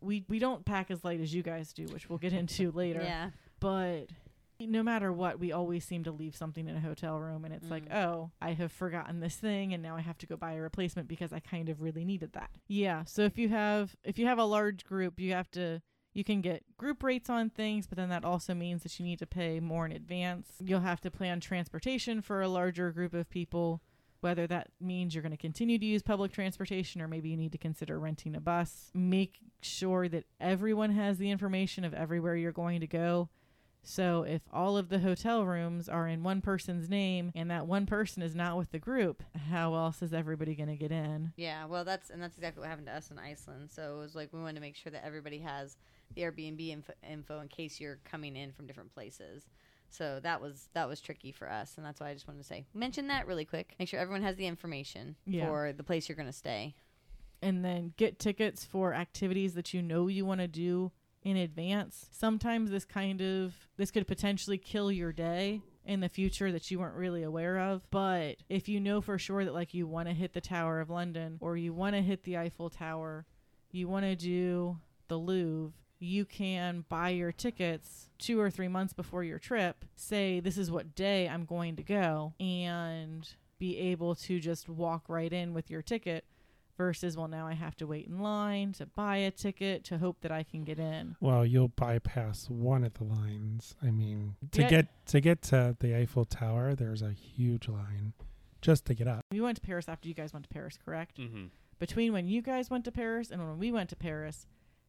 we 0.00 0.24
we 0.28 0.38
don't 0.38 0.64
pack 0.64 0.90
as 0.90 1.04
light 1.04 1.20
as 1.20 1.34
you 1.34 1.42
guys 1.42 1.72
do, 1.72 1.84
which 1.86 2.08
we'll 2.08 2.18
get 2.18 2.32
into 2.32 2.70
later. 2.74 3.02
Yeah. 3.02 3.30
But 3.58 4.06
no 4.60 4.82
matter 4.82 5.12
what, 5.12 5.38
we 5.38 5.52
always 5.52 5.84
seem 5.84 6.04
to 6.04 6.12
leave 6.12 6.34
something 6.36 6.68
in 6.68 6.76
a 6.76 6.80
hotel 6.80 7.18
room 7.18 7.44
and 7.44 7.52
it's 7.54 7.68
like, 7.70 7.88
Mm. 7.88 7.94
oh, 7.96 8.30
I 8.40 8.52
have 8.52 8.72
forgotten 8.72 9.20
this 9.20 9.36
thing 9.36 9.72
and 9.74 9.82
now 9.82 9.96
I 9.96 10.00
have 10.00 10.18
to 10.18 10.26
go 10.26 10.36
buy 10.36 10.52
a 10.54 10.60
replacement 10.60 11.08
because 11.08 11.32
I 11.32 11.40
kind 11.40 11.68
of 11.68 11.80
really 11.82 12.04
needed 12.04 12.32
that. 12.32 12.50
Yeah. 12.68 13.04
So 13.04 13.22
if 13.22 13.38
you 13.38 13.48
have 13.50 13.96
if 14.04 14.18
you 14.18 14.26
have 14.26 14.38
a 14.38 14.44
large 14.44 14.84
group, 14.84 15.20
you 15.20 15.32
have 15.32 15.50
to 15.52 15.82
you 16.14 16.24
can 16.24 16.40
get 16.40 16.64
group 16.78 17.02
rates 17.02 17.28
on 17.28 17.50
things, 17.50 17.86
but 17.86 17.96
then 17.96 18.08
that 18.08 18.24
also 18.24 18.54
means 18.54 18.82
that 18.84 18.98
you 18.98 19.04
need 19.04 19.18
to 19.18 19.26
pay 19.26 19.60
more 19.60 19.84
in 19.84 19.92
advance. 19.92 20.48
You'll 20.64 20.80
have 20.80 21.00
to 21.02 21.10
plan 21.10 21.40
transportation 21.40 22.22
for 22.22 22.40
a 22.40 22.48
larger 22.48 22.90
group 22.90 23.12
of 23.12 23.28
people, 23.28 23.82
whether 24.22 24.46
that 24.46 24.68
means 24.80 25.14
you're 25.14 25.20
going 25.22 25.32
to 25.32 25.36
continue 25.36 25.78
to 25.78 25.84
use 25.84 26.02
public 26.02 26.32
transportation 26.32 27.02
or 27.02 27.08
maybe 27.08 27.28
you 27.28 27.36
need 27.36 27.52
to 27.52 27.58
consider 27.58 27.98
renting 28.00 28.34
a 28.34 28.40
bus. 28.40 28.90
Make 28.94 29.40
sure 29.60 30.08
that 30.08 30.24
everyone 30.40 30.92
has 30.92 31.18
the 31.18 31.30
information 31.30 31.84
of 31.84 31.92
everywhere 31.92 32.34
you're 32.34 32.50
going 32.50 32.80
to 32.80 32.86
go. 32.86 33.28
So 33.88 34.24
if 34.24 34.42
all 34.52 34.76
of 34.76 34.88
the 34.88 34.98
hotel 34.98 35.46
rooms 35.46 35.88
are 35.88 36.08
in 36.08 36.24
one 36.24 36.40
person's 36.40 36.88
name 36.88 37.30
and 37.36 37.48
that 37.52 37.68
one 37.68 37.86
person 37.86 38.20
is 38.20 38.34
not 38.34 38.56
with 38.58 38.72
the 38.72 38.80
group, 38.80 39.22
how 39.50 39.74
else 39.76 40.02
is 40.02 40.12
everybody 40.12 40.56
going 40.56 40.68
to 40.68 40.74
get 40.76 40.90
in? 40.90 41.32
Yeah, 41.36 41.66
well, 41.66 41.84
that's 41.84 42.10
and 42.10 42.20
that's 42.20 42.36
exactly 42.36 42.62
what 42.62 42.68
happened 42.68 42.88
to 42.88 42.92
us 42.96 43.12
in 43.12 43.18
Iceland. 43.18 43.70
So 43.70 43.96
it 43.96 44.00
was 44.00 44.14
like 44.16 44.32
we 44.32 44.40
wanted 44.40 44.56
to 44.56 44.60
make 44.60 44.74
sure 44.74 44.90
that 44.90 45.04
everybody 45.06 45.38
has 45.38 45.76
the 46.14 46.22
Airbnb 46.22 46.68
info, 46.68 46.92
info 47.08 47.38
in 47.40 47.46
case 47.46 47.78
you're 47.80 47.98
coming 48.04 48.34
in 48.36 48.50
from 48.52 48.66
different 48.66 48.92
places. 48.92 49.44
So 49.88 50.18
that 50.20 50.40
was 50.42 50.68
that 50.74 50.88
was 50.88 51.00
tricky 51.00 51.30
for 51.30 51.48
us, 51.48 51.74
and 51.76 51.86
that's 51.86 52.00
why 52.00 52.08
I 52.08 52.14
just 52.14 52.26
wanted 52.26 52.40
to 52.42 52.48
say 52.48 52.66
mention 52.74 53.06
that 53.06 53.28
really 53.28 53.44
quick. 53.44 53.76
Make 53.78 53.88
sure 53.88 54.00
everyone 54.00 54.22
has 54.24 54.34
the 54.34 54.46
information 54.48 55.14
Yeah. 55.26 55.46
for 55.46 55.72
the 55.72 55.84
place 55.84 56.08
you're 56.08 56.16
going 56.16 56.26
to 56.26 56.32
stay. 56.32 56.74
and 57.40 57.64
then 57.64 57.92
get 57.96 58.18
tickets 58.18 58.64
for 58.64 58.94
activities 58.94 59.54
that 59.54 59.72
you 59.72 59.80
know 59.80 60.08
you 60.08 60.24
want 60.26 60.40
to 60.40 60.48
do 60.48 60.90
in 61.26 61.36
advance. 61.36 62.06
Sometimes 62.12 62.70
this 62.70 62.84
kind 62.84 63.20
of 63.20 63.52
this 63.76 63.90
could 63.90 64.06
potentially 64.06 64.58
kill 64.58 64.92
your 64.92 65.12
day 65.12 65.60
in 65.84 65.98
the 65.98 66.08
future 66.08 66.52
that 66.52 66.70
you 66.70 66.78
weren't 66.78 66.94
really 66.94 67.24
aware 67.24 67.58
of. 67.58 67.82
But 67.90 68.36
if 68.48 68.68
you 68.68 68.78
know 68.78 69.00
for 69.00 69.18
sure 69.18 69.44
that 69.44 69.52
like 69.52 69.74
you 69.74 69.88
want 69.88 70.06
to 70.06 70.14
hit 70.14 70.34
the 70.34 70.40
Tower 70.40 70.78
of 70.78 70.88
London 70.88 71.38
or 71.40 71.56
you 71.56 71.74
want 71.74 71.96
to 71.96 72.00
hit 72.00 72.22
the 72.22 72.38
Eiffel 72.38 72.70
Tower, 72.70 73.26
you 73.72 73.88
want 73.88 74.04
to 74.04 74.14
do 74.14 74.78
the 75.08 75.16
Louvre, 75.16 75.72
you 75.98 76.24
can 76.24 76.84
buy 76.88 77.08
your 77.08 77.32
tickets 77.32 78.08
2 78.18 78.38
or 78.38 78.48
3 78.48 78.68
months 78.68 78.92
before 78.92 79.24
your 79.24 79.40
trip. 79.40 79.84
Say 79.96 80.38
this 80.38 80.56
is 80.56 80.70
what 80.70 80.94
day 80.94 81.28
I'm 81.28 81.44
going 81.44 81.74
to 81.74 81.82
go 81.82 82.34
and 82.38 83.28
be 83.58 83.76
able 83.78 84.14
to 84.14 84.38
just 84.38 84.68
walk 84.68 85.08
right 85.08 85.32
in 85.32 85.54
with 85.54 85.72
your 85.72 85.82
ticket 85.82 86.24
versus 86.76 87.16
well 87.16 87.28
now 87.28 87.46
I 87.46 87.54
have 87.54 87.74
to 87.76 87.86
wait 87.86 88.06
in 88.06 88.20
line 88.20 88.72
to 88.74 88.86
buy 88.86 89.16
a 89.18 89.30
ticket 89.30 89.84
to 89.84 89.98
hope 89.98 90.20
that 90.20 90.30
I 90.32 90.42
can 90.42 90.64
get 90.64 90.78
in. 90.78 91.16
Well, 91.20 91.44
you'll 91.46 91.68
bypass 91.68 92.48
one 92.50 92.84
of 92.84 92.94
the 92.94 93.04
lines. 93.04 93.74
I 93.82 93.90
mean, 93.90 94.36
to 94.52 94.62
Yeah. 94.62 94.68
get 94.70 95.06
to 95.06 95.20
get 95.20 95.42
to 95.42 95.76
the 95.80 95.96
Eiffel 95.96 96.24
Tower, 96.24 96.74
there's 96.74 97.02
a 97.02 97.12
huge 97.12 97.68
line 97.68 98.12
just 98.60 98.84
to 98.86 98.94
get 98.94 99.06
up. 99.08 99.24
We 99.30 99.40
went 99.40 99.56
to 99.56 99.62
Paris 99.62 99.88
after 99.88 100.08
you 100.08 100.14
guys 100.14 100.32
went 100.32 100.44
to 100.44 100.52
Paris, 100.52 100.78
correct? 100.82 101.18
Mm-hmm. 101.18 101.46
Between 101.78 102.12
when 102.12 102.26
you 102.26 102.40
guys 102.42 102.70
went 102.70 102.84
to 102.86 102.92
Paris 102.92 103.30
and 103.30 103.40
when 103.46 103.58
we 103.58 103.70
went 103.70 103.90
to 103.90 103.96
Paris, 103.96 104.46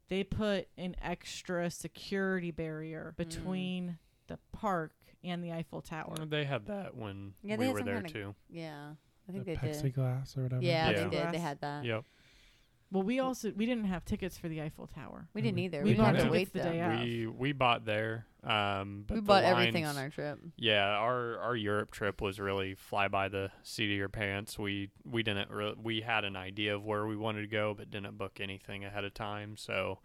they 0.08 0.24
put 0.24 0.70
an 0.78 0.96
extra 1.02 1.70
security 1.70 2.50
barrier 2.52 3.14
between 3.18 3.98
the 4.28 4.40
park 4.54 4.94
and 5.24 5.44
the 5.44 5.52
Eiffel 5.52 5.82
Tower. 5.82 6.16
They 6.26 6.46
had 6.46 6.66
that 6.68 6.96
when 6.96 7.34
Yeah, 7.44 7.58
we 7.58 7.66
had 7.66 7.74
were 7.74 7.84
there 7.84 7.96
kinda- 8.02 8.10
too. 8.10 8.36
Yeah, 8.50 8.94
I 9.28 9.32
think 9.32 9.46
the 9.46 9.56
they 9.56 9.68
did. 9.68 9.76
plexiglass 9.96 10.38
or 10.38 10.44
whatever. 10.44 10.62
Yeah, 10.64 10.90
Yeah. 10.90 10.94
they 10.96 11.04
did. 11.04 11.12
They 11.12 11.18
Plexiglass. 11.38 11.42
had 11.42 11.62
that. 11.62 11.86
Yep. 11.86 12.06
Well, 12.90 13.04
we 13.04 13.20
also 13.20 13.52
we 13.52 13.66
didn't 13.66 13.84
have 13.84 14.06
tickets 14.06 14.38
for 14.38 14.48
the 14.48 14.62
Eiffel 14.62 14.88
Tower. 14.88 15.28
We 15.34 15.42
didn't 15.42 15.60
either. 15.60 15.84
We 15.84 15.92
We, 15.92 15.96
bought 15.98 16.16
had 16.16 16.24
to 16.24 16.30
tickets 16.30 16.32
wait 16.32 16.54
the 16.54 16.60
though. 16.60 16.72
day 16.72 16.80
of. 16.82 17.02
We 17.02 17.28
we 17.28 17.52
bought 17.52 17.84
there. 17.84 18.26
Um, 18.44 19.04
but 19.06 19.16
We 19.16 19.20
the 19.20 19.26
bought 19.26 19.44
everything 19.44 19.84
lines- 19.84 19.98
on 19.98 20.04
our 20.04 20.10
trip. 20.10 20.40
Yeah, 20.56 20.86
our 20.86 21.38
our 21.40 21.56
Europe 21.58 21.92
trip 21.92 22.22
was 22.22 22.40
really 22.40 22.76
fly 22.76 23.10
by 23.10 23.28
the 23.28 23.52
seat 23.62 23.92
of 23.92 23.98
your 23.98 24.08
pants. 24.08 24.58
We 24.58 24.90
we 25.04 25.22
didn't 25.22 25.52
re- 25.52 25.76
we 25.78 26.00
had 26.00 26.24
an 26.24 26.38
idea 26.38 26.76
of 26.76 26.86
where 26.86 27.06
we 27.06 27.18
wanted 27.18 27.42
to 27.42 27.48
go, 27.48 27.74
but 27.74 27.90
didn't 27.92 28.18
book 28.18 28.40
anything 28.40 28.86
ahead 28.86 29.04
of 29.04 29.14
time. 29.14 29.58
So 29.58 30.00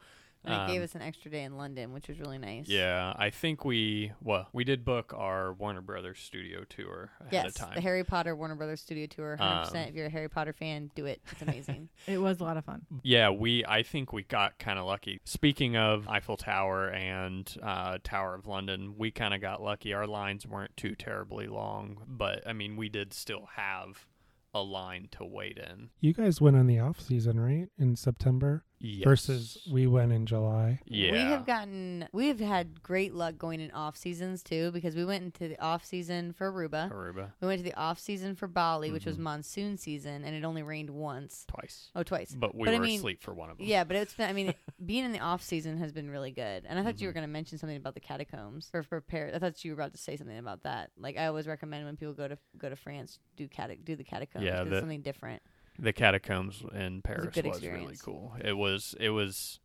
And 0.45 0.55
it 0.55 0.73
gave 0.73 0.81
um, 0.81 0.85
us 0.85 0.95
an 0.95 1.03
extra 1.03 1.31
day 1.31 1.45
in 1.45 1.57
London, 1.57 1.93
which 1.93 2.09
was 2.09 2.19
really 2.19 2.39
nice. 2.39 2.69
Yeah, 2.69 3.13
I 3.17 3.31
think 3.31 3.65
we 3.65 4.13
well 4.21 4.49
we 4.53 4.65
did 4.65 4.85
book 4.85 5.15
our 5.17 5.53
Warner 5.53 5.81
Brothers 5.81 6.19
studio 6.19 6.65
tour 6.65 7.11
ahead 7.21 7.33
Yes, 7.33 7.47
of 7.47 7.55
time. 7.55 7.75
the 7.75 7.81
Harry 7.81 8.03
Potter 8.03 8.35
Warner 8.35 8.57
Brothers 8.57 8.81
studio 8.81 9.07
tour. 9.07 9.37
100%. 9.41 9.71
Um, 9.71 9.77
if 9.89 9.95
you're 9.95 10.07
a 10.07 10.11
Harry 10.11 10.29
Potter 10.29 10.53
fan, 10.53 10.91
do 10.95 11.07
it. 11.07 11.21
It's 11.31 11.43
amazing. 11.43 11.89
It 12.07 12.19
was 12.19 12.41
a 12.41 12.45
lot 12.45 12.57
of 12.57 12.65
fun. 12.65 12.85
Yeah, 13.03 13.31
we. 13.31 13.65
I 13.65 13.85
think 13.85 14.13
we 14.13 14.25
got 14.25 14.59
kind 14.59 14.79
of 14.79 14.85
lucky. 14.87 15.21
Speaking 15.25 15.77
of 15.77 16.09
Eiffel 16.09 16.37
Tower 16.37 16.89
and 16.89 17.53
uh, 17.63 17.99
Tower 18.03 18.35
of 18.35 18.47
London, 18.47 18.95
we 18.99 19.11
kind 19.13 19.33
of 19.35 19.41
got 19.41 19.63
lucky. 19.63 19.95
Our 19.95 20.07
lines 20.07 20.45
weren't 20.47 20.77
too 20.77 20.95
terribly 20.97 21.47
long, 21.47 21.99
but 22.09 22.47
I 22.47 22.53
mean, 22.53 22.77
we 22.77 22.89
did 22.89 23.13
still 23.15 23.49
have 23.55 24.07
a 24.55 24.63
line 24.63 25.09
to 25.13 25.25
wait 25.25 25.59
in. 25.59 25.91
You 26.01 26.13
guys 26.13 26.41
went 26.41 26.57
on 26.57 26.67
the 26.67 26.79
off 26.79 27.01
season, 27.01 27.41
right? 27.41 27.69
In 27.79 27.97
September 27.97 28.65
Yes. 28.85 29.05
versus 29.05 29.59
we 29.71 29.87
went 29.87 30.11
in 30.13 30.27
July. 30.27 30.81
yeah, 30.87 31.13
We 31.13 31.19
have 31.19 31.47
gotten, 31.47 32.09
we 32.13 32.27
have 32.29 32.41
had 32.41 32.83
great 32.83 33.15
luck 33.15 33.39
going 33.39 33.61
in 33.61 33.71
off 33.71 33.97
seasons 33.97 34.43
too, 34.43 34.73
because 34.73 34.97
we 34.97 35.05
went 35.05 35.23
into 35.25 35.47
the 35.49 35.61
off 35.63 35.85
season 35.85 36.33
for 36.33 36.51
Aruba. 36.53 36.91
Aruba 36.91 37.31
We 37.41 37.47
went 37.47 37.61
to 37.61 37.65
the 37.65 37.75
off 37.75 38.01
season 38.01 38.35
for 38.35 38.49
Bali, 38.49 38.91
which 38.91 39.07
was 39.07 39.17
Mhm. 39.19 39.21
monsoon 39.21 39.77
season, 39.79 40.25
and 40.25 40.35
it 40.35 40.43
only 40.45 40.63
rained 40.65 40.91
once. 40.91 41.45
twice, 41.47 41.91
Oh, 41.95 42.03
twice. 42.03 42.35
but 42.35 42.55
we 42.57 42.65
But 42.65 42.75
I 42.75 42.79
were 42.81 42.85
mean- 42.85 42.99
asleep 42.99 43.23
for 43.23 43.33
one 43.33 43.51
of 43.51 43.59
them. 43.59 43.67
Yeah, 43.67 43.85
but 43.85 43.95
it's 43.97 44.15
been, 44.15 44.29
I 44.29 44.33
mean, 44.33 44.53
being 44.85 45.05
in 45.05 45.13
the 45.13 45.21
off 45.21 45.43
season 45.43 45.79
has 45.79 45.93
been 45.93 46.11
really 46.11 46.33
good. 46.33 46.65
And 46.67 46.77
I 46.79 46.83
thought 46.83 47.01
you 47.01 47.07
were 47.07 47.13
Mhm. 47.13 47.15
going 47.15 47.29
to 47.29 47.33
mention 47.33 47.59
something 47.59 47.77
about 47.77 47.95
the 47.95 48.01
catacombs 48.01 48.69
for 48.69 48.83
for 48.83 49.01
Paris. 49.01 49.33
I 49.35 49.39
thought 49.39 49.65
you 49.65 49.71
were 49.71 49.81
about 49.81 49.93
to 49.93 49.99
say 49.99 50.17
something 50.17 50.37
about 50.39 50.65
that. 50.65 50.91
Like 50.97 51.17
I 51.17 51.27
always 51.27 51.47
recommend 51.47 51.85
when 51.85 51.97
people 51.97 52.15
go 52.15 52.27
to 52.27 52.37
go 52.59 52.69
to 52.69 52.75
France, 52.77 53.21
do 53.37 53.47
cata- 53.49 53.77
do 53.77 53.95
the 53.95 54.03
catacombs. 54.05 54.45
Yeah, 54.45 54.59
'cause 54.59 54.69
the- 54.71 54.75
it's 54.77 54.83
something 54.83 55.03
different. 55.03 55.41
The 55.83 55.93
catacombs 55.93 56.63
in 56.75 57.03
Paris 57.03 57.35
good 57.35 57.47
was 57.47 57.61
really 57.61 57.97
cool. 58.03 58.35
It 58.43 58.57
was. 58.57 58.95
It 58.99 59.11
was. 59.11 59.59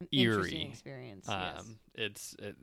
An 0.00 0.06
Eerie. 0.12 0.68
experience. 0.70 1.28
Um, 1.28 1.36
yes. 1.36 1.64
it's 1.94 2.36
it, 2.38 2.56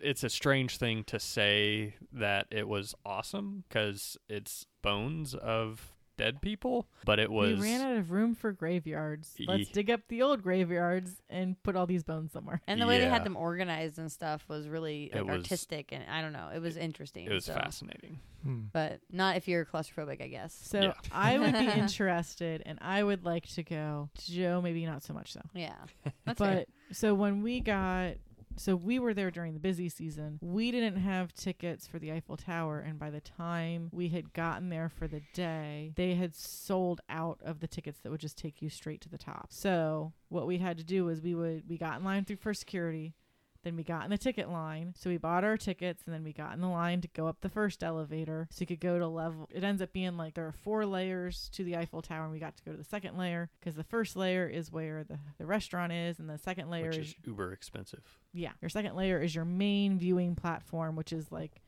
it's 0.00 0.24
a 0.24 0.28
strange 0.28 0.76
thing 0.76 1.04
to 1.04 1.20
say 1.20 1.94
that 2.12 2.48
it 2.50 2.66
was 2.66 2.96
awesome 3.06 3.62
because 3.68 4.18
it's 4.28 4.66
bones 4.82 5.34
of 5.34 5.92
dead 6.20 6.40
people, 6.42 6.86
but 7.04 7.18
it 7.18 7.30
was 7.30 7.58
we 7.58 7.64
ran 7.64 7.80
out 7.80 7.96
of 7.96 8.10
room 8.10 8.34
for 8.34 8.52
graveyards. 8.52 9.34
Let's 9.46 9.68
Ye- 9.68 9.72
dig 9.72 9.90
up 9.90 10.00
the 10.08 10.22
old 10.22 10.42
graveyards 10.42 11.12
and 11.30 11.60
put 11.62 11.76
all 11.76 11.86
these 11.86 12.02
bones 12.04 12.32
somewhere. 12.32 12.60
And 12.66 12.80
the 12.80 12.86
way 12.86 12.98
they 12.98 13.06
had 13.08 13.24
them 13.24 13.36
organized 13.36 13.98
and 13.98 14.10
stuff 14.12 14.44
was 14.48 14.68
really 14.68 15.10
like, 15.14 15.24
was- 15.24 15.36
artistic, 15.36 15.92
and 15.92 16.04
I 16.10 16.20
don't 16.22 16.32
know, 16.32 16.50
it 16.54 16.60
was 16.60 16.76
interesting. 16.76 17.26
it 17.26 17.32
was 17.32 17.44
so- 17.46 17.54
fascinating. 17.54 18.20
Hmm. 18.42 18.60
but 18.72 19.00
not 19.12 19.36
if 19.36 19.46
you're 19.48 19.66
claustrophobic, 19.66 20.22
I 20.22 20.28
guess. 20.28 20.58
So 20.62 20.80
Yeah. 20.80 20.92
I 21.12 21.38
would 21.38 21.52
be 21.52 21.66
interested 21.78 22.62
and 22.64 22.78
I 22.80 23.02
would 23.02 23.22
like 23.22 23.46
to 23.48 23.62
go. 23.62 24.08
Joe, 24.16 24.62
maybe 24.62 24.86
not 24.86 25.02
so 25.02 25.12
much 25.12 25.32
so. 25.34 25.42
Yeah, 25.54 25.74
that's 26.24 26.38
but 26.38 26.38
fair. 26.38 26.64
so 26.92 27.12
when 27.14 27.42
we 27.42 27.60
got 27.60 28.14
so 28.56 28.76
we 28.76 28.98
were 28.98 29.14
there 29.14 29.30
during 29.30 29.54
the 29.54 29.60
busy 29.60 29.88
season. 29.88 30.38
We 30.42 30.70
didn't 30.70 30.96
have 30.96 31.32
tickets 31.32 31.86
for 31.86 31.98
the 31.98 32.12
Eiffel 32.12 32.36
Tower 32.36 32.80
and 32.80 32.98
by 32.98 33.10
the 33.10 33.20
time 33.20 33.90
we 33.92 34.08
had 34.08 34.32
gotten 34.32 34.68
there 34.68 34.88
for 34.88 35.08
the 35.08 35.22
day, 35.32 35.92
they 35.96 36.14
had 36.14 36.34
sold 36.34 37.00
out 37.08 37.40
of 37.44 37.60
the 37.60 37.68
tickets 37.68 38.00
that 38.02 38.10
would 38.10 38.20
just 38.20 38.36
take 38.36 38.60
you 38.62 38.68
straight 38.68 39.00
to 39.02 39.08
the 39.08 39.18
top. 39.18 39.46
So, 39.50 40.12
what 40.28 40.46
we 40.46 40.58
had 40.58 40.78
to 40.78 40.84
do 40.84 41.04
was 41.04 41.20
we 41.20 41.34
would 41.34 41.64
we 41.68 41.76
got 41.76 41.98
in 41.98 42.04
line 42.04 42.24
through 42.24 42.36
first 42.36 42.60
security, 42.60 43.14
then 43.62 43.76
we 43.76 43.84
got 43.84 44.04
in 44.04 44.10
the 44.10 44.18
ticket 44.18 44.48
line. 44.48 44.94
So 44.96 45.10
we 45.10 45.18
bought 45.18 45.44
our 45.44 45.56
tickets 45.56 46.02
and 46.06 46.14
then 46.14 46.24
we 46.24 46.32
got 46.32 46.54
in 46.54 46.60
the 46.60 46.68
line 46.68 47.00
to 47.02 47.08
go 47.08 47.26
up 47.26 47.40
the 47.40 47.48
first 47.48 47.82
elevator. 47.84 48.48
So 48.50 48.62
you 48.62 48.66
could 48.66 48.80
go 48.80 48.98
to 48.98 49.06
level. 49.06 49.48
It 49.52 49.62
ends 49.64 49.82
up 49.82 49.92
being 49.92 50.16
like 50.16 50.34
there 50.34 50.46
are 50.46 50.52
four 50.52 50.86
layers 50.86 51.50
to 51.54 51.64
the 51.64 51.76
Eiffel 51.76 52.00
Tower 52.02 52.24
and 52.24 52.32
we 52.32 52.38
got 52.38 52.56
to 52.56 52.64
go 52.64 52.72
to 52.72 52.78
the 52.78 52.84
second 52.84 53.18
layer 53.18 53.50
because 53.60 53.74
the 53.74 53.84
first 53.84 54.16
layer 54.16 54.46
is 54.46 54.72
where 54.72 55.04
the, 55.04 55.18
the 55.38 55.46
restaurant 55.46 55.92
is 55.92 56.18
and 56.18 56.28
the 56.28 56.38
second 56.38 56.70
layer 56.70 56.88
which 56.88 56.96
is 56.96 57.08
is 57.08 57.14
uber 57.26 57.52
expensive. 57.52 58.02
yeah, 58.32 58.52
your 58.62 58.68
second 58.70 58.96
layer 58.96 59.20
is 59.20 59.34
your 59.34 59.44
main 59.44 59.98
viewing 59.98 60.34
platform, 60.34 60.96
which 60.96 61.12
is 61.12 61.30
like 61.30 61.60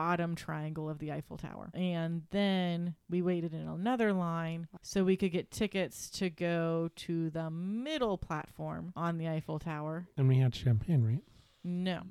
bottom 0.02 0.34
triangle 0.36 0.90
of 0.90 0.98
the 0.98 1.12
Eiffel 1.12 1.38
Tower. 1.38 1.70
And 1.76 2.24
then 2.32 2.96
we 3.08 3.22
waited 3.22 3.54
in 3.54 3.68
another 3.68 4.14
line 4.14 4.68
so 4.82 5.04
we 5.04 5.16
could 5.16 5.32
get 5.32 5.52
tickets 5.52 6.10
to 6.12 6.32
go 6.32 6.90
to 6.96 7.30
the 7.30 7.52
middle 7.52 8.18
platform 8.18 8.94
on 8.96 9.20
the 9.20 9.30
Eiffel 9.30 9.60
Tower. 9.60 10.08
And 10.18 10.28
we 10.28 10.40
had 10.40 10.56
champagne, 10.56 11.04
right? 11.04 11.22
No. 11.64 12.02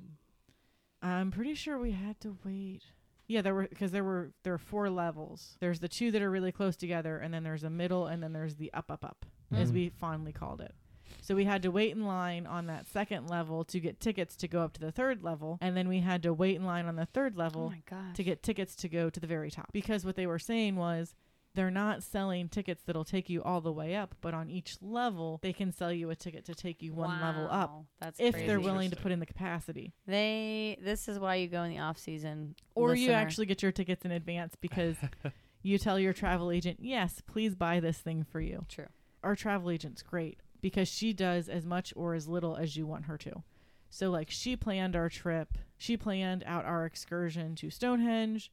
I'm 1.01 1.31
pretty 1.31 1.53
sure 1.55 1.77
we 1.77 1.91
had 1.91 2.17
to 2.21 2.37
wait. 2.45 2.83
Yeah, 3.27 3.41
there 3.41 3.53
were 3.55 3.67
because 3.67 3.91
there 3.91 4.03
were 4.05 4.31
there 4.43 4.53
are 4.53 4.57
four 4.57 4.89
levels. 4.89 5.57
There's 5.59 5.79
the 5.81 5.87
two 5.89 6.11
that 6.11 6.21
are 6.21 6.31
really 6.31 6.51
close 6.53 6.75
together, 6.77 7.17
and 7.17 7.33
then 7.33 7.43
there's 7.43 7.63
a 7.63 7.69
middle, 7.69 8.07
and 8.07 8.21
then 8.23 8.31
there's 8.33 8.55
the 8.55 8.71
up, 8.73 8.89
up, 8.91 9.03
up, 9.03 9.25
as 9.51 9.71
Mhm. 9.71 9.73
we 9.73 9.89
fondly 9.89 10.31
called 10.31 10.61
it. 10.61 10.73
So 11.21 11.35
we 11.35 11.45
had 11.45 11.61
to 11.63 11.71
wait 11.71 11.91
in 11.95 12.05
line 12.05 12.45
on 12.47 12.67
that 12.67 12.87
second 12.87 13.27
level 13.29 13.63
to 13.65 13.79
get 13.79 13.99
tickets 13.99 14.35
to 14.37 14.47
go 14.47 14.61
up 14.61 14.73
to 14.73 14.79
the 14.81 14.91
third 14.91 15.23
level, 15.23 15.57
and 15.61 15.75
then 15.75 15.87
we 15.87 15.99
had 15.99 16.23
to 16.23 16.33
wait 16.33 16.55
in 16.55 16.65
line 16.65 16.85
on 16.85 16.95
the 16.95 17.05
third 17.05 17.33
Oh 17.35 17.39
level 17.39 17.69
my 17.69 17.81
gosh. 17.89 18.15
to 18.15 18.23
get 18.23 18.43
tickets 18.43 18.75
to 18.77 18.89
go 18.89 19.09
to 19.09 19.19
the 19.19 19.27
very 19.27 19.51
top. 19.51 19.71
Because 19.73 20.05
what 20.05 20.15
they 20.15 20.27
were 20.27 20.39
saying 20.39 20.75
was 20.75 21.13
they're 21.53 21.69
not 21.69 22.01
selling 22.01 22.47
tickets 22.47 22.81
that'll 22.85 23.03
take 23.03 23.29
you 23.29 23.43
all 23.43 23.59
the 23.59 23.73
way 23.73 23.93
up, 23.95 24.15
but 24.21 24.33
on 24.33 24.49
each 24.49 24.77
level 24.81 25.39
they 25.43 25.51
can 25.51 25.71
sell 25.73 25.91
you 25.91 26.09
a 26.09 26.15
ticket 26.15 26.45
to 26.45 26.55
take 26.55 26.81
you 26.81 26.93
one 26.93 27.19
level 27.21 27.47
up 27.51 27.83
That's 27.99 28.19
if 28.21 28.33
crazy. 28.33 28.47
they're 28.47 28.59
willing 28.61 28.89
to 28.89 28.95
put 28.95 29.11
in 29.11 29.19
the 29.19 29.25
capacity. 29.25 29.93
They. 30.07 30.77
This 30.81 31.07
is 31.09 31.19
why 31.19 31.35
you 31.35 31.47
go 31.49 31.63
in 31.63 31.71
the 31.71 31.79
off 31.79 31.97
season. 31.97 32.55
Or 32.73 32.95
you 32.95 33.11
actually 33.11 33.47
get 33.47 33.61
your 33.61 33.73
tickets 33.73 34.05
in 34.05 34.11
advance 34.11 34.55
because 34.61 34.95
you 35.61 35.77
tell 35.77 35.99
your 35.99 36.13
travel 36.13 36.51
agent, 36.51 36.79
"Yes, 36.81 37.21
please 37.27 37.53
buy 37.53 37.81
this 37.81 37.97
thing 37.97 38.23
for 38.23 38.39
you." 38.39 38.65
True. 38.69 38.87
Our 39.23 39.35
travel 39.35 39.69
agent's 39.69 40.01
great 40.01 40.39
because 40.61 40.87
she 40.87 41.13
does 41.13 41.49
as 41.49 41.65
much 41.65 41.93
or 41.95 42.13
as 42.13 42.27
little 42.27 42.55
as 42.55 42.75
you 42.75 42.85
want 42.85 43.05
her 43.05 43.17
to. 43.19 43.43
So 43.89 44.09
like 44.09 44.29
she 44.29 44.55
planned 44.55 44.95
our 44.95 45.09
trip. 45.09 45.57
She 45.77 45.97
planned 45.97 46.43
out 46.45 46.65
our 46.65 46.85
excursion 46.85 47.55
to 47.55 47.69
Stonehenge, 47.69 48.51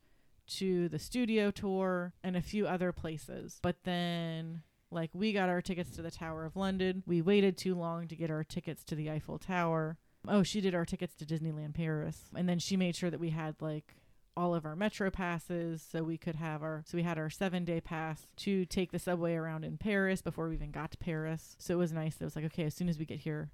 to 0.49 0.89
the 0.89 0.99
studio 0.99 1.51
tour, 1.51 2.13
and 2.25 2.37
a 2.37 2.43
few 2.43 2.67
other 2.67 2.93
places. 2.93 3.59
But 3.63 3.85
then 3.85 4.63
like 4.91 5.11
we 5.13 5.33
got 5.33 5.49
our 5.49 5.63
tickets 5.63 5.91
to 5.93 6.03
the 6.03 6.11
Tower 6.11 6.45
of 6.45 6.57
London. 6.57 7.03
We 7.07 7.23
waited 7.23 7.57
too 7.57 7.75
long 7.75 8.09
to 8.09 8.17
get 8.17 8.31
our 8.31 8.45
tickets 8.45 8.83
to 8.85 8.95
the 8.95 9.11
Eiffel 9.11 9.39
Tower. 9.39 9.99
Oh, 10.27 10.43
she 10.43 10.61
did 10.61 10.75
our 10.75 10.85
tickets 10.85 11.15
to 11.17 11.25
Disneyland 11.25 11.75
Paris. 11.75 12.31
And 12.35 12.49
then 12.49 12.59
she 12.59 12.77
made 12.77 12.97
sure 12.97 13.11
that 13.11 13.21
we 13.21 13.31
had 13.31 13.55
like 13.61 13.95
all 14.39 14.55
of 14.55 14.65
our 14.65 14.77
metro 14.77 15.11
passes 15.11 15.83
so 15.83 16.05
we 16.05 16.17
could 16.17 16.37
have 16.37 16.63
our 16.63 16.85
so 16.87 16.97
we 16.97 17.03
had 17.03 17.19
our 17.19 17.29
7 17.29 17.65
day 17.65 17.81
pass 17.81 18.29
to 18.37 18.65
take 18.67 18.93
the 18.93 18.99
subway 18.99 19.35
around 19.35 19.65
in 19.65 19.77
Paris 19.77 20.23
before 20.23 20.49
we 20.49 20.55
even 20.55 20.71
got 20.71 20.93
to 20.93 20.97
Paris. 20.99 21.57
So 21.59 21.75
it 21.75 21.79
was 21.79 21.93
nice. 21.93 22.17
It 22.21 22.25
was 22.25 22.37
like 22.37 22.45
okay, 22.45 22.63
as 22.65 22.75
soon 22.75 22.89
as 22.89 22.99
we 22.99 23.05
get 23.05 23.19
here, 23.19 23.51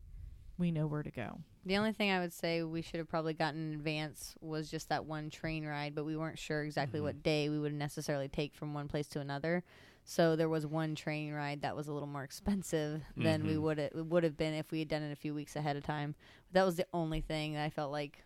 we 0.59 0.71
know 0.71 0.87
where 0.87 1.03
to 1.03 1.11
go. 1.11 1.41
The 1.65 1.79
only 1.79 1.93
thing 1.93 2.11
I 2.11 2.21
would 2.21 2.35
say 2.35 2.63
we 2.63 2.83
should 2.83 2.99
have 2.99 3.09
probably 3.09 3.33
gotten 3.33 3.73
in 3.73 3.75
advance 3.79 4.35
was 4.43 4.71
just 4.71 4.91
that 4.91 5.07
one 5.07 5.31
train 5.31 5.65
ride, 5.65 5.95
but 5.95 6.05
we 6.05 6.17
weren't 6.19 6.39
sure 6.39 6.63
exactly 6.63 7.01
Mhm. 7.01 7.05
what 7.05 7.23
day 7.23 7.49
we 7.49 7.59
would 7.59 7.73
necessarily 7.73 8.29
take 8.29 8.55
from 8.55 8.75
one 8.75 8.87
place 8.87 9.09
to 9.09 9.21
another. 9.21 9.65
So 10.05 10.37
there 10.37 10.51
was 10.51 10.67
one 10.67 10.95
train 10.95 11.33
ride 11.33 11.63
that 11.63 11.75
was 11.75 11.89
a 11.89 11.93
little 11.95 12.07
more 12.07 12.25
expensive 12.25 13.03
than 13.17 13.47
we 13.47 13.55
Mhm. 13.55 13.63
would 13.63 13.79
it 13.79 13.95
would 13.97 14.23
have 14.23 14.37
been 14.37 14.53
if 14.53 14.71
we 14.71 14.81
had 14.81 14.89
done 14.89 15.03
it 15.03 15.11
a 15.13 15.17
few 15.17 15.33
weeks 15.35 15.57
ahead 15.57 15.77
of 15.77 15.83
time. 15.83 16.15
But 16.49 16.61
that 16.61 16.67
was 16.67 16.77
the 16.77 16.87
only 16.93 17.23
thing 17.23 17.55
that 17.55 17.65
I 17.65 17.71
felt 17.71 17.91
like 17.91 18.23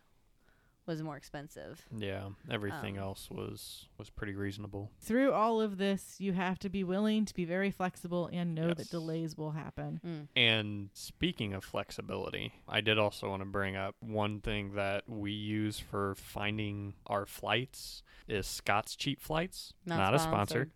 was 0.89 1.03
more 1.03 1.17
expensive. 1.17 1.87
Yeah, 1.97 2.31
everything 2.51 2.99
Um, 2.99 3.05
else 3.05 3.31
was 3.31 3.87
was 3.99 4.11
pretty 4.11 4.35
reasonable. 4.35 4.91
Through 5.01 5.33
all 5.33 5.61
of 5.61 5.79
this, 5.79 6.17
you 6.19 6.33
have 6.33 6.59
to 6.61 6.69
be 6.69 6.83
willing 6.83 7.25
to 7.27 7.35
be 7.35 7.45
very 7.45 7.71
flexible 7.71 8.29
and 8.33 8.55
know 8.55 8.75
that 8.75 8.91
delays 8.91 9.37
will 9.37 9.53
happen. 9.53 10.01
Mm. 10.05 10.29
And 10.35 10.91
speaking 10.95 11.53
of 11.53 11.63
flexibility, 11.65 12.55
I 12.67 12.81
did 12.81 12.99
also 12.99 13.29
want 13.29 13.43
to 13.43 13.47
bring 13.47 13.77
up 13.77 13.95
one 14.01 14.41
thing 14.41 14.75
that 14.75 15.09
we 15.09 15.31
use 15.33 15.79
for 15.79 16.15
finding 16.17 16.95
our 17.07 17.27
flights 17.27 18.03
is 18.27 18.47
Scott's 18.47 18.97
Cheap 18.97 19.21
Flights. 19.21 19.75
Not 19.87 20.15
a 20.15 20.19
sponsor. 20.19 20.71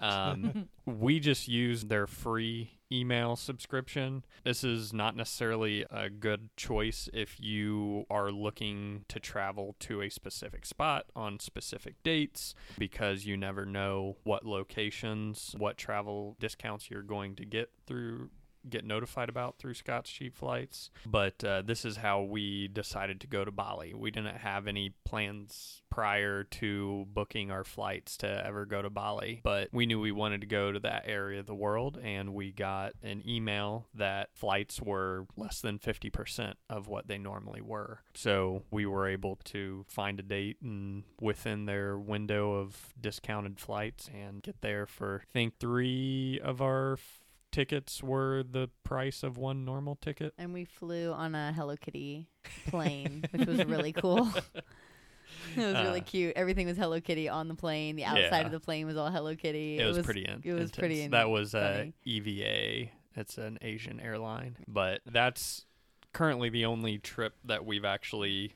Um, 0.00 0.68
we 0.86 1.20
just 1.20 1.48
use 1.48 1.84
their 1.84 2.06
free 2.06 2.72
email 2.92 3.36
subscription. 3.36 4.24
This 4.44 4.64
is 4.64 4.92
not 4.92 5.14
necessarily 5.16 5.84
a 5.90 6.10
good 6.10 6.50
choice 6.56 7.08
if 7.12 7.38
you 7.38 8.04
are 8.10 8.32
looking 8.32 9.04
to 9.08 9.20
travel 9.20 9.76
to 9.80 10.02
a 10.02 10.08
specific 10.08 10.66
spot 10.66 11.06
on 11.14 11.38
specific 11.38 12.02
dates 12.02 12.54
because 12.78 13.26
you 13.26 13.36
never 13.36 13.64
know 13.64 14.16
what 14.24 14.44
locations, 14.44 15.54
what 15.58 15.76
travel 15.76 16.36
discounts 16.40 16.90
you're 16.90 17.02
going 17.02 17.36
to 17.36 17.44
get 17.44 17.70
through 17.86 18.30
get 18.68 18.84
notified 18.84 19.28
about 19.28 19.58
through 19.58 19.74
Scott's 19.74 20.10
Cheap 20.10 20.36
Flights. 20.36 20.90
But 21.06 21.42
uh, 21.44 21.62
this 21.62 21.84
is 21.84 21.96
how 21.96 22.22
we 22.22 22.68
decided 22.68 23.20
to 23.20 23.26
go 23.26 23.44
to 23.44 23.50
Bali. 23.50 23.94
We 23.94 24.10
didn't 24.10 24.38
have 24.38 24.66
any 24.66 24.94
plans 25.04 25.82
prior 25.90 26.44
to 26.44 27.06
booking 27.12 27.50
our 27.50 27.64
flights 27.64 28.16
to 28.18 28.46
ever 28.46 28.64
go 28.64 28.80
to 28.80 28.90
Bali, 28.90 29.40
but 29.42 29.68
we 29.72 29.86
knew 29.86 30.00
we 30.00 30.12
wanted 30.12 30.40
to 30.40 30.46
go 30.46 30.70
to 30.70 30.78
that 30.80 31.04
area 31.06 31.40
of 31.40 31.46
the 31.46 31.54
world, 31.54 31.98
and 32.02 32.32
we 32.32 32.52
got 32.52 32.92
an 33.02 33.22
email 33.28 33.88
that 33.94 34.28
flights 34.32 34.80
were 34.80 35.26
less 35.36 35.60
than 35.60 35.78
50% 35.78 36.54
of 36.68 36.86
what 36.86 37.08
they 37.08 37.18
normally 37.18 37.60
were. 37.60 38.00
So 38.14 38.62
we 38.70 38.86
were 38.86 39.08
able 39.08 39.36
to 39.46 39.84
find 39.88 40.20
a 40.20 40.22
date 40.22 40.58
and 40.62 41.02
within 41.20 41.66
their 41.66 41.98
window 41.98 42.54
of 42.54 42.94
discounted 43.00 43.58
flights 43.58 44.08
and 44.14 44.42
get 44.42 44.60
there 44.60 44.86
for, 44.86 45.22
I 45.28 45.32
think, 45.32 45.58
three 45.58 46.40
of 46.42 46.62
our 46.62 46.98
tickets 47.50 48.02
were 48.02 48.42
the 48.42 48.68
price 48.84 49.22
of 49.22 49.36
one 49.36 49.64
normal 49.64 49.96
ticket. 49.96 50.34
And 50.38 50.52
we 50.52 50.64
flew 50.64 51.12
on 51.12 51.34
a 51.34 51.52
Hello 51.52 51.76
Kitty 51.76 52.26
plane, 52.68 53.24
which 53.32 53.46
was 53.46 53.64
really 53.64 53.92
cool. 53.92 54.28
it 55.56 55.60
was 55.64 55.74
really 55.74 56.00
Uh, 56.00 56.04
cute. 56.04 56.32
Everything 56.36 56.66
was 56.66 56.76
Hello 56.76 57.00
Kitty 57.00 57.28
on 57.28 57.48
the 57.48 57.54
plane. 57.54 57.96
The 57.96 58.04
outside 58.04 58.40
Yeah. 58.40 58.46
of 58.46 58.52
the 58.52 58.60
plane 58.60 58.86
was 58.86 58.96
all 58.96 59.10
Hello 59.10 59.34
Kitty. 59.36 59.78
It, 59.78 59.84
was, 59.86 59.98
pretty 59.98 60.24
in- 60.24 60.40
it 60.44 60.52
was 60.52 60.70
pretty 60.70 61.02
intense. 61.02 61.12
That 61.12 61.30
was 61.30 61.54
uh. 61.54 61.86
EVA. 62.04 62.90
It's 63.16 63.38
an 63.38 63.58
Asian 63.60 63.98
airline, 64.00 64.56
but 64.68 65.00
that's 65.04 65.66
currently 66.12 66.48
the 66.48 66.64
only 66.64 66.98
trip 66.98 67.34
that 67.44 67.66
we've 67.66 67.84
actually 67.84 68.54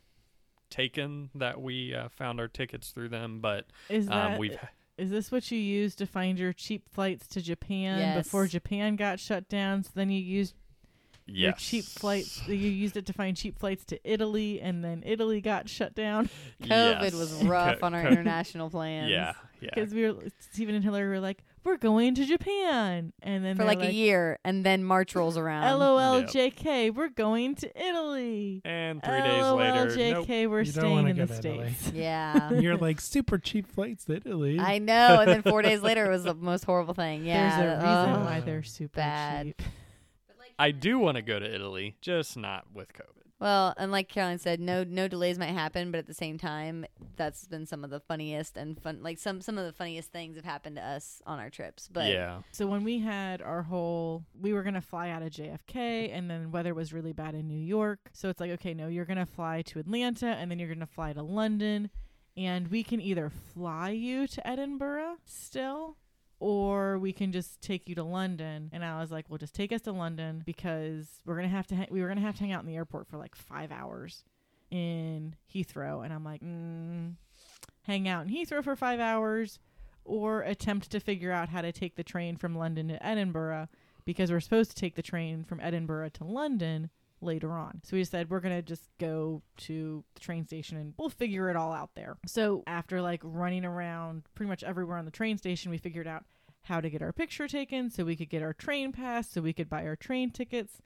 taken 0.70 1.30
that 1.34 1.60
we 1.60 1.94
uh, 1.94 2.08
found 2.08 2.40
our 2.40 2.48
tickets 2.48 2.90
through 2.90 3.08
them. 3.08 3.40
But 3.40 3.66
Is 3.88 4.06
that 4.06 4.32
um, 4.32 4.38
we've 4.38 4.56
is 4.98 5.10
this 5.10 5.32
what 5.32 5.50
you 5.50 5.58
used 5.58 5.98
to 5.98 6.06
find 6.06 6.38
your 6.38 6.52
cheap 6.52 6.88
flights 6.92 7.26
to 7.28 7.42
Japan 7.42 8.16
before 8.16 8.46
Japan 8.46 8.96
got 8.96 9.18
shut 9.20 9.48
down? 9.48 9.82
So 9.82 9.90
then 9.94 10.10
you 10.10 10.20
used 10.20 10.54
your 11.26 11.52
cheap 11.52 11.84
flights. 11.84 12.46
You 12.46 12.54
used 12.54 12.96
it 12.96 13.06
to 13.06 13.12
find 13.12 13.36
cheap 13.36 13.58
flights 13.58 13.84
to 13.86 13.98
Italy, 14.04 14.60
and 14.60 14.84
then 14.84 15.02
Italy 15.06 15.40
got 15.40 15.68
shut 15.68 15.94
down 15.94 16.28
COVID 16.62 16.68
Yes. 17.02 17.14
was 17.14 17.32
rough 17.44 17.80
Co- 17.80 17.86
on 17.86 17.94
our 17.94 18.02
co- 18.02 18.08
international 18.08 18.70
plans. 18.70 19.10
Yeah, 19.10 19.32
yeah. 19.60 19.70
because 19.74 19.92
we 19.94 20.10
were 20.10 20.22
Steven 20.52 20.74
and 20.74 20.84
Hillary 20.84 21.08
were 21.08 21.20
like, 21.20 21.42
"We're 21.64 21.76
going 21.78 22.14
to 22.16 22.24
Japan," 22.26 23.12
and 23.22 23.44
then 23.44 23.56
For 23.56 23.64
they're 23.64 23.74
like, 23.74 23.88
a 23.88 23.92
year, 23.92 24.38
and 24.44 24.64
then 24.64 24.84
March 24.84 25.14
rolls 25.14 25.36
around. 25.36 25.78
LOL, 25.78 26.20
Yep. 26.20 26.28
JK, 26.30 26.94
we're 26.94 27.08
going 27.08 27.54
to 27.56 27.80
Italy. 27.88 28.60
And 28.64 29.02
three 29.02 29.20
days 29.22 29.44
later, 29.44 29.86
JK, 29.96 30.42
nope. 30.42 30.50
we're 30.50 30.64
staying 30.64 31.08
in 31.08 31.16
the 31.16 31.26
go 31.26 31.32
Italy. 31.34 31.72
states. 31.74 31.92
Yeah. 31.94 32.52
You're 32.52 32.76
like 32.76 33.00
super 33.00 33.38
cheap 33.38 33.66
flights 33.66 34.04
to 34.06 34.16
Italy. 34.16 34.58
I 34.60 34.78
know. 34.90 35.20
And 35.20 35.30
then 35.30 35.42
four 35.42 35.62
days 35.62 35.80
later, 35.80 36.04
it 36.06 36.10
was 36.10 36.24
the 36.24 36.34
most 36.34 36.64
horrible 36.64 36.94
thing. 36.94 37.24
Yeah. 37.24 37.58
There's 37.58 37.72
a 37.72 37.76
reason 37.76 38.12
ugh. 38.20 38.24
why 38.26 38.40
they're 38.40 38.62
super 38.62 38.96
bad. 38.96 39.46
cheap. 39.46 39.62
I 40.58 40.70
do 40.70 40.98
want 40.98 41.16
to 41.16 41.22
go 41.22 41.38
to 41.40 41.52
Italy, 41.54 41.96
just 42.00 42.36
not 42.36 42.66
with 42.72 42.92
COVID. 42.92 43.13
Well, 43.40 43.74
and 43.76 43.90
like 43.92 44.08
Caroline 44.08 44.38
said, 44.38 44.60
no 44.60 44.84
no 44.84 45.08
delays 45.08 45.38
might 45.38 45.48
happen, 45.48 45.90
but 45.90 45.98
at 45.98 46.06
the 46.06 46.14
same 46.14 46.38
time, 46.38 46.86
that's 47.16 47.46
been 47.46 47.66
some 47.66 47.84
of 47.84 47.90
the 47.90 48.00
funniest 48.00 48.56
and 48.56 48.80
fun 48.80 49.00
like 49.02 49.18
some 49.18 49.40
some 49.40 49.58
of 49.58 49.66
the 49.66 49.72
funniest 49.72 50.12
things 50.12 50.36
have 50.36 50.44
happened 50.44 50.76
to 50.76 50.82
us 50.82 51.20
on 51.26 51.38
our 51.38 51.50
trips. 51.50 51.88
But 51.92 52.10
yeah, 52.10 52.40
So 52.52 52.66
when 52.66 52.84
we 52.84 53.00
had 53.00 53.42
our 53.42 53.62
whole, 53.62 54.24
we 54.40 54.52
were 54.52 54.62
gonna 54.62 54.80
fly 54.80 55.10
out 55.10 55.22
of 55.22 55.30
JFK, 55.30 56.10
and 56.12 56.30
then 56.30 56.52
weather 56.52 56.74
was 56.74 56.92
really 56.92 57.12
bad 57.12 57.34
in 57.34 57.48
New 57.48 57.58
York. 57.58 57.98
So 58.12 58.28
it's 58.28 58.40
like, 58.40 58.52
okay, 58.52 58.72
no, 58.72 58.86
you're 58.88 59.04
gonna 59.04 59.26
fly 59.26 59.62
to 59.62 59.78
Atlanta, 59.80 60.28
and 60.28 60.50
then 60.50 60.58
you're 60.58 60.72
gonna 60.72 60.86
fly 60.86 61.12
to 61.12 61.22
London, 61.22 61.90
and 62.36 62.68
we 62.68 62.82
can 62.84 63.00
either 63.00 63.30
fly 63.30 63.90
you 63.90 64.26
to 64.28 64.46
Edinburgh 64.46 65.16
still, 65.24 65.96
or 66.40 66.98
we 66.98 67.12
can 67.12 67.32
just 67.32 67.60
take 67.60 67.88
you 67.88 67.94
to 67.94 68.02
London. 68.02 68.70
And 68.72 68.84
I 68.84 69.00
was 69.00 69.10
like, 69.10 69.26
well, 69.28 69.38
just 69.38 69.54
take 69.54 69.72
us 69.72 69.82
to 69.82 69.92
London 69.92 70.42
because 70.44 71.08
we're 71.24 71.36
gonna 71.36 71.48
have 71.48 71.66
to. 71.68 71.76
Ha- 71.76 71.86
we 71.90 72.02
were 72.02 72.08
gonna 72.08 72.20
have 72.20 72.36
to 72.36 72.40
hang 72.40 72.52
out 72.52 72.62
in 72.62 72.66
the 72.66 72.76
airport 72.76 73.08
for 73.08 73.16
like 73.16 73.34
five 73.34 73.70
hours 73.72 74.24
in 74.70 75.36
Heathrow, 75.54 76.04
and 76.04 76.12
I'm 76.12 76.24
like, 76.24 76.42
mm, 76.42 77.14
hang 77.82 78.08
out 78.08 78.26
in 78.26 78.32
Heathrow 78.32 78.62
for 78.64 78.76
five 78.76 79.00
hours 79.00 79.58
or 80.04 80.42
attempt 80.42 80.90
to 80.90 81.00
figure 81.00 81.32
out 81.32 81.48
how 81.48 81.62
to 81.62 81.72
take 81.72 81.96
the 81.96 82.04
train 82.04 82.36
from 82.36 82.56
London 82.56 82.88
to 82.88 83.06
Edinburgh 83.06 83.68
because 84.04 84.30
we're 84.30 84.40
supposed 84.40 84.70
to 84.70 84.76
take 84.76 84.96
the 84.96 85.02
train 85.02 85.44
from 85.44 85.60
Edinburgh 85.60 86.10
to 86.10 86.24
London 86.24 86.90
later 87.24 87.52
on. 87.52 87.80
So 87.84 87.96
we 87.96 88.04
said 88.04 88.30
we're 88.30 88.40
going 88.40 88.56
to 88.56 88.62
just 88.62 88.88
go 88.98 89.42
to 89.58 90.04
the 90.14 90.20
train 90.20 90.46
station 90.46 90.76
and 90.78 90.94
we'll 90.98 91.08
figure 91.10 91.48
it 91.50 91.56
all 91.56 91.72
out 91.72 91.90
there. 91.94 92.16
So 92.26 92.62
after 92.66 93.00
like 93.02 93.20
running 93.24 93.64
around 93.64 94.22
pretty 94.34 94.48
much 94.48 94.62
everywhere 94.62 94.96
on 94.98 95.04
the 95.04 95.10
train 95.10 95.38
station, 95.38 95.70
we 95.70 95.78
figured 95.78 96.06
out 96.06 96.24
how 96.62 96.80
to 96.80 96.88
get 96.88 97.02
our 97.02 97.12
picture 97.12 97.46
taken 97.46 97.90
so 97.90 98.04
we 98.04 98.16
could 98.16 98.30
get 98.30 98.42
our 98.42 98.54
train 98.54 98.90
pass 98.92 99.28
so 99.30 99.40
we 99.42 99.52
could 99.52 99.68
buy 99.68 99.84
our 99.86 99.96
train 99.96 100.30
tickets 100.30 100.80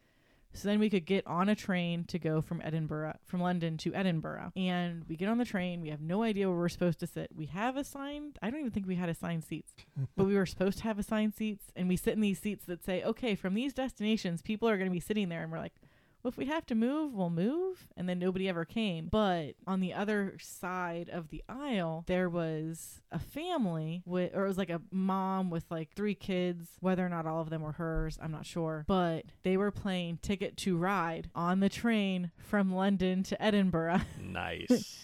So 0.54 0.66
then 0.68 0.80
we 0.80 0.88
could 0.90 1.04
get 1.04 1.26
on 1.26 1.48
a 1.48 1.54
train 1.54 2.04
to 2.04 2.18
go 2.18 2.40
from 2.40 2.60
Edinburgh, 2.64 3.18
from 3.26 3.40
London 3.40 3.76
to 3.78 3.94
Edinburgh. 3.94 4.50
And 4.56 5.04
we 5.06 5.14
get 5.14 5.28
on 5.28 5.38
the 5.38 5.44
train. 5.44 5.82
We 5.82 5.90
have 5.90 6.00
no 6.00 6.22
idea 6.22 6.48
where 6.48 6.56
we're 6.58 6.68
supposed 6.70 6.98
to 7.00 7.06
sit. 7.06 7.28
We 7.36 7.46
have 7.46 7.76
assigned, 7.76 8.38
I 8.42 8.50
don't 8.50 8.60
even 8.60 8.72
think 8.72 8.86
we 8.86 8.96
had 8.96 9.10
assigned 9.10 9.44
seats, 9.44 9.74
but 10.16 10.24
we 10.26 10.34
were 10.34 10.46
supposed 10.46 10.78
to 10.78 10.84
have 10.84 10.98
assigned 10.98 11.34
seats. 11.34 11.66
And 11.76 11.86
we 11.88 11.96
sit 11.96 12.14
in 12.14 12.22
these 12.22 12.40
seats 12.40 12.64
that 12.64 12.82
say, 12.82 13.02
okay, 13.04 13.34
from 13.34 13.54
these 13.54 13.74
destinations, 13.74 14.40
people 14.42 14.68
are 14.68 14.78
going 14.78 14.88
to 14.90 14.92
be 14.92 15.00
sitting 15.00 15.28
there. 15.28 15.42
And 15.42 15.52
we're 15.52 15.58
like, 15.58 15.74
well, 16.22 16.30
if 16.30 16.36
we 16.36 16.46
have 16.46 16.66
to 16.66 16.74
move, 16.74 17.14
we'll 17.14 17.30
move. 17.30 17.86
And 17.96 18.08
then 18.08 18.18
nobody 18.18 18.48
ever 18.48 18.64
came. 18.64 19.08
But 19.10 19.54
on 19.66 19.80
the 19.80 19.94
other 19.94 20.36
side 20.40 21.08
of 21.08 21.28
the 21.28 21.44
aisle, 21.48 22.04
there 22.06 22.28
was 22.28 23.00
a 23.12 23.18
family 23.18 24.02
with, 24.04 24.34
or 24.34 24.44
it 24.44 24.48
was 24.48 24.58
like 24.58 24.70
a 24.70 24.80
mom 24.90 25.48
with 25.48 25.64
like 25.70 25.92
three 25.94 26.14
kids. 26.16 26.70
Whether 26.80 27.06
or 27.06 27.08
not 27.08 27.26
all 27.26 27.40
of 27.40 27.50
them 27.50 27.62
were 27.62 27.72
hers, 27.72 28.18
I'm 28.20 28.32
not 28.32 28.46
sure. 28.46 28.84
But 28.88 29.26
they 29.44 29.56
were 29.56 29.70
playing 29.70 30.18
Ticket 30.20 30.56
to 30.58 30.76
Ride 30.76 31.30
on 31.34 31.60
the 31.60 31.68
train 31.68 32.32
from 32.36 32.74
London 32.74 33.22
to 33.24 33.40
Edinburgh. 33.42 34.00
Nice. 34.20 35.00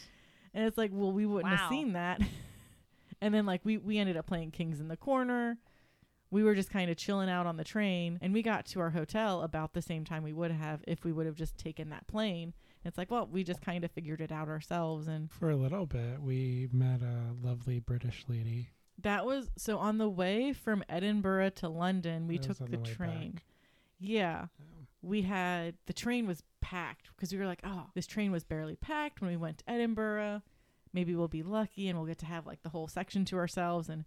and 0.52 0.66
it's 0.66 0.76
like, 0.78 0.90
well, 0.92 1.10
we 1.12 1.26
wouldn't 1.26 1.54
have 1.54 1.68
seen 1.68 1.94
that. 1.94 2.20
and 3.20 3.32
then 3.32 3.46
like 3.46 3.60
we 3.64 3.78
we 3.78 3.98
ended 3.98 4.16
up 4.16 4.26
playing 4.26 4.50
Kings 4.50 4.80
in 4.80 4.88
the 4.88 4.96
Corner. 4.96 5.58
We 6.34 6.42
were 6.42 6.56
just 6.56 6.70
kind 6.70 6.90
of 6.90 6.96
chilling 6.96 7.30
out 7.30 7.46
on 7.46 7.56
the 7.56 7.62
train, 7.64 8.18
and 8.20 8.32
we 8.34 8.42
got 8.42 8.66
to 8.66 8.80
our 8.80 8.90
hotel 8.90 9.42
about 9.42 9.72
the 9.72 9.80
same 9.80 10.04
time 10.04 10.24
we 10.24 10.32
would 10.32 10.50
have 10.50 10.82
if 10.86 11.04
we 11.04 11.12
would 11.12 11.26
have 11.26 11.36
just 11.36 11.56
taken 11.56 11.90
that 11.90 12.08
plane. 12.08 12.54
It's 12.84 12.98
like, 12.98 13.08
well, 13.08 13.28
we 13.30 13.44
just 13.44 13.60
kind 13.62 13.84
of 13.84 13.92
figured 13.92 14.20
it 14.20 14.32
out 14.32 14.48
ourselves, 14.48 15.06
and 15.06 15.30
For 15.30 15.50
a 15.50 15.56
little 15.56 15.86
bit, 15.86 16.20
we 16.20 16.68
met 16.72 17.02
a 17.02 17.46
lovely 17.46 17.78
British 17.78 18.24
lady. 18.28 18.70
that 19.00 19.24
was 19.24 19.48
so 19.56 19.78
on 19.78 19.98
the 19.98 20.08
way 20.08 20.52
from 20.52 20.82
Edinburgh 20.88 21.50
to 21.50 21.68
London, 21.68 22.26
we 22.26 22.38
That 22.38 22.46
took 22.48 22.58
the, 22.68 22.78
the 22.78 22.78
train. 22.78 23.32
back. 23.34 23.44
Yeah, 24.00 24.46
Um, 24.60 24.88
we 25.02 25.22
had 25.22 25.76
the 25.86 25.92
train 25.92 26.26
was 26.26 26.42
packed 26.60 27.10
because 27.14 27.32
we 27.32 27.38
were 27.38 27.46
like, 27.46 27.60
oh, 27.62 27.86
this 27.94 28.06
train 28.08 28.32
was 28.32 28.42
barely 28.42 28.74
packed 28.74 29.20
when 29.20 29.30
we 29.30 29.36
went 29.36 29.58
to 29.58 29.70
Edinburgh. 29.70 30.42
Maybe 30.92 31.14
we'll 31.14 31.28
be 31.28 31.44
lucky 31.44 31.88
and 31.88 31.96
we'll 31.96 32.08
get 32.08 32.18
to 32.18 32.26
have 32.26 32.44
like 32.44 32.62
the 32.64 32.70
whole 32.70 32.88
section 32.88 33.24
to 33.26 33.36
ourselves. 33.36 33.88
And 33.88 34.04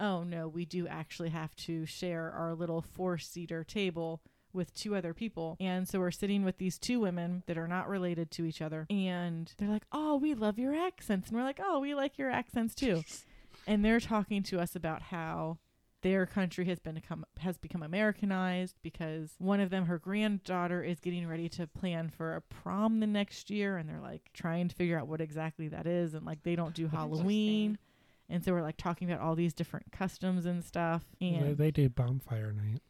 oh 0.00 0.22
no, 0.22 0.48
we 0.48 0.64
do 0.64 0.86
actually 0.86 1.30
have 1.30 1.54
to 1.56 1.86
share 1.86 2.30
our 2.32 2.54
little 2.54 2.82
four 2.82 3.18
seater 3.18 3.64
table 3.64 4.20
with 4.52 4.72
two 4.74 4.94
other 4.94 5.12
people. 5.12 5.56
And 5.60 5.88
so 5.88 5.98
we're 5.98 6.10
sitting 6.12 6.44
with 6.44 6.58
these 6.58 6.78
two 6.78 7.00
women 7.00 7.42
that 7.46 7.58
are 7.58 7.68
not 7.68 7.88
related 7.88 8.30
to 8.32 8.44
each 8.44 8.62
other. 8.62 8.86
And 8.88 9.52
they're 9.58 9.68
like, 9.68 9.86
oh, 9.92 10.16
we 10.16 10.34
love 10.34 10.58
your 10.58 10.74
accents. 10.74 11.28
And 11.28 11.36
we're 11.36 11.44
like, 11.44 11.60
oh, 11.62 11.80
we 11.80 11.94
like 11.94 12.18
your 12.18 12.30
accents 12.30 12.74
too. 12.74 13.02
and 13.66 13.84
they're 13.84 14.00
talking 14.00 14.42
to 14.44 14.60
us 14.60 14.76
about 14.76 15.02
how 15.02 15.58
their 16.02 16.26
country 16.26 16.66
has 16.66 16.78
been 16.78 16.96
become 16.96 17.24
has 17.38 17.56
become 17.56 17.82
Americanized 17.82 18.76
because 18.82 19.34
one 19.38 19.58
of 19.58 19.70
them, 19.70 19.86
her 19.86 19.98
granddaughter, 19.98 20.82
is 20.82 21.00
getting 21.00 21.26
ready 21.26 21.48
to 21.48 21.66
plan 21.66 22.10
for 22.10 22.36
a 22.36 22.42
prom 22.42 23.00
the 23.00 23.06
next 23.06 23.48
year, 23.50 23.78
and 23.78 23.88
they're 23.88 24.02
like 24.02 24.28
trying 24.34 24.68
to 24.68 24.74
figure 24.74 24.98
out 24.98 25.08
what 25.08 25.22
exactly 25.22 25.66
that 25.68 25.86
is, 25.86 26.12
and 26.12 26.26
like 26.26 26.42
they 26.42 26.56
don't 26.56 26.74
do 26.74 26.88
Halloween, 26.88 27.78
and 28.28 28.44
so 28.44 28.52
we're 28.52 28.62
like 28.62 28.76
talking 28.76 29.10
about 29.10 29.22
all 29.22 29.34
these 29.34 29.52
different 29.52 29.92
customs 29.92 30.46
and 30.46 30.64
stuff, 30.64 31.04
they, 31.20 31.26
and 31.26 31.58
they 31.58 31.70
do 31.70 31.88
bonfire 31.88 32.52
night. 32.52 32.82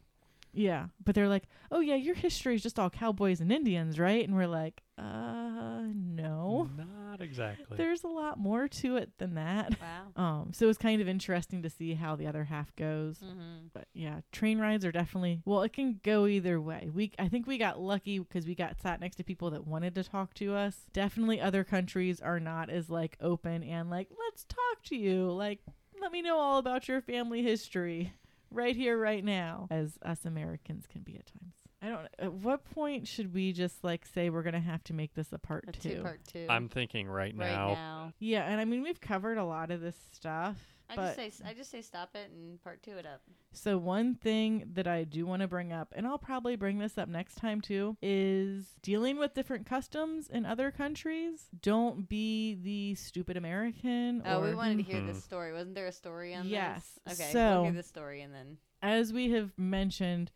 Yeah, 0.55 0.87
but 1.03 1.15
they're 1.15 1.27
like, 1.27 1.43
oh 1.71 1.79
yeah, 1.81 1.95
your 1.95 2.15
history 2.15 2.55
is 2.55 2.63
just 2.63 2.79
all 2.79 2.89
cowboys 2.89 3.41
and 3.41 3.51
Indians, 3.51 3.99
right? 3.99 4.25
And 4.25 4.35
we're 4.35 4.47
like, 4.47 4.81
uh, 4.97 5.81
no, 5.93 6.69
Not 6.77 7.19
exactly. 7.19 7.75
there's 7.75 8.03
a 8.03 8.07
lot 8.07 8.39
more 8.39 8.67
to 8.69 8.95
it 8.95 9.11
than 9.17 9.35
that. 9.35 9.71
Wow. 9.79 10.01
Um, 10.15 10.53
so 10.53 10.69
it's 10.69 10.77
kind 10.77 11.01
of 11.01 11.09
interesting 11.09 11.61
to 11.63 11.69
see 11.69 11.93
how 11.93 12.15
the 12.15 12.25
other 12.25 12.45
half 12.45 12.73
goes. 12.77 13.17
Mm-hmm. 13.17 13.67
But 13.73 13.87
yeah, 13.93 14.21
train 14.31 14.59
rides 14.59 14.85
are 14.85 14.91
definitely 14.93 15.41
well. 15.43 15.61
It 15.63 15.73
can 15.73 15.99
go 16.03 16.25
either 16.25 16.61
way. 16.61 16.89
We 16.93 17.11
I 17.19 17.27
think 17.27 17.47
we 17.47 17.57
got 17.57 17.81
lucky 17.81 18.19
because 18.19 18.45
we 18.45 18.55
got 18.55 18.79
sat 18.81 19.01
next 19.01 19.17
to 19.17 19.25
people 19.25 19.49
that 19.49 19.67
wanted 19.67 19.93
to 19.95 20.05
talk 20.05 20.33
to 20.35 20.55
us. 20.55 20.77
Definitely, 20.93 21.41
other 21.41 21.65
countries 21.65 22.21
are 22.21 22.39
not 22.39 22.69
as 22.69 22.89
like 22.89 23.17
open 23.19 23.61
and 23.61 23.89
like 23.89 24.07
let's 24.17 24.45
talk 24.45 24.83
to 24.85 24.95
you. 24.95 25.29
Like 25.31 25.59
let 26.01 26.13
me 26.13 26.21
know 26.21 26.37
all 26.37 26.57
about 26.57 26.87
your 26.87 27.01
family 27.01 27.43
history 27.43 28.13
right 28.51 28.75
here, 28.75 28.97
right 28.97 29.23
now, 29.23 29.67
as 29.69 29.97
us 30.03 30.25
Americans 30.25 30.85
can 30.87 31.01
be 31.01 31.15
at 31.15 31.25
times. 31.25 31.55
I 31.81 31.89
don't. 31.89 32.07
At 32.17 32.33
what 32.33 32.63
point 32.71 33.07
should 33.07 33.33
we 33.33 33.53
just 33.53 33.83
like 33.83 34.05
say 34.05 34.29
we're 34.29 34.43
gonna 34.43 34.59
have 34.59 34.83
to 34.85 34.93
make 34.93 35.13
this 35.13 35.31
a 35.31 35.37
part 35.37 35.65
A 35.67 35.71
two? 35.71 35.95
two 35.95 36.01
part 36.01 36.19
two. 36.25 36.47
I'm 36.49 36.67
thinking 36.67 37.07
right 37.07 37.35
right 37.37 37.51
now. 37.51 37.73
now. 37.73 38.13
Yeah, 38.19 38.43
and 38.43 38.59
I 38.59 38.65
mean 38.65 38.81
we've 38.81 39.01
covered 39.01 39.37
a 39.37 39.45
lot 39.45 39.69
of 39.71 39.81
this 39.81 39.95
stuff. 40.13 40.57
I 40.89 40.95
but 40.95 41.15
just 41.17 41.37
say 41.37 41.47
I 41.47 41.53
just 41.53 41.71
say 41.71 41.81
stop 41.81 42.15
it 42.15 42.31
and 42.31 42.61
part 42.63 42.83
two 42.83 42.97
it 42.97 43.05
up. 43.05 43.21
So 43.51 43.77
one 43.77 44.15
thing 44.15 44.69
that 44.73 44.87
I 44.87 45.03
do 45.03 45.25
want 45.25 45.41
to 45.41 45.47
bring 45.47 45.73
up, 45.73 45.93
and 45.95 46.05
I'll 46.05 46.17
probably 46.17 46.55
bring 46.55 46.77
this 46.77 46.97
up 46.97 47.09
next 47.09 47.35
time 47.35 47.61
too, 47.61 47.97
is 48.01 48.65
dealing 48.81 49.17
with 49.17 49.33
different 49.33 49.65
customs 49.65 50.29
in 50.29 50.45
other 50.45 50.71
countries. 50.71 51.47
Don't 51.61 52.07
be 52.07 52.55
the 52.55 52.95
stupid 52.95 53.37
American. 53.37 54.21
Oh, 54.25 54.41
or, 54.41 54.49
we 54.49 54.55
wanted 54.55 54.77
to 54.77 54.83
hear 54.83 55.01
this 55.01 55.17
mm-hmm. 55.17 55.19
story. 55.19 55.53
Wasn't 55.53 55.75
there 55.75 55.87
a 55.87 55.91
story 55.91 56.35
on 56.35 56.47
Yes. 56.47 56.99
this? 57.05 57.19
Yes. 57.19 57.19
Okay, 57.19 57.31
So- 57.33 57.61
we'll 57.61 57.71
hear 57.71 57.81
the 57.81 57.83
story 57.83 58.21
and 58.21 58.33
then 58.33 58.57
as 58.85 59.11
we 59.11 59.31
have 59.31 59.57
mentioned, 59.57 60.31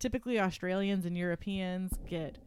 typically 0.00 0.40
Australians 0.40 1.06
and 1.06 1.16
Europeans 1.16 1.92
get 2.08 2.38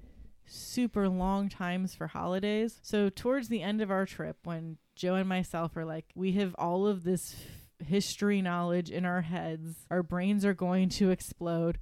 super 0.45 1.07
long 1.07 1.47
times 1.47 1.95
for 1.95 2.07
holidays. 2.07 2.79
So 2.83 3.09
towards 3.09 3.47
the 3.47 3.61
end 3.61 3.81
of 3.81 3.89
our 3.89 4.05
trip, 4.05 4.37
when 4.43 4.77
Joe 4.95 5.15
and 5.15 5.27
myself 5.27 5.75
are 5.75 5.85
like, 5.85 6.05
we 6.15 6.33
have 6.33 6.55
all 6.57 6.87
of 6.87 7.03
this 7.03 7.35
history 7.83 8.41
knowledge 8.41 8.89
in 8.89 9.05
our 9.05 9.21
heads, 9.21 9.85
our 9.91 10.03
brains 10.03 10.45
are 10.45 10.53
going 10.53 10.89
to 10.89 11.11
explode. 11.11 11.77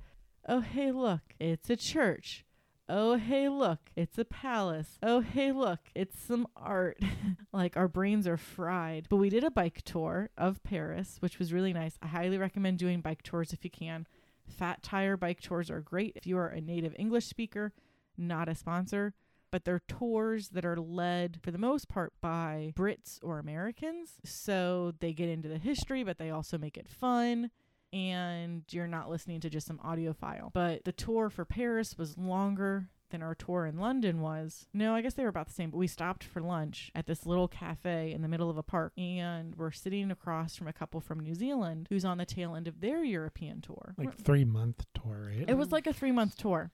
Oh, 0.48 0.62
hey, 0.62 0.92
look, 0.92 1.22
it's 1.40 1.70
a 1.70 1.76
church. 1.76 2.46
Oh, 2.90 3.16
hey, 3.16 3.48
look, 3.48 3.80
it's 3.96 4.18
a 4.18 4.26
palace. 4.26 4.98
Oh, 5.02 5.22
hey, 5.22 5.54
look, 5.54 5.80
it's 5.96 6.20
some 6.20 6.48
art. 6.58 7.00
like, 7.54 7.78
our 7.78 7.88
brains 7.88 8.28
are 8.28 8.38
fried. 8.38 9.08
But 9.10 9.18
we 9.18 9.30
did 9.30 9.44
a 9.44 9.52
bike 9.52 9.84
tour 9.86 10.30
of 10.38 10.62
Paris, 10.64 11.18
which 11.22 11.40
was 11.40 11.54
really 11.54 11.72
nice. 11.72 11.98
I 12.02 12.08
highly 12.08 12.38
recommend 12.38 12.80
doing 12.80 13.00
bike 13.00 13.24
tours 13.24 13.54
if 13.54 13.64
you 13.64 13.70
can. 13.70 14.06
Fat 14.48 14.84
Tire 14.84 15.16
bike 15.16 15.40
tours 15.40 15.72
are 15.72 15.80
great 15.80 16.14
if 16.18 16.28
you 16.28 16.38
are 16.38 16.50
a 16.50 16.60
native 16.60 16.94
English 17.00 17.26
speaker, 17.28 17.72
not 18.18 18.50
a 18.50 18.56
sponsor. 18.56 19.14
But 19.54 19.66
they're 19.66 19.84
tours 19.88 20.50
that 20.50 20.66
are 20.66 20.78
led 20.78 21.38
for 21.44 21.52
the 21.52 21.60
most 21.60 21.88
part 21.88 22.12
by 22.22 22.74
Brits 22.76 23.20
or 23.22 23.38
Americans. 23.38 24.14
So 24.26 24.96
they 25.00 25.14
get 25.14 25.30
into 25.30 25.48
the 25.48 25.60
history, 25.60 26.04
but 26.04 26.18
they 26.18 26.32
also 26.32 26.58
make 26.58 26.76
it 26.76 26.90
fun 26.90 27.52
and 27.94 28.64
you're 28.72 28.88
not 28.88 29.12
listening 29.12 29.40
to 29.42 29.52
just 29.52 29.68
some 29.68 29.80
audio 29.84 30.12
file. 30.12 30.50
But 30.52 30.86
the 30.86 30.92
tour 30.92 31.30
for 31.30 31.46
Paris 31.46 32.00
was 32.00 32.18
longer 32.18 32.90
than 33.12 33.22
our 33.22 33.36
tour 33.36 33.68
in 33.68 33.78
London 33.78 34.22
was. 34.22 34.66
No, 34.74 34.96
I 34.96 35.02
guess 35.02 35.14
they 35.14 35.22
were 35.22 35.30
about 35.30 35.46
the 35.46 35.54
same, 35.54 35.70
but 35.70 35.78
we 35.78 35.86
stopped 35.86 36.24
for 36.24 36.42
lunch 36.42 36.92
at 36.96 37.06
this 37.06 37.28
little 37.28 37.48
cafe 37.48 38.12
in 38.12 38.24
the 38.24 38.28
middle 38.28 38.50
of 38.50 38.58
a 38.58 38.64
park 38.64 38.92
and 38.98 39.56
we're 39.56 39.70
sitting 39.70 40.10
across 40.10 40.56
from 40.56 40.68
a 40.68 40.74
couple 40.74 41.00
from 41.00 41.20
New 41.20 41.36
Zealand 41.36 41.86
who's 41.90 42.06
on 42.06 42.18
the 42.18 42.26
tail 42.26 42.56
end 42.56 42.68
of 42.68 42.82
their 42.82 43.04
European 43.04 43.62
tour. 43.62 43.94
Like 44.00 44.18
three 44.18 44.46
month 44.46 44.84
tour, 44.96 45.30
right? 45.30 45.48
It 45.48 45.58
was 45.60 45.72
like 45.72 45.86
a 45.86 45.94
three 45.94 46.12
month 46.12 46.38
tour 46.38 46.72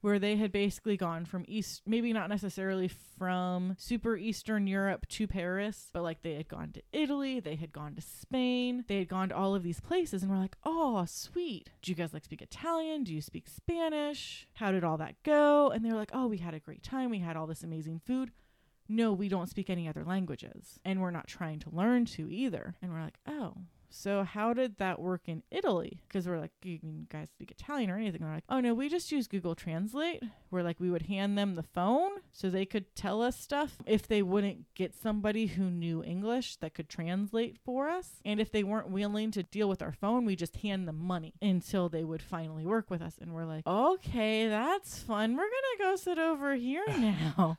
where 0.00 0.18
they 0.18 0.36
had 0.36 0.52
basically 0.52 0.96
gone 0.96 1.24
from 1.24 1.44
east, 1.46 1.82
maybe 1.86 2.12
not 2.12 2.28
necessarily 2.28 2.88
from 2.88 3.76
super 3.78 4.16
Eastern 4.16 4.66
Europe 4.66 5.06
to 5.08 5.26
Paris, 5.26 5.90
but 5.92 6.02
like 6.02 6.22
they 6.22 6.34
had 6.34 6.48
gone 6.48 6.72
to 6.72 6.82
Italy, 6.92 7.40
they 7.40 7.56
had 7.56 7.72
gone 7.72 7.94
to 7.94 8.00
Spain, 8.00 8.84
they 8.88 8.98
had 8.98 9.08
gone 9.08 9.28
to 9.28 9.36
all 9.36 9.54
of 9.54 9.62
these 9.62 9.80
places, 9.80 10.22
and 10.22 10.30
we're 10.30 10.38
like, 10.38 10.56
oh, 10.64 11.04
sweet. 11.06 11.70
Do 11.82 11.90
you 11.90 11.96
guys 11.96 12.12
like 12.12 12.24
speak 12.24 12.42
Italian? 12.42 13.04
Do 13.04 13.14
you 13.14 13.20
speak 13.20 13.46
Spanish? 13.48 14.48
How 14.54 14.72
did 14.72 14.84
all 14.84 14.96
that 14.98 15.22
go? 15.22 15.70
And 15.70 15.84
they 15.84 15.90
were 15.90 15.98
like, 15.98 16.12
oh, 16.12 16.26
we 16.26 16.38
had 16.38 16.54
a 16.54 16.60
great 16.60 16.82
time. 16.82 17.10
We 17.10 17.18
had 17.18 17.36
all 17.36 17.46
this 17.46 17.62
amazing 17.62 18.00
food. 18.06 18.30
No, 18.88 19.12
we 19.12 19.28
don't 19.28 19.48
speak 19.48 19.70
any 19.70 19.86
other 19.86 20.04
languages, 20.04 20.80
and 20.84 21.00
we're 21.00 21.12
not 21.12 21.28
trying 21.28 21.60
to 21.60 21.70
learn 21.70 22.06
to 22.06 22.28
either. 22.28 22.74
And 22.82 22.92
we're 22.92 23.02
like, 23.02 23.18
oh, 23.28 23.54
so 23.90 24.22
how 24.24 24.52
did 24.52 24.78
that 24.78 25.00
work 25.00 25.22
in 25.26 25.42
Italy? 25.50 26.00
Because 26.06 26.26
we're 26.26 26.38
like, 26.38 26.52
you 26.62 26.78
guys 27.08 27.28
speak 27.30 27.50
Italian 27.50 27.90
or 27.90 27.96
anything? 27.96 28.22
They're 28.22 28.34
like, 28.34 28.44
oh 28.48 28.60
no, 28.60 28.74
we 28.74 28.88
just 28.88 29.12
use 29.12 29.26
Google 29.26 29.54
Translate. 29.54 30.22
Where 30.50 30.62
like 30.62 30.80
we 30.80 30.90
would 30.90 31.02
hand 31.02 31.36
them 31.38 31.54
the 31.54 31.62
phone 31.62 32.10
so 32.32 32.50
they 32.50 32.66
could 32.66 32.94
tell 32.96 33.22
us 33.22 33.38
stuff 33.38 33.76
if 33.86 34.08
they 34.08 34.22
wouldn't 34.22 34.64
get 34.74 34.94
somebody 34.94 35.46
who 35.46 35.70
knew 35.70 36.02
English 36.02 36.56
that 36.56 36.74
could 36.74 36.88
translate 36.88 37.56
for 37.64 37.88
us. 37.88 38.20
And 38.24 38.40
if 38.40 38.50
they 38.50 38.64
weren't 38.64 38.90
willing 38.90 39.30
to 39.32 39.42
deal 39.42 39.68
with 39.68 39.82
our 39.82 39.92
phone, 39.92 40.24
we 40.24 40.34
just 40.36 40.56
hand 40.56 40.88
them 40.88 40.98
money 40.98 41.34
until 41.40 41.88
they 41.88 42.04
would 42.04 42.22
finally 42.22 42.66
work 42.66 42.90
with 42.90 43.02
us. 43.02 43.14
And 43.20 43.32
we're 43.32 43.44
like, 43.44 43.66
okay, 43.66 44.48
that's 44.48 44.98
fun. 44.98 45.36
We're 45.36 45.44
gonna 45.44 45.90
go 45.90 45.96
sit 45.96 46.18
over 46.18 46.54
here 46.54 46.84
now. 46.88 47.58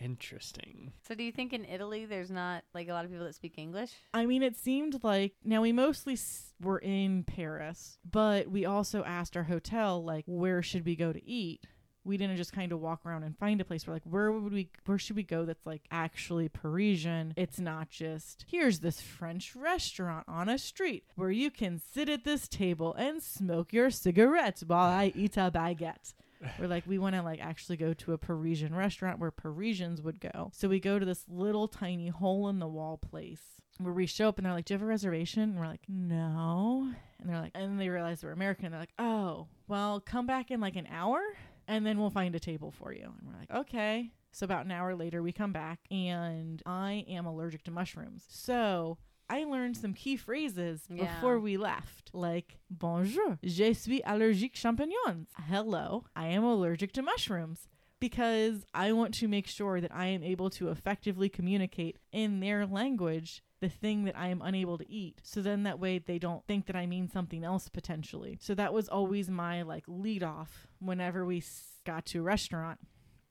Interesting. 0.00 0.92
So 1.06 1.14
do 1.14 1.22
you 1.22 1.32
think 1.32 1.52
in 1.52 1.64
Italy 1.64 2.04
there's 2.06 2.30
not 2.30 2.64
like 2.74 2.88
a 2.88 2.92
lot 2.92 3.04
of 3.04 3.10
people 3.10 3.26
that 3.26 3.34
speak 3.34 3.54
English? 3.58 3.90
I 4.14 4.26
mean, 4.26 4.42
it 4.42 4.56
seemed 4.56 5.02
like 5.02 5.34
now 5.44 5.62
we 5.62 5.72
mostly 5.72 6.14
s- 6.14 6.52
were 6.60 6.78
in 6.78 7.24
Paris, 7.24 7.98
but 8.08 8.48
we 8.48 8.64
also 8.64 9.04
asked 9.04 9.36
our 9.36 9.44
hotel 9.44 10.02
like 10.04 10.24
where 10.26 10.62
should 10.62 10.84
we 10.86 10.96
go 10.96 11.12
to 11.12 11.24
eat. 11.28 11.66
We 12.04 12.16
didn't 12.16 12.36
just 12.38 12.54
kind 12.54 12.72
of 12.72 12.80
walk 12.80 13.04
around 13.04 13.24
and 13.24 13.36
find 13.36 13.60
a 13.60 13.64
place. 13.66 13.86
We're 13.86 13.92
like, 13.92 14.04
where 14.04 14.32
would 14.32 14.52
we? 14.52 14.70
Where 14.86 14.98
should 14.98 15.16
we 15.16 15.24
go? 15.24 15.44
That's 15.44 15.66
like 15.66 15.82
actually 15.90 16.48
Parisian. 16.48 17.34
It's 17.36 17.58
not 17.58 17.90
just 17.90 18.46
here's 18.48 18.80
this 18.80 19.00
French 19.02 19.54
restaurant 19.54 20.24
on 20.26 20.48
a 20.48 20.56
street 20.58 21.04
where 21.16 21.30
you 21.30 21.50
can 21.50 21.78
sit 21.92 22.08
at 22.08 22.24
this 22.24 22.48
table 22.48 22.94
and 22.94 23.22
smoke 23.22 23.74
your 23.74 23.90
cigarettes 23.90 24.64
while 24.66 24.86
I 24.88 25.12
eat 25.14 25.36
a 25.36 25.50
baguette. 25.50 26.14
We're 26.58 26.66
like, 26.66 26.86
we 26.86 26.98
want 26.98 27.16
to 27.16 27.22
like 27.22 27.40
actually 27.40 27.76
go 27.76 27.92
to 27.94 28.12
a 28.12 28.18
Parisian 28.18 28.74
restaurant 28.74 29.18
where 29.18 29.30
Parisians 29.30 30.00
would 30.02 30.20
go. 30.20 30.50
So 30.54 30.68
we 30.68 30.80
go 30.80 30.98
to 30.98 31.06
this 31.06 31.24
little 31.28 31.68
tiny 31.68 32.08
hole 32.08 32.48
in 32.48 32.58
the 32.58 32.68
wall 32.68 32.96
place 32.96 33.40
where 33.78 33.92
we 33.92 34.06
show 34.06 34.28
up 34.28 34.38
and 34.38 34.46
they're 34.46 34.52
like, 34.52 34.64
Do 34.64 34.74
you 34.74 34.78
have 34.78 34.82
a 34.82 34.86
reservation? 34.86 35.42
And 35.42 35.58
we're 35.58 35.66
like, 35.66 35.84
No. 35.88 36.92
And 37.20 37.28
they're 37.28 37.40
like, 37.40 37.52
and 37.54 37.64
then 37.64 37.76
they 37.78 37.88
realize 37.88 38.22
we're 38.22 38.32
American. 38.32 38.66
And 38.66 38.74
they're 38.74 38.80
like, 38.80 38.94
Oh, 38.98 39.48
well, 39.66 40.00
come 40.00 40.26
back 40.26 40.50
in 40.50 40.60
like 40.60 40.76
an 40.76 40.88
hour 40.90 41.20
and 41.66 41.84
then 41.84 41.98
we'll 41.98 42.10
find 42.10 42.34
a 42.34 42.40
table 42.40 42.70
for 42.70 42.92
you. 42.92 43.04
And 43.04 43.28
we're 43.28 43.38
like, 43.38 43.50
Okay. 43.50 44.10
So 44.30 44.44
about 44.44 44.66
an 44.66 44.72
hour 44.72 44.94
later, 44.94 45.22
we 45.22 45.32
come 45.32 45.52
back 45.52 45.80
and 45.90 46.62
I 46.66 47.04
am 47.08 47.26
allergic 47.26 47.64
to 47.64 47.70
mushrooms. 47.70 48.24
So 48.28 48.98
I 49.30 49.44
learned 49.44 49.76
some 49.76 49.92
key 49.94 50.16
phrases 50.16 50.82
Yeah. 50.88 51.04
before 51.14 51.38
we 51.38 51.56
left, 51.56 52.10
like 52.12 52.58
"Bonjour, 52.70 53.38
je 53.44 53.74
suis 53.74 54.00
allergique 54.06 54.54
champignons." 54.54 55.28
Hello, 55.48 56.04
I 56.16 56.28
am 56.28 56.44
allergic 56.44 56.92
to 56.92 57.02
mushrooms 57.02 57.68
because 58.00 58.64
I 58.74 58.92
want 58.92 59.12
to 59.14 59.28
make 59.28 59.46
sure 59.46 59.80
that 59.80 59.94
I 59.94 60.06
am 60.06 60.22
able 60.22 60.50
to 60.50 60.68
effectively 60.68 61.28
communicate 61.28 61.98
in 62.12 62.40
their 62.40 62.64
language 62.66 63.42
the 63.60 63.68
thing 63.68 64.04
that 64.04 64.16
I 64.16 64.28
am 64.28 64.40
unable 64.40 64.78
to 64.78 64.88
eat. 64.90 65.20
So 65.24 65.42
then 65.42 65.64
that 65.64 65.80
way 65.80 65.98
they 65.98 66.18
don't 66.18 66.46
think 66.46 66.66
that 66.66 66.76
I 66.76 66.86
mean 66.86 67.08
something 67.08 67.42
else 67.42 67.68
potentially. 67.68 68.38
So 68.40 68.54
that 68.54 68.72
was 68.72 68.88
always 68.88 69.28
my 69.28 69.62
like 69.62 69.84
lead 69.88 70.22
off 70.22 70.68
whenever 70.78 71.24
we 71.24 71.42
got 71.84 72.06
to 72.06 72.20
a 72.20 72.22
restaurant. 72.22 72.78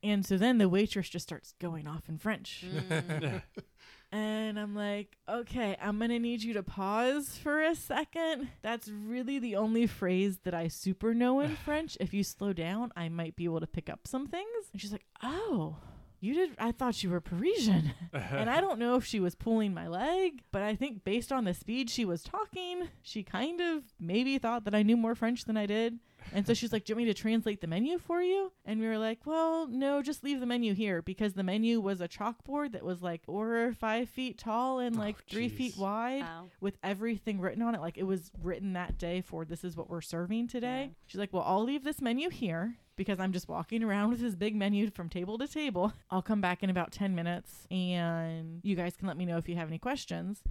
And 0.04 0.26
so 0.26 0.38
then 0.38 0.58
the 0.58 0.70
waitress 0.70 1.10
just 1.10 1.24
starts 1.28 1.54
going 1.60 1.88
off 1.88 2.08
in 2.10 2.18
French. 2.18 2.66
Mm. 2.68 3.42
And 4.12 4.58
I'm 4.58 4.74
like, 4.76 5.18
okay, 5.28 5.76
I'm 5.82 6.00
to 6.00 6.20
need 6.20 6.42
you 6.42 6.54
to 6.54 6.64
pause 6.64 7.38
for 7.38 7.62
a 7.62 7.76
second. 7.76 8.50
That's 8.62 8.88
really 8.88 9.38
the 9.38 9.58
only 9.58 9.86
phrase 9.86 10.40
that 10.44 10.54
I 10.54 10.70
super 10.70 11.14
know 11.14 11.42
in 11.42 11.56
French. 11.66 11.98
If 12.00 12.14
you 12.14 12.24
slow 12.24 12.54
down, 12.54 12.92
I 12.96 13.10
might 13.10 13.36
be 13.36 13.46
able 13.46 13.60
to 13.60 13.68
pick 13.68 13.90
up 13.90 14.08
some 14.08 14.28
things. 14.28 14.70
And 14.72 14.82
she's 14.82 14.94
like, 14.94 15.06
oh, 15.22 15.78
you 16.20 16.34
did. 16.34 16.52
I 16.58 16.72
thought 16.72 17.04
you 17.04 17.10
were 17.10 17.22
Parisian. 17.22 17.92
and 18.14 18.50
I 18.50 18.62
don't 18.62 18.80
know 18.80 18.96
if 18.96 19.06
she 19.06 19.20
was 19.20 19.36
pulling 19.36 19.74
my 19.74 19.88
leg, 19.88 20.42
but 20.52 20.62
I 20.62 20.76
think 20.76 21.04
based 21.04 21.32
on 21.32 21.44
the 21.44 21.54
speed 21.54 21.90
she 21.90 22.06
was 22.06 22.24
talking, 22.24 22.88
she 23.02 23.24
kind 23.24 23.62
of 23.62 23.84
maybe 24.00 24.38
thought 24.38 24.64
that 24.66 24.76
I 24.76 24.84
knew 24.84 24.98
more 24.98 25.16
French 25.16 25.46
than 25.46 25.58
I 25.58 25.66
did. 25.66 26.00
And 26.34 26.46
so 26.46 26.54
she's 26.54 26.72
like, 26.74 26.86
Do 26.86 26.92
you 26.92 26.96
want 26.96 27.08
me 27.08 27.14
to 27.14 27.20
translate 27.20 27.62
the 27.62 27.68
menu 27.68 27.98
for 28.00 28.22
you? 28.22 28.52
And 28.66 28.80
we 28.80 28.88
were 28.88 28.98
like, 28.98 29.20
Well, 29.26 29.68
no, 29.68 30.02
just 30.02 30.24
leave 30.24 30.40
the 30.40 30.46
menu 30.46 30.74
here 30.74 31.02
because 31.02 31.34
the 31.34 31.44
menu 31.44 31.80
was 31.80 32.02
a 32.02 32.08
chalkboard 32.08 32.74
that 32.74 32.84
was 32.84 33.02
like 33.02 33.22
over 33.28 33.74
five 33.74 34.10
feet 34.10 34.38
tall 34.38 34.80
and 34.80 34.96
Oh, 34.98 35.00
like 35.00 35.24
three 35.26 35.50
feet 35.50 35.76
wide 35.78 36.22
Wow. 36.22 36.50
with 36.62 36.78
everything 36.84 37.40
written 37.40 37.62
on 37.62 37.76
it. 37.76 37.82
Like 37.82 37.98
it 37.98 38.04
was 38.04 38.32
written 38.42 38.74
that 38.74 38.98
day 38.98 39.22
for 39.22 39.46
this 39.46 39.64
is 39.64 39.76
what 39.78 39.90
we're 39.90 40.02
serving 40.02 40.48
today. 40.48 40.86
Yeah. 40.90 40.94
She's 41.08 41.20
like, 41.20 41.34
Well, 41.34 41.44
I'll 41.46 41.64
leave 41.64 41.84
this 41.84 42.02
menu 42.02 42.30
here 42.30 42.76
because 42.96 43.20
I'm 43.20 43.32
just 43.32 43.48
walking 43.48 43.84
around 43.84 44.10
with 44.10 44.20
this 44.20 44.36
big 44.36 44.56
menu 44.56 44.90
from 44.92 45.08
table 45.10 45.38
to 45.38 45.48
table. 45.48 45.94
I'll 46.10 46.22
come 46.24 46.42
back 46.42 46.64
in 46.64 46.70
about 46.70 46.92
10 46.92 47.14
minutes 47.16 47.68
and 47.72 48.60
you 48.64 48.76
guys 48.76 48.96
can 48.98 49.08
let 49.08 49.18
me 49.18 49.26
know 49.26 49.38
if 49.38 49.48
you 49.48 49.56
have 49.56 49.68
any 49.68 49.80
questions. 49.80 50.42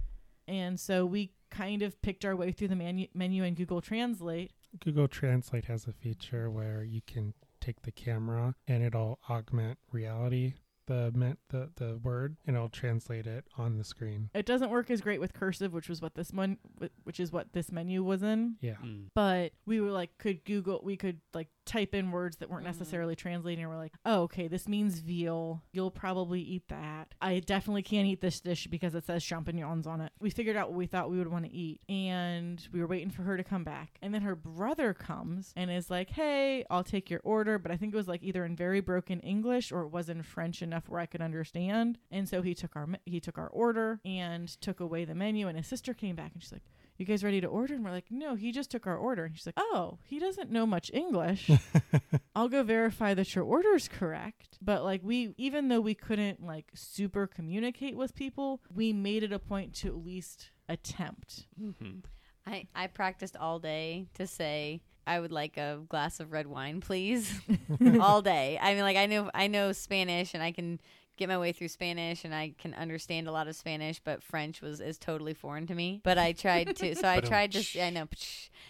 And 0.47 0.79
so 0.79 1.05
we 1.05 1.33
kind 1.51 1.81
of 1.81 2.01
picked 2.01 2.23
our 2.23 2.35
way 2.35 2.53
through 2.53 2.69
the 2.69 2.75
menu, 2.77 3.07
menu 3.13 3.43
in 3.43 3.53
Google 3.53 3.81
Translate. 3.81 4.51
Google 4.79 5.07
Translate 5.07 5.65
has 5.65 5.87
a 5.87 5.93
feature 5.93 6.49
where 6.49 6.83
you 6.83 7.01
can 7.05 7.33
take 7.59 7.81
the 7.81 7.91
camera 7.91 8.55
and 8.67 8.83
it'll 8.83 9.19
augment 9.29 9.77
reality, 9.91 10.53
the 10.87 11.11
meant 11.13 11.39
the 11.49 11.69
the 11.75 11.97
word, 11.97 12.37
and 12.45 12.55
it'll 12.55 12.69
translate 12.69 13.27
it 13.27 13.45
on 13.57 13.77
the 13.77 13.83
screen. 13.83 14.29
It 14.33 14.45
doesn't 14.45 14.69
work 14.69 14.89
as 14.89 15.01
great 15.01 15.19
with 15.19 15.33
cursive, 15.33 15.73
which 15.73 15.89
was 15.89 16.01
what 16.01 16.15
this 16.15 16.31
one, 16.31 16.57
which 17.03 17.19
is 17.19 17.31
what 17.31 17.53
this 17.53 17.71
menu 17.71 18.03
was 18.03 18.23
in. 18.23 18.55
Yeah. 18.61 18.75
Mm. 18.83 19.07
But 19.13 19.53
we 19.65 19.81
were 19.81 19.91
like, 19.91 20.17
could 20.17 20.43
Google, 20.45 20.81
we 20.83 20.97
could 20.97 21.19
like 21.33 21.49
type 21.67 21.93
in 21.93 22.09
words 22.11 22.37
that 22.37 22.49
weren't 22.49 22.63
Mhm. 22.63 22.67
necessarily 22.69 23.15
translating. 23.15 23.63
And 23.63 23.71
we're 23.71 23.77
like, 23.77 23.93
oh, 24.05 24.21
okay, 24.23 24.47
this 24.47 24.67
means 24.67 24.99
veal. 24.99 25.63
You'll 25.71 25.91
probably 25.91 26.41
eat 26.41 26.67
that. 26.69 27.13
I 27.21 27.39
definitely 27.39 27.83
can't 27.83 28.07
eat 28.07 28.21
this 28.21 28.39
dish 28.41 28.65
because 28.67 28.95
it 28.95 29.05
says 29.05 29.23
champignons 29.23 29.85
on 29.85 30.01
it. 30.01 30.11
We 30.19 30.29
figured 30.31 30.55
out 30.55 30.69
what 30.69 30.77
we 30.77 30.87
thought 30.87 31.09
we 31.11 31.17
would 31.19 31.27
want 31.31 31.45
to 31.45 31.51
eat. 31.51 31.81
And 31.87 32.65
we 32.71 32.79
were 32.79 32.87
waiting 32.87 33.09
for 33.11 33.23
her 33.23 33.37
to 33.37 33.43
come 33.43 33.63
back. 33.63 33.99
And 34.01 34.13
then 34.13 34.21
her 34.23 34.35
brother 34.35 34.93
comes 34.93 35.53
and 35.55 35.69
is 35.69 35.89
like, 35.91 36.09
hey, 36.11 36.65
I'll 36.69 36.83
take 36.83 37.09
your 37.09 37.21
order. 37.23 37.59
But 37.59 37.71
I 37.71 37.77
think 37.77 37.93
it 37.93 37.97
was 37.97 38.07
like 38.07 38.23
either 38.23 38.45
in 38.45 38.55
very 38.55 38.79
broken 38.79 39.19
English 39.19 39.71
or 39.71 39.81
it 39.83 39.91
was 39.91 40.09
in 40.09 40.23
French 40.23 40.61
enough 40.61 40.87
where 40.89 40.99
I 41.01 41.05
could 41.05 41.21
understand. 41.21 41.99
And 42.09 42.27
so 42.27 42.41
he 42.41 42.55
took 42.55 42.75
our, 42.75 42.87
he 43.05 43.19
took 43.19 43.37
our 43.37 43.49
order 43.49 43.99
and 44.05 44.47
took 44.61 44.79
away 44.79 45.05
the 45.05 45.15
menu. 45.15 45.47
And 45.47 45.57
his 45.57 45.67
sister 45.67 45.93
came 45.93 46.15
back 46.15 46.31
and 46.33 46.41
she's 46.41 46.51
like, 46.53 46.63
you 46.97 47.05
guys 47.05 47.23
ready 47.23 47.41
to 47.41 47.47
order? 47.47 47.73
And 47.73 47.83
we're 47.83 47.91
like, 47.91 48.09
no, 48.09 48.35
he 48.35 48.51
just 48.51 48.71
took 48.71 48.87
our 48.87 48.97
order. 48.97 49.25
And 49.25 49.35
she's 49.35 49.45
like, 49.45 49.55
oh, 49.57 49.99
he 50.03 50.19
doesn't 50.19 50.51
know 50.51 50.65
much 50.65 50.89
English. 50.93 51.49
I'll 52.35 52.49
go 52.49 52.63
verify 52.63 53.13
that 53.13 53.33
your 53.35 53.43
order's 53.43 53.87
correct. 53.87 54.57
But 54.61 54.83
like 54.83 55.01
we, 55.03 55.33
even 55.37 55.67
though 55.67 55.81
we 55.81 55.93
couldn't 55.95 56.43
like 56.43 56.71
super 56.73 57.27
communicate 57.27 57.95
with 57.95 58.15
people, 58.15 58.61
we 58.73 58.93
made 58.93 59.23
it 59.23 59.31
a 59.31 59.39
point 59.39 59.73
to 59.75 59.87
at 59.87 59.95
least 60.05 60.51
attempt. 60.69 61.47
Mhm. 61.61 62.03
I, 62.45 62.65
I 62.73 62.87
practiced 62.87 63.35
all 63.35 63.59
day 63.59 64.07
to 64.13 64.25
say 64.25 64.81
I 65.05 65.19
would 65.19 65.31
like 65.31 65.57
a 65.57 65.81
glass 65.89 66.19
of 66.19 66.31
red 66.31 66.47
wine, 66.47 66.81
please. 66.81 67.39
all 68.01 68.21
day. 68.21 68.57
I 68.61 68.73
mean, 68.73 68.83
like 68.83 68.97
I 68.97 69.05
know 69.05 69.29
I 69.33 69.47
know 69.47 69.71
Spanish 69.71 70.33
and 70.33 70.41
I 70.43 70.51
can 70.51 70.79
get 71.17 71.27
my 71.29 71.37
way 71.37 71.51
through 71.51 71.67
Spanish 71.67 72.23
and 72.23 72.33
I 72.33 72.53
can 72.57 72.73
understand 72.73 73.27
a 73.27 73.31
lot 73.31 73.47
of 73.47 73.55
Spanish, 73.55 73.99
but 74.03 74.23
French 74.23 74.61
was 74.61 74.79
is 74.79 74.97
totally 74.97 75.33
foreign 75.33 75.67
to 75.67 75.75
me. 75.75 76.01
But 76.03 76.17
I 76.17 76.31
tried 76.31 76.75
to, 76.77 76.95
so 76.95 77.07
I 77.07 77.17
um, 77.17 77.23
tried 77.23 77.51
to. 77.53 77.81
I 77.81 77.89
know. 77.89 78.07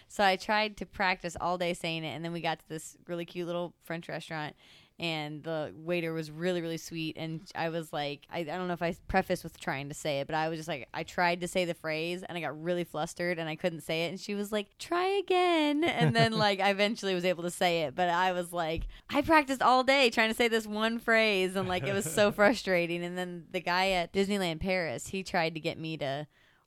So 0.08 0.24
I 0.24 0.36
tried 0.36 0.76
to 0.78 0.86
practice 0.86 1.36
all 1.40 1.58
day 1.58 1.74
saying 1.74 2.04
it, 2.04 2.14
and 2.14 2.24
then 2.24 2.32
we 2.32 2.40
got 2.40 2.60
to 2.60 2.68
this 2.68 2.96
really 3.06 3.24
cute 3.24 3.46
little 3.46 3.74
French 3.84 4.08
restaurant. 4.08 4.56
And 5.00 5.44
the 5.44 5.72
waiter 5.76 6.12
was 6.12 6.28
really, 6.28 6.60
really 6.60 6.76
sweet. 6.76 7.16
And 7.16 7.40
I 7.54 7.68
was 7.68 7.92
like, 7.92 8.26
I, 8.32 8.40
I 8.40 8.44
don't 8.44 8.66
know 8.66 8.74
if 8.74 8.82
I 8.82 8.96
prefaced 9.06 9.44
with 9.44 9.60
trying 9.60 9.88
to 9.90 9.94
say 9.94 10.18
it, 10.18 10.26
but 10.26 10.34
I 10.34 10.48
was 10.48 10.58
just 10.58 10.68
like, 10.68 10.88
I 10.92 11.04
tried 11.04 11.40
to 11.42 11.46
say 11.48 11.64
the 11.64 11.74
phrase 11.74 12.24
and 12.28 12.36
I 12.36 12.40
got 12.40 12.60
really 12.60 12.82
flustered 12.82 13.38
and 13.38 13.48
I 13.48 13.54
couldn't 13.54 13.82
say 13.82 14.06
it. 14.06 14.08
And 14.08 14.18
she 14.18 14.34
was 14.34 14.50
like, 14.50 14.76
try 14.78 15.06
again. 15.22 15.84
And 15.84 16.16
then, 16.16 16.32
like, 16.38 16.58
I 16.58 16.70
eventually 16.70 17.14
was 17.14 17.24
able 17.24 17.44
to 17.44 17.50
say 17.50 17.82
it. 17.82 17.94
But 17.94 18.08
I 18.08 18.32
was 18.32 18.52
like, 18.52 18.88
I 19.08 19.22
practiced 19.22 19.62
all 19.62 19.84
day 19.84 20.10
trying 20.10 20.30
to 20.30 20.34
say 20.36 20.48
this 20.48 20.66
one 20.66 20.98
phrase. 20.98 21.54
And, 21.54 21.68
like, 21.68 21.86
it 21.86 21.92
was 21.92 22.12
so 22.12 22.32
frustrating. 22.32 23.04
And 23.04 23.16
then 23.16 23.44
the 23.52 23.60
guy 23.60 23.90
at 23.90 24.12
Disneyland 24.12 24.58
Paris, 24.58 25.06
he 25.06 25.22
tried 25.22 25.54
to 25.54 25.60
get 25.60 25.78
me 25.78 25.96
to 25.98 26.26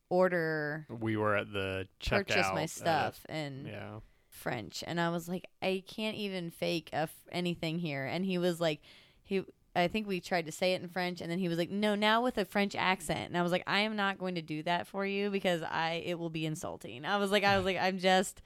order, 0.09 0.85
We 0.89 1.17
were 1.17 1.35
at 1.35 1.51
the 1.51 1.87
checkout. 2.01 2.27
purchase 2.27 2.47
my 2.53 2.61
at- 2.61 2.63
uh, 2.63 2.67
stuff. 2.67 3.25
And 3.27 3.67
yeah. 3.67 3.99
French, 4.41 4.83
and 4.85 4.99
I 4.99 5.09
was 5.09 5.29
like, 5.29 5.47
I 5.61 5.83
can't 5.87 6.17
even 6.17 6.49
fake 6.51 6.89
a 6.91 7.07
f- 7.07 7.15
anything 7.31 7.79
here. 7.79 8.05
And 8.05 8.25
he 8.25 8.37
was 8.37 8.59
like, 8.59 8.81
he. 9.23 9.43
I 9.73 9.87
think 9.87 10.05
we 10.05 10.19
tried 10.19 10.47
to 10.47 10.51
say 10.51 10.73
it 10.73 10.81
in 10.81 10.89
French, 10.89 11.21
and 11.21 11.31
then 11.31 11.39
he 11.39 11.47
was 11.47 11.57
like, 11.57 11.69
"No, 11.69 11.95
now 11.95 12.21
with 12.21 12.37
a 12.37 12.43
French 12.43 12.75
accent." 12.75 13.29
And 13.29 13.37
I 13.37 13.41
was 13.41 13.53
like, 13.53 13.63
"I 13.65 13.79
am 13.81 13.95
not 13.95 14.17
going 14.17 14.35
to 14.35 14.41
do 14.41 14.63
that 14.63 14.85
for 14.85 15.05
you 15.05 15.29
because 15.29 15.61
I 15.63 16.03
it 16.05 16.19
will 16.19 16.29
be 16.29 16.45
insulting." 16.45 17.05
I 17.05 17.15
was 17.15 17.31
like, 17.31 17.45
"I 17.45 17.55
was 17.55 17.65
like, 17.65 17.77
I'm 17.79 17.97
just 17.97 18.41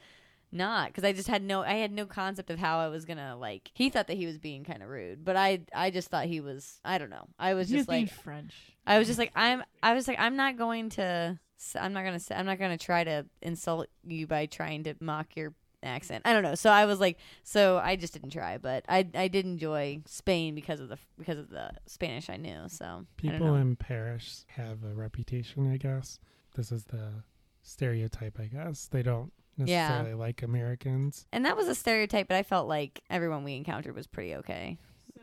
not," 0.51 0.89
because 0.89 1.03
I 1.03 1.13
just 1.13 1.27
had 1.27 1.41
no, 1.41 1.63
I 1.63 1.77
had 1.77 1.91
no 1.91 2.05
concept 2.05 2.51
of 2.51 2.59
how 2.59 2.77
I 2.77 2.89
was 2.89 3.05
gonna 3.05 3.35
like. 3.37 3.71
He 3.73 3.89
thought 3.89 4.05
that 4.05 4.17
he 4.17 4.27
was 4.27 4.37
being 4.37 4.63
kind 4.63 4.83
of 4.83 4.89
rude, 4.89 5.25
but 5.25 5.35
I, 5.35 5.61
I 5.73 5.89
just 5.89 6.09
thought 6.09 6.25
he 6.25 6.41
was. 6.41 6.79
I 6.85 6.99
don't 6.99 7.09
know. 7.09 7.25
I 7.39 7.55
was 7.55 7.69
He 7.69 7.77
just 7.77 7.87
was 7.87 8.01
like, 8.01 8.11
French. 8.11 8.53
I 8.85 8.99
was 8.99 9.07
just 9.07 9.17
like, 9.17 9.31
I'm. 9.35 9.63
I 9.81 9.95
was 9.95 10.07
like, 10.07 10.19
I'm 10.19 10.35
not 10.35 10.57
going 10.57 10.89
to. 10.91 11.39
I'm 11.79 11.93
not 11.93 12.03
gonna. 12.03 12.19
I'm 12.29 12.45
not 12.45 12.59
gonna 12.59 12.77
try 12.77 13.03
to 13.03 13.25
insult 13.41 13.87
you 14.05 14.27
by 14.27 14.45
trying 14.45 14.83
to 14.83 14.93
mock 14.99 15.35
your 15.35 15.55
accent. 15.85 16.21
I 16.25 16.33
don't 16.33 16.43
know. 16.43 16.55
So 16.55 16.69
I 16.69 16.85
was 16.85 16.99
like, 16.99 17.17
so 17.43 17.77
I 17.83 17.95
just 17.95 18.13
didn't 18.13 18.31
try. 18.31 18.57
But 18.57 18.85
I. 18.89 19.07
I 19.15 19.27
did 19.27 19.45
enjoy 19.45 20.01
Spain 20.05 20.55
because 20.55 20.79
of 20.79 20.89
the 20.89 20.97
because 21.17 21.37
of 21.37 21.49
the 21.49 21.71
Spanish 21.85 22.29
I 22.29 22.37
knew. 22.37 22.63
So 22.67 23.05
People 23.17 23.55
in 23.55 23.75
Paris 23.75 24.45
have 24.49 24.83
a 24.83 24.93
reputation, 24.93 25.71
I 25.71 25.77
guess. 25.77 26.19
This 26.55 26.71
is 26.71 26.85
the 26.85 27.23
stereotype, 27.63 28.39
I 28.39 28.45
guess. 28.45 28.87
They 28.87 29.03
don't 29.03 29.31
Yeah. 29.57 29.87
necessarily 29.87 30.13
like 30.13 30.43
Americans. 30.43 31.25
and 31.31 31.45
that 31.45 31.57
was 31.57 31.67
a 31.67 31.75
stereotype. 31.75 32.27
But 32.27 32.37
I 32.37 32.43
felt 32.43 32.67
like 32.67 33.01
everyone 33.09 33.43
we 33.43 33.55
encountered 33.55 33.95
was 33.95 34.07
pretty 34.07 34.35
okay. 34.35 34.77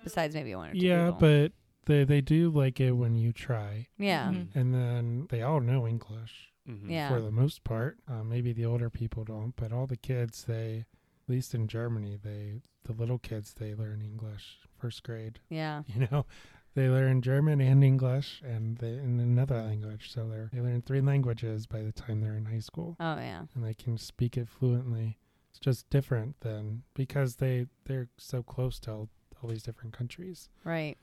Besides 0.05 0.35
maybe 0.35 0.55
one 0.55 0.71
or 0.71 0.73
two. 0.73 0.79
Yeah, 0.79 1.07
people. 1.13 1.21
but 1.21 1.53
they 1.87 2.05
they 2.05 2.21
do 2.21 2.51
like 2.51 2.81
it 2.81 2.93
when 2.93 3.15
you 3.17 3.33
try. 3.33 3.89
yeah. 3.99 4.29
Mhm. 4.29 4.49
And 4.55 4.75
then 4.75 5.27
they 5.31 5.43
all 5.43 5.61
know 5.61 5.87
English 5.87 6.52
Mhm. 6.69 6.91
Yeah. 6.91 7.09
for 7.09 7.21
the 7.21 7.31
most 7.33 7.65
part. 7.65 7.99
Uh, 8.09 8.23
maybe 8.23 8.53
the 8.53 8.65
older 8.67 8.89
people 8.91 9.25
don't, 9.25 9.55
but 9.57 9.73
all 9.73 9.87
the 9.87 9.97
kids, 9.97 10.45
they, 10.45 10.87
at 11.25 11.29
least 11.29 11.55
in 11.55 11.67
Germany, 11.69 12.17
they 12.23 12.63
the 12.85 12.93
little 12.93 13.19
kids 13.19 13.55
they 13.55 13.75
learn 13.75 14.03
English 14.03 14.59
first 14.79 15.03
grade. 15.03 15.39
Yeah. 15.49 15.83
You 15.95 16.09
know, 16.11 16.27
they 16.75 16.89
learn 16.89 17.21
German 17.23 17.61
and 17.61 17.85
English, 17.85 18.41
and 18.45 18.79
they 18.79 18.95
in 18.95 19.21
another 19.21 19.61
language. 19.63 20.11
So 20.13 20.29
they 20.29 20.37
are 20.37 20.51
they 20.53 20.61
learn 20.61 20.83
three 20.83 21.01
languages 21.01 21.67
by 21.67 21.83
the 21.83 21.93
time 21.93 22.21
they're 22.21 22.37
in 22.37 22.47
high 22.47 22.59
school, 22.61 22.97
Oh 22.99 23.17
yeah. 23.17 23.45
and 23.55 23.65
they 23.65 23.75
can 23.75 23.99
speak 23.99 24.37
it 24.37 24.49
fluently. 24.49 25.19
It's 25.51 25.59
just 25.61 25.91
different 25.91 26.41
than 26.41 26.83
because 26.95 27.37
they 27.37 27.67
they're 27.85 28.09
so 28.17 28.43
close 28.43 28.79
to 28.81 28.91
all, 28.93 29.09
all 29.43 29.51
these 29.51 29.63
different 29.63 29.93
countries. 29.93 30.49
Right. 30.65 30.97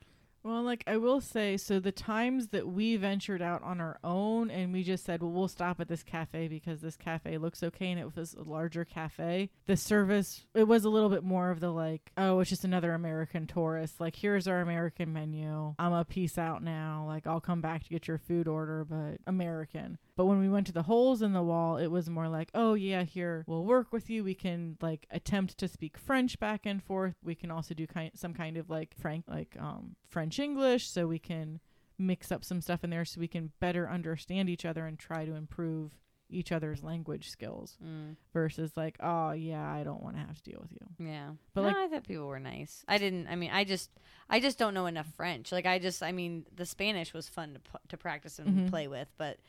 Well, 0.43 0.63
like 0.63 0.83
I 0.87 0.97
will 0.97 1.19
say, 1.19 1.57
so 1.57 1.79
the 1.79 1.91
times 1.91 2.49
that 2.49 2.67
we 2.67 2.95
ventured 2.95 3.41
out 3.41 3.61
on 3.63 3.81
our 3.81 3.99
own 4.03 4.49
and 4.49 4.71
we 4.71 4.83
just 4.83 5.05
said, 5.05 5.21
well, 5.21 5.31
we'll 5.31 5.47
stop 5.47 5.79
at 5.79 5.87
this 5.87 6.03
cafe 6.03 6.47
because 6.47 6.79
this 6.79 6.95
cafe 6.95 7.37
looks 7.37 7.61
okay 7.61 7.91
and 7.91 7.99
it 7.99 8.15
was 8.15 8.33
a 8.33 8.43
larger 8.43 8.85
cafe, 8.85 9.49
the 9.67 9.75
service, 9.75 10.45
it 10.53 10.63
was 10.63 10.85
a 10.85 10.89
little 10.89 11.09
bit 11.09 11.23
more 11.23 11.49
of 11.51 11.59
the 11.59 11.69
like, 11.69 12.11
oh, 12.17 12.39
it's 12.39 12.49
just 12.49 12.63
another 12.63 12.93
American 12.93 13.47
tourist. 13.47 13.99
Like, 13.99 14.15
here's 14.15 14.47
our 14.47 14.61
American 14.61 15.11
menu. 15.11 15.75
I'm 15.77 15.93
a 15.93 16.05
peace 16.05 16.37
out 16.37 16.63
now. 16.63 17.03
Like, 17.05 17.27
I'll 17.27 17.41
come 17.41 17.61
back 17.61 17.83
to 17.83 17.89
get 17.89 18.07
your 18.07 18.17
food 18.17 18.47
order, 18.47 18.85
but 18.85 19.17
American. 19.27 19.97
But 20.15 20.25
when 20.25 20.39
we 20.39 20.49
went 20.49 20.67
to 20.67 20.73
the 20.73 20.83
holes 20.83 21.21
in 21.21 21.33
the 21.33 21.43
wall, 21.43 21.77
it 21.77 21.87
was 21.87 22.09
more 22.09 22.27
like, 22.27 22.49
oh, 22.53 22.73
yeah, 22.73 23.03
here, 23.03 23.43
we'll 23.47 23.65
work 23.65 23.91
with 23.91 24.09
you. 24.09 24.23
We 24.23 24.35
can 24.35 24.77
like 24.81 25.05
attempt 25.11 25.57
to 25.57 25.67
speak 25.67 25.97
French 25.97 26.39
back 26.39 26.65
and 26.65 26.83
forth. 26.83 27.15
We 27.23 27.35
can 27.35 27.51
also 27.51 27.73
do 27.73 27.87
kind 27.87 28.11
some 28.15 28.33
kind 28.33 28.57
of 28.57 28.69
like 28.69 28.95
Frank, 28.97 29.25
like 29.27 29.55
um, 29.59 29.95
French 30.09 30.39
English, 30.39 30.89
so 30.89 31.07
we 31.07 31.19
can 31.19 31.59
mix 31.97 32.31
up 32.31 32.43
some 32.45 32.61
stuff 32.61 32.83
in 32.83 32.89
there 32.89 33.05
so 33.05 33.19
we 33.19 33.27
can 33.27 33.51
better 33.59 33.89
understand 33.89 34.49
each 34.49 34.65
other 34.65 34.85
and 34.85 34.97
try 34.97 35.25
to 35.25 35.35
improve 35.35 35.91
each 36.31 36.51
other's 36.51 36.83
language 36.83 37.27
skills 37.29 37.75
Mm, 37.83 38.15
versus 38.33 38.77
like, 38.77 38.97
oh, 39.01 39.31
yeah, 39.31 39.67
I 39.67 39.83
don't 39.83 40.01
want 40.03 40.15
to 40.15 40.21
have 40.21 40.41
to 40.43 40.51
deal 40.51 40.59
with 40.61 40.71
you. 40.71 41.05
yeah, 41.07 41.29
But, 41.53 41.63
but 41.63 41.63
like- 41.63 41.75
I 41.75 41.87
thought 41.87 42.07
people 42.07 42.27
were 42.27 42.39
nice. 42.39 42.83
I 42.87 42.99
didn't. 42.99 43.27
I 43.27 43.35
mean, 43.35 43.49
I 43.51 43.63
just, 43.63 43.89
I 44.29 44.39
just 44.39 44.59
don't 44.59 44.75
know 44.75 44.85
enough 44.85 45.07
French. 45.17 45.51
Like, 45.51 45.65
I 45.65 45.79
just, 45.79 46.03
I 46.03 46.11
mean, 46.11 46.45
the 46.55 46.65
Spanish 46.67 47.13
was 47.13 47.27
fun 47.27 47.55
to 47.55 47.79
to 47.89 47.97
practice 47.97 48.37
and 48.39 48.67
Mhm. 48.67 48.69
play 48.69 48.87
with, 48.87 49.07
but 49.17 49.39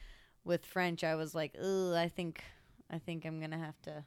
with 0.42 0.64
French, 0.64 1.04
I 1.04 1.16
was 1.16 1.34
like, 1.34 1.54
ugh, 1.62 1.92
I 1.94 2.08
think, 2.08 2.42
I 2.88 2.98
think 2.98 3.26
I'm 3.26 3.40
gonna 3.40 3.58
have 3.58 3.80
to 3.82 4.04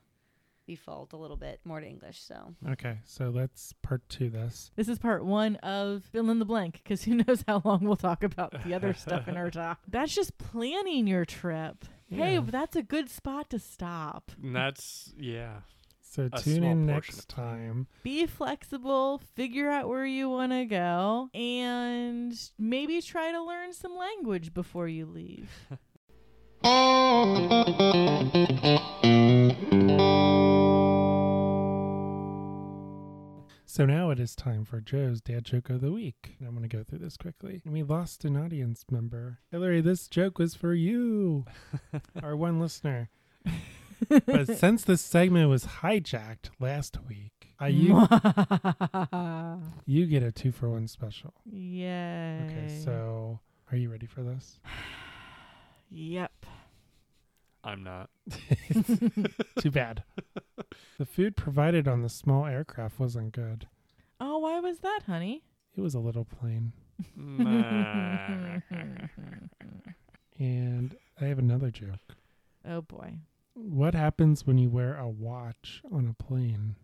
default 0.66 1.14
a 1.14 1.18
little 1.18 1.38
bit 1.38 1.60
more 1.66 1.80
to 1.80 1.88
English. 1.88 2.22
So 2.22 2.54
Okay, 2.72 3.00
so 3.06 3.30
let's 3.30 3.74
part 3.82 4.02
two 4.10 4.30
this. 4.30 4.72
This 4.76 4.88
is 4.88 5.00
part 5.00 5.26
one 5.26 5.56
of 5.58 6.04
fill 6.12 6.30
in 6.30 6.40
the 6.40 6.46
blank 6.46 6.82
because 6.84 7.04
who 7.04 7.16
knows 7.28 7.44
how 7.48 7.62
long 7.64 7.82
we'll 7.82 7.96
talk 7.96 8.24
about 8.24 8.64
the 8.64 8.74
other 8.74 8.94
stuff 9.04 9.28
in 9.28 9.38
our 9.38 9.52
talk. 9.52 9.80
That's 9.88 10.14
just 10.14 10.38
planning 10.38 11.08
your 11.08 11.26
trip. 11.26 11.86
Hey, 12.10 12.38
that's 12.38 12.76
a 12.76 12.84
good 12.84 13.10
spot 13.10 13.50
to 13.50 13.60
stop. 13.60 14.32
And 14.42 14.56
that's 14.56 15.14
yeah. 15.18 15.62
So 16.02 16.30
A 16.32 16.40
tune 16.40 16.64
in 16.64 16.86
next 16.86 17.28
time. 17.28 17.48
time. 17.48 17.88
Be 18.04 18.28
flexible, 18.28 19.20
figure 19.34 19.72
out 19.72 19.90
where 19.90 20.06
you 20.06 20.30
want 20.30 20.52
to 20.52 20.66
go, 20.66 21.30
and 21.34 22.40
maybe 22.60 23.02
try 23.02 23.32
to 23.32 23.42
learn 23.42 23.74
some 23.74 23.96
language 23.96 24.54
before 24.54 24.88
you 24.88 25.08
leave. 25.08 25.50
So 33.74 33.88
now 33.88 34.12
it 34.12 34.20
is 34.20 34.36
time 34.36 34.66
for 34.66 34.80
Joe's 34.80 35.20
dad 35.20 35.46
joke 35.46 35.72
of 35.72 35.82
the 35.82 35.92
week. 35.92 36.36
I'm 36.40 36.52
going 36.52 36.62
to 36.62 36.68
go 36.68 36.84
through 36.84 37.00
this 37.00 37.18
quickly. 37.18 37.64
And 37.66 37.74
we 37.74 37.82
lost 37.82 38.24
an 38.24 38.38
audience 38.38 38.86
member. 38.92 39.40
Hillary, 39.50 39.82
this 39.82 40.08
joke 40.08 40.38
was 40.38 40.54
for 40.54 40.76
you, 40.76 41.46
our 42.22 42.36
one 42.36 42.60
listener. 42.60 43.10
But 44.28 44.60
since 44.60 44.84
this 44.84 45.02
segment 45.02 45.50
was 45.50 45.66
hijacked 45.66 46.52
last 46.60 47.00
week, 47.10 47.56
I 47.60 47.70
you 47.70 47.96
you 49.88 50.06
get 50.06 50.22
a 50.22 50.32
two 50.32 50.52
for 50.52 50.70
one 50.70 50.88
special. 50.88 51.34
Yay. 51.44 52.46
Okay, 52.46 52.80
so 52.86 53.40
are 53.72 53.78
you 53.78 53.90
ready 53.90 54.06
for 54.06 54.22
this? 54.22 54.60
Yep. 55.96 56.48
I'm 57.64 57.84
not. 57.84 58.10
Too 59.60 59.72
bad. 59.72 60.04
The 60.98 61.06
food 61.06 61.36
provided 61.36 61.88
on 61.88 62.02
the 62.02 62.10
small 62.10 62.46
aircraft 62.46 63.00
wasn't 63.00 63.32
good. 63.34 63.68
Oh, 64.20 64.40
why 64.40 64.60
was 64.60 64.80
that, 64.80 65.02
honey? 65.08 65.44
It 65.76 65.82
was 65.82 65.96
a 65.96 66.00
little 66.00 66.26
plain. 66.26 66.74
And 70.40 70.96
I 71.22 71.26
have 71.26 71.40
another 71.40 71.70
joke. 71.72 72.16
oh 72.68 72.82
boy. 72.82 73.14
What 73.54 73.94
happens 73.94 74.48
when 74.48 74.58
you 74.58 74.70
wear 74.70 74.98
a 74.98 75.08
watch 75.08 75.82
on 75.92 76.08
a 76.08 76.24
plane? 76.24 76.76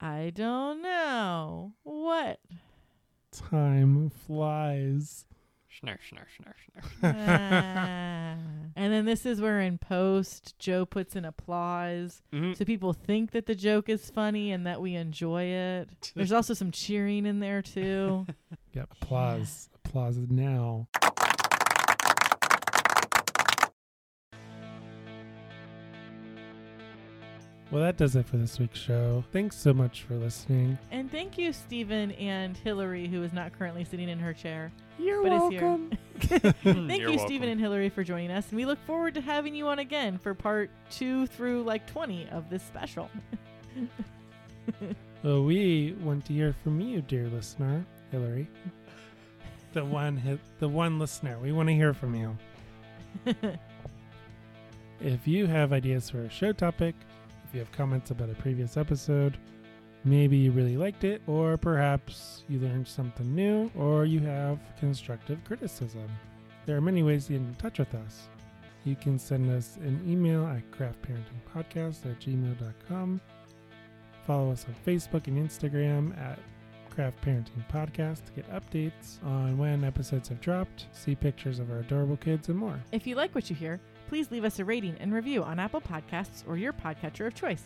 I 0.00 0.30
don't 0.34 0.82
know. 0.82 1.72
What? 1.82 2.40
Time 3.32 4.10
flies. 4.10 5.24
Schnur, 5.80 5.96
schnur, 6.00 6.24
schnur, 6.34 6.54
schnur. 7.00 7.02
And 8.76 8.92
then 8.92 9.04
this 9.06 9.26
is 9.26 9.40
where 9.40 9.60
in 9.60 9.78
post 9.78 10.56
Joe 10.58 10.84
puts 10.86 11.16
in 11.16 11.24
applause 11.24 12.22
Mhm. 12.32 12.56
so 12.56 12.64
people 12.64 12.92
think 12.92 13.32
that 13.32 13.46
the 13.46 13.54
joke 13.54 13.88
is 13.88 14.08
funny 14.10 14.52
and 14.52 14.66
that 14.66 14.80
we 14.80 14.94
enjoy 14.94 15.44
it. 15.44 16.12
There's 16.16 16.32
also 16.32 16.54
some 16.54 16.70
cheering 16.70 17.26
in 17.26 17.40
there 17.40 17.62
too. 17.62 18.26
Yep, 18.74 18.88
applause. 19.02 19.68
Applause 19.84 20.18
now. 20.28 20.86
Well, 27.70 27.82
that 27.82 27.98
does 27.98 28.16
it 28.16 28.26
for 28.26 28.38
this 28.38 28.58
week's 28.58 28.78
show. 28.78 29.24
Thanks 29.30 29.54
so 29.56 29.74
much 29.74 30.02
for 30.04 30.14
listening. 30.14 30.78
and 30.90 31.10
thank 31.10 31.36
you, 31.36 31.52
Steven 31.52 32.12
and 32.12 32.56
Hillary, 32.56 33.06
who 33.08 33.22
is 33.22 33.34
not 33.34 33.52
currently 33.58 33.84
sitting 33.84 34.08
in 34.08 34.18
her 34.18 34.32
chair. 34.32 34.72
You're 34.98 35.22
but 35.22 35.32
is 35.32 35.50
here. 35.50 35.78
Thank 36.64 37.02
You're 37.02 37.10
you, 37.10 37.18
Steven 37.18 37.48
and 37.48 37.60
Hillary, 37.60 37.90
for 37.90 38.02
joining 38.02 38.30
us. 38.30 38.48
And 38.48 38.56
we 38.56 38.64
look 38.64 38.78
forward 38.86 39.14
to 39.14 39.20
having 39.20 39.54
you 39.54 39.68
on 39.68 39.78
again 39.78 40.18
for 40.18 40.34
part 40.34 40.70
two 40.90 41.26
through 41.28 41.62
like 41.62 41.86
20 41.86 42.28
of 42.30 42.48
this 42.50 42.62
special. 42.62 43.10
Well, 45.24 45.42
we 45.42 45.96
want 46.00 46.26
to 46.26 46.32
hear 46.32 46.54
from 46.62 46.80
you, 46.80 47.02
dear 47.02 47.26
listener, 47.28 47.84
Hillary. 48.12 48.46
The 49.72 49.84
one, 49.84 50.16
hit, 50.16 50.38
the 50.60 50.68
one 50.68 51.00
listener. 51.00 51.38
We 51.40 51.50
want 51.50 51.68
to 51.68 51.74
hear 51.74 51.92
from 51.92 52.14
you. 52.14 52.38
If 55.00 55.26
you 55.26 55.46
have 55.46 55.72
ideas 55.72 56.10
for 56.10 56.20
a 56.20 56.30
show 56.30 56.52
topic, 56.52 56.94
if 57.48 57.54
you 57.54 57.60
have 57.60 57.72
comments 57.72 58.10
about 58.10 58.28
a 58.28 58.34
previous 58.34 58.76
episode, 58.76 59.38
maybe 60.04 60.36
you 60.36 60.52
really 60.52 60.76
liked 60.76 61.04
it, 61.04 61.22
or 61.26 61.56
perhaps 61.56 62.44
you 62.46 62.58
learned 62.58 62.86
something 62.86 63.34
new, 63.34 63.70
or 63.74 64.04
you 64.04 64.20
have 64.20 64.58
constructive 64.78 65.42
criticism. 65.44 66.08
There 66.66 66.76
are 66.76 66.82
many 66.82 67.02
ways 67.02 67.26
to 67.26 67.32
get 67.32 67.40
in 67.40 67.54
touch 67.54 67.78
with 67.78 67.94
us. 67.94 68.28
You 68.84 68.96
can 68.96 69.18
send 69.18 69.50
us 69.50 69.76
an 69.76 70.02
email 70.06 70.46
at 70.46 70.70
craftparentingpodcast 70.72 72.04
at 72.04 72.20
gmail.com. 72.20 73.20
Follow 74.26 74.52
us 74.52 74.66
on 74.68 74.74
Facebook 74.86 75.26
and 75.26 75.48
Instagram 75.48 76.18
at 76.18 76.38
Craft 76.90 77.24
Parenting 77.24 77.64
Podcast 77.72 78.26
to 78.26 78.32
get 78.32 78.50
updates 78.50 79.24
on 79.24 79.56
when 79.56 79.84
episodes 79.84 80.28
have 80.28 80.40
dropped, 80.40 80.86
see 80.92 81.14
pictures 81.14 81.60
of 81.60 81.70
our 81.70 81.78
adorable 81.78 82.16
kids, 82.16 82.48
and 82.48 82.58
more. 82.58 82.78
If 82.92 83.06
you 83.06 83.14
like 83.14 83.34
what 83.34 83.48
you 83.48 83.56
hear, 83.56 83.80
please 84.08 84.30
leave 84.30 84.44
us 84.44 84.58
a 84.58 84.64
rating 84.64 84.96
and 85.00 85.12
review 85.12 85.42
on 85.42 85.58
Apple 85.58 85.80
Podcasts 85.80 86.42
or 86.48 86.56
your 86.56 86.72
podcatcher 86.72 87.26
of 87.26 87.34
choice. 87.34 87.64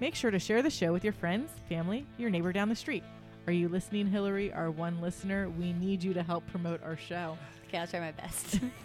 Make 0.00 0.14
sure 0.14 0.30
to 0.30 0.38
share 0.38 0.62
the 0.62 0.70
show 0.70 0.92
with 0.92 1.04
your 1.04 1.12
friends, 1.12 1.50
family, 1.68 2.04
your 2.18 2.30
neighbor 2.30 2.52
down 2.52 2.68
the 2.68 2.74
street. 2.74 3.04
Are 3.46 3.52
you 3.52 3.68
listening, 3.68 4.06
Hillary, 4.06 4.52
our 4.52 4.70
one 4.70 5.00
listener? 5.00 5.48
We 5.50 5.72
need 5.74 6.02
you 6.02 6.12
to 6.14 6.22
help 6.22 6.46
promote 6.48 6.82
our 6.82 6.96
show. 6.96 7.38
okay, 7.68 7.78
I'll 7.78 7.86
try 7.86 8.00
my 8.00 8.12
best. 8.12 8.58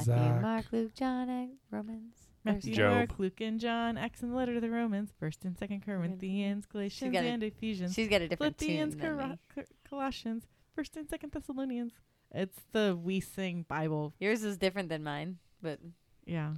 Matthew, 0.07 0.34
Zach. 0.34 0.41
Mark, 0.41 0.65
Luke, 0.71 0.93
John, 0.93 1.30
Acts, 1.30 1.51
Romans. 1.71 2.13
Matthew, 2.45 2.73
Job. 2.75 2.93
Mark, 2.93 3.19
Luke, 3.19 3.39
and 3.41 3.59
John, 3.59 3.97
Acts 3.97 4.21
and 4.21 4.31
the 4.31 4.35
letter 4.35 4.53
to 4.55 4.59
the 4.59 4.69
Romans, 4.69 5.11
First 5.19 5.45
and 5.45 5.57
Second 5.57 5.85
Corinthians, 5.85 6.65
Galatians, 6.65 7.13
got 7.13 7.23
a- 7.23 7.27
and 7.27 7.41
Ephesians, 7.43 7.93
She's 7.93 8.09
got 8.09 8.21
a 8.21 8.27
different 8.27 8.57
Philippians, 8.59 8.95
tune 8.95 9.01
than 9.01 9.17
Cor- 9.17 9.27
me. 9.27 9.38
Cor- 9.53 9.65
Colossians, 9.89 10.43
First 10.75 10.97
and 10.97 11.09
Second 11.09 11.31
Thessalonians. 11.31 11.93
It's 12.31 12.59
the 12.71 12.99
we 13.01 13.19
sing 13.19 13.63
Bible. 13.69 14.13
Yours 14.19 14.43
is 14.43 14.57
different 14.57 14.89
than 14.89 15.03
mine, 15.03 15.38
but 15.61 15.80
Yeah. 16.25 16.55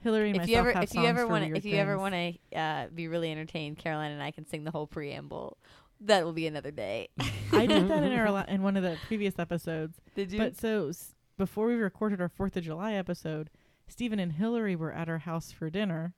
Hillary 0.00 0.30
if 0.30 0.46
you 0.48 0.56
ever 0.56 0.70
if 0.70 0.94
you 0.94 1.04
ever 1.04 1.26
want 1.26 1.44
weird 1.46 1.56
if 1.58 1.64
you 1.64 1.76
ever 1.76 1.98
want 1.98 2.14
to 2.14 2.56
uh, 2.56 2.86
be 2.94 3.08
really 3.08 3.32
entertained, 3.32 3.78
Caroline 3.78 4.12
and 4.12 4.22
I 4.22 4.30
can 4.30 4.46
sing 4.46 4.62
the 4.64 4.70
whole 4.70 4.86
preamble. 4.86 5.56
That 6.02 6.24
will 6.24 6.34
be 6.34 6.46
another 6.46 6.70
day. 6.70 7.08
I 7.52 7.66
did 7.66 7.88
that 7.88 8.02
in 8.04 8.12
our 8.12 8.30
la- 8.30 8.44
in 8.46 8.62
one 8.62 8.76
of 8.76 8.82
the 8.84 8.96
previous 9.06 9.38
episodes. 9.38 9.98
Did 10.14 10.30
you? 10.30 10.38
But 10.38 10.56
so 10.56 10.88
s- 10.90 11.14
before 11.36 11.66
we 11.66 11.74
recorded 11.74 12.20
our 12.20 12.28
Fourth 12.28 12.56
of 12.56 12.64
July 12.64 12.94
episode, 12.94 13.50
Steven 13.88 14.18
and 14.18 14.32
Hillary 14.32 14.74
were 14.76 14.92
at 14.92 15.08
our 15.08 15.18
house 15.18 15.52
for 15.52 15.70
dinner, 15.70 16.14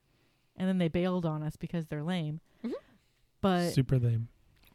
and 0.56 0.68
then 0.68 0.78
they 0.78 0.88
bailed 0.88 1.26
on 1.26 1.42
us 1.42 1.56
because 1.56 1.86
they're 1.86 2.02
lame. 2.02 2.40
Mm-hmm. 2.64 2.74
But 3.40 3.70
Super 3.72 3.98
lame. 3.98 4.28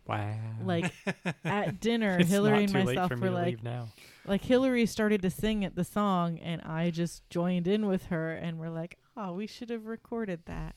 Wow. 0.05 0.35
like 0.63 0.91
at 1.45 1.79
dinner, 1.79 2.17
it's 2.19 2.29
Hillary 2.29 2.65
and 2.65 2.73
myself 2.73 3.09
for 3.09 3.15
me 3.15 3.21
were 3.21 3.27
to 3.29 3.33
like, 3.33 3.45
leave 3.45 3.63
now. 3.63 3.87
like 4.25 4.43
Hillary 4.43 4.85
started 4.85 5.21
to 5.21 5.29
sing 5.29 5.63
it 5.63 5.75
the 5.75 5.83
song, 5.83 6.39
and 6.39 6.61
I 6.61 6.89
just 6.91 7.29
joined 7.29 7.67
in 7.67 7.85
with 7.85 8.05
her, 8.07 8.33
and 8.33 8.59
we're 8.59 8.69
like, 8.69 8.97
oh, 9.15 9.33
we 9.33 9.47
should 9.47 9.69
have 9.69 9.85
recorded 9.85 10.41
that. 10.45 10.75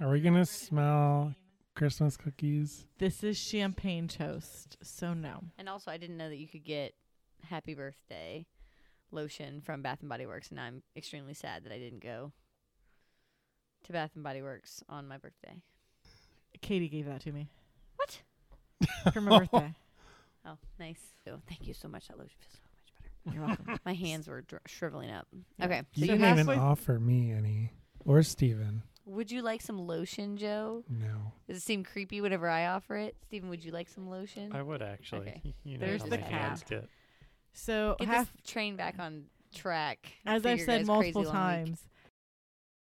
Are 0.00 0.10
we 0.10 0.20
gonna 0.20 0.46
smell 0.46 1.34
Christmas 1.80 2.14
cookies? 2.18 2.84
This 2.98 3.24
is 3.24 3.38
champagne 3.38 4.06
toast, 4.06 4.76
so 4.82 5.14
no. 5.14 5.40
and 5.56 5.66
also, 5.66 5.90
I 5.90 5.96
didn't 5.96 6.18
know 6.18 6.28
that 6.28 6.36
you 6.36 6.46
could 6.46 6.62
get 6.62 6.92
Happy 7.48 7.72
Birthday 7.72 8.44
lotion 9.10 9.62
from 9.62 9.80
Bath 9.80 10.00
and 10.00 10.10
Body 10.10 10.26
Works, 10.26 10.50
and 10.50 10.60
I'm 10.60 10.82
extremely 10.94 11.32
sad 11.32 11.64
that 11.64 11.72
I 11.72 11.78
didn't 11.78 12.02
go 12.02 12.32
to 13.84 13.92
Bath 13.94 14.10
and 14.14 14.22
Body 14.22 14.42
Works 14.42 14.82
on 14.90 15.08
my 15.08 15.16
birthday. 15.16 15.54
Katie 16.60 16.90
gave 16.90 17.06
that 17.06 17.22
to 17.22 17.32
me 17.32 17.48
What? 17.96 18.20
for 19.14 19.22
my 19.22 19.38
birthday. 19.38 19.72
Oh, 20.46 20.56
nice. 20.78 21.00
So 21.24 21.40
thank 21.48 21.66
you 21.66 21.72
so 21.74 21.86
much. 21.88 22.08
That 22.08 22.18
lotion 22.18 22.30
feels 22.40 22.54
so 22.54 22.68
much 22.74 22.92
better. 22.94 23.36
You're 23.36 23.46
welcome. 23.46 23.78
My 23.86 23.92
hands 23.94 24.26
were 24.26 24.40
dr- 24.42 24.62
shriveling 24.66 25.10
up. 25.10 25.26
Yeah. 25.58 25.64
Okay. 25.66 25.82
You 25.94 26.06
So 26.06 26.12
didn't 26.16 26.38
even 26.38 26.58
offer 26.58 26.98
me 26.98 27.30
any, 27.32 27.72
or 28.06 28.22
Steven. 28.22 28.82
Would 29.06 29.30
you 29.30 29.42
like 29.42 29.60
some 29.62 29.78
lotion, 29.78 30.36
Joe? 30.36 30.84
No. 30.88 31.32
Does 31.48 31.56
it 31.58 31.62
seem 31.62 31.82
creepy 31.84 32.20
whenever 32.20 32.48
I 32.48 32.66
offer 32.66 32.96
it? 32.96 33.16
Steven, 33.26 33.48
would 33.48 33.64
you 33.64 33.72
like 33.72 33.88
some 33.88 34.08
lotion? 34.08 34.52
I 34.54 34.62
would 34.62 34.82
actually. 34.82 35.20
Okay. 35.22 35.54
You 35.64 35.78
know 35.78 35.86
There's 35.86 36.02
how 36.02 36.08
the 36.08 36.18
my 36.18 36.22
cap. 36.22 36.68
get. 36.68 36.88
So 37.52 37.96
Get 37.98 38.08
half 38.08 38.32
this 38.32 38.50
train 38.52 38.76
back 38.76 38.96
on 38.98 39.24
track. 39.54 40.12
as 40.26 40.46
I've 40.46 40.60
said 40.60 40.86
multiple 40.86 41.22
crazy 41.22 41.30
week. 41.30 41.32
times, 41.40 41.80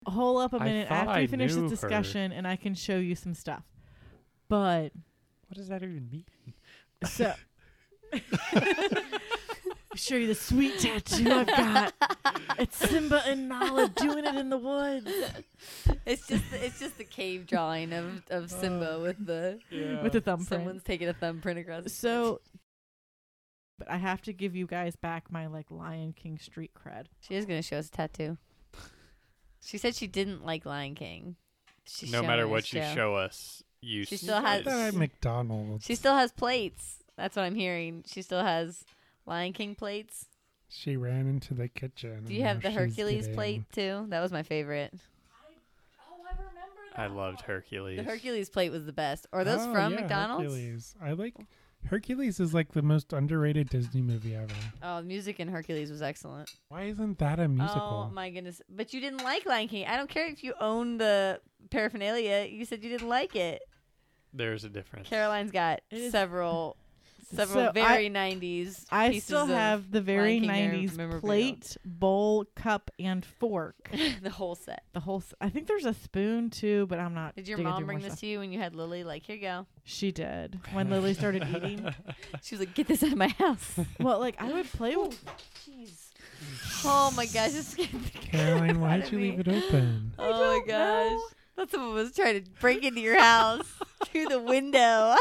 hold 0.06 0.42
up 0.42 0.54
a 0.54 0.60
minute 0.60 0.90
after 0.90 1.10
I 1.10 1.22
we 1.22 1.28
finish 1.28 1.54
knew 1.54 1.68
this 1.68 1.82
her. 1.82 1.88
discussion, 1.90 2.32
and 2.32 2.48
I 2.48 2.56
can 2.56 2.76
show 2.76 2.98
you 2.98 3.16
some 3.16 3.34
stuff. 3.34 3.64
But 4.48 4.94
What 5.48 5.56
does 5.58 5.68
that 5.70 5.84
even 5.84 6.10
mean? 6.12 6.26
so 7.06 7.34
show 9.96 10.16
you 10.16 10.28
the 10.28 10.36
sweet 10.36 10.80
tattoo 10.80 11.32
I've 11.32 11.48
got. 11.48 11.94
It's 12.58 12.78
Simba 12.78 13.22
and 13.26 13.50
Nala 13.50 13.90
doing 13.90 14.26
it 14.26 14.36
in 14.36 14.50
the 14.50 14.58
woods 14.58 15.10
It's 16.06 16.28
just 16.28 16.50
the, 16.52 16.66
it's 16.66 16.80
just 16.80 16.98
the 16.98 17.04
cave 17.04 17.48
drawing 17.48 17.92
of, 17.94 18.24
of 18.30 18.50
Simba 18.50 18.96
oh, 18.96 19.02
with 19.02 19.26
the 19.26 19.60
with 20.04 20.14
the 20.14 20.22
thumbprint. 20.22 20.48
someone's 20.50 20.84
taking 20.84 21.08
a 21.08 21.14
thumbprint 21.14 21.60
across. 21.60 21.92
So, 21.92 22.42
but 23.78 23.90
I 23.90 23.98
have 23.98 24.22
to 24.24 24.34
give 24.34 24.56
you 24.56 24.68
guys 24.68 24.96
back 24.96 25.32
my 25.32 25.48
like 25.48 25.70
Lion 25.70 26.14
King 26.14 26.38
street 26.40 26.72
cred. 26.74 27.06
she 27.20 27.36
is 27.36 27.46
gonna 27.46 27.62
show 27.62 27.78
us 27.78 27.88
a 27.88 27.92
tattoo. 27.92 28.38
She 29.64 29.78
said 29.78 29.96
she 29.96 30.08
didn't 30.08 30.46
like 30.46 30.66
Lion 30.66 30.96
King. 30.96 31.36
She's 31.88 32.12
no 32.12 32.22
matter 32.24 32.48
what 32.48 32.64
us, 32.64 32.74
you 32.74 32.82
Joe. 32.82 32.94
show 32.96 33.16
us, 33.16 33.64
you 33.82 34.06
She 34.06 34.18
still 34.18 34.42
has- 34.42 34.64
That 34.66 34.88
at 34.90 34.94
McDonald's. 34.94 35.86
She 35.86 35.96
still 35.96 36.16
has 36.16 36.32
plates. 36.32 37.04
That's 37.18 37.36
what 37.36 37.44
I'm 37.44 37.56
hearing. 37.56 38.04
She 38.08 38.22
still 38.22 38.44
has 38.44 38.84
Lion 39.26 39.54
King 39.54 39.76
plates. 39.76 40.28
She 40.68 40.98
ran 40.98 41.28
into 41.28 41.54
the 41.54 41.68
kitchen. 41.68 42.26
Do 42.26 42.34
you 42.34 42.44
have 42.44 42.62
the 42.62 42.72
Hercules 42.72 43.22
getting- 43.26 43.36
plate 43.36 43.64
too? 43.72 44.06
That 44.10 44.22
was 44.22 44.32
my 44.32 44.44
favorite. 44.44 44.94
Oh, 44.94 46.16
I 46.28 46.32
remember 46.32 46.52
that. 46.96 47.00
I 47.00 47.08
loved 47.08 47.42
Hercules. 47.42 47.98
The 47.98 48.04
Hercules 48.04 48.50
plate 48.50 48.72
was 48.72 48.86
the 48.86 48.94
best. 48.94 49.28
Are 49.32 49.44
those 49.44 49.62
Oh, 49.62 49.72
from 49.74 49.94
yeah, 49.94 50.00
McDonald's? 50.02 50.44
Hercules. 50.54 50.96
I 51.02 51.12
like 51.14 51.36
Hercules 51.86 52.40
is 52.40 52.52
like 52.54 52.72
the 52.72 52.82
most 52.82 53.14
underrated 53.14 53.70
Disney 53.70 54.02
movie 54.02 54.36
ever. 54.36 54.54
Oh, 54.82 54.98
the 55.02 55.08
music 55.08 55.40
in 55.40 55.48
Hercules 55.48 55.92
was 55.92 56.02
excellent. 56.02 56.52
Why 56.70 56.84
isn't 56.86 57.20
that 57.20 57.40
a 57.40 57.48
musical? 57.48 58.08
Oh 58.10 58.14
my 58.14 58.32
goodness! 58.32 58.60
But 58.70 58.92
you 58.94 59.00
didn't 59.02 59.24
like 59.24 59.46
Lion 59.46 59.68
King. 59.68 59.86
I 59.86 59.96
don't 59.98 60.10
care 60.10 60.28
if 60.28 60.44
you 60.44 60.54
own 60.60 60.98
the 60.98 61.40
paraphernalia. 61.70 62.48
You 62.50 62.66
said 62.66 62.84
you 62.84 62.90
didn't 62.90 63.08
like 63.10 63.36
it. 63.36 63.62
There's 64.34 64.64
a 64.64 64.70
difference. 64.70 65.08
Caroline's 65.08 65.52
got 65.52 65.82
It 65.92 65.98
is- 66.00 66.12
several, 66.12 66.76
several 67.34 67.66
So 67.68 67.72
very 67.72 68.10
'90s. 68.10 68.86
I 68.92 69.20
still 69.20 69.46
have 69.48 69.92
the 69.92 70.02
very 70.02 70.40
'90s 70.40 70.96
memorabilia. 70.96 71.20
plate, 71.22 71.78
bowl, 71.86 72.46
cup, 72.56 72.92
and 73.00 73.26
fork. 73.26 73.90
the 74.22 74.30
whole 74.30 74.56
set. 74.56 74.84
The 74.94 75.00
whole. 75.02 75.20
s- 75.20 75.34
I 75.42 75.50
think 75.50 75.68
there's 75.68 75.86
a 75.86 75.94
spoon 75.94 76.50
too, 76.50 76.86
but 76.88 77.00
I'm 77.00 77.14
not. 77.14 77.36
Did 77.36 77.48
your 77.48 77.58
mom 77.58 77.86
bring 77.86 78.00
this 78.00 78.08
stuff. 78.14 78.20
to 78.22 78.28
you 78.28 78.40
when 78.40 78.52
you 78.52 78.60
had 78.60 78.76
Lily? 78.76 79.04
Like, 79.04 79.26
here 79.26 79.36
you 79.36 79.42
go. 79.42 79.66
She 79.84 80.12
did 80.12 80.60
when 80.74 80.90
Lily 80.90 81.14
started 81.14 81.48
eating. 81.56 81.94
She 82.42 82.56
was 82.56 82.60
like, 82.60 82.74
"Get 82.76 82.88
this 82.88 83.02
out 83.04 83.12
of 83.12 83.18
my 83.18 83.30
house." 83.30 83.80
Well, 84.00 84.20
like 84.20 84.42
I 84.42 84.52
would 84.52 84.72
play 84.72 84.96
with. 84.96 85.20
Oh, 85.28 85.32
jeez. 85.70 86.02
Oh 86.84 87.12
my 87.16 87.26
gosh! 87.26 87.52
It's 87.54 87.76
Caroline, 88.22 88.80
why'd 88.82 89.12
you 89.12 89.18
me. 89.18 89.32
leave 89.32 89.40
it 89.40 89.48
open? 89.48 90.14
I 90.20 90.24
Oh 90.28 90.60
my 90.60 90.68
gosh! 90.68 91.12
know. 91.12 91.22
That 91.58 91.72
someone 91.72 91.94
was 91.94 92.14
trying 92.14 92.44
to 92.44 92.50
break 92.60 92.84
into 92.84 93.00
your 93.00 93.18
house 93.18 93.66
through 94.08 94.26
the 94.26 94.40
window, 94.42 95.16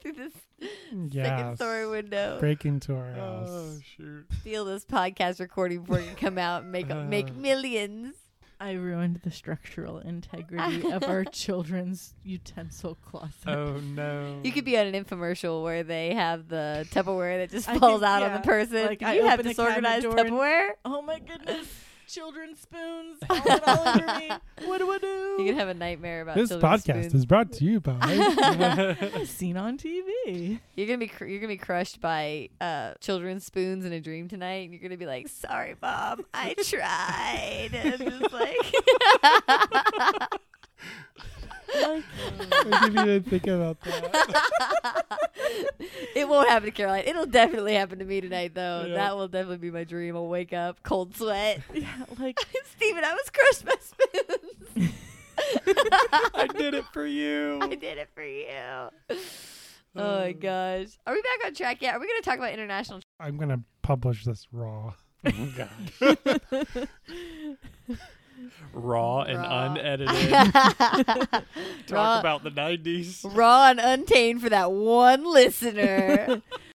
through 0.00 0.12
this 0.12 0.32
second 0.90 1.12
Yes. 1.12 1.56
story 1.56 1.86
window. 1.88 2.38
Break 2.40 2.64
into 2.64 2.94
our 2.96 3.12
house. 3.12 3.48
oh 3.50 3.78
shoot! 3.96 4.26
Steal 4.40 4.64
this 4.64 4.84
podcast 4.84 5.40
recording 5.40 5.80
before 5.82 6.00
it 6.00 6.06
can 6.06 6.16
come 6.16 6.38
out 6.38 6.62
and 6.62 6.72
make 6.72 6.88
make 7.08 7.28
Uh. 7.30 7.34
millions. 7.34 8.14
I 8.60 8.72
ruined 8.74 9.20
the 9.24 9.32
structural 9.32 9.98
integrity 9.98 10.88
of 10.92 11.02
our 11.02 11.24
children's 11.32 12.14
utensil 12.22 12.94
closet. 12.94 13.48
Oh 13.48 13.80
no! 13.80 14.40
You 14.44 14.52
could 14.52 14.64
be 14.64 14.78
on 14.78 14.86
an 14.86 15.04
infomercial 15.04 15.64
where 15.64 15.82
they 15.82 16.14
have 16.14 16.46
the 16.48 16.86
Tupperware 16.92 17.38
that 17.38 17.50
just 17.50 17.66
falls 17.66 18.00
think- 18.00 18.04
out 18.04 18.22
on 18.22 18.32
the 18.34 18.38
person. 18.38 18.86
like 18.86 19.00
Do 19.00 19.06
I 19.06 19.14
you 19.14 19.24
have 19.26 19.42
disorganized 19.42 20.04
cabinet 20.06 20.28
door 20.30 20.38
Tupperware? 20.38 20.68
Oh 20.84 21.02
my 21.02 21.18
goodness. 21.18 21.66
Children's 22.12 22.60
spoons 22.60 23.18
falling 23.26 23.60
all 23.66 23.88
over 23.88 24.18
me. 24.18 24.30
What 24.68 24.78
do 24.78 24.90
I 24.92 24.98
do? 24.98 25.36
You 25.40 25.46
can 25.46 25.56
have 25.58 25.68
a 25.68 25.74
nightmare 25.74 26.20
about 26.20 26.36
This 26.36 26.50
children's 26.50 26.84
podcast 26.84 27.00
spoons. 27.04 27.14
is 27.14 27.26
brought 27.26 27.52
to 27.52 27.64
you 27.64 27.80
by. 27.80 29.24
seen 29.24 29.56
on 29.56 29.78
TV. 29.78 30.60
You're 30.76 30.86
gonna 30.86 30.98
be 30.98 31.08
cr- 31.08 31.24
you're 31.24 31.40
gonna 31.40 31.48
be 31.48 31.56
crushed 31.56 32.00
by 32.02 32.50
uh, 32.60 32.92
children's 33.00 33.44
spoons 33.46 33.84
in 33.86 33.92
a 33.94 34.00
dream 34.00 34.28
tonight, 34.28 34.64
and 34.68 34.72
you're 34.74 34.82
gonna 34.82 34.98
be 34.98 35.06
like, 35.06 35.28
"Sorry, 35.28 35.74
mom, 35.80 36.24
I 36.34 36.54
tried." 36.62 37.70
And 37.72 37.98
just 37.98 38.32
like, 38.32 38.56
I 41.74 42.02
didn't 42.84 42.98
even 43.08 43.22
think 43.24 43.46
about 43.46 43.80
that. 43.80 45.04
it 46.14 46.28
won't 46.28 46.48
happen 46.48 46.66
to 46.66 46.70
Caroline. 46.72 47.04
It'll 47.06 47.26
definitely 47.26 47.74
happen 47.74 47.98
to 47.98 48.04
me 48.04 48.20
tonight, 48.20 48.54
though. 48.54 48.84
Yeah. 48.86 48.94
That 48.94 49.16
will 49.16 49.28
definitely 49.28 49.58
be 49.58 49.70
my 49.70 49.84
dream. 49.84 50.16
I'll 50.16 50.28
wake 50.28 50.52
up, 50.52 50.82
cold 50.82 51.16
sweat. 51.16 51.60
Yeah, 51.72 51.88
like 52.18 52.38
Steven, 52.76 53.04
I 53.04 53.12
was 53.12 53.30
crushed 53.30 53.64
by 53.64 53.74
spoons. 53.80 54.92
I 56.34 56.46
did 56.46 56.74
it 56.74 56.84
for 56.92 57.06
you. 57.06 57.58
I 57.62 57.74
did 57.74 57.98
it 57.98 58.10
for 58.14 58.22
you. 58.24 58.46
Oh 59.94 60.20
my 60.20 60.30
um. 60.30 60.38
gosh. 60.38 60.86
Are 61.06 61.12
we 61.12 61.20
back 61.20 61.44
on 61.46 61.54
track 61.54 61.82
yet? 61.82 61.94
Are 61.94 62.00
we 62.00 62.06
going 62.06 62.22
to 62.22 62.24
talk 62.24 62.38
about 62.38 62.54
international? 62.54 63.00
I'm 63.20 63.36
gonna 63.36 63.60
publish 63.82 64.24
this 64.24 64.48
raw. 64.50 64.94
Oh 65.26 65.52
god. 66.08 66.88
Raw 68.72 69.22
and 69.22 69.38
Raw. 69.38 69.64
unedited. 69.72 70.32
Raw, 70.42 71.42
Talk 71.86 72.20
about 72.20 72.44
the 72.44 72.50
'90s. 72.50 73.20
raw 73.36 73.68
and 73.70 73.80
untamed 73.80 74.42
for 74.42 74.48
that 74.48 74.72
one 74.72 75.24
listener. 75.24 76.42